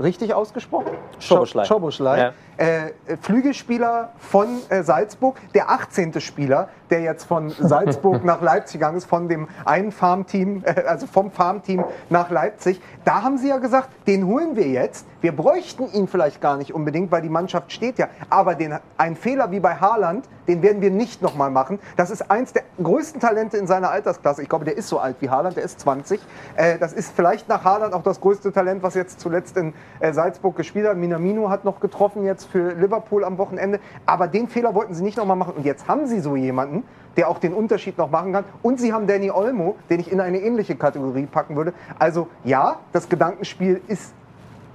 Richtig 0.00 0.34
ausgesprochen? 0.34 0.92
Schoboschlei. 1.18 1.62
Scho- 1.62 1.66
Schoboschlei. 1.66 2.18
Ja. 2.18 2.32
Äh, 2.58 2.86
äh, 2.86 2.92
Flügelspieler 3.20 4.12
von 4.18 4.46
äh, 4.70 4.82
Salzburg, 4.82 5.36
der 5.54 5.68
18. 5.70 6.18
Spieler, 6.20 6.68
der 6.88 7.00
jetzt 7.00 7.24
von 7.24 7.50
Salzburg 7.58 8.24
nach 8.24 8.40
Leipzig 8.40 8.80
gegangen 8.80 8.96
ist, 8.96 9.04
von 9.04 9.28
dem 9.28 9.46
einen 9.66 9.92
Farmteam, 9.92 10.62
äh, 10.64 10.82
also 10.86 11.06
vom 11.06 11.30
Farmteam 11.30 11.84
nach 12.08 12.30
Leipzig. 12.30 12.80
Da 13.04 13.22
haben 13.22 13.36
sie 13.36 13.48
ja 13.48 13.58
gesagt, 13.58 13.90
den 14.06 14.26
holen 14.26 14.56
wir 14.56 14.68
jetzt. 14.68 15.06
Wir 15.20 15.36
bräuchten 15.36 15.92
ihn 15.92 16.08
vielleicht 16.08 16.40
gar 16.40 16.56
nicht 16.56 16.72
unbedingt, 16.72 17.10
weil 17.12 17.20
die 17.20 17.28
Mannschaft 17.28 17.72
steht 17.72 17.98
ja. 17.98 18.08
Aber 18.30 18.54
den, 18.54 18.78
ein 18.96 19.16
Fehler 19.16 19.50
wie 19.50 19.60
bei 19.60 19.74
Haaland, 19.74 20.26
den 20.48 20.62
werden 20.62 20.80
wir 20.80 20.90
nicht 20.90 21.20
nochmal 21.22 21.50
machen. 21.50 21.78
Das 21.96 22.10
ist 22.10 22.30
eins 22.30 22.52
der 22.54 22.62
größten 22.82 23.20
Talente 23.20 23.56
in 23.58 23.66
seiner 23.66 23.90
Altersklasse. 23.90 24.42
Ich 24.42 24.48
glaube, 24.48 24.64
der 24.64 24.76
ist 24.76 24.88
so 24.88 24.98
alt 24.98 25.16
wie 25.20 25.28
Haaland, 25.28 25.56
der 25.56 25.64
ist 25.64 25.80
20. 25.80 26.20
Äh, 26.56 26.78
das 26.78 26.92
ist 26.94 27.12
vielleicht 27.14 27.48
nach 27.48 27.64
Haaland 27.64 27.92
auch 27.92 28.02
das 28.02 28.20
größte 28.20 28.52
Talent, 28.52 28.82
was 28.82 28.94
jetzt 28.94 29.20
zuletzt 29.20 29.55
in 29.56 29.74
äh, 30.00 30.12
Salzburg 30.12 30.56
gespielt 30.56 30.86
hat. 30.86 30.96
Minamino 30.96 31.50
hat 31.50 31.64
noch 31.64 31.80
getroffen 31.80 32.24
jetzt 32.24 32.44
für 32.44 32.72
Liverpool 32.74 33.24
am 33.24 33.38
Wochenende. 33.38 33.80
Aber 34.04 34.28
den 34.28 34.48
Fehler 34.48 34.74
wollten 34.74 34.94
sie 34.94 35.02
nicht 35.02 35.16
nochmal 35.16 35.36
machen. 35.36 35.54
Und 35.56 35.64
jetzt 35.64 35.88
haben 35.88 36.06
sie 36.06 36.20
so 36.20 36.36
jemanden, 36.36 36.84
der 37.16 37.28
auch 37.28 37.38
den 37.38 37.52
Unterschied 37.52 37.98
noch 37.98 38.10
machen 38.10 38.32
kann. 38.32 38.44
Und 38.62 38.80
sie 38.80 38.92
haben 38.92 39.06
Danny 39.06 39.30
Olmo, 39.30 39.76
den 39.90 40.00
ich 40.00 40.12
in 40.12 40.20
eine 40.20 40.40
ähnliche 40.40 40.76
Kategorie 40.76 41.26
packen 41.26 41.56
würde. 41.56 41.72
Also 41.98 42.28
ja, 42.44 42.76
das 42.92 43.08
Gedankenspiel 43.08 43.80
ist 43.88 44.14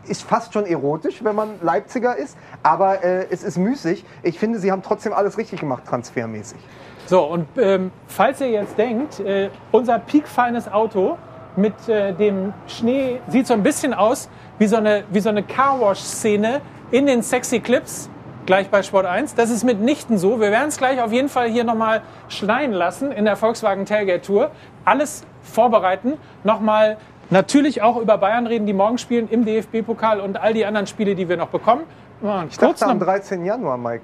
ist 0.07 0.23
fast 0.23 0.53
schon 0.53 0.65
erotisch, 0.65 1.23
wenn 1.23 1.35
man 1.35 1.49
Leipziger 1.61 2.17
ist, 2.17 2.35
aber 2.63 3.03
äh, 3.03 3.27
es 3.29 3.43
ist 3.43 3.57
müßig. 3.57 4.03
Ich 4.23 4.39
finde, 4.39 4.57
sie 4.57 4.71
haben 4.71 4.81
trotzdem 4.81 5.13
alles 5.13 5.37
richtig 5.37 5.59
gemacht, 5.59 5.83
transfermäßig. 5.85 6.57
So, 7.05 7.23
und 7.23 7.47
ähm, 7.57 7.91
falls 8.07 8.41
ihr 8.41 8.49
jetzt 8.49 8.77
denkt, 8.77 9.19
äh, 9.19 9.49
unser 9.71 9.99
piekfeines 9.99 10.71
Auto 10.71 11.17
mit 11.55 11.89
äh, 11.89 12.13
dem 12.13 12.53
Schnee 12.67 13.19
sieht 13.27 13.47
so 13.47 13.53
ein 13.53 13.63
bisschen 13.63 13.93
aus 13.93 14.29
wie 14.61 14.67
so 14.67 14.75
eine, 14.77 15.03
wie 15.09 15.19
so 15.19 15.29
eine 15.29 15.41
Carwash-Szene 15.41 16.61
in 16.91 17.07
den 17.07 17.23
sexy 17.23 17.59
Clips, 17.61 18.11
gleich 18.45 18.69
bei 18.69 18.83
Sport 18.83 19.07
1. 19.07 19.33
Das 19.33 19.49
ist 19.49 19.63
mitnichten 19.63 20.19
so. 20.19 20.39
Wir 20.39 20.51
werden 20.51 20.67
es 20.67 20.77
gleich 20.77 21.01
auf 21.01 21.11
jeden 21.11 21.29
Fall 21.29 21.49
hier 21.49 21.63
nochmal 21.63 22.03
schneien 22.29 22.71
lassen 22.71 23.11
in 23.11 23.25
der 23.25 23.35
Volkswagen 23.37 23.87
Tailgate 23.87 24.21
Tour. 24.21 24.51
Alles 24.85 25.23
vorbereiten, 25.41 26.13
nochmal 26.43 26.97
natürlich 27.31 27.81
auch 27.81 27.97
über 27.97 28.19
Bayern 28.19 28.45
reden, 28.45 28.67
die 28.67 28.73
morgen 28.73 28.99
spielen 28.99 29.27
im 29.29 29.45
DFB-Pokal 29.45 30.19
und 30.19 30.39
all 30.39 30.53
die 30.53 30.63
anderen 30.63 30.85
Spiele, 30.85 31.15
die 31.15 31.27
wir 31.27 31.37
noch 31.37 31.47
bekommen. 31.47 31.81
Und 32.21 32.49
Ich 32.51 32.57
dachte 32.59 32.85
am 32.85 32.99
noch- 32.99 33.05
13. 33.07 33.43
Januar, 33.43 33.77
Mike. 33.79 34.03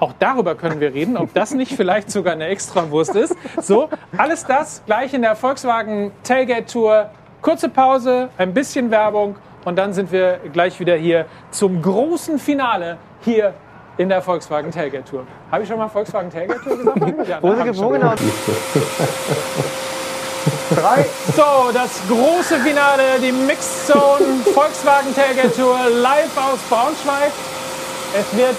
auch 0.00 0.14
darüber 0.18 0.56
können 0.56 0.80
wir 0.80 0.92
reden, 0.94 1.16
ob 1.16 1.32
das 1.34 1.54
nicht 1.54 1.74
vielleicht 1.76 2.10
sogar 2.10 2.32
eine 2.32 2.46
Extrawurst 2.46 3.14
ist. 3.14 3.36
So, 3.60 3.88
alles 4.16 4.44
das 4.44 4.82
gleich 4.86 5.14
in 5.14 5.22
der 5.22 5.36
Volkswagen 5.36 6.10
Tailgate 6.24 6.66
Tour. 6.66 7.10
Kurze 7.40 7.68
Pause, 7.68 8.28
ein 8.36 8.52
bisschen 8.52 8.90
Werbung 8.90 9.36
und 9.64 9.76
dann 9.76 9.92
sind 9.92 10.10
wir 10.10 10.40
gleich 10.52 10.78
wieder 10.80 10.96
hier 10.96 11.26
zum 11.50 11.80
großen 11.82 12.38
Finale 12.38 12.98
hier 13.20 13.54
in 13.96 14.08
der 14.08 14.22
Volkswagen 14.22 14.70
Tailgate 14.70 15.04
Tour. 15.04 15.26
Habe 15.50 15.62
ich 15.62 15.68
schon 15.68 15.78
mal 15.78 15.88
Volkswagen 15.88 16.30
Tailgate 16.30 16.62
Tour 16.62 16.76
gesagt? 16.76 16.98
Ja, 17.28 17.38
Wo, 17.42 17.48
wo 17.48 17.88
genau? 17.90 18.14
Drei, 20.70 21.04
So, 21.36 21.70
das 21.72 22.00
große 22.08 22.58
Finale, 22.60 23.02
die 23.22 23.32
Mixed 23.32 23.86
Zone 23.86 24.42
Volkswagen 24.54 25.14
Tailgate 25.14 25.54
Tour 25.54 25.78
live 25.90 26.36
aus 26.36 26.58
Braunschweig. 26.68 27.32
Es 28.14 28.36
wird, 28.36 28.56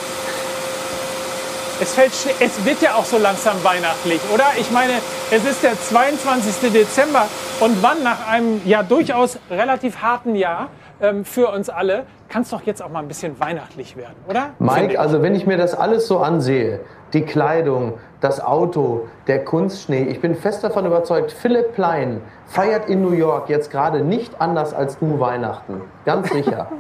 es 1.82 1.94
fällt, 1.94 2.12
es 2.40 2.66
wird 2.66 2.82
ja 2.82 2.96
auch 2.96 3.06
so 3.06 3.18
langsam 3.18 3.64
weihnachtlich, 3.64 4.20
oder? 4.34 4.46
Ich 4.58 4.72
meine, 4.72 4.94
es 5.32 5.46
ist 5.46 5.64
der 5.64 5.80
22. 5.80 6.72
Dezember 6.72 7.28
und 7.60 7.82
wann 7.82 8.04
nach 8.04 8.28
einem 8.28 8.62
ja 8.66 8.84
durchaus 8.84 9.38
relativ 9.50 10.02
harten 10.02 10.36
Jahr 10.36 10.70
ähm, 11.02 11.26
für 11.26 11.50
uns 11.50 11.70
alle, 11.70 12.06
kann 12.30 12.44
es 12.44 12.50
doch 12.50 12.62
jetzt 12.62 12.82
auch 12.82 12.90
mal 12.90 13.00
ein 13.00 13.08
bisschen 13.08 13.40
weihnachtlich 13.40 13.98
werden, 13.98 14.16
oder? 14.28 14.52
Mike, 14.60 15.00
also 15.00 15.22
wenn 15.22 15.36
ich 15.36 15.46
mir 15.48 15.58
das 15.58 15.74
alles 15.74 16.08
so 16.08 16.20
ansehe, 16.20 16.80
die 17.14 17.24
Kleidung, 17.24 17.96
das 18.22 18.40
Auto, 18.40 19.08
der 19.28 19.44
Kunstschnee, 19.44 20.04
ich 20.04 20.22
bin 20.22 20.36
fest 20.36 20.64
davon 20.64 20.86
überzeugt, 20.86 21.32
Philipp 21.32 21.74
Plein 21.74 22.22
feiert 22.48 22.88
in 22.88 23.02
New 23.02 23.14
York 23.14 23.50
jetzt 23.50 23.72
gerade 23.72 24.02
nicht 24.02 24.40
anders 24.40 24.74
als 24.74 25.00
du 25.00 25.20
Weihnachten. 25.20 25.82
Ganz 26.06 26.30
sicher. 26.30 26.68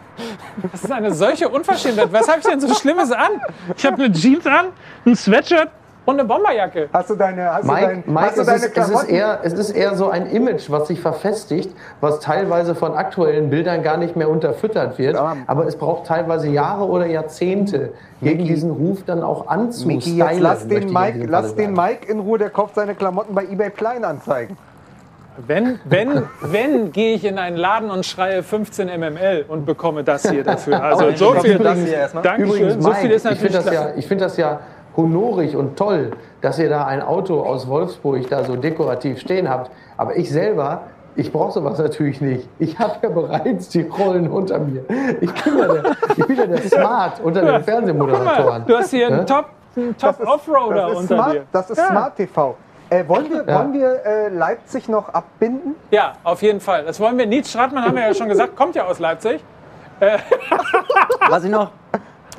Das 0.73 0.83
ist 0.83 0.91
eine 0.91 1.13
solche 1.13 1.47
Unverschämtheit. 1.47 2.11
Was 2.11 2.27
habe 2.27 2.39
ich 2.39 2.45
denn 2.45 2.59
so 2.59 2.73
Schlimmes 2.73 3.13
an? 3.13 3.39
Ich 3.77 3.85
habe 3.85 4.03
eine 4.03 4.11
Jeans 4.11 4.45
an, 4.45 4.65
ein 5.05 5.15
Sweatshirt 5.15 5.69
und 6.09 6.19
eine 6.19 6.27
Bomberjacke. 6.27 6.89
hast 6.91 7.09
du 7.09 7.15
deine, 7.15 7.53
hast 7.53 7.65
Mike, 7.65 7.79
du 7.79 7.87
dein, 7.87 8.03
Mike 8.05 8.25
hast 8.25 8.37
du 8.37 8.41
es, 8.41 8.47
deine 8.47 8.57
ist, 8.57 8.63
es, 8.63 8.69
ist 8.69 8.73
Klamotten? 8.73 9.09
eher, 9.09 9.39
es 9.43 9.53
ist 9.53 9.69
eher 9.71 9.95
so 9.95 10.09
ein 10.09 10.25
Image, 10.27 10.69
was 10.69 10.87
sich 10.87 10.99
verfestigt, 10.99 11.75
was 12.01 12.19
teilweise 12.19 12.75
von 12.75 12.93
aktuellen 12.93 13.49
Bildern 13.49 13.83
gar 13.83 13.97
nicht 13.97 14.15
mehr 14.15 14.29
unterfüttert 14.29 14.97
wird. 14.97 15.15
Ja. 15.15 15.37
Aber 15.47 15.67
es 15.67 15.75
braucht 15.75 16.07
teilweise 16.07 16.49
Jahre 16.49 16.87
oder 16.87 17.05
Jahrzehnte, 17.05 17.93
gegen 18.21 18.45
diesen 18.45 18.71
Ruf 18.71 19.03
dann 19.05 19.23
auch 19.23 19.47
anzustylen. 19.47 19.97
Miki, 19.97 20.17
jetzt 20.17 20.39
lass 20.39 20.67
den, 20.67 20.87
ich 20.87 20.93
Mike, 20.93 21.25
lass 21.27 21.55
den. 21.55 21.73
Mike 21.73 22.11
in 22.11 22.19
Ruhe, 22.19 22.37
der 22.37 22.49
kauft 22.49 22.75
seine 22.75 22.95
Klamotten 22.95 23.33
bei 23.33 23.43
eBay 23.43 23.69
Kleinanzeigen. 23.69 24.57
Wenn, 25.47 25.79
wenn, 25.85 26.23
wenn 26.41 26.91
gehe 26.91 27.15
ich 27.15 27.23
in 27.23 27.37
einen 27.37 27.55
Laden 27.55 27.91
und 27.91 28.05
schreie 28.05 28.43
15 28.43 28.87
MML 28.87 29.45
und 29.47 29.65
bekomme 29.65 30.03
das 30.03 30.29
hier 30.29 30.43
dafür. 30.43 30.83
Also 30.83 31.11
so 31.15 31.35
ich 31.35 31.41
viel. 31.41 31.57
das. 31.57 31.77
Dankeschön. 32.11 32.43
Übrigens, 32.45 32.83
so 32.83 32.89
Mike, 32.89 33.01
viel 33.01 33.11
ist 33.11 33.25
ich 33.25 33.31
natürlich 33.31 33.51
finde 33.53 33.71
das, 33.71 33.73
ja, 33.73 33.91
ich 33.95 34.07
find 34.07 34.21
das 34.21 34.37
ja 34.37 34.59
honorig 34.97 35.55
und 35.55 35.77
toll, 35.77 36.11
dass 36.41 36.59
ihr 36.59 36.69
da 36.69 36.85
ein 36.85 37.01
Auto 37.01 37.41
aus 37.41 37.67
Wolfsburg 37.67 38.29
da 38.29 38.43
so 38.43 38.55
dekorativ 38.55 39.19
stehen 39.19 39.49
habt. 39.49 39.71
Aber 39.97 40.15
ich 40.17 40.29
selber, 40.31 40.81
ich 41.15 41.31
brauche 41.31 41.51
sowas 41.53 41.77
natürlich 41.79 42.21
nicht. 42.21 42.47
Ich 42.59 42.77
habe 42.79 42.93
ja 43.03 43.09
bereits 43.09 43.69
die 43.69 43.81
Rollen 43.81 44.29
unter 44.29 44.59
mir. 44.59 44.83
Ich 45.21 45.33
bin 45.43 45.57
ja 45.57 45.67
der, 45.67 45.83
ich 46.17 46.25
bin 46.27 46.35
ja 46.37 46.45
der 46.45 46.61
Smart 46.61 47.19
unter 47.21 47.41
den 47.41 47.51
mal, 47.51 47.63
Fernsehmoderatoren. 47.63 48.65
du 48.65 48.77
hast 48.77 48.89
hier 48.91 49.07
einen 49.07 49.17
Ja? 49.19 49.23
Top, 49.23 49.45
einen 49.75 49.97
Top 49.97 50.17
Das 50.17 50.19
ist- 50.19 50.27
Offroader 50.27 50.87
unter 50.89 51.15
Smart, 51.15 51.33
dir. 51.33 51.43
Das 51.51 51.69
ist 51.69 51.77
Ja. 51.77 51.87
Smart 51.87 52.15
TV. 52.15 52.55
Äh, 52.91 53.07
wollen 53.07 53.29
wir, 53.29 53.43
Ja. 53.47 53.59
wollen 53.59 53.73
wir 53.73 54.03
äh, 54.05 54.29
Leipzig 54.29 54.89
noch 54.89 55.09
abbinden? 55.09 55.75
Ja, 55.91 56.13
auf 56.23 56.41
jeden 56.41 56.59
Fall. 56.59 56.83
Das 56.85 56.99
wollen 56.99 57.17
wir. 57.17 57.27
Nietz 57.27 57.49
Stratmann 57.51 57.83
haben 57.85 57.95
wir 57.95 58.01
ja 58.07 58.13
schon 58.15 58.27
gesagt, 58.29 58.55
kommt 58.55 58.75
ja 58.75 58.85
aus 58.85 58.97
Leipzig. 58.99 59.43
Was 61.29 61.43
ich 61.43 61.51
noch, 61.51 61.71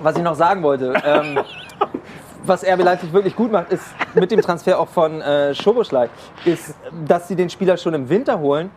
was 0.02 0.16
ich 0.16 0.22
noch 0.22 0.34
sagen 0.34 0.62
wollte, 0.62 0.94
ähm, 1.04 1.38
was 2.44 2.64
RB 2.64 2.82
Leipzig 2.82 3.12
wirklich 3.12 3.36
gut 3.36 3.52
macht, 3.52 3.72
ist 3.72 3.84
mit 4.14 4.30
dem 4.30 4.40
Transfer 4.40 4.78
auch 4.78 4.88
von 4.88 5.20
äh, 5.20 5.54
Schoboschlei, 5.54 6.08
ist, 6.44 6.74
dass 7.06 7.28
sie 7.28 7.36
den 7.36 7.50
Spieler 7.50 7.76
schon 7.76 7.94
im 7.94 8.08
Winter 8.08 8.38
holen. 8.38 8.70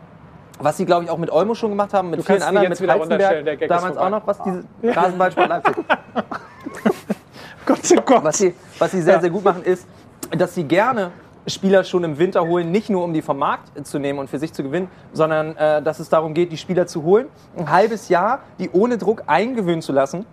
Was 0.60 0.78
sie, 0.78 0.86
glaube 0.86 1.06
ich, 1.06 1.10
auch 1.10 1.18
mit 1.18 1.32
Olmo 1.32 1.56
schon 1.56 1.72
gemacht 1.72 1.94
haben, 1.94 2.12
mit 2.12 2.20
Du 2.20 2.24
vielen 2.24 2.44
anderen, 2.44 2.70
mit 2.70 2.80
Heizenberg, 2.88 3.68
damals 3.68 3.98
auch 3.98 4.10
noch, 4.10 4.26
was 4.28 4.38
diese 4.44 4.64
Rasenballsport 4.84 5.50
Leipzig. 5.50 5.76
Gott, 7.66 7.80
oh 7.98 8.02
Gott. 8.06 8.24
Was 8.24 8.38
sie, 8.38 8.54
was 8.78 8.92
sie 8.92 9.02
sehr, 9.02 9.20
sehr 9.20 9.30
gut 9.30 9.44
machen, 9.44 9.64
ist, 9.64 9.88
dass 10.32 10.54
sie 10.54 10.64
gerne 10.64 11.12
Spieler 11.48 11.84
schon 11.84 12.04
im 12.04 12.18
Winter 12.18 12.46
holen, 12.46 12.72
nicht 12.72 12.90
nur 12.90 13.04
um 13.04 13.14
die 13.14 13.22
vom 13.22 13.38
Markt 13.38 13.86
zu 13.86 14.00
nehmen 14.00 14.20
und 14.20 14.30
für 14.30 14.40
sich 14.40 14.54
zu 14.54 14.64
gewinnen, 14.64 14.90
sondern 15.12 15.58
äh, 15.58 15.82
dass 15.82 16.00
es 16.00 16.08
darum 16.08 16.34
geht, 16.34 16.52
die 16.52 16.58
Spieler 16.58 16.88
zu 16.88 17.04
holen, 17.04 17.28
ein 17.58 17.70
halbes 17.70 18.10
Jahr 18.10 18.40
die 18.60 18.70
ohne 18.72 18.98
Druck 18.98 19.24
eingewöhnen 19.28 19.82
zu 19.82 19.92
lassen 19.92 20.26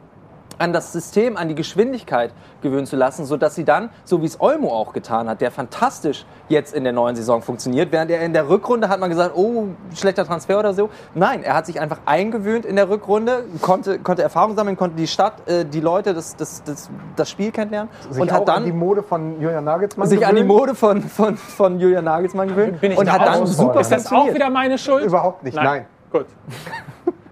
an 0.60 0.72
das 0.74 0.92
System, 0.92 1.36
an 1.36 1.48
die 1.48 1.54
Geschwindigkeit 1.54 2.32
gewöhnen 2.60 2.86
zu 2.86 2.96
lassen, 2.96 3.24
sodass 3.24 3.54
sie 3.54 3.64
dann, 3.64 3.88
so 4.04 4.20
wie 4.20 4.26
es 4.26 4.40
Olmo 4.40 4.68
auch 4.68 4.92
getan 4.92 5.28
hat, 5.28 5.40
der 5.40 5.50
fantastisch 5.50 6.26
jetzt 6.48 6.74
in 6.74 6.84
der 6.84 6.92
neuen 6.92 7.16
Saison 7.16 7.40
funktioniert, 7.40 7.90
während 7.92 8.10
er 8.10 8.20
in 8.20 8.34
der 8.34 8.48
Rückrunde 8.48 8.88
hat 8.90 9.00
man 9.00 9.08
gesagt, 9.08 9.32
oh, 9.34 9.68
schlechter 9.94 10.26
Transfer 10.26 10.58
oder 10.58 10.74
so. 10.74 10.90
Nein, 11.14 11.42
er 11.42 11.54
hat 11.54 11.64
sich 11.64 11.80
einfach 11.80 12.00
eingewöhnt 12.04 12.66
in 12.66 12.76
der 12.76 12.90
Rückrunde, 12.90 13.44
konnte, 13.62 13.98
konnte 14.00 14.22
Erfahrung 14.22 14.54
sammeln, 14.54 14.76
konnte 14.76 14.96
die 14.96 15.06
Stadt, 15.06 15.48
äh, 15.48 15.64
die 15.64 15.80
Leute, 15.80 16.12
das, 16.12 16.36
das, 16.36 16.62
das, 16.62 16.90
das 17.16 17.30
Spiel 17.30 17.52
kennenlernen 17.52 17.90
Sich 18.10 18.20
und 18.20 18.30
auch 18.30 18.36
hat 18.36 18.48
dann 18.48 18.56
an 18.56 18.64
die 18.64 18.72
Mode 18.72 19.02
von 19.02 19.40
Julian 19.40 19.64
Nagelsmann 19.64 20.08
sich 20.08 20.26
an 20.26 20.36
die 20.36 20.42
gewöhnt. 20.42 20.58
Mode 20.58 20.74
von, 20.74 21.02
von, 21.02 21.36
von 21.38 21.80
Julian 21.80 22.04
Nagelsmann 22.04 22.48
gewöhnt 22.48 22.80
Bin 22.80 22.92
ich 22.92 22.98
und 22.98 23.06
da 23.06 23.12
hat 23.12 23.26
dann 23.26 23.46
so? 23.46 23.64
super 23.64 23.80
Ist 23.80 23.92
das 23.92 24.12
auch 24.12 24.32
wieder 24.32 24.50
meine 24.50 24.76
Schuld? 24.76 25.04
Überhaupt 25.04 25.42
nicht, 25.42 25.56
nein. 25.56 25.86
Gut. 26.12 26.26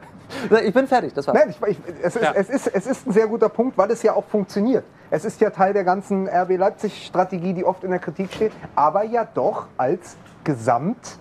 Ich 0.65 0.75
bin 0.75 0.87
fertig, 0.87 1.15
das 1.15 1.27
war's. 1.27 1.39
Nein, 1.39 1.51
ich, 1.51 1.69
ich, 1.69 1.79
es, 2.03 2.17
ist, 2.17 2.23
Ja. 2.23 2.33
es, 2.35 2.51
ist, 2.51 2.67
es 2.67 2.87
ist 2.87 3.07
ein 3.07 3.13
sehr 3.13 3.27
guter 3.27 3.49
Punkt, 3.49 3.79
weil 3.79 3.91
es 3.91 4.03
ja 4.03 4.13
auch 4.13 4.25
funktioniert. 4.25 4.85
Es 5.11 5.25
ist 5.25 5.41
ja 5.41 5.51
Teil 5.51 5.73
der 5.73 5.85
ganzen 5.85 6.29
RB 6.29 6.59
Leipzig-Strategie, 6.59 7.55
die 7.55 7.65
oft 7.65 7.83
in 7.83 7.91
der 7.91 7.99
Kritik 7.99 8.33
steht, 8.33 8.53
aber 8.75 9.05
ja 9.05 9.27
doch 9.33 9.67
als 9.79 10.17
Gesamtidee 10.45 11.19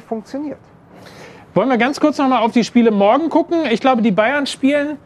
funktioniert. 0.00 0.58
Wollen 1.54 1.68
wir 1.68 1.78
ganz 1.78 2.00
kurz 2.00 2.18
noch 2.18 2.28
mal 2.28 2.40
auf 2.40 2.52
die 2.52 2.64
Spiele 2.64 2.90
morgen 2.90 3.28
gucken? 3.28 3.64
Ich 3.70 3.80
glaube, 3.80 4.02
die 4.02 4.12
Bayern 4.12 4.46
spielen. 4.46 4.98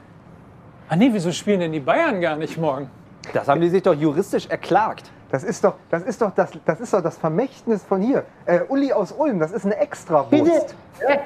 Ah 0.89 0.97
nee, 0.97 1.09
wieso 1.13 1.33
spielen 1.33 1.61
denn 1.61 1.73
die 1.73 1.81
Bayern 1.81 2.21
gar 2.21 2.37
nicht 2.37 2.59
morgen? 2.59 2.91
Das 3.33 3.49
haben 3.49 3.61
die 3.61 3.71
sich 3.71 3.83
doch 3.83 3.95
juristisch 3.95 4.47
erklagt. 4.47 5.11
Das 5.31 5.43
ist 5.43 5.65
doch 5.65 5.75
das, 5.91 6.03
ist 6.03 6.21
doch 6.21 6.33
das, 6.35 6.51
das, 6.65 6.81
ist 6.81 6.93
doch 6.93 7.03
das 7.03 7.17
Vermächtnis 7.17 7.83
von 7.83 8.03
hier. 8.03 8.25
Äh, 8.45 8.61
Uli 8.69 8.93
aus 8.93 9.13
Ulm, 9.13 9.41
das 9.41 9.53
ist 9.53 9.65
eine 9.65 9.77
Extrawurst. 9.77 10.31
Bitte. 10.31 10.67
Ja, 11.09 11.19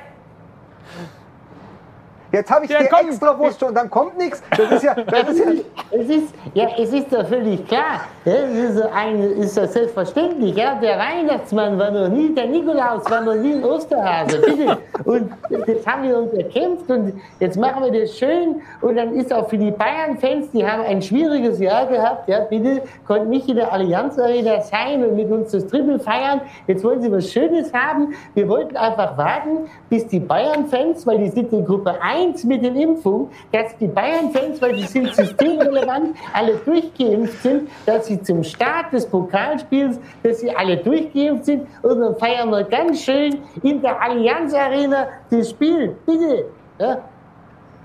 Jetzt 2.39 2.51
habe 2.53 2.65
ich 2.67 2.71
Ja, 2.71 2.79
die 2.83 2.89
komm. 2.89 3.09
Extrawurst 3.09 3.59
schon 3.59 3.71
und 3.71 3.75
dann 3.75 3.91
kommt 3.91 4.17
nichts. 4.17 4.41
Das 4.57 4.71
ist 4.71 4.85
ja, 4.85 4.95
das 4.95 5.29
ist 5.31 5.39
ja 5.41 5.53
Es 5.91 6.09
ist, 6.09 6.35
ja, 6.55 6.69
es 6.79 6.93
ist 6.93 7.13
doch 7.13 7.27
völlig 7.27 7.67
klar. 7.67 8.03
Es 8.25 8.55
ist, 8.55 8.83
ein, 8.95 9.21
ist 9.39 9.57
doch 9.59 9.67
selbstverständlich. 9.67 10.55
Ja, 10.55 10.77
der 10.77 10.99
Weihnachtsmann 10.99 11.77
war 11.79 11.91
noch 11.91 12.09
nie, 12.09 12.33
der 12.35 12.47
Nikolaus 12.47 13.11
war 13.11 13.23
noch 13.23 13.35
nie 13.35 13.55
ein 13.55 13.65
Osterhase. 13.65 14.39
Bitte. 14.39 14.79
Und 15.05 15.33
das 15.51 15.87
haben 15.87 16.03
wir 16.05 16.19
uns 16.19 16.33
erkämpft 16.33 16.89
und 16.91 17.15
jetzt 17.41 17.57
machen 17.59 17.83
wir 17.85 18.01
das 18.01 18.17
schön. 18.17 18.61
Und 18.83 18.97
dann 18.97 19.15
ist 19.15 19.33
auch 19.33 19.49
für 19.49 19.59
die 19.59 19.71
Bayern-Fans, 19.71 20.51
die 20.53 20.65
haben 20.65 20.83
ein 20.85 21.03
schwieriges 21.03 21.59
Jahr 21.59 21.87
gehabt. 21.87 22.29
Ja, 22.29 22.41
bitte, 22.41 22.83
konnten 23.07 23.31
nicht 23.31 23.49
in 23.49 23.57
der 23.57 23.73
Allianz 23.73 24.19
Arena 24.19 24.61
sein 24.61 25.03
und 25.05 25.17
mit 25.17 25.31
uns 25.31 25.51
das 25.51 25.67
Triple 25.67 25.99
feiern. 25.99 26.43
Jetzt 26.67 26.85
wollen 26.85 27.01
sie 27.03 27.11
was 27.11 27.31
Schönes 27.33 27.73
haben. 27.73 28.15
Wir 28.35 28.49
wollten 28.49 28.77
einfach 28.77 29.17
warten, 29.17 29.69
bis 29.89 30.07
die 30.07 30.21
Bayern-Fans, 30.21 31.07
weil 31.07 31.19
die 31.19 31.29
sind 31.29 31.53
in 31.53 31.65
Gruppe 31.65 31.95
1 32.01 32.28
mit 32.45 32.65
den 32.65 32.77
Impfungen, 32.77 33.29
dass 33.53 33.77
die 33.79 33.87
Bayern-Fans, 33.87 34.61
weil 34.61 34.75
die 34.75 34.85
sind 34.85 35.15
systemrelevant, 35.15 36.17
alle 36.33 36.57
durchgeimpft 36.57 37.43
sind, 37.43 37.69
dass 37.87 38.07
sie 38.07 38.21
zum 38.23 38.43
Start 38.43 38.93
des 38.93 39.07
Pokalspiels, 39.07 39.99
dass 40.23 40.41
sie 40.41 40.55
alle 40.55 40.77
durchgeimpft 40.77 41.47
sind 41.47 41.67
und 41.83 42.01
dann 42.01 42.17
feiern 42.17 42.51
wir 42.51 42.65
ganz 42.65 43.03
schön 43.03 43.39
in 43.63 43.81
der 43.81 44.01
Allianz 44.01 44.55
Arena 44.55 45.09
das 45.31 45.51
Spiel. 45.51 45.97
Bitte. 46.07 46.47
Ja, 46.79 46.99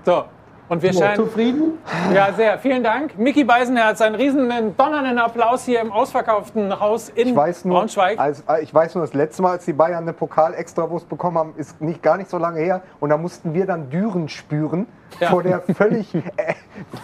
So. 0.04 0.24
Und 0.68 0.82
wir 0.82 0.92
scheinen. 0.94 1.16
zufrieden? 1.16 1.78
Ja, 2.14 2.32
sehr. 2.32 2.58
Vielen 2.58 2.82
Dank. 2.82 3.18
Mickey 3.18 3.44
Beisenherz, 3.44 4.00
einen 4.00 4.14
riesen 4.14 4.48
donnernden 4.76 5.18
Applaus 5.18 5.64
hier 5.64 5.80
im 5.80 5.92
ausverkauften 5.92 6.80
Haus 6.80 7.10
in 7.10 7.28
Ich 7.28 7.36
weiß 7.36 7.66
nur, 7.66 7.78
Braunschweig. 7.78 8.18
als, 8.18 8.42
äh, 8.48 8.62
ich 8.62 8.72
weiß 8.72 8.94
nur, 8.94 9.04
das 9.04 9.12
letzte 9.12 9.42
Mal, 9.42 9.52
als 9.52 9.66
die 9.66 9.74
Bayern 9.74 10.04
eine 10.04 10.14
Pokal-Extrawurst 10.14 11.08
bekommen 11.08 11.36
haben, 11.36 11.54
ist 11.56 11.80
nicht 11.82 12.02
gar 12.02 12.16
nicht 12.16 12.30
so 12.30 12.38
lange 12.38 12.60
her. 12.60 12.82
Und 13.00 13.10
da 13.10 13.18
mussten 13.18 13.52
wir 13.52 13.66
dann 13.66 13.90
Düren 13.90 14.28
spüren. 14.28 14.86
Ja. 15.20 15.28
Vor 15.30 15.42
der 15.42 15.60
völlig, 15.60 16.12
äh, 16.14 16.20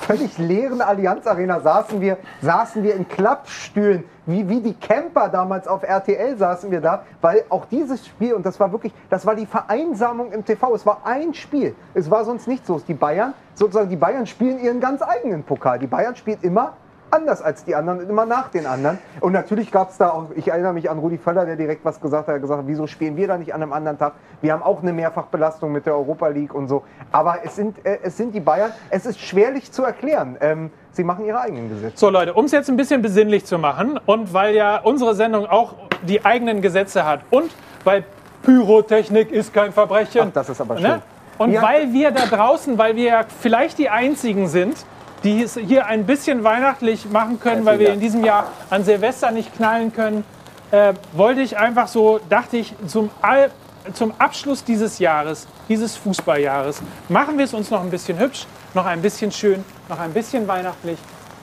völlig 0.01 0.37
leeren 0.39 0.81
Allianz 0.81 1.27
Arena 1.27 1.61
saßen 1.61 2.01
wir, 2.01 2.17
saßen 2.41 2.83
wir 2.83 2.95
in 2.95 3.07
Klappstühlen. 3.09 4.05
Wie, 4.31 4.49
wie 4.49 4.61
die 4.61 4.75
Camper 4.75 5.29
damals 5.29 5.67
auf 5.67 5.83
RTL 5.83 6.37
saßen 6.37 6.71
wir 6.71 6.81
da, 6.81 7.05
weil 7.21 7.45
auch 7.49 7.67
dieses 7.67 8.07
Spiel, 8.07 8.35
und 8.35 8.47
das 8.47 8.61
war 8.61 8.71
wirklich, 8.71 8.93
das 9.09 9.27
war 9.27 9.35
die 9.35 9.47
Vereinsamung 9.47 10.31
im 10.33 10.45
TV. 10.45 10.75
Es 10.75 10.87
war 10.87 11.01
ein 11.05 11.35
Spiel. 11.35 11.75
Es 11.95 12.11
war 12.11 12.25
sonst 12.25 12.47
nicht 12.47 12.65
so. 12.65 12.79
Die 12.79 12.95
Bayern, 12.95 13.35
sozusagen, 13.55 13.91
die 13.91 13.97
Bayern 13.97 14.27
spielen 14.27 14.61
ihren 14.61 14.81
ganz 14.81 15.03
eigenen 15.03 15.43
Pokal. 15.43 15.79
Die 15.81 15.89
Bayern 15.89 16.15
spielt 16.15 16.45
immer 16.45 16.75
anders 17.11 17.43
als 17.43 17.65
die 17.65 17.75
anderen 17.75 18.01
und 18.01 18.09
immer 18.09 18.27
nach 18.27 18.49
den 18.49 18.67
anderen. 18.67 18.99
Und 19.21 19.33
natürlich 19.33 19.71
gab 19.71 19.91
es 19.91 19.99
da 19.99 20.11
auch, 20.11 20.27
ich 20.35 20.49
erinnere 20.49 20.73
mich 20.73 20.91
an 20.91 20.99
Rudi 20.99 21.19
Völler, 21.19 21.45
der 21.47 21.57
direkt 21.57 21.85
was 21.85 22.01
gesagt 22.01 22.23
hat, 22.23 22.29
er 22.29 22.35
hat 22.35 22.43
gesagt, 22.43 22.63
wieso 22.67 22.87
spielen 22.87 23.17
wir 23.17 23.29
da 23.29 23.37
nicht 23.39 23.55
an 23.55 23.63
einem 23.63 23.73
anderen 23.73 23.99
Tag? 23.99 24.13
Wir 24.41 24.53
haben 24.53 24.63
auch 24.63 24.83
eine 24.83 24.93
Mehrfachbelastung 24.93 25.73
mit 25.73 25.87
der 25.87 25.95
Europa 25.95 26.29
League 26.29 26.55
und 26.55 26.69
so. 26.69 26.83
Aber 27.13 27.39
es 27.45 27.57
sind, 27.57 27.85
äh, 27.85 27.99
es 28.03 28.17
sind 28.17 28.35
die 28.35 28.41
Bayern, 28.41 28.73
es 28.91 29.07
ist 29.07 29.21
schwerlich 29.21 29.73
zu 29.73 29.85
erklären. 29.85 30.37
Ähm, 30.41 30.71
sie 30.93 31.05
machen 31.05 31.25
ihre 31.25 31.41
eigenen 31.41 31.69
Gesetze. 31.69 31.97
So 31.97 32.11
Leute, 32.11 32.35
um 32.35 32.45
es 32.45 32.53
jetzt 32.53 32.69
ein 32.71 32.77
bisschen 32.77 33.03
besinnlich 33.03 33.45
zu 33.45 33.59
machen 33.59 33.99
und 34.07 34.33
weil 34.33 34.55
ja 34.55 34.81
unsere 34.83 35.15
Sendung 35.15 35.47
auch 35.47 35.75
die 36.03 36.25
eigenen 36.25 36.63
Gesetze 36.63 37.05
hat 37.05 37.21
und 37.31 37.51
weil 37.85 38.05
Pyrotechnik 38.43 39.31
ist 39.31 39.53
kein 39.53 39.73
Verbrechen. 39.73 40.29
Ach, 40.29 40.33
das 40.33 40.49
ist 40.49 40.61
aber 40.61 40.77
schön. 40.79 40.87
Ne? 40.89 41.03
Und 41.39 41.53
Ja. 41.53 41.63
weil 41.63 41.93
wir 41.93 42.11
da 42.11 42.27
draußen, 42.27 42.77
weil 42.79 42.97
wir 42.97 43.05
ja 43.05 43.21
vielleicht 43.41 43.79
die 43.79 43.89
einzigen 43.89 44.49
sind, 44.49 44.77
die 45.25 45.43
es 45.43 45.55
hier 45.55 45.87
ein 45.87 46.07
bisschen 46.07 46.45
weihnachtlich 46.45 47.11
machen 47.11 47.41
können, 47.41 47.65
weil 47.67 47.79
wir 47.79 47.93
in 47.93 48.01
diesem 48.01 48.25
Jahr 48.25 48.49
an 48.71 48.85
Silvester 48.85 49.31
nicht 49.31 49.55
knallen 49.55 49.93
können, 49.93 50.25
äh, 50.71 50.95
wollte 51.13 51.41
ich 51.41 51.59
einfach 51.59 51.89
so, 51.89 52.21
dachte 52.29 52.57
ich, 52.57 52.75
zum, 52.87 53.11
All, 53.21 53.51
zum 53.93 54.13
Abschluss 54.19 54.65
dieses 54.65 54.99
Jahres, 54.99 55.47
dieses 55.69 55.97
Fußballjahres, 55.97 56.81
machen 57.09 57.39
wir 57.39 57.45
es 57.45 57.55
uns 57.55 57.71
noch 57.71 57.83
ein 57.83 57.91
bisschen 57.91 58.19
hübsch, 58.19 58.47
noch 58.75 58.87
ein 58.87 59.03
bisschen 59.03 59.33
schön, 59.33 59.65
noch 59.89 59.99
ein 59.99 60.13
bisschen 60.13 60.47
weihnachtlich. 60.47 60.99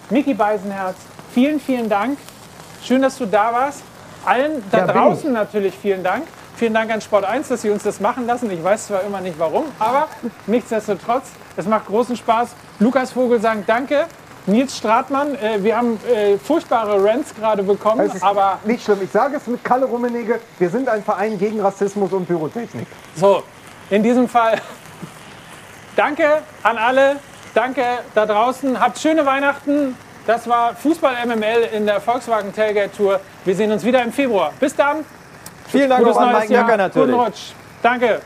Miki 0.10 0.34
Beisenherz, 0.34 0.96
vielen, 1.34 1.60
vielen 1.60 1.90
Dank. 1.90 2.18
Schön, 2.82 3.02
dass 3.02 3.18
du 3.18 3.26
da 3.26 3.52
warst. 3.54 3.82
Allen 4.26 4.64
da 4.72 4.80
Ja, 4.80 4.88
draußen 4.88 5.32
natürlich 5.32 5.74
vielen 5.76 6.04
Dank. 6.04 6.24
Vielen 6.56 6.74
Dank 6.74 6.92
an 6.92 7.02
Sport 7.02 7.26
1, 7.26 7.50
dass 7.50 7.62
sie 7.62 7.70
uns 7.70 7.84
das 7.84 8.00
machen 8.00 8.26
lassen. 8.26 8.50
Ich 8.50 8.64
weiß 8.64 8.88
zwar 8.88 9.04
immer 9.04 9.22
nicht 9.22 9.38
warum, 9.38 9.66
aber 9.78 10.08
nichtsdestotrotz, 10.48 11.32
es 11.58 11.66
macht 11.66 11.88
großen 11.88 12.16
Spaß. 12.16 12.50
Lukas 12.80 13.12
Vogelsang, 13.12 13.64
danke. 13.68 14.06
Nils 14.46 14.78
Stratmann, 14.78 15.36
äh, 15.36 15.62
wir 15.62 15.76
haben 15.76 16.00
äh, 16.06 16.38
furchtbare 16.38 17.04
Rants 17.04 17.36
gerade 17.36 17.64
bekommen, 17.64 18.00
Es 18.00 18.16
ist 18.16 18.24
aber 18.24 18.60
nicht 18.64 18.82
schlimm. 18.82 19.00
Ich 19.04 19.12
sage 19.12 19.36
es 19.36 19.46
mit 19.48 19.62
Kalle 19.62 19.86
Rummenigge, 19.86 20.40
wir 20.58 20.70
sind 20.70 20.88
ein 20.88 21.04
Verein 21.04 21.38
gegen 21.38 21.60
Rassismus 21.60 22.14
und 22.14 22.26
Pyrotechnik. 22.26 22.88
so, 23.16 23.44
in 23.90 24.04
diesem 24.04 24.30
Fall 24.30 24.62
danke 25.98 26.44
an 26.64 26.78
alle, 26.78 27.18
danke 27.54 27.84
da 28.16 28.26
draußen, 28.26 28.80
habt 28.80 28.98
schöne 29.00 29.26
Weihnachten. 29.26 29.98
Das 30.26 30.48
war 30.48 30.76
Fußball 30.76 31.14
MML 31.26 31.70
in 31.74 31.86
der 31.86 32.00
Volkswagen 32.02 32.54
Tailgate 32.54 32.96
Tour. 32.96 33.20
Wir 33.46 33.56
sehen 33.56 33.72
uns 33.72 33.84
wieder 33.84 34.04
im 34.04 34.12
Februar. 34.12 34.52
Bis 34.60 34.76
dann. 34.76 35.06
Vielen 35.70 35.90
Dank 35.90 36.04
Gutes 36.04 36.18
auch 36.18 36.22
an 36.22 36.32
neues 36.32 36.42
Mike 36.42 36.54
Jahr. 36.54 36.64
Nöcker 36.64 36.78
natürlich. 36.78 37.12
Guten 37.12 37.26
Rutsch. 37.26 37.42
Danke. 37.82 38.22